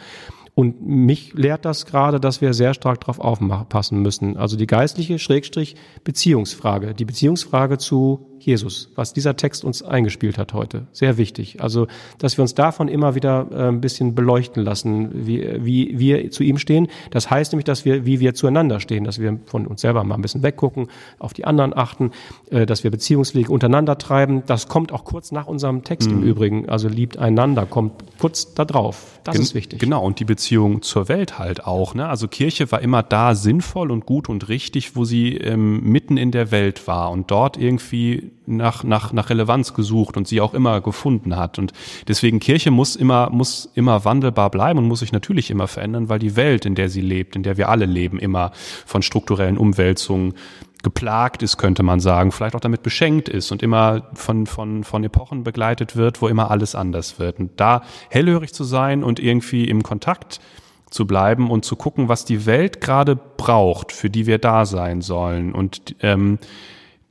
Und 0.59 0.81
mich 0.87 1.35
lehrt 1.35 1.67
das 1.67 1.85
gerade, 1.85 2.19
dass 2.19 2.41
wir 2.41 2.55
sehr 2.55 2.73
stark 2.73 3.01
darauf 3.01 3.21
aufpassen 3.21 4.01
müssen. 4.01 4.39
Also 4.39 4.57
die 4.57 4.67
geistliche 4.67 5.19
Schrägstrich 5.19 5.77
Beziehungsfrage, 6.03 6.95
die 6.95 7.05
Beziehungsfrage 7.05 7.77
zu 7.77 8.36
Jesus, 8.47 8.93
was 8.95 9.13
dieser 9.13 9.37
Text 9.37 9.65
uns 9.65 9.83
eingespielt 9.83 10.39
hat 10.39 10.55
heute. 10.55 10.87
Sehr 10.93 11.19
wichtig. 11.19 11.61
Also, 11.61 11.89
dass 12.19 12.39
wir 12.39 12.43
uns 12.43 12.55
davon 12.55 12.87
immer 12.87 13.17
wieder 13.17 13.49
äh, 13.51 13.69
ein 13.69 13.81
bisschen 13.81 14.15
beleuchten 14.15 14.63
lassen, 14.63 15.27
wie, 15.27 15.65
wie 15.65 15.99
wir 15.99 16.31
zu 16.31 16.45
ihm 16.45 16.57
stehen. 16.57 16.87
Das 17.11 17.29
heißt 17.29 17.53
nämlich, 17.53 17.65
dass 17.65 17.85
wir, 17.85 18.07
wie 18.07 18.21
wir 18.21 18.35
zueinander 18.35 18.79
stehen, 18.79 19.03
dass 19.03 19.19
wir 19.19 19.41
von 19.47 19.67
uns 19.67 19.81
selber 19.81 20.05
mal 20.05 20.15
ein 20.15 20.23
bisschen 20.23 20.45
weggucken, 20.45 20.87
auf 21.19 21.33
die 21.33 21.45
anderen 21.45 21.77
achten, 21.77 22.13
äh, 22.51 22.67
dass 22.67 22.85
wir 22.85 22.93
Beziehungspflege 22.93 23.51
untereinander 23.51 23.99
treiben. 23.99 24.45
Das 24.47 24.69
kommt 24.69 24.93
auch 24.93 25.03
kurz 25.03 25.33
nach 25.33 25.49
unserem 25.49 25.83
Text 25.83 26.09
mhm. 26.09 26.19
im 26.19 26.23
Übrigen. 26.23 26.69
Also 26.69 26.87
liebt 26.87 27.19
einander, 27.19 27.67
kommt 27.67 28.05
kurz 28.21 28.55
da 28.55 28.65
drauf. 28.65 29.19
Das 29.25 29.35
Gen 29.35 29.43
ist 29.43 29.55
wichtig. 29.57 29.81
Genau. 29.81 30.05
Und 30.05 30.21
die 30.21 30.25
Beziehung 30.25 30.83
zur 30.83 31.09
Welt 31.09 31.41
halt 31.41 31.67
auch. 31.67 31.97
Ne? 31.97 32.09
Also 32.09 32.29
Kirche 32.29 32.71
war 32.71 32.81
immer 32.81 33.03
da 33.03 33.35
sinnvoll 33.35 33.91
und 33.91 34.07
gut 34.07 34.29
und 34.29 34.49
richtig, 34.49 34.95
wo 34.95 35.05
sie 35.05 35.37
ähm, 35.37 35.83
mitten 35.83 36.17
in 36.17 36.31
der 36.31 36.53
Welt 36.53 36.87
war 36.87 37.11
und 37.11 37.29
dort 37.33 37.57
irgendwie 37.57 38.31
nach, 38.47 38.85
nach, 38.85 39.13
nach 39.13 39.31
Relevanz 39.31 39.75
gesucht 39.75 40.17
und 40.17 40.27
sie 40.29 40.41
auch 40.41 40.55
immer 40.55 40.81
gefunden 40.81 41.37
hat. 41.37 41.59
Und 41.59 41.73
deswegen 42.09 42.41
Kirche 42.41 42.71
muss 42.71 42.97
immer, 42.97 43.31
muss 43.31 43.71
immer 43.75 44.05
wandelbar 44.05 44.51
bleiben 44.51 44.79
und 44.79 44.89
muss 44.89 45.01
sich 45.01 45.13
natürlich 45.13 45.51
immer 45.51 45.69
verändern, 45.69 46.09
weil 46.09 46.19
die 46.19 46.37
Welt, 46.37 46.65
in 46.65 46.75
der 46.75 46.89
sie 46.89 47.01
lebt, 47.01 47.37
in 47.37 47.43
der 47.43 47.57
wir 47.57 47.69
alle 47.69 47.87
leben, 47.87 48.19
immer 48.19 48.53
von 48.85 49.03
strukturellen 49.03 49.59
Umwälzungen 49.59 50.35
geplagt 50.83 51.43
ist, 51.43 51.57
könnte 51.57 51.83
man 51.83 51.99
sagen, 51.99 52.31
vielleicht 52.31 52.55
auch 52.55 52.61
damit 52.61 52.83
beschenkt 52.85 53.29
ist 53.29 53.51
und 53.51 53.63
immer 53.63 54.09
von, 54.15 54.47
von, 54.47 54.85
von 54.85 55.03
Epochen 55.03 55.43
begleitet 55.43 55.97
wird, 55.97 56.23
wo 56.23 56.29
immer 56.29 56.51
alles 56.51 56.75
anders 56.75 57.19
wird. 57.19 57.41
Und 57.41 57.51
da 57.57 57.83
hellhörig 58.09 58.53
zu 58.53 58.63
sein 58.63 59.03
und 59.03 59.19
irgendwie 59.19 59.65
im 59.65 59.83
Kontakt 59.83 60.41
zu 60.89 61.07
bleiben 61.07 61.51
und 61.51 61.65
zu 61.65 61.75
gucken, 61.75 62.09
was 62.09 62.25
die 62.25 62.47
Welt 62.47 62.81
gerade 62.81 63.17
braucht, 63.17 63.91
für 63.91 64.11
die 64.11 64.27
wir 64.27 64.39
da 64.39 64.65
sein 64.65 65.01
sollen. 65.01 65.53
Und 65.53 65.97
ähm, 66.01 66.39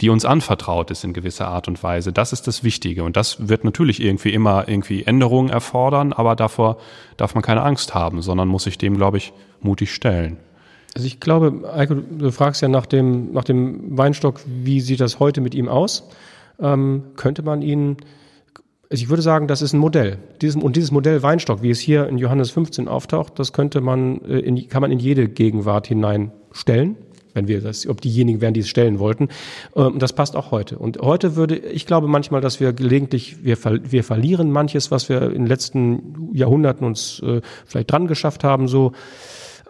die 0.02 0.10
uns 0.10 0.26
anvertraut 0.26 0.92
ist 0.92 1.04
in 1.04 1.14
gewisser 1.14 1.48
Art 1.48 1.68
und 1.68 1.82
Weise. 1.82 2.12
Das 2.12 2.34
ist 2.34 2.48
das 2.48 2.64
Wichtige. 2.64 3.04
Und 3.04 3.16
das 3.16 3.48
wird 3.48 3.64
natürlich 3.64 4.02
irgendwie 4.02 4.34
immer 4.34 4.68
irgendwie 4.68 5.04
Änderungen 5.04 5.50
erfordern, 5.50 6.12
aber 6.12 6.36
davor 6.36 6.78
darf 7.18 7.34
man 7.34 7.42
keine 7.42 7.62
Angst 7.62 7.94
haben, 7.94 8.22
sondern 8.22 8.48
muss 8.48 8.64
sich 8.64 8.78
dem, 8.78 8.98
glaube 8.98 9.18
ich, 9.18 9.32
mutig 9.62 9.94
stellen. 9.94 10.38
Also 10.96 11.08
ich 11.08 11.20
glaube, 11.20 11.70
Eiko, 11.74 11.96
du 11.96 12.32
fragst 12.32 12.62
ja 12.62 12.68
nach 12.68 12.86
dem, 12.86 13.32
nach 13.34 13.44
dem 13.44 13.98
Weinstock, 13.98 14.42
wie 14.46 14.82
sieht 14.82 15.00
das 15.00 15.20
heute 15.20 15.42
mit 15.42 15.56
ihm 15.56 15.68
aus? 15.68 16.10
Ähm, 16.60 17.04
könnte 17.16 17.42
man 17.44 17.62
ihn, 17.62 17.98
also 18.90 19.04
ich 19.04 19.10
würde 19.10 19.22
sagen, 19.22 19.48
das 19.48 19.62
ist 19.62 19.74
ein 19.74 19.80
Modell. 19.80 20.20
Dieses, 20.42 20.62
und 20.62 20.76
dieses 20.76 20.92
Modell 20.92 21.22
Weinstock, 21.24 21.62
wie 21.62 21.70
es 21.70 21.80
hier 21.80 22.08
in 22.08 22.18
Johannes 22.18 22.52
15 22.52 22.88
auftaucht, 22.88 23.40
das 23.40 23.52
könnte 23.52 23.82
man, 23.82 24.22
äh, 24.22 24.40
in, 24.40 24.68
kann 24.70 24.82
man 24.82 24.92
in 24.92 25.00
jede 25.00 25.28
Gegenwart 25.28 25.88
hineinstellen 25.88 26.98
wenn 27.36 27.48
wir 27.48 27.62
das, 27.62 27.86
ob 27.88 28.02
diejenigen 28.02 28.42
wären, 28.42 28.56
die 28.56 28.62
es 28.62 28.70
stellen 28.70 28.98
wollten. 28.98 29.30
Und 29.74 29.94
ähm, 29.94 30.00
das 30.00 30.14
passt 30.14 30.36
auch 30.36 30.50
heute. 30.50 30.80
Und 30.80 30.98
heute 31.00 31.36
würde, 31.36 31.58
ich 31.58 31.86
glaube 31.86 32.08
manchmal, 32.08 32.42
dass 32.42 32.60
wir 32.60 32.74
gelegentlich, 32.74 33.44
wir, 33.44 33.58
wir 33.64 34.04
verlieren 34.04 34.52
manches, 34.52 34.90
was 34.90 35.10
wir 35.10 35.22
in 35.22 35.44
den 35.44 35.48
letzten 35.48 36.32
Jahrhunderten 36.34 36.88
uns 36.88 37.20
äh, 37.20 37.42
vielleicht 37.66 37.92
dran 37.92 38.08
geschafft 38.08 38.44
haben, 38.44 38.68
so. 38.68 38.94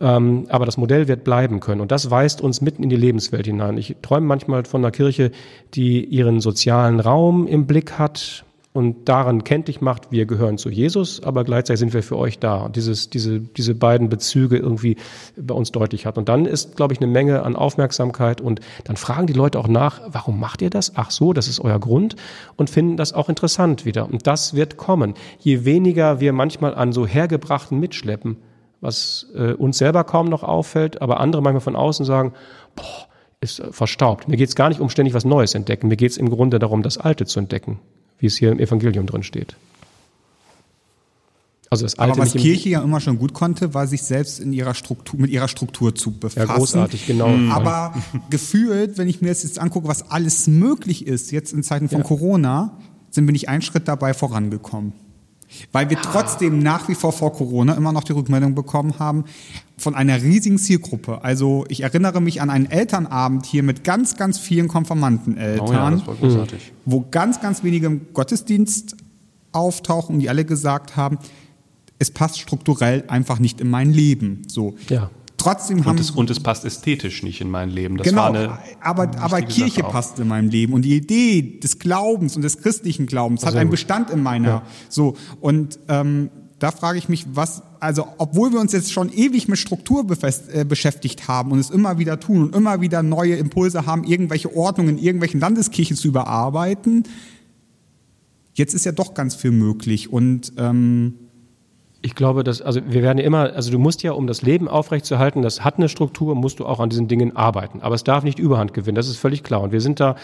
Ähm, 0.02 0.46
aber 0.50 0.66
das 0.66 0.76
Modell 0.76 1.08
wird 1.08 1.24
bleiben 1.24 1.62
können. 1.62 1.80
Und 1.80 1.90
das 1.92 2.12
weist 2.12 2.42
uns 2.42 2.60
mitten 2.60 2.84
in 2.84 2.90
die 2.90 2.98
Lebenswelt 2.98 3.46
hinein. 3.46 3.78
Ich 3.78 3.96
träume 4.02 4.28
manchmal 4.28 4.66
von 4.66 4.84
einer 4.84 4.92
Kirche, 4.92 5.32
die 5.74 6.04
ihren 6.04 6.42
sozialen 6.42 7.00
Raum 7.00 7.48
im 7.48 7.66
Blick 7.66 7.94
hat, 7.94 8.44
und 8.76 9.08
daran 9.08 9.46
kenntlich 9.46 9.80
macht, 9.80 10.12
wir 10.12 10.26
gehören 10.26 10.58
zu 10.58 10.70
Jesus, 10.70 11.24
aber 11.24 11.46
gleichzeitig 11.46 11.80
sind 11.80 11.94
wir 11.94 12.04
für 12.04 12.18
euch 12.18 12.40
da. 12.40 12.66
Und 12.66 12.76
dieses, 12.76 13.10
diese, 13.10 13.40
diese 13.40 13.74
beiden 13.74 14.10
Bezüge 14.10 14.58
irgendwie 14.58 14.98
bei 15.38 15.56
uns 15.56 15.72
deutlich 15.72 16.06
hat. 16.06 16.18
Und 16.18 16.28
dann 16.28 16.46
ist, 16.46 16.76
glaube 16.76 16.94
ich, 16.94 17.00
eine 17.00 17.10
Menge 17.10 17.44
an 17.44 17.56
Aufmerksamkeit 17.56 18.42
und 18.42 18.60
dann 18.84 18.98
fragen 18.98 19.28
die 19.28 19.34
Leute 19.34 19.60
auch 19.60 19.70
nach, 19.70 20.02
warum 20.10 20.42
macht 20.42 20.62
ihr 20.62 20.70
das? 20.70 20.92
Ach 20.96 21.10
so, 21.10 21.32
das 21.32 21.48
ist 21.48 21.62
euer 21.62 21.80
Grund 21.80 22.18
und 22.58 22.70
finden 22.70 22.98
das 22.98 23.14
auch 23.14 23.30
interessant 23.30 23.86
wieder. 23.86 24.12
Und 24.12 24.28
das 24.28 24.56
wird 24.56 24.76
kommen. 24.76 25.14
Je 25.40 25.64
weniger 25.64 26.20
wir 26.20 26.34
manchmal 26.34 26.76
an 26.76 26.92
so 26.92 27.08
hergebrachten 27.08 27.80
mitschleppen, 27.80 28.36
was 28.82 29.28
äh, 29.36 29.54
uns 29.54 29.78
selber 29.78 30.04
kaum 30.04 30.28
noch 30.28 30.44
auffällt, 30.44 31.02
aber 31.02 31.22
andere 31.22 31.42
manchmal 31.42 31.62
von 31.62 31.78
außen 31.78 32.06
sagen, 32.06 32.34
boah, 32.76 33.08
ist 33.40 33.64
verstaubt. 33.72 34.28
Mir 34.28 34.36
geht 34.36 34.50
es 34.50 34.56
gar 34.56 34.68
nicht 34.68 34.82
um 34.82 34.90
ständig 34.90 35.14
was 35.14 35.24
Neues 35.24 35.56
entdecken. 35.56 35.88
Mir 35.88 35.96
geht 35.96 36.12
es 36.12 36.18
im 36.18 36.30
Grunde 36.30 36.60
darum, 36.60 36.84
das 36.84 36.98
Alte 36.98 37.26
zu 37.26 37.40
entdecken 37.40 37.80
wie 38.20 38.28
es 38.28 38.38
hier 38.38 38.52
im 38.52 38.60
Evangelium 38.60 39.06
drin 39.06 39.24
steht. 39.24 39.56
Also 41.70 41.84
das 41.86 41.98
Alte 41.98 42.14
Aber 42.14 42.22
was 42.22 42.34
Kirche 42.34 42.70
ja 42.70 42.82
immer 42.82 43.02
schon 43.02 43.18
gut 43.18 43.34
konnte, 43.34 43.74
war 43.74 43.88
sich 43.88 44.04
selbst 44.04 44.40
in 44.40 44.54
ihrer 44.54 44.74
Struktur, 44.74 45.20
mit 45.20 45.32
ihrer 45.32 45.48
Struktur 45.48 45.96
zu 45.96 46.12
befassen. 46.12 46.48
Ja, 46.48 46.56
großartig, 46.56 47.08
genau. 47.08 47.30
Mhm. 47.30 47.52
Aber 47.52 47.94
gefühlt, 48.30 48.98
wenn 48.98 49.08
ich 49.08 49.22
mir 49.22 49.30
das 49.30 49.44
jetzt 49.44 49.60
angucke, 49.60 49.88
was 49.88 50.10
alles 50.12 50.48
möglich 50.48 51.08
ist, 51.08 51.32
jetzt 51.32 51.54
in 51.54 51.64
Zeiten 51.64 51.90
von 51.90 52.00
ja. 52.00 52.04
Corona, 52.04 52.78
sind 53.10 53.26
wir 53.26 53.32
nicht 53.32 53.50
einen 53.50 53.62
Schritt 53.62 53.88
dabei 53.88 54.14
vorangekommen. 54.14 54.94
Weil 55.72 55.90
wir 55.90 55.98
trotzdem 56.02 56.60
nach 56.60 56.88
wie 56.88 56.96
vor 56.96 57.12
vor 57.12 57.34
Corona 57.34 57.74
immer 57.74 57.92
noch 57.92 58.04
die 58.04 58.14
Rückmeldung 58.14 58.56
bekommen 58.56 59.00
haben 59.00 59.26
von 59.78 59.96
einer 59.96 60.22
riesigen 60.22 60.58
Zielgruppe. 60.58 61.24
Also 61.24 61.66
ich 61.68 61.82
erinnere 61.82 62.22
mich 62.22 62.42
an 62.42 62.50
einen 62.50 62.66
Elternabend 62.66 63.46
hier 63.46 63.64
mit 63.64 63.84
ganz, 63.84 64.16
ganz 64.18 64.40
vielen 64.40 64.68
Konfirmandeneltern, 64.68 65.68
oh 65.68 65.74
ja, 65.74 65.92
das 65.92 66.08
war 66.08 66.16
großartig. 66.16 66.72
wo 66.86 67.06
ganz, 67.12 67.42
ganz 67.42 67.64
wenige 67.64 67.88
im 67.88 68.08
Gottesdienst 68.14 68.96
auftauchen, 69.52 70.20
die 70.20 70.30
alle 70.30 70.46
gesagt 70.46 70.96
haben, 70.96 71.18
es 72.00 72.12
passt 72.12 72.40
strukturell 72.40 73.06
einfach 73.08 73.40
nicht 73.40 73.62
in 73.62 73.70
mein 73.70 73.92
Leben. 73.92 74.44
So. 74.48 74.76
Ja. 74.90 75.10
Trotzdem 75.38 75.86
haben 75.86 75.92
und 75.92 76.00
es, 76.00 76.12
und 76.12 76.30
es 76.30 76.40
passt 76.40 76.66
ästhetisch 76.66 77.24
nicht 77.24 77.42
in 77.42 77.50
mein 77.50 77.70
Leben. 77.70 77.98
Das 77.98 78.08
genau, 78.08 78.30
eine, 78.30 78.58
aber, 78.82 79.12
aber 79.20 79.42
Kirche 79.42 79.84
passt 79.84 80.20
in 80.20 80.28
meinem 80.28 80.50
Leben 80.50 80.74
und 80.74 80.84
die 80.84 80.96
Idee 80.96 81.60
des 81.60 81.80
Glaubens 81.80 82.36
und 82.36 82.42
des 82.42 82.60
christlichen 82.60 83.06
Glaubens 83.06 83.44
also, 83.44 83.56
hat 83.56 83.62
einen 83.62 83.70
Bestand 83.70 84.10
in 84.10 84.24
meiner. 84.24 84.48
Ja. 84.48 84.64
So 84.90 85.16
und 85.42 85.80
ähm, 85.88 86.30
da 86.60 86.72
frage 86.72 86.98
ich 86.98 87.10
mich, 87.10 87.26
was, 87.34 87.64
also 87.80 88.08
obwohl 88.18 88.54
wir 88.54 88.60
uns 88.60 88.72
jetzt 88.72 88.94
schon 88.94 89.12
ewig 89.12 89.48
mit 89.48 89.58
Struktur 89.58 90.08
befest, 90.08 90.50
äh, 90.54 90.64
beschäftigt 90.64 91.28
haben 91.28 91.52
und 91.52 91.60
es 91.60 91.70
immer 91.70 91.98
wieder 92.00 92.20
tun 92.20 92.44
und 92.44 92.56
immer 92.56 92.80
wieder 92.80 93.04
neue 93.04 93.36
Impulse 93.36 93.86
haben, 93.86 94.04
irgendwelche 94.06 94.56
Ordnungen 94.56 94.98
in 94.98 95.04
irgendwelchen 95.04 95.40
Landeskirchen 95.42 95.98
zu 95.98 96.08
überarbeiten, 96.08 97.04
jetzt 98.54 98.74
ist 98.74 98.86
ja 98.86 98.94
doch 98.94 99.14
ganz 99.14 99.36
viel 99.36 99.52
möglich 99.52 100.12
und 100.12 100.54
ähm, 100.58 101.16
ich 102.06 102.14
glaube, 102.14 102.44
dass, 102.44 102.62
also 102.62 102.82
wir 102.86 103.02
werden 103.02 103.18
immer, 103.18 103.54
also 103.56 103.72
du 103.72 103.80
musst 103.80 104.04
ja, 104.04 104.12
um 104.12 104.28
das 104.28 104.44
Leben 104.44 104.68
aufrechtzuerhalten, 104.68 105.42
das 105.42 105.64
hat 105.64 105.78
eine 105.78 105.90
Struktur, 105.90 106.36
musst 106.36 106.60
du 106.60 106.66
auch 106.68 106.80
an 106.80 106.90
diesen 106.90 107.08
Dingen 107.08 107.36
arbeiten. 107.36 107.82
Aber 107.82 107.96
es 107.96 108.04
darf 108.04 108.24
nicht 108.24 108.38
Überhand 108.38 108.76
gewinnen, 108.76 108.94
das 108.94 109.08
ist 109.08 109.18
völlig 109.18 109.42
klar. 109.42 109.62
Und 109.62 109.72
wir 109.72 109.82
sind 109.82 110.00
da, 110.00 110.16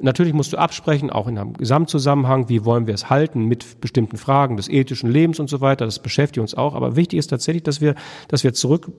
natürlich 0.00 0.32
musst 0.32 0.54
du 0.54 0.56
absprechen, 0.56 1.10
auch 1.10 1.28
in 1.28 1.36
einem 1.36 1.52
Gesamtzusammenhang, 1.52 2.48
wie 2.48 2.64
wollen 2.64 2.86
wir 2.86 2.94
es 2.94 3.10
halten 3.10 3.44
mit 3.44 3.82
bestimmten 3.82 4.16
Fragen 4.16 4.56
des 4.56 4.70
ethischen 4.70 5.10
Lebens 5.10 5.38
und 5.38 5.50
so 5.50 5.60
weiter. 5.60 5.84
Das 5.84 5.98
beschäftigt 5.98 6.40
uns 6.40 6.54
auch. 6.54 6.74
Aber 6.74 6.96
wichtig 6.96 7.18
ist 7.18 7.26
tatsächlich, 7.26 7.64
dass 7.64 7.82
wir, 7.82 7.96
dass 8.28 8.42
wir 8.42 8.54
zurück 8.54 8.90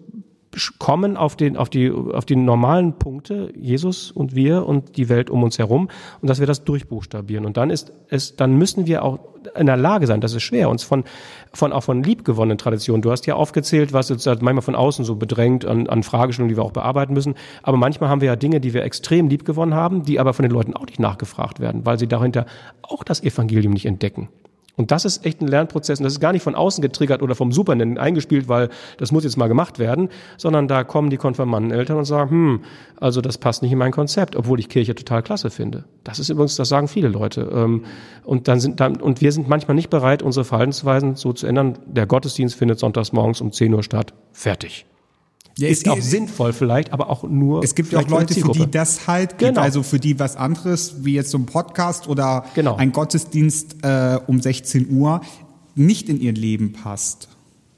kommen 0.79 1.17
auf, 1.17 1.35
den, 1.35 1.57
auf, 1.57 1.69
die, 1.69 1.91
auf 1.91 2.25
die 2.25 2.35
normalen 2.35 2.93
Punkte, 2.93 3.51
Jesus 3.55 4.11
und 4.11 4.35
wir 4.35 4.65
und 4.65 4.97
die 4.97 5.09
Welt 5.09 5.29
um 5.29 5.43
uns 5.43 5.59
herum, 5.59 5.89
und 6.21 6.29
dass 6.29 6.39
wir 6.39 6.47
das 6.47 6.63
durchbuchstabieren. 6.63 7.45
Und 7.45 7.57
dann 7.57 7.69
ist 7.69 7.91
es, 8.09 8.35
dann 8.35 8.55
müssen 8.55 8.87
wir 8.87 9.03
auch 9.03 9.19
in 9.55 9.67
der 9.67 9.77
Lage 9.77 10.07
sein, 10.07 10.19
das 10.21 10.33
ist 10.33 10.43
schwer, 10.43 10.69
uns 10.69 10.83
von, 10.83 11.03
von 11.53 11.71
auch 11.71 11.83
von 11.83 12.03
liebgewonnenen 12.03 12.57
Traditionen. 12.57 13.01
Du 13.01 13.11
hast 13.11 13.25
ja 13.27 13.35
aufgezählt, 13.35 13.93
was 13.93 14.09
jetzt 14.09 14.25
halt 14.25 14.41
manchmal 14.41 14.61
von 14.61 14.75
außen 14.75 15.05
so 15.05 15.15
bedrängt 15.15 15.65
an, 15.65 15.87
an 15.87 16.03
Fragestellungen, 16.03 16.49
die 16.49 16.57
wir 16.57 16.63
auch 16.63 16.71
bearbeiten 16.71 17.13
müssen. 17.13 17.35
Aber 17.63 17.77
manchmal 17.77 18.09
haben 18.09 18.21
wir 18.21 18.27
ja 18.27 18.35
Dinge, 18.35 18.59
die 18.59 18.73
wir 18.73 18.83
extrem 18.83 19.29
liebgewonnen 19.29 19.75
haben, 19.75 20.03
die 20.03 20.19
aber 20.19 20.33
von 20.33 20.43
den 20.43 20.51
Leuten 20.51 20.73
auch 20.73 20.85
nicht 20.85 20.99
nachgefragt 20.99 21.59
werden, 21.59 21.85
weil 21.85 21.99
sie 21.99 22.07
dahinter 22.07 22.45
auch 22.81 23.03
das 23.03 23.21
Evangelium 23.21 23.73
nicht 23.73 23.85
entdecken. 23.85 24.29
Und 24.77 24.91
das 24.91 25.05
ist 25.05 25.25
echt 25.25 25.41
ein 25.41 25.47
Lernprozess 25.47 25.99
und 25.99 26.03
das 26.03 26.13
ist 26.13 26.19
gar 26.19 26.31
nicht 26.31 26.43
von 26.43 26.55
außen 26.55 26.83
getriggert 26.83 27.23
oder 27.23 27.35
vom 27.35 27.51
Supernennen 27.51 27.97
eingespielt, 27.97 28.47
weil 28.47 28.69
das 28.97 29.11
muss 29.11 29.23
jetzt 29.23 29.35
mal 29.35 29.47
gemacht 29.47 29.79
werden, 29.79 30.09
sondern 30.37 30.67
da 30.67 30.83
kommen 30.83 31.09
die 31.09 31.17
Konfirmandeneltern 31.17 31.97
und 31.97 32.05
sagen, 32.05 32.29
hm, 32.29 32.63
also 32.99 33.19
das 33.19 33.39
passt 33.39 33.63
nicht 33.63 33.71
in 33.71 33.79
mein 33.79 33.91
Konzept, 33.91 34.35
obwohl 34.35 34.59
ich 34.59 34.69
Kirche 34.69 34.93
total 34.93 35.23
klasse 35.23 35.49
finde. 35.49 35.85
Das 36.03 36.19
ist 36.19 36.29
übrigens, 36.29 36.55
das 36.55 36.69
sagen 36.69 36.87
viele 36.87 37.07
Leute. 37.07 37.49
Ähm, 37.51 37.85
und 38.23 38.47
dann 38.47 38.59
sind 38.59 38.79
dann, 38.79 39.01
und 39.01 39.19
wir 39.19 39.31
sind 39.31 39.49
manchmal 39.49 39.75
nicht 39.75 39.89
bereit, 39.89 40.21
unsere 40.21 40.45
Verhaltensweisen 40.45 41.15
so 41.15 41.33
zu 41.33 41.47
ändern. 41.47 41.79
Der 41.87 42.05
Gottesdienst 42.05 42.55
findet 42.55 42.77
sonntags 42.77 43.11
morgens 43.11 43.41
um 43.41 43.51
10 43.51 43.73
Uhr 43.73 43.83
statt. 43.83 44.13
Fertig. 44.31 44.85
Ja, 45.57 45.67
ist 45.67 45.87
auch 45.89 45.99
sinnvoll 46.01 46.53
vielleicht, 46.53 46.93
aber 46.93 47.09
auch 47.09 47.23
nur. 47.23 47.63
Es 47.63 47.73
gibt 47.75 47.91
ja 47.91 47.99
auch 47.99 48.07
Leute, 48.07 48.33
für 48.33 48.51
die 48.51 48.69
das 48.69 49.07
halt 49.07 49.37
gibt, 49.37 49.51
Genau. 49.53 49.61
also 49.61 49.81
für 49.83 49.99
die 49.99 50.19
was 50.19 50.35
anderes, 50.35 51.03
wie 51.03 51.13
jetzt 51.13 51.31
so 51.31 51.37
ein 51.37 51.45
Podcast 51.47 52.07
oder 52.07 52.45
Genau. 52.55 52.75
ein 52.75 52.91
Gottesdienst 52.91 53.77
äh, 53.83 54.19
um 54.27 54.39
16 54.39 54.89
Uhr 54.91 55.21
nicht 55.75 56.09
in 56.09 56.19
ihr 56.21 56.33
Leben 56.33 56.73
passt. 56.73 57.27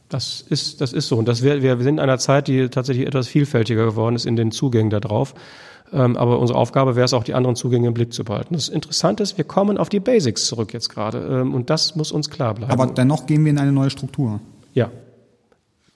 Das 0.10 0.44
ist, 0.50 0.82
das 0.82 0.92
ist 0.94 1.08
so. 1.08 1.18
Und 1.18 1.28
das 1.28 1.44
wir, 1.44 1.62
wir 1.62 1.78
sind 1.78 1.96
in 1.96 2.00
einer 2.00 2.18
Zeit, 2.18 2.48
die 2.48 2.68
tatsächlich 2.70 3.06
etwas 3.08 3.28
vielfältiger 3.28 3.86
geworden 3.86 4.16
ist 4.16 4.26
in 4.26 4.36
den 4.36 4.52
Zugängen 4.52 4.90
darauf. 4.90 5.34
Ähm, 5.94 6.18
aber 6.18 6.40
unsere 6.40 6.58
Aufgabe 6.60 6.96
wäre 6.96 7.06
es 7.06 7.14
auch, 7.14 7.24
die 7.24 7.34
anderen 7.34 7.56
Zugänge 7.56 7.88
im 7.88 7.94
Blick 7.94 8.14
zu 8.14 8.24
behalten. 8.24 8.54
Das 8.54 8.70
Interessante 8.70 9.24
ist, 9.24 9.38
wir 9.38 9.44
kommen 9.46 9.78
auf 9.78 9.90
die 9.90 10.00
Basics 10.00 10.46
zurück 10.46 10.74
jetzt 10.74 10.90
gerade. 10.90 11.20
Ähm, 11.42 11.54
und 11.54 11.70
das 11.70 11.96
muss 11.96 12.12
uns 12.12 12.30
klar 12.30 12.54
bleiben. 12.56 12.72
Aber 12.72 12.88
dennoch 12.88 13.26
gehen 13.26 13.44
wir 13.46 13.52
in 13.52 13.58
eine 13.60 13.72
neue 13.72 13.90
Struktur. 13.90 14.40
ja. 14.74 14.90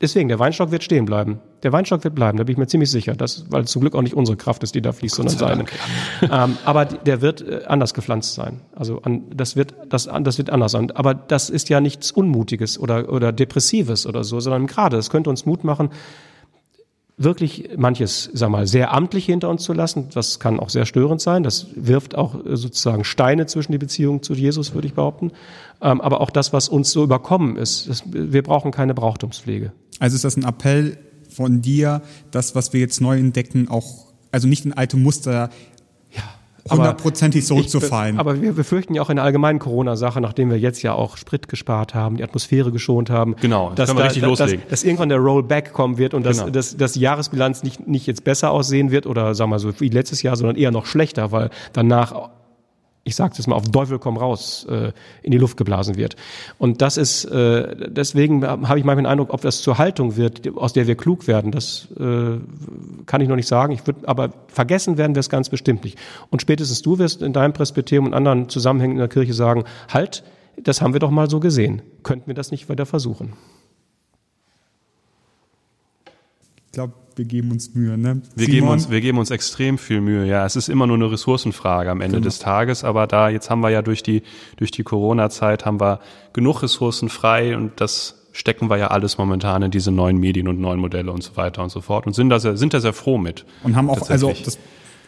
Deswegen, 0.03 0.27
der 0.27 0.37
Weinstock 0.37 0.69
wird 0.69 0.83
stehen 0.83 1.05
bleiben. 1.05 1.39
Der 1.63 1.71
Weinstock 1.71 2.03
wird 2.03 2.13
bleiben, 2.13 2.37
da 2.37 2.43
bin 2.43 2.51
ich 2.51 2.57
mir 2.57 2.67
ziemlich 2.67 2.91
sicher. 2.91 3.15
Das, 3.15 3.45
weil 3.49 3.63
zum 3.63 3.79
Glück 3.79 3.95
auch 3.95 4.01
nicht 4.01 4.15
unsere 4.15 4.35
Kraft 4.35 4.61
ist, 4.61 4.75
die 4.75 4.81
da 4.81 4.91
fließt, 4.91 5.15
sondern 5.15 5.37
seine. 5.37 5.65
ähm, 6.29 6.57
aber 6.65 6.83
der 6.83 7.21
wird 7.21 7.39
äh, 7.41 7.61
anders 7.67 7.93
gepflanzt 7.93 8.33
sein. 8.33 8.59
Also 8.75 9.01
an, 9.03 9.23
das, 9.33 9.55
wird, 9.55 9.73
das, 9.87 10.09
das 10.23 10.37
wird 10.37 10.49
anders 10.49 10.73
sein. 10.73 10.91
Aber 10.91 11.13
das 11.13 11.49
ist 11.49 11.69
ja 11.69 11.79
nichts 11.79 12.11
Unmutiges 12.11 12.77
oder, 12.77 13.13
oder 13.13 13.31
Depressives 13.31 14.05
oder 14.05 14.25
so, 14.25 14.41
sondern 14.41 14.67
gerade, 14.67 14.97
es 14.97 15.09
könnte 15.09 15.29
uns 15.29 15.45
Mut 15.45 15.63
machen, 15.63 15.89
wirklich 17.17 17.69
manches, 17.77 18.29
sag 18.33 18.49
mal, 18.49 18.65
sehr 18.65 18.93
amtlich 18.93 19.25
hinter 19.25 19.49
uns 19.49 19.63
zu 19.63 19.73
lassen. 19.73 20.09
Das 20.13 20.39
kann 20.39 20.59
auch 20.59 20.69
sehr 20.69 20.85
störend 20.85 21.21
sein. 21.21 21.43
Das 21.43 21.67
wirft 21.75 22.15
auch 22.15 22.45
äh, 22.45 22.55
sozusagen 22.55 23.03
Steine 23.03 23.45
zwischen 23.45 23.71
die 23.71 23.77
Beziehung 23.77 24.23
zu 24.23 24.33
Jesus, 24.33 24.73
würde 24.73 24.87
ich 24.87 24.93
behaupten. 24.93 25.31
Ähm, 25.81 26.01
aber 26.01 26.21
auch 26.21 26.31
das, 26.31 26.53
was 26.53 26.69
uns 26.69 26.91
so 26.91 27.03
überkommen 27.03 27.55
ist. 27.55 28.03
Wir 28.11 28.41
brauchen 28.41 28.71
keine 28.71 28.93
Brauchtumspflege. 28.93 29.71
Also 29.99 30.15
ist 30.15 30.25
das 30.25 30.37
ein 30.37 30.43
Appell 30.43 30.97
von 31.29 31.61
dir, 31.61 32.01
das, 32.31 32.55
was 32.55 32.73
wir 32.73 32.79
jetzt 32.79 33.01
neu 33.01 33.17
entdecken, 33.17 33.67
auch, 33.67 34.07
also 34.31 34.47
nicht 34.47 34.65
in 34.65 34.73
alte 34.73 34.97
Muster 34.97 35.49
hundertprozentig 36.69 37.45
zurückzufallen. 37.45 38.15
Ich, 38.15 38.19
aber 38.19 38.41
wir 38.41 38.53
befürchten 38.53 38.93
ja 38.95 39.01
auch 39.01 39.09
in 39.09 39.17
der 39.17 39.25
allgemeinen 39.25 39.59
Corona-Sache, 39.59 40.21
nachdem 40.21 40.49
wir 40.49 40.57
jetzt 40.59 40.81
ja 40.81 40.93
auch 40.93 41.17
Sprit 41.17 41.47
gespart 41.47 41.93
haben, 41.93 42.17
die 42.17 42.23
Atmosphäre 42.23 42.71
geschont 42.71 43.09
haben. 43.09 43.35
Genau, 43.41 43.69
jetzt 43.69 43.79
dass, 43.79 43.87
können 43.89 43.99
wir 43.99 44.01
da- 44.03 44.07
richtig 44.07 44.21
dass, 44.23 44.39
loslegen. 44.39 44.61
Dass, 44.61 44.69
dass 44.69 44.83
irgendwann 44.83 45.09
der 45.09 45.17
Rollback 45.19 45.73
kommen 45.73 45.97
wird 45.97 46.13
und 46.13 46.25
dass, 46.25 46.39
Genau. 46.39 46.49
dass, 46.51 46.77
dass 46.77 46.93
die 46.93 46.99
Jahresbilanz 47.01 47.63
nicht, 47.63 47.87
nicht 47.87 48.07
jetzt 48.07 48.23
besser 48.23 48.51
aussehen 48.51 48.91
wird 48.91 49.05
oder 49.07 49.35
sagen 49.35 49.49
wir 49.49 49.55
mal 49.55 49.59
so 49.59 49.79
wie 49.79 49.89
letztes 49.89 50.21
Jahr, 50.21 50.35
sondern 50.35 50.55
eher 50.55 50.71
noch 50.71 50.85
schlechter, 50.85 51.31
weil 51.31 51.49
danach 51.73 52.29
ich 53.05 53.15
sage 53.15 53.33
das 53.35 53.47
mal, 53.47 53.55
auf 53.55 53.69
Teufel 53.69 53.99
komm 53.99 54.17
raus 54.17 54.65
äh, 54.69 54.93
in 55.21 55.31
die 55.31 55.37
Luft 55.37 55.57
geblasen 55.57 55.97
wird. 55.97 56.15
Und 56.57 56.81
das 56.81 56.95
ist, 56.95 57.25
äh, 57.25 57.89
deswegen 57.89 58.45
habe 58.47 58.79
ich 58.79 58.85
manchmal 58.85 58.95
den 58.97 59.05
Eindruck, 59.05 59.33
ob 59.33 59.41
das 59.41 59.61
zur 59.61 59.77
Haltung 59.77 60.15
wird, 60.15 60.55
aus 60.55 60.71
der 60.71 60.87
wir 60.87 60.95
klug 60.95 61.27
werden, 61.27 61.51
das 61.51 61.89
äh, 61.99 62.37
kann 63.05 63.21
ich 63.21 63.27
noch 63.27 63.35
nicht 63.35 63.47
sagen. 63.47 63.73
Ich 63.73 63.85
würd, 63.85 64.07
aber 64.07 64.31
vergessen 64.47 64.97
werden 64.97 65.15
wir 65.15 65.19
es 65.19 65.29
ganz 65.29 65.49
bestimmt 65.49 65.83
nicht. 65.83 65.97
Und 66.29 66.41
spätestens 66.41 66.81
du 66.81 66.97
wirst 66.97 67.21
in 67.21 67.33
deinem 67.33 67.53
Presbyterium 67.53 68.05
und 68.05 68.13
anderen 68.13 68.47
Zusammenhängen 68.47 68.93
in 68.93 68.99
der 68.99 69.09
Kirche 69.09 69.33
sagen, 69.33 69.65
halt, 69.89 70.23
das 70.61 70.81
haben 70.81 70.93
wir 70.93 70.99
doch 70.99 71.11
mal 71.11 71.29
so 71.29 71.39
gesehen. 71.39 71.81
Könnten 72.03 72.27
wir 72.27 72.35
das 72.35 72.51
nicht 72.51 72.69
weiter 72.69 72.85
versuchen? 72.85 73.33
ich 76.55 76.62
glaube, 76.73 76.93
wir 77.15 77.25
geben 77.25 77.51
uns 77.51 77.73
Mühe, 77.75 77.97
ne? 77.97 78.21
Wir 78.35 78.45
Simon? 78.45 78.51
geben, 78.51 78.67
uns, 78.67 78.89
wir 78.89 79.01
geben 79.01 79.17
uns 79.19 79.31
extrem 79.31 79.77
viel 79.77 80.01
Mühe. 80.01 80.25
Ja, 80.25 80.45
es 80.45 80.55
ist 80.55 80.67
immer 80.67 80.87
nur 80.87 80.97
eine 80.97 81.11
Ressourcenfrage 81.11 81.89
am 81.89 82.01
Ende 82.01 82.19
des 82.19 82.39
Tages. 82.39 82.83
Aber 82.83 83.07
da, 83.07 83.29
jetzt 83.29 83.49
haben 83.49 83.61
wir 83.61 83.69
ja 83.69 83.81
durch 83.81 84.03
die, 84.03 84.23
durch 84.57 84.71
die 84.71 84.83
Corona-Zeit 84.83 85.65
haben 85.65 85.79
wir 85.79 85.99
genug 86.33 86.63
Ressourcen 86.63 87.09
frei 87.09 87.55
und 87.55 87.79
das 87.79 88.19
stecken 88.31 88.69
wir 88.71 88.77
ja 88.77 88.87
alles 88.87 89.19
momentan 89.19 89.61
in 89.61 89.69
diese 89.69 89.91
neuen 89.91 90.17
Medien 90.17 90.47
und 90.47 90.59
neuen 90.59 90.79
Modelle 90.79 91.11
und 91.11 91.21
so 91.21 91.37
weiter 91.37 91.61
und 91.61 91.69
so 91.69 91.81
fort 91.81 92.07
und 92.07 92.13
sind 92.13 92.29
da 92.29 92.39
sehr, 92.39 92.57
sind 92.57 92.73
da 92.73 92.79
sehr 92.79 92.93
froh 92.93 93.19
mit. 93.19 93.45
Und 93.61 93.75
haben 93.75 93.91
auch, 93.91 94.09
also 94.09 94.33
das 94.43 94.57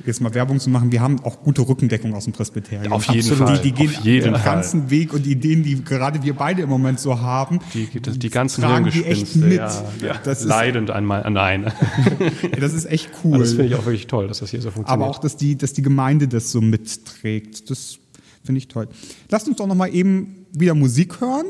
jetzt 0.06 0.20
mal 0.22 0.34
Werbung 0.34 0.60
zu 0.60 0.70
machen, 0.70 0.92
wir 0.92 1.02
haben 1.02 1.20
auch 1.24 1.42
gute 1.44 1.62
Rückendeckung 1.68 2.14
aus 2.14 2.26
dem 2.26 2.34
Presbyterium. 2.34 2.92
Auf 2.92 3.06
jeden 3.08 3.20
Absolut. 3.32 3.48
Fall, 3.50 3.58
Die, 3.60 3.72
die 3.72 3.72
gehen 3.72 3.96
auf 3.96 4.04
jeden 4.04 4.24
den 4.26 4.36
Fall. 4.36 4.44
ganzen 4.56 4.90
Weg 4.90 5.14
und 5.14 5.26
Ideen, 5.26 5.64
die 5.64 5.84
gerade 5.84 6.22
wir 6.24 6.34
beide 6.36 6.62
im 6.64 6.70
Moment 6.70 7.00
so 7.00 7.20
haben, 7.22 7.60
Die, 7.74 7.88
die, 7.88 8.02
die 8.20 8.30
ganzen 8.30 8.62
tragen 8.62 8.90
die 8.92 9.06
echt 9.06 9.36
mit. 9.38 9.54
ja, 9.54 9.84
ja, 10.02 10.18
Das 10.24 10.42
ist- 10.42 10.48
leidend 10.48 10.92
einmal, 10.92 11.30
nein. 11.32 11.72
das 12.60 12.74
ist 12.74 12.86
echt 12.86 13.10
cool. 13.24 13.40
Das 13.40 13.50
finde 13.54 13.68
ich 13.68 13.76
auch 13.76 13.86
wirklich 13.86 14.08
toll, 14.08 14.28
dass 14.28 14.40
das 14.40 14.50
hier 14.52 14.62
so 14.62 14.72
funktioniert. 14.72 14.90
Aber 15.04 15.10
auch, 15.10 15.20
dass 15.20 15.38
die, 15.38 15.58
dass 15.58 15.74
die 15.74 15.82
Gemeinde 15.82 16.28
das 16.28 16.52
so 16.52 16.62
mitträgt. 16.62 17.70
Das 17.70 17.98
finde 18.44 18.60
ich 18.60 18.68
toll. 18.68 18.88
Lasst 19.30 19.48
uns 19.48 19.58
doch 19.58 19.68
noch 19.68 19.76
mal 19.76 19.88
eben 19.94 20.46
wieder 20.52 20.76
Musik 20.76 21.22
hören. 21.22 21.46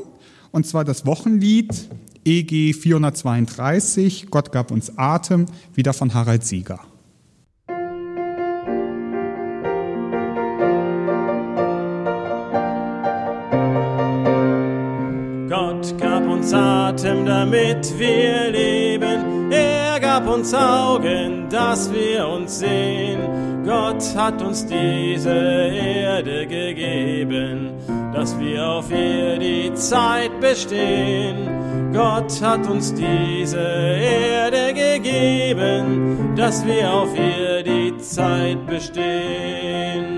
Und 0.51 0.65
zwar 0.65 0.85
das 0.85 1.05
Wochenlied 1.05 1.89
EG 2.23 2.73
432, 2.73 4.27
Gott 4.31 4.51
gab 4.51 4.71
uns 4.71 4.97
Atem, 4.97 5.45
wieder 5.73 5.93
von 5.93 6.13
Harald 6.13 6.45
Sieger. 6.45 6.79
Atem, 17.15 17.25
damit 17.25 17.97
wir 17.97 18.51
leben. 18.51 19.51
Er 19.51 19.99
gab 19.99 20.27
uns 20.27 20.53
Augen, 20.53 21.47
dass 21.49 21.91
wir 21.93 22.27
uns 22.27 22.59
sehen. 22.59 23.63
Gott 23.65 24.03
hat 24.15 24.41
uns 24.41 24.65
diese 24.65 25.31
Erde 25.31 26.45
gegeben, 26.45 27.71
dass 28.13 28.37
wir 28.39 28.67
auf 28.67 28.91
ihr 28.91 29.39
die 29.39 29.73
Zeit 29.73 30.39
bestehen. 30.39 31.49
Gott 31.93 32.41
hat 32.41 32.67
uns 32.67 32.93
diese 32.93 33.57
Erde 33.57 34.73
gegeben, 34.73 36.33
dass 36.35 36.65
wir 36.65 36.91
auf 36.91 37.09
ihr 37.17 37.63
die 37.63 37.97
Zeit 37.97 38.65
bestehen. 38.67 40.14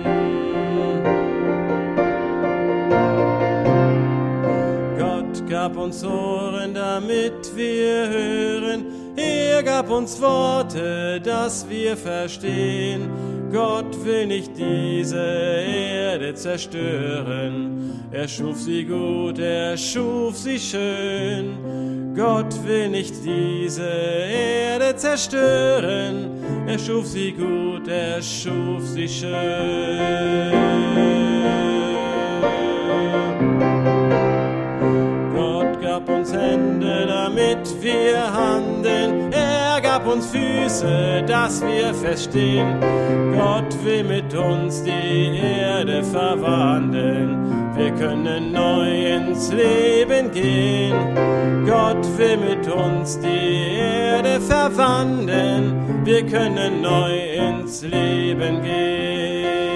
Gab 5.67 5.75
uns 5.75 6.01
Ohren, 6.01 6.73
damit 6.73 7.53
wir 7.53 8.07
hören. 8.07 8.85
Er 9.17 9.61
gab 9.63 9.89
uns 9.89 10.21
Worte, 10.21 11.19
dass 11.19 11.67
wir 11.67 11.97
verstehen. 11.97 13.09
Gott 13.51 14.05
will 14.05 14.27
nicht 14.27 14.51
diese 14.57 15.17
Erde 15.19 16.33
zerstören. 16.35 17.99
Er 18.11 18.29
schuf 18.29 18.61
sie 18.61 18.85
gut, 18.85 19.39
er 19.39 19.75
schuf 19.75 20.37
sie 20.37 20.57
schön. 20.57 22.13
Gott 22.15 22.65
will 22.65 22.87
nicht 22.87 23.15
diese 23.25 23.89
Erde 23.89 24.95
zerstören. 24.95 26.29
Er 26.65 26.79
schuf 26.79 27.07
sie 27.07 27.33
gut, 27.33 27.89
er 27.89 28.21
schuf 28.21 28.85
sie 28.85 29.09
schön. 29.09 30.47
Damit 37.47 37.81
wir 37.81 38.33
handeln. 38.33 39.31
Er 39.31 39.79
gab 39.81 40.07
uns 40.07 40.27
Füße, 40.27 41.23
dass 41.27 41.61
wir 41.61 41.93
feststehen. 41.93 42.79
Gott 43.33 43.73
will 43.83 44.03
mit 44.03 44.33
uns 44.33 44.83
die 44.83 45.37
Erde 45.37 46.03
verwandeln. 46.03 47.75
Wir 47.75 47.91
können 47.91 48.51
neu 48.51 49.15
ins 49.15 49.51
Leben 49.51 50.31
gehen. 50.31 51.15
Gott 51.65 52.05
will 52.17 52.37
mit 52.37 52.67
uns 52.67 53.19
die 53.19 53.77
Erde 53.77 54.41
verwandeln. 54.41 56.03
Wir 56.03 56.25
können 56.25 56.81
neu 56.81 57.17
ins 57.35 57.83
Leben 57.83 58.61
gehen. 58.61 59.66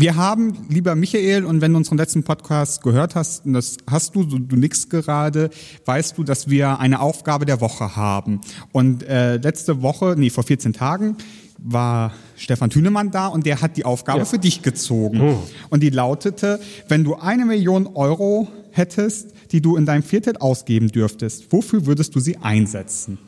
Wir 0.00 0.14
haben, 0.14 0.56
lieber 0.68 0.94
Michael, 0.94 1.44
und 1.44 1.60
wenn 1.60 1.72
du 1.72 1.78
unseren 1.78 1.98
letzten 1.98 2.22
Podcast 2.22 2.84
gehört 2.84 3.16
hast, 3.16 3.46
und 3.46 3.54
das 3.54 3.78
hast 3.90 4.14
du, 4.14 4.22
du, 4.22 4.38
du 4.38 4.54
nix 4.54 4.88
gerade, 4.88 5.50
weißt 5.86 6.16
du, 6.16 6.22
dass 6.22 6.48
wir 6.48 6.78
eine 6.78 7.00
Aufgabe 7.00 7.46
der 7.46 7.60
Woche 7.60 7.96
haben. 7.96 8.40
Und 8.70 9.02
äh, 9.02 9.38
letzte 9.38 9.82
Woche, 9.82 10.14
nee, 10.16 10.30
vor 10.30 10.44
14 10.44 10.72
Tagen, 10.72 11.16
war 11.58 12.12
Stefan 12.36 12.70
Thünemann 12.70 13.10
da 13.10 13.26
und 13.26 13.44
der 13.44 13.60
hat 13.60 13.76
die 13.76 13.84
Aufgabe 13.84 14.20
Ja. 14.20 14.24
für 14.24 14.38
dich 14.38 14.62
gezogen. 14.62 15.34
Und 15.68 15.82
die 15.82 15.90
lautete, 15.90 16.60
wenn 16.86 17.02
du 17.02 17.16
eine 17.16 17.44
Million 17.44 17.88
Euro 17.88 18.46
hättest, 18.70 19.32
die 19.50 19.60
du 19.60 19.74
in 19.76 19.84
deinem 19.84 20.04
Viertel 20.04 20.36
ausgeben 20.36 20.92
dürftest, 20.92 21.52
wofür 21.52 21.86
würdest 21.86 22.14
du 22.14 22.20
sie 22.20 22.36
einsetzen? 22.36 23.18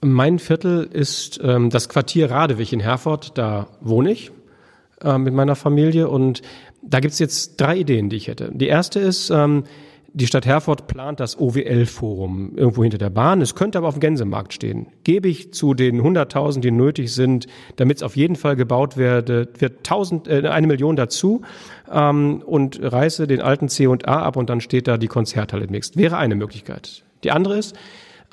Mein 0.00 0.38
Viertel 0.38 0.84
ist 0.90 1.38
ähm, 1.42 1.68
das 1.68 1.90
Quartier 1.90 2.30
Radewig 2.30 2.72
in 2.72 2.80
Herford. 2.80 3.36
Da 3.36 3.66
wohne 3.82 4.12
ich 4.12 4.30
äh, 5.02 5.18
mit 5.18 5.34
meiner 5.34 5.56
Familie 5.56 6.08
und 6.08 6.42
da 6.82 7.00
gibt's 7.00 7.18
jetzt 7.18 7.60
drei 7.60 7.78
Ideen, 7.78 8.08
die 8.08 8.16
ich 8.16 8.28
hätte. 8.28 8.50
Die 8.52 8.68
erste 8.68 9.00
ist, 9.00 9.30
ähm, 9.30 9.64
die 10.14 10.26
Stadt 10.26 10.46
Herford 10.46 10.86
plant 10.86 11.20
das 11.20 11.38
OWL-Forum 11.38 12.56
irgendwo 12.56 12.82
hinter 12.82 12.98
der 12.98 13.10
Bahn. 13.10 13.42
Es 13.42 13.54
könnte 13.54 13.78
aber 13.78 13.88
auf 13.88 13.94
dem 13.94 14.00
Gänsemarkt 14.00 14.54
stehen. 14.54 14.86
Gebe 15.04 15.28
ich 15.28 15.52
zu 15.52 15.74
den 15.74 16.00
100.000, 16.00 16.60
die 16.60 16.70
nötig 16.70 17.12
sind, 17.12 17.46
damit 17.76 17.98
es 17.98 18.02
auf 18.02 18.16
jeden 18.16 18.34
Fall 18.34 18.56
gebaut 18.56 18.96
werde, 18.96 19.48
wird 19.58 19.78
1000, 19.78 20.28
äh, 20.28 20.48
eine 20.48 20.66
Million 20.66 20.96
dazu 20.96 21.42
ähm, 21.92 22.42
und 22.44 22.80
reiße 22.82 23.26
den 23.26 23.40
alten 23.40 23.68
C 23.68 23.86
und 23.86 24.08
A 24.08 24.22
ab 24.22 24.36
und 24.36 24.48
dann 24.50 24.60
steht 24.60 24.88
da 24.88 24.96
die 24.96 25.08
Konzerthalle 25.08 25.66
demnächst. 25.66 25.96
Wäre 25.96 26.16
eine 26.16 26.34
Möglichkeit. 26.34 27.04
Die 27.22 27.30
andere 27.30 27.58
ist, 27.58 27.76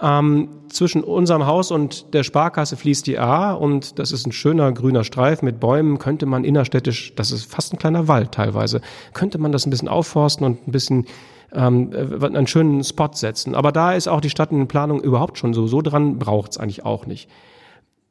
ähm, 0.01 0.49
zwischen 0.69 1.03
unserem 1.03 1.45
Haus 1.45 1.71
und 1.71 2.13
der 2.13 2.23
Sparkasse 2.23 2.75
fließt 2.75 3.07
die 3.07 3.17
A 3.17 3.53
und 3.53 3.97
das 3.97 4.11
ist 4.11 4.25
ein 4.27 4.33
schöner 4.33 4.71
grüner 4.73 5.03
Streif 5.03 5.41
mit 5.41 5.59
Bäumen. 5.59 5.99
Könnte 5.99 6.25
man 6.25 6.43
innerstädtisch, 6.43 7.15
das 7.15 7.31
ist 7.31 7.49
fast 7.49 7.73
ein 7.73 7.79
kleiner 7.79 8.07
Wald 8.07 8.33
teilweise, 8.33 8.81
könnte 9.13 9.37
man 9.37 9.51
das 9.51 9.65
ein 9.65 9.69
bisschen 9.69 9.87
aufforsten 9.87 10.45
und 10.45 10.67
ein 10.67 10.71
bisschen 10.71 11.05
ähm, 11.53 11.91
äh, 11.93 12.25
einen 12.25 12.47
schönen 12.47 12.83
Spot 12.83 13.09
setzen. 13.13 13.55
Aber 13.55 13.71
da 13.71 13.93
ist 13.93 14.07
auch 14.07 14.19
die 14.19 14.29
Stadt 14.29 14.51
in 14.51 14.67
Planung 14.67 15.01
überhaupt 15.01 15.37
schon 15.37 15.53
so. 15.53 15.65
So 15.67 15.81
dran 15.81 16.19
braucht's 16.19 16.57
eigentlich 16.57 16.83
auch 16.83 17.05
nicht. 17.05 17.29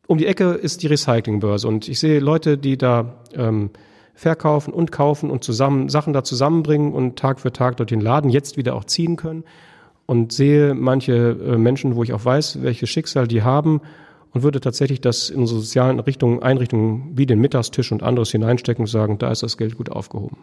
Um 0.06 0.18
die 0.18 0.26
Ecke 0.26 0.52
ist 0.52 0.82
die 0.82 0.86
Recyclingbörse 0.86 1.68
und 1.68 1.88
ich 1.88 1.98
sehe 1.98 2.20
Leute, 2.20 2.56
die 2.56 2.78
da 2.78 3.14
ähm, 3.34 3.70
verkaufen 4.14 4.72
und 4.72 4.92
kaufen 4.92 5.30
und 5.30 5.44
zusammen 5.44 5.88
Sachen 5.88 6.12
da 6.12 6.24
zusammenbringen 6.24 6.94
und 6.94 7.18
Tag 7.18 7.40
für 7.40 7.52
Tag 7.52 7.76
dort 7.76 7.90
den 7.90 8.00
Laden 8.00 8.30
jetzt 8.30 8.56
wieder 8.56 8.74
auch 8.74 8.84
ziehen 8.84 9.16
können 9.16 9.44
und 10.06 10.32
sehe 10.32 10.74
manche 10.74 11.12
äh, 11.14 11.56
Menschen, 11.56 11.96
wo 11.96 12.02
ich 12.02 12.12
auch 12.12 12.24
weiß, 12.24 12.62
welches 12.62 12.90
Schicksal 12.90 13.26
die 13.26 13.42
haben 13.42 13.80
und 14.32 14.42
würde 14.42 14.60
tatsächlich 14.60 15.00
das 15.00 15.30
in 15.30 15.40
unsere 15.40 15.60
sozialen 15.60 16.00
Richtungen, 16.00 16.42
Einrichtungen 16.42 17.12
wie 17.14 17.26
den 17.26 17.40
Mittagstisch 17.40 17.92
und 17.92 18.02
anderes 18.02 18.30
hineinstecken 18.30 18.82
und 18.82 18.88
sagen, 18.88 19.18
da 19.18 19.30
ist 19.30 19.42
das 19.42 19.56
Geld 19.56 19.76
gut 19.76 19.90
aufgehoben. 19.90 20.36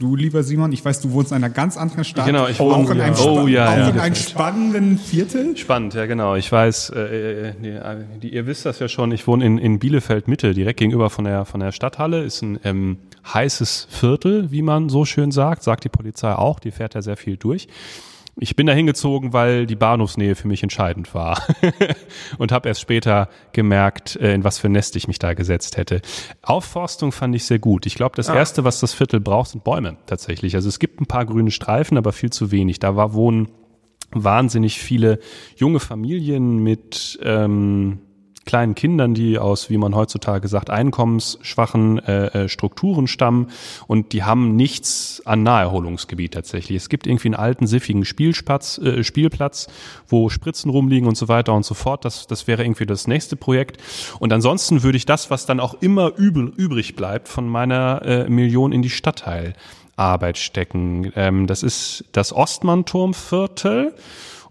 Du, 0.00 0.16
lieber 0.16 0.42
Simon, 0.42 0.72
ich 0.72 0.84
weiß, 0.84 1.00
du 1.02 1.12
wohnst 1.12 1.30
in 1.30 1.36
einer 1.36 1.50
ganz 1.50 1.76
anderen 1.76 2.02
Stadt. 2.02 2.26
Genau, 2.26 2.48
ich 2.48 2.58
auch 2.58 2.76
wohne- 2.76 2.90
in 2.94 3.00
einem, 3.00 3.14
ja. 3.14 3.24
Oh, 3.24 3.46
ja, 3.46 3.68
auch 3.70 3.76
ja. 3.76 3.88
in 3.90 4.00
einem 4.00 4.14
spannenden 4.16 4.98
Viertel. 4.98 5.56
Spannend, 5.56 5.94
ja 5.94 6.06
genau. 6.06 6.34
Ich 6.34 6.50
weiß, 6.50 6.90
äh, 6.90 7.00
äh, 7.00 7.48
äh, 7.68 7.96
die, 8.20 8.34
ihr 8.34 8.46
wisst 8.46 8.66
das 8.66 8.80
ja 8.80 8.88
schon, 8.88 9.12
ich 9.12 9.26
wohne 9.28 9.44
in, 9.46 9.58
in 9.58 9.78
Bielefeld 9.78 10.26
Mitte, 10.26 10.52
direkt 10.52 10.80
gegenüber 10.80 11.10
von 11.10 11.24
der, 11.24 11.44
von 11.44 11.60
der 11.60 11.70
Stadthalle. 11.70 12.24
Ist 12.24 12.42
ein 12.42 12.58
ähm, 12.64 12.98
heißes 13.32 13.88
Viertel, 13.90 14.50
wie 14.50 14.62
man 14.62 14.88
so 14.88 15.04
schön 15.04 15.30
sagt, 15.30 15.62
sagt 15.62 15.84
die 15.84 15.88
Polizei 15.88 16.32
auch, 16.32 16.60
die 16.60 16.70
fährt 16.70 16.94
ja 16.94 17.02
sehr 17.02 17.16
viel 17.16 17.36
durch. 17.36 17.68
Ich 18.36 18.56
bin 18.56 18.66
da 18.66 18.72
hingezogen, 18.72 19.32
weil 19.32 19.64
die 19.64 19.76
Bahnhofsnähe 19.76 20.34
für 20.34 20.48
mich 20.48 20.62
entscheidend 20.64 21.14
war 21.14 21.40
und 22.38 22.50
habe 22.50 22.68
erst 22.68 22.80
später 22.80 23.28
gemerkt, 23.52 24.16
äh, 24.16 24.34
in 24.34 24.42
was 24.42 24.58
für 24.58 24.68
Nest 24.68 24.96
ich 24.96 25.06
mich 25.06 25.20
da 25.20 25.34
gesetzt 25.34 25.76
hätte. 25.76 26.02
Aufforstung 26.42 27.12
fand 27.12 27.36
ich 27.36 27.44
sehr 27.44 27.60
gut. 27.60 27.86
Ich 27.86 27.94
glaube, 27.94 28.16
das 28.16 28.28
Erste, 28.28 28.64
was 28.64 28.80
das 28.80 28.92
Viertel 28.92 29.20
braucht, 29.20 29.50
sind 29.50 29.62
Bäume 29.62 29.98
tatsächlich. 30.06 30.56
Also 30.56 30.68
es 30.68 30.80
gibt 30.80 31.00
ein 31.00 31.06
paar 31.06 31.26
grüne 31.26 31.52
Streifen, 31.52 31.96
aber 31.96 32.12
viel 32.12 32.30
zu 32.30 32.50
wenig. 32.50 32.80
Da 32.80 32.96
war 32.96 33.14
wohnen 33.14 33.48
wahnsinnig 34.10 34.80
viele 34.80 35.20
junge 35.56 35.80
Familien 35.80 36.58
mit 36.58 37.18
ähm, 37.22 38.00
kleinen 38.44 38.74
Kindern, 38.74 39.14
die 39.14 39.38
aus, 39.38 39.70
wie 39.70 39.78
man 39.78 39.94
heutzutage 39.94 40.48
sagt, 40.48 40.70
einkommensschwachen 40.70 41.98
äh, 41.98 42.26
äh, 42.26 42.48
Strukturen 42.48 43.06
stammen 43.06 43.48
und 43.86 44.12
die 44.12 44.22
haben 44.22 44.56
nichts 44.56 45.22
an 45.24 45.42
Naherholungsgebiet 45.42 46.34
tatsächlich. 46.34 46.76
Es 46.76 46.88
gibt 46.88 47.06
irgendwie 47.06 47.28
einen 47.28 47.34
alten, 47.34 47.66
siffigen 47.66 48.04
Spielplatz, 48.04 48.78
äh, 48.78 49.02
Spielplatz, 49.02 49.68
wo 50.08 50.28
Spritzen 50.28 50.70
rumliegen 50.70 51.08
und 51.08 51.16
so 51.16 51.28
weiter 51.28 51.54
und 51.54 51.64
so 51.64 51.74
fort. 51.74 52.04
Das, 52.04 52.26
das 52.26 52.46
wäre 52.46 52.64
irgendwie 52.64 52.86
das 52.86 53.06
nächste 53.06 53.36
Projekt. 53.36 53.78
Und 54.18 54.32
ansonsten 54.32 54.82
würde 54.82 54.96
ich 54.96 55.06
das, 55.06 55.30
was 55.30 55.46
dann 55.46 55.60
auch 55.60 55.74
immer 55.80 56.12
übel, 56.16 56.52
übrig 56.56 56.96
bleibt, 56.96 57.28
von 57.28 57.48
meiner 57.48 58.02
äh, 58.02 58.28
Million 58.28 58.72
in 58.72 58.82
die 58.82 58.90
Stadtteil 58.90 59.54
Arbeit 59.96 60.38
stecken. 60.38 61.12
Ähm, 61.16 61.46
das 61.46 61.62
ist 61.62 62.04
das 62.12 62.32
Ostmann-Turmviertel. 62.32 63.94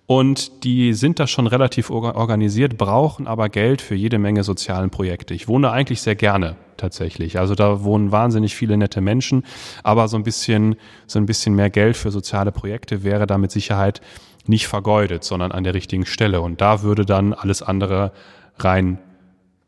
Und 0.06 0.66
die 0.66 0.94
sind 0.94 1.20
da 1.20 1.28
schon 1.28 1.48
relativ 1.48 1.90
orga- 1.90 2.16
organisiert, 2.16 2.78
brauchen 2.78 3.26
aber 3.26 3.48
Geld 3.50 3.82
für 3.82 3.96
jede 3.96 4.20
Menge 4.20 4.44
sozialen 4.44 4.90
Projekte. 4.90 5.34
Ich 5.34 5.48
wohne 5.48 5.72
eigentlich 5.72 6.02
sehr 6.02 6.16
gerne 6.16 6.58
tatsächlich. 6.76 7.40
Also 7.40 7.56
da 7.56 7.84
wohnen 7.84 8.12
wahnsinnig 8.12 8.54
viele 8.56 8.76
nette 8.76 9.00
Menschen, 9.00 9.44
aber 9.82 10.10
so 10.10 10.18
ein 10.18 10.24
bisschen, 10.24 10.76
so 11.08 11.20
ein 11.20 11.26
bisschen 11.26 11.56
mehr 11.56 11.70
Geld 11.70 11.96
für 11.96 12.12
soziale 12.12 12.52
Projekte 12.52 13.04
wäre 13.04 13.28
da 13.28 13.38
mit 13.38 13.52
Sicherheit 13.52 14.02
nicht 14.46 14.68
vergeudet, 14.68 15.24
sondern 15.24 15.54
an 15.54 15.64
der 15.64 15.74
richtigen 15.74 16.06
Stelle. 16.06 16.42
Und 16.42 16.60
da 16.60 16.82
würde 16.82 17.06
dann 17.06 17.34
alles 17.34 17.62
andere 17.62 18.12
rein 18.60 19.00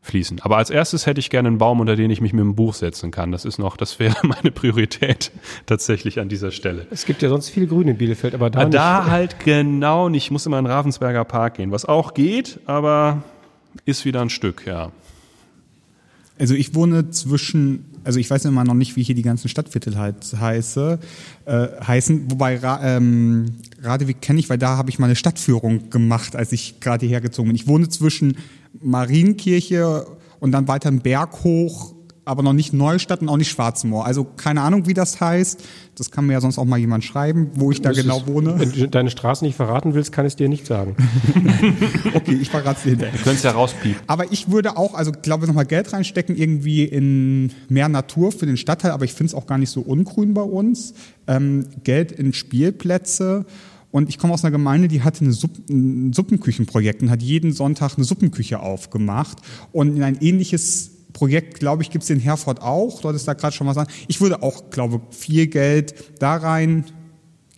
fließen. 0.05 0.39
Aber 0.41 0.57
als 0.57 0.69
erstes 0.69 1.05
hätte 1.05 1.19
ich 1.19 1.29
gerne 1.29 1.47
einen 1.49 1.57
Baum, 1.57 1.79
unter 1.79 1.95
den 1.95 2.09
ich 2.11 2.21
mich 2.21 2.31
mit 2.31 2.41
einem 2.41 2.55
Buch 2.55 2.73
setzen 2.73 3.11
kann. 3.11 3.31
Das 3.31 3.43
ist 3.43 3.57
noch, 3.59 3.75
das 3.75 3.99
wäre 3.99 4.15
meine 4.23 4.51
Priorität 4.51 5.31
tatsächlich 5.65 6.19
an 6.19 6.29
dieser 6.29 6.51
Stelle. 6.51 6.87
Es 6.91 7.05
gibt 7.05 7.21
ja 7.21 7.29
sonst 7.29 7.49
viel 7.49 7.67
Grün 7.67 7.87
in 7.87 7.97
Bielefeld, 7.97 8.33
aber 8.35 8.49
da, 8.49 8.59
Ah, 8.59 8.63
nicht. 8.65 8.73
da 8.75 9.05
halt 9.07 9.39
genau 9.43 10.07
nicht. 10.09 10.25
Ich 10.25 10.31
muss 10.31 10.45
immer 10.45 10.59
in 10.59 10.65
den 10.65 10.71
Ravensberger 10.71 11.25
Park 11.25 11.55
gehen, 11.55 11.71
was 11.71 11.85
auch 11.85 12.13
geht, 12.13 12.59
aber 12.65 13.23
ist 13.85 14.05
wieder 14.05 14.21
ein 14.21 14.29
Stück, 14.29 14.65
ja. 14.65 14.91
Also 16.37 16.53
ich 16.53 16.75
wohne 16.75 17.09
zwischen, 17.11 17.85
also 18.03 18.19
ich 18.19 18.29
weiß 18.29 18.43
immer 18.45 18.65
noch 18.65 18.73
nicht, 18.73 18.97
wie 18.97 19.03
hier 19.03 19.15
die 19.15 19.21
ganzen 19.21 19.47
Stadtviertel 19.47 19.97
halt 19.97 20.17
heiße, 20.37 20.99
äh, 21.45 21.67
heißen, 21.81 22.29
wobei 22.29 22.57
Ra 22.57 22.81
ähm, 22.83 23.55
Radewig 23.81 24.19
kenne 24.19 24.39
ich, 24.39 24.49
weil 24.49 24.57
da 24.57 24.75
habe 24.75 24.89
ich 24.89 24.99
mal 24.99 25.05
eine 25.07 25.15
Stadtführung 25.15 25.89
gemacht, 25.89 26.35
als 26.35 26.51
ich 26.51 26.81
gerade 26.81 27.05
hierher 27.05 27.21
gezogen 27.21 27.47
bin. 27.49 27.55
Ich 27.55 27.67
wohne 27.67 27.87
zwischen 27.87 28.35
Marienkirche 28.81 30.05
und 30.39 30.51
dann 30.51 30.67
weiter 30.67 30.89
einen 30.89 30.99
Berg 31.01 31.43
hoch, 31.43 31.93
aber 32.27 32.41
noch 32.41 32.53
nicht 32.53 32.73
Neustadt 32.73 33.21
und 33.21 33.29
auch 33.29 33.37
nicht 33.37 33.49
Schwarzmoor. 33.51 34.03
Also 34.05 34.23
keine 34.23 34.61
Ahnung, 34.61 34.87
wie 34.87 34.95
das 34.95 35.21
heißt. 35.21 35.63
Das 35.93 36.09
kann 36.09 36.25
mir 36.25 36.33
ja 36.33 36.41
sonst 36.41 36.57
auch 36.57 36.65
mal 36.65 36.77
jemand 36.79 37.03
schreiben, 37.03 37.51
wo 37.53 37.71
ich 37.71 37.81
da 37.81 37.89
Das 37.89 37.99
genau 37.99 38.17
ist- 38.17 38.27
wohne. 38.27 38.55
Wenn 38.59 38.71
du 38.71 38.87
deine 38.87 39.11
Straße 39.11 39.45
nicht 39.45 39.55
verraten 39.55 39.93
willst, 39.93 40.11
kann 40.11 40.25
ich 40.25 40.31
es 40.33 40.35
dir 40.35 40.49
nicht 40.49 40.65
sagen. 40.65 40.95
Okay, 42.13 42.37
ich 42.41 42.49
verrate 42.49 42.77
es 42.77 42.83
dir 42.83 42.89
hinterher. 42.91 43.13
Du 43.17 43.23
könntest 43.23 43.43
ja 43.45 43.51
rauspiepen. 43.51 44.01
Aber 44.07 44.31
ich 44.31 44.49
würde 44.49 44.77
auch, 44.77 44.93
also 44.95 45.11
glaube 45.11 45.45
nochmal 45.47 45.65
Geld 45.65 45.91
reinstecken, 45.93 46.35
irgendwie 46.35 46.83
in 46.83 47.51
mehr 47.69 47.89
Natur 47.89 48.31
für 48.31 48.45
den 48.45 48.57
Stadtteil, 48.57 48.91
aber 48.91 49.05
ich 49.05 49.13
finde 49.13 49.29
es 49.31 49.35
auch 49.35 49.45
gar 49.47 49.57
nicht 49.57 49.69
so 49.69 49.81
ungrün 49.81 50.33
bei 50.33 50.41
uns. 50.41 50.93
Ähm, 51.27 51.65
Geld 51.83 52.11
in 52.11 52.33
Spielplätze. 52.33 53.45
Und 53.95 54.09
ich 54.09 54.17
komme 54.17 54.33
aus 54.33 54.43
einer 54.43 54.51
Gemeinde, 54.51 54.89
die 54.89 55.03
hatte 55.03 55.23
ein 55.23 56.11
Suppenküchenprojekt 56.11 57.01
und 57.01 57.09
hat 57.09 57.21
jeden 57.21 57.53
Sonntag 57.53 57.95
eine 57.95 58.03
Suppenküche 58.03 58.59
aufgemacht. 58.59 59.37
Und 59.71 59.95
in 59.95 60.03
ein 60.03 60.17
ähnliches 60.19 60.91
Projekt, 61.13 61.61
glaube 61.61 61.81
ich, 61.81 61.91
gibt 61.91 62.03
es 62.03 62.09
in 62.09 62.19
Herford 62.19 62.61
auch. 62.61 62.99
Dort 62.99 63.15
ist 63.15 63.25
da 63.25 63.35
gerade 63.35 63.55
schon 63.55 63.67
was 63.67 63.77
an. 63.77 63.87
Ich 64.09 64.19
würde 64.19 64.43
auch, 64.43 64.69
glaube 64.69 64.99
viel 65.11 65.47
Geld 65.47 65.95
da 66.19 66.35
rein 66.35 66.83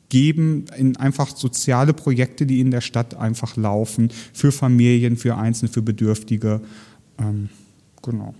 geben 0.09 0.65
in 0.77 0.95
einfach 0.97 1.35
soziale 1.35 1.93
Projekte, 1.93 2.45
die 2.45 2.59
in 2.59 2.69
der 2.69 2.81
Stadt 2.81 3.15
einfach 3.15 3.55
laufen, 3.57 4.11
für 4.31 4.51
Familien, 4.51 5.17
für 5.17 5.37
Einzelne, 5.37 5.71
für 5.71 5.81
Bedürftige. 5.81 6.61
Ähm, 7.17 7.49
genau. 8.03 8.35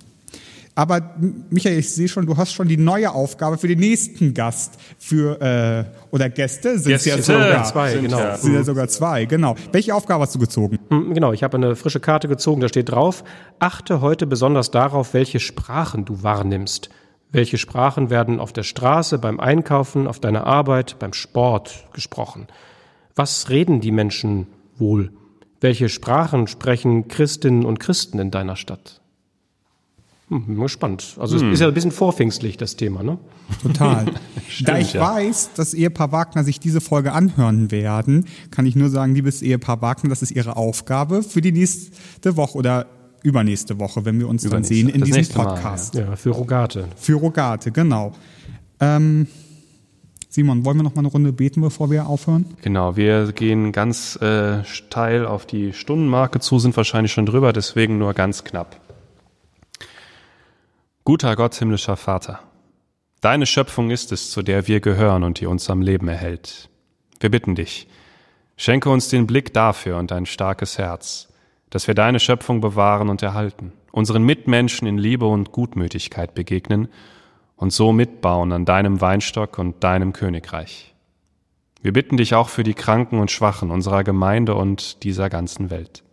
Aber 0.78 1.16
Michael, 1.50 1.80
ich 1.80 1.92
sehe 1.92 2.08
schon, 2.08 2.28
du 2.28 2.38
hast 2.38 2.54
schon 2.54 2.68
die 2.68 2.78
neue 2.78 3.12
Aufgabe 3.12 3.58
für 3.58 3.68
den 3.68 3.80
nächsten 3.80 4.36
Gast 4.36 4.78
für 5.00 5.42
äh, 5.42 5.86
oder 6.12 6.30
Gäste 6.30 6.78
sind 6.78 6.94
es 6.94 7.04
ja 7.06 7.20
sogar 7.20 7.64
zwei, 7.64 7.94
sind 7.94 8.04
genau. 8.04 8.20
ja- 8.20 8.38
sind 8.38 8.54
ja 8.54 8.64
sogar 8.64 8.88
zwei, 8.88 9.26
genau. 9.26 9.56
Welche 9.72 9.96
Aufgabe 9.96 10.22
hast 10.24 10.36
du 10.36 10.40
gezogen? 10.40 10.78
Hm, 10.90 11.16
Genau, 11.16 11.34
ich 11.34 11.42
habe 11.42 11.58
eine 11.58 11.76
frische 11.76 12.00
Karte 12.00 12.28
gezogen, 12.28 12.62
da 12.62 12.68
steht 12.70 12.92
drauf, 12.92 13.24
achte 13.58 14.02
heute 14.02 14.28
besonders 14.28 14.70
darauf, 14.70 15.16
welche 15.16 15.40
Sprachen 15.40 16.06
du 16.06 16.22
wahrnimmst. 16.22 16.90
Welche 17.32 17.58
Sprachen 17.58 18.12
werden 18.12 18.40
auf 18.40 18.54
der 18.54 18.62
Straße, 18.64 19.18
beim 19.18 19.40
Einkaufen, 19.40 20.06
auf 20.08 20.20
deiner 20.20 20.46
Arbeit, 20.46 20.98
beim 21.00 21.14
Sport 21.14 21.88
gesprochen? 21.92 22.46
Was 23.16 23.50
reden 23.50 23.82
die 23.82 23.92
Menschen 23.92 24.46
wohl? 24.78 25.12
Welche 25.60 25.90
Sprachen 25.90 26.46
sprechen 26.46 27.08
Christinnen 27.08 27.66
und 27.66 27.80
Christen 27.80 28.20
in 28.20 28.30
deiner 28.30 28.56
Stadt? 28.56 29.02
Hm, 30.30 30.60
gespannt. 30.60 31.16
Also 31.20 31.38
es 31.38 31.42
ist 31.42 31.62
ja 31.62 31.70
ein 31.70 31.74
bisschen 31.74 31.92
vorpfingstlich, 31.92 32.58
das 32.58 32.76
Thema, 32.76 33.02
ne? 33.02 33.18
Total. 33.64 34.06
da 34.66 34.78
ich 34.78 34.92
ja. 34.92 35.02
weiß, 35.02 35.52
dass 35.56 35.74
Ehepaar 35.74 36.12
Wagner 36.12 36.44
sich 36.44 36.60
diese 36.60 36.82
Folge 36.82 37.14
anhören 37.14 37.72
werden, 37.72 38.26
kann 38.52 38.66
ich 38.66 38.76
nur 38.76 38.90
sagen, 38.90 39.16
liebes 39.16 39.42
Ehepaar 39.42 39.82
Wagner, 39.82 40.10
das 40.10 40.22
ist 40.22 40.32
Ihre 40.32 40.58
Aufgabe 40.58 41.24
für 41.24 41.40
die 41.40 41.54
nächste 41.54 42.36
Woche 42.36 42.58
oder 42.58 42.88
übernächste 43.24 43.80
Woche, 43.80 44.04
wenn 44.04 44.20
wir 44.20 44.28
uns 44.28 44.44
dann 44.44 44.66
sehen 44.66 44.90
in 44.90 45.00
Das 45.00 45.08
diesem 45.08 45.20
nächste 45.20 45.38
Mal, 45.38 45.46
Podcast. 45.46 45.96
Ja, 45.96 46.16
für 46.18 46.32
Rogate. 46.32 46.90
Für 46.98 47.14
Rogate, 47.14 47.72
genau. 47.72 48.12
Ähm, 48.82 49.28
Simon, 50.28 50.66
wollen 50.66 50.78
wir 50.78 50.84
noch 50.84 50.94
mal 50.94 51.00
eine 51.00 51.08
Runde 51.08 51.32
beten, 51.32 51.62
bevor 51.62 51.90
wir 51.90 52.08
aufhören? 52.08 52.46
Genau, 52.62 52.98
wir 52.98 53.32
gehen 53.32 53.72
ganz 53.72 54.18
äh, 54.18 54.64
steil 54.66 55.26
auf 55.26 55.46
die 55.46 55.72
Stundenmarke 55.72 56.42
zu, 56.42 56.60
sind 56.60 56.76
wahrscheinlich 56.76 57.14
schon 57.14 57.26
drüber, 57.26 57.54
deswegen 57.54 57.98
nur 57.98 58.14
ganz 58.14 58.44
knapp. 58.44 58.80
Guter 61.08 61.38
Gott, 61.38 61.56
himmlischer 61.56 61.96
Vater, 61.96 62.42
deine 63.22 63.46
Schöpfung 63.46 63.92
ist 63.92 64.12
es, 64.12 64.30
zu 64.30 64.42
der 64.42 64.68
wir 64.68 64.82
gehören 64.82 65.24
und 65.24 65.40
die 65.40 65.46
uns 65.46 65.70
am 65.70 65.82
Leben 65.82 66.10
erhält. 66.10 66.68
Wir 67.22 67.32
bitten 67.32 67.56
dich, 67.56 67.88
schenke 68.58 68.90
uns 68.90 69.08
den 69.08 69.26
Blick 69.26 69.54
dafür 69.54 70.00
und 70.00 70.12
ein 70.12 70.26
starkes 70.26 70.78
Herz, 70.78 71.30
dass 71.70 71.88
wir 71.88 71.96
deine 71.96 72.20
Schöpfung 72.20 72.60
bewahren 72.60 73.08
und 73.08 73.24
erhalten, 73.24 73.72
unseren 73.94 74.24
Mitmenschen 74.24 74.86
in 74.86 74.98
Liebe 74.98 75.26
und 75.28 75.54
Gutmütigkeit 75.54 76.36
begegnen 76.36 76.90
und 77.56 77.72
so 77.72 77.94
mitbauen 77.94 78.52
an 78.52 78.66
deinem 78.66 79.00
Weinstock 79.00 79.60
und 79.60 79.82
deinem 79.86 80.12
Königreich. 80.12 80.94
Wir 81.82 81.94
bitten 81.94 82.18
dich 82.18 82.36
auch 82.36 82.50
für 82.50 82.64
die 82.64 82.74
Kranken 82.74 83.20
und 83.20 83.32
Schwachen 83.32 83.72
unserer 83.72 84.04
Gemeinde 84.04 84.56
und 84.56 85.04
dieser 85.04 85.30
ganzen 85.30 85.70
Welt. 85.70 86.04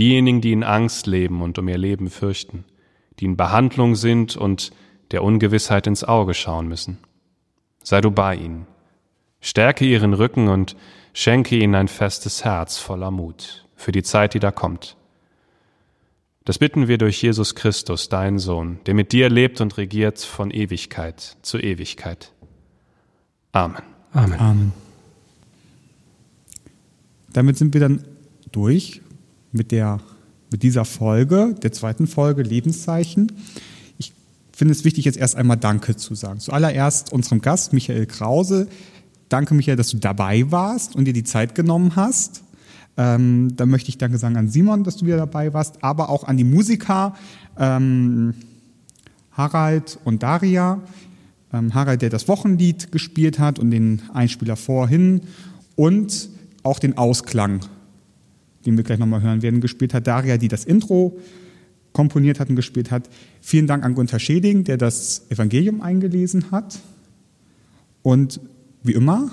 Diejenigen, 0.00 0.40
die 0.40 0.50
in 0.50 0.64
Angst 0.64 1.06
leben 1.06 1.42
und 1.42 1.60
um 1.60 1.68
ihr 1.68 1.78
Leben 1.78 2.10
fürchten, 2.10 2.64
die 3.20 3.26
in 3.26 3.36
Behandlung 3.36 3.94
sind 3.94 4.36
und 4.36 4.72
der 5.10 5.22
Ungewissheit 5.22 5.86
ins 5.86 6.04
Auge 6.04 6.34
schauen 6.34 6.68
müssen. 6.68 6.98
Sei 7.82 8.00
du 8.00 8.10
bei 8.10 8.34
ihnen. 8.36 8.66
Stärke 9.40 9.84
ihren 9.84 10.14
Rücken 10.14 10.48
und 10.48 10.76
schenke 11.12 11.56
ihnen 11.56 11.74
ein 11.74 11.88
festes 11.88 12.44
Herz 12.44 12.78
voller 12.78 13.10
Mut 13.10 13.66
für 13.76 13.92
die 13.92 14.02
Zeit, 14.02 14.34
die 14.34 14.40
da 14.40 14.50
kommt. 14.50 14.96
Das 16.44 16.58
bitten 16.58 16.88
wir 16.88 16.98
durch 16.98 17.22
Jesus 17.22 17.54
Christus, 17.54 18.08
deinen 18.10 18.38
Sohn, 18.38 18.78
der 18.84 18.94
mit 18.94 19.12
dir 19.12 19.30
lebt 19.30 19.60
und 19.60 19.78
regiert 19.78 20.18
von 20.18 20.50
Ewigkeit 20.50 21.36
zu 21.40 21.58
Ewigkeit. 21.58 22.32
Amen. 23.52 23.82
Amen. 24.12 24.40
Amen. 24.40 24.72
Damit 27.32 27.56
sind 27.56 27.72
wir 27.72 27.80
dann 27.80 28.04
durch 28.52 29.00
mit, 29.52 29.72
der, 29.72 30.00
mit 30.54 30.62
dieser 30.62 30.84
Folge, 30.84 31.56
der 31.64 31.72
zweiten 31.72 32.06
Folge 32.06 32.42
Lebenszeichen. 32.42 33.32
Ich 33.98 34.12
finde 34.52 34.70
es 34.70 34.84
wichtig, 34.84 35.04
jetzt 35.04 35.18
erst 35.18 35.34
einmal 35.34 35.56
Danke 35.56 35.96
zu 35.96 36.14
sagen. 36.14 36.38
Zuallererst 36.38 37.12
unserem 37.12 37.40
Gast, 37.40 37.72
Michael 37.72 38.06
Krause. 38.06 38.68
Danke, 39.28 39.54
Michael, 39.54 39.76
dass 39.76 39.88
du 39.88 39.96
dabei 39.96 40.48
warst 40.52 40.94
und 40.94 41.06
dir 41.06 41.12
die 41.12 41.24
Zeit 41.24 41.56
genommen 41.56 41.96
hast. 41.96 42.44
Ähm, 42.96 43.56
dann 43.56 43.68
möchte 43.68 43.88
ich 43.88 43.98
Danke 43.98 44.16
sagen 44.16 44.36
an 44.36 44.48
Simon, 44.48 44.84
dass 44.84 44.96
du 44.96 45.06
wieder 45.06 45.16
dabei 45.16 45.52
warst, 45.52 45.82
aber 45.82 46.08
auch 46.08 46.22
an 46.22 46.36
die 46.36 46.44
Musiker 46.44 47.16
ähm, 47.58 48.34
Harald 49.32 49.98
und 50.04 50.22
Daria. 50.22 50.80
Ähm, 51.52 51.74
Harald, 51.74 52.00
der 52.00 52.10
das 52.10 52.28
Wochenlied 52.28 52.92
gespielt 52.92 53.40
hat 53.40 53.58
und 53.58 53.72
den 53.72 54.02
Einspieler 54.12 54.54
vorhin 54.54 55.22
und 55.74 56.28
auch 56.62 56.78
den 56.78 56.96
Ausklang, 56.96 57.58
den 58.66 58.76
wir 58.76 58.84
gleich 58.84 58.98
nochmal 58.98 59.22
hören 59.22 59.42
werden, 59.42 59.60
gespielt 59.60 59.94
hat. 59.94 60.06
Daria, 60.06 60.36
die 60.36 60.48
das 60.48 60.64
Intro 60.64 61.18
komponiert 61.92 62.40
hat 62.40 62.50
und 62.50 62.56
gespielt 62.56 62.90
hat. 62.90 63.08
Vielen 63.40 63.66
Dank 63.66 63.84
an 63.84 63.94
Gunther 63.94 64.18
Scheding, 64.18 64.64
der 64.64 64.76
das 64.76 65.26
Evangelium 65.30 65.80
eingelesen 65.80 66.50
hat. 66.50 66.80
Und 68.02 68.40
wie 68.82 68.92
immer, 68.92 69.30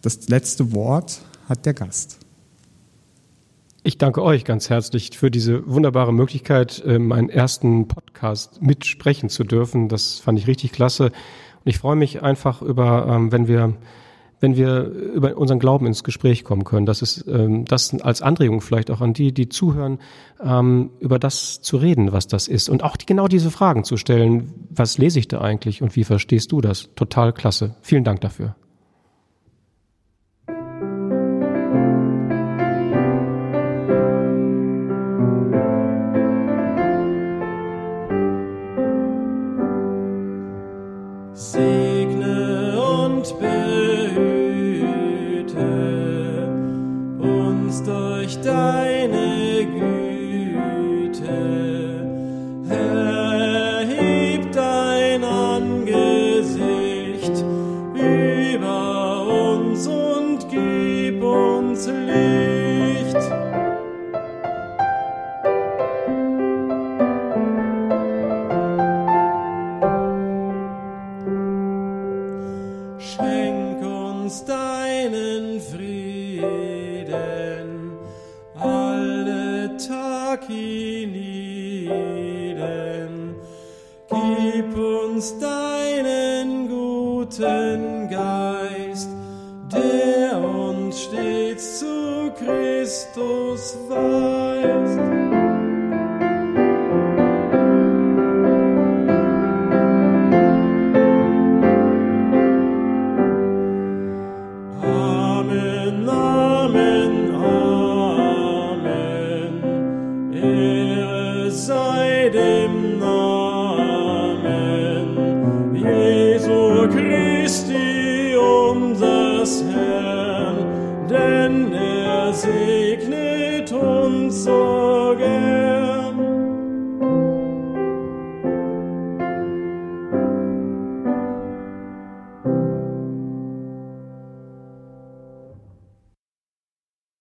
das 0.00 0.28
letzte 0.28 0.72
Wort 0.72 1.22
hat 1.48 1.66
der 1.66 1.74
Gast. 1.74 2.18
Ich 3.84 3.98
danke 3.98 4.22
euch 4.22 4.44
ganz 4.44 4.70
herzlich 4.70 5.18
für 5.18 5.30
diese 5.30 5.66
wunderbare 5.66 6.14
Möglichkeit, 6.14 6.84
meinen 6.86 7.28
ersten 7.28 7.88
Podcast 7.88 8.62
mitsprechen 8.62 9.28
zu 9.28 9.42
dürfen. 9.42 9.88
Das 9.88 10.20
fand 10.20 10.38
ich 10.38 10.46
richtig 10.46 10.70
klasse. 10.70 11.06
Und 11.06 11.12
ich 11.64 11.78
freue 11.78 11.96
mich 11.96 12.22
einfach 12.22 12.62
über, 12.62 13.06
ähm, 13.08 13.32
wenn 13.32 13.48
wir, 13.48 13.74
wenn 14.42 14.56
wir 14.56 14.82
über 14.82 15.36
unseren 15.38 15.60
Glauben 15.60 15.86
ins 15.86 16.02
Gespräch 16.02 16.42
kommen 16.42 16.64
können. 16.64 16.84
Das 16.84 17.00
ist 17.00 17.24
ähm, 17.28 17.64
das 17.64 17.94
als 18.02 18.22
Anregung 18.22 18.60
vielleicht 18.60 18.90
auch 18.90 19.00
an 19.00 19.14
die, 19.14 19.32
die 19.32 19.48
zuhören, 19.48 20.00
ähm, 20.42 20.90
über 20.98 21.20
das 21.20 21.62
zu 21.62 21.76
reden, 21.76 22.12
was 22.12 22.26
das 22.26 22.48
ist. 22.48 22.68
Und 22.68 22.82
auch 22.82 22.96
die, 22.96 23.06
genau 23.06 23.28
diese 23.28 23.52
Fragen 23.52 23.84
zu 23.84 23.96
stellen. 23.96 24.52
Was 24.68 24.98
lese 24.98 25.20
ich 25.20 25.28
da 25.28 25.40
eigentlich 25.40 25.80
und 25.80 25.94
wie 25.94 26.02
verstehst 26.04 26.50
du 26.50 26.60
das? 26.60 26.90
Total 26.96 27.32
klasse. 27.32 27.76
Vielen 27.82 28.02
Dank 28.02 28.20
dafür. 28.20 28.56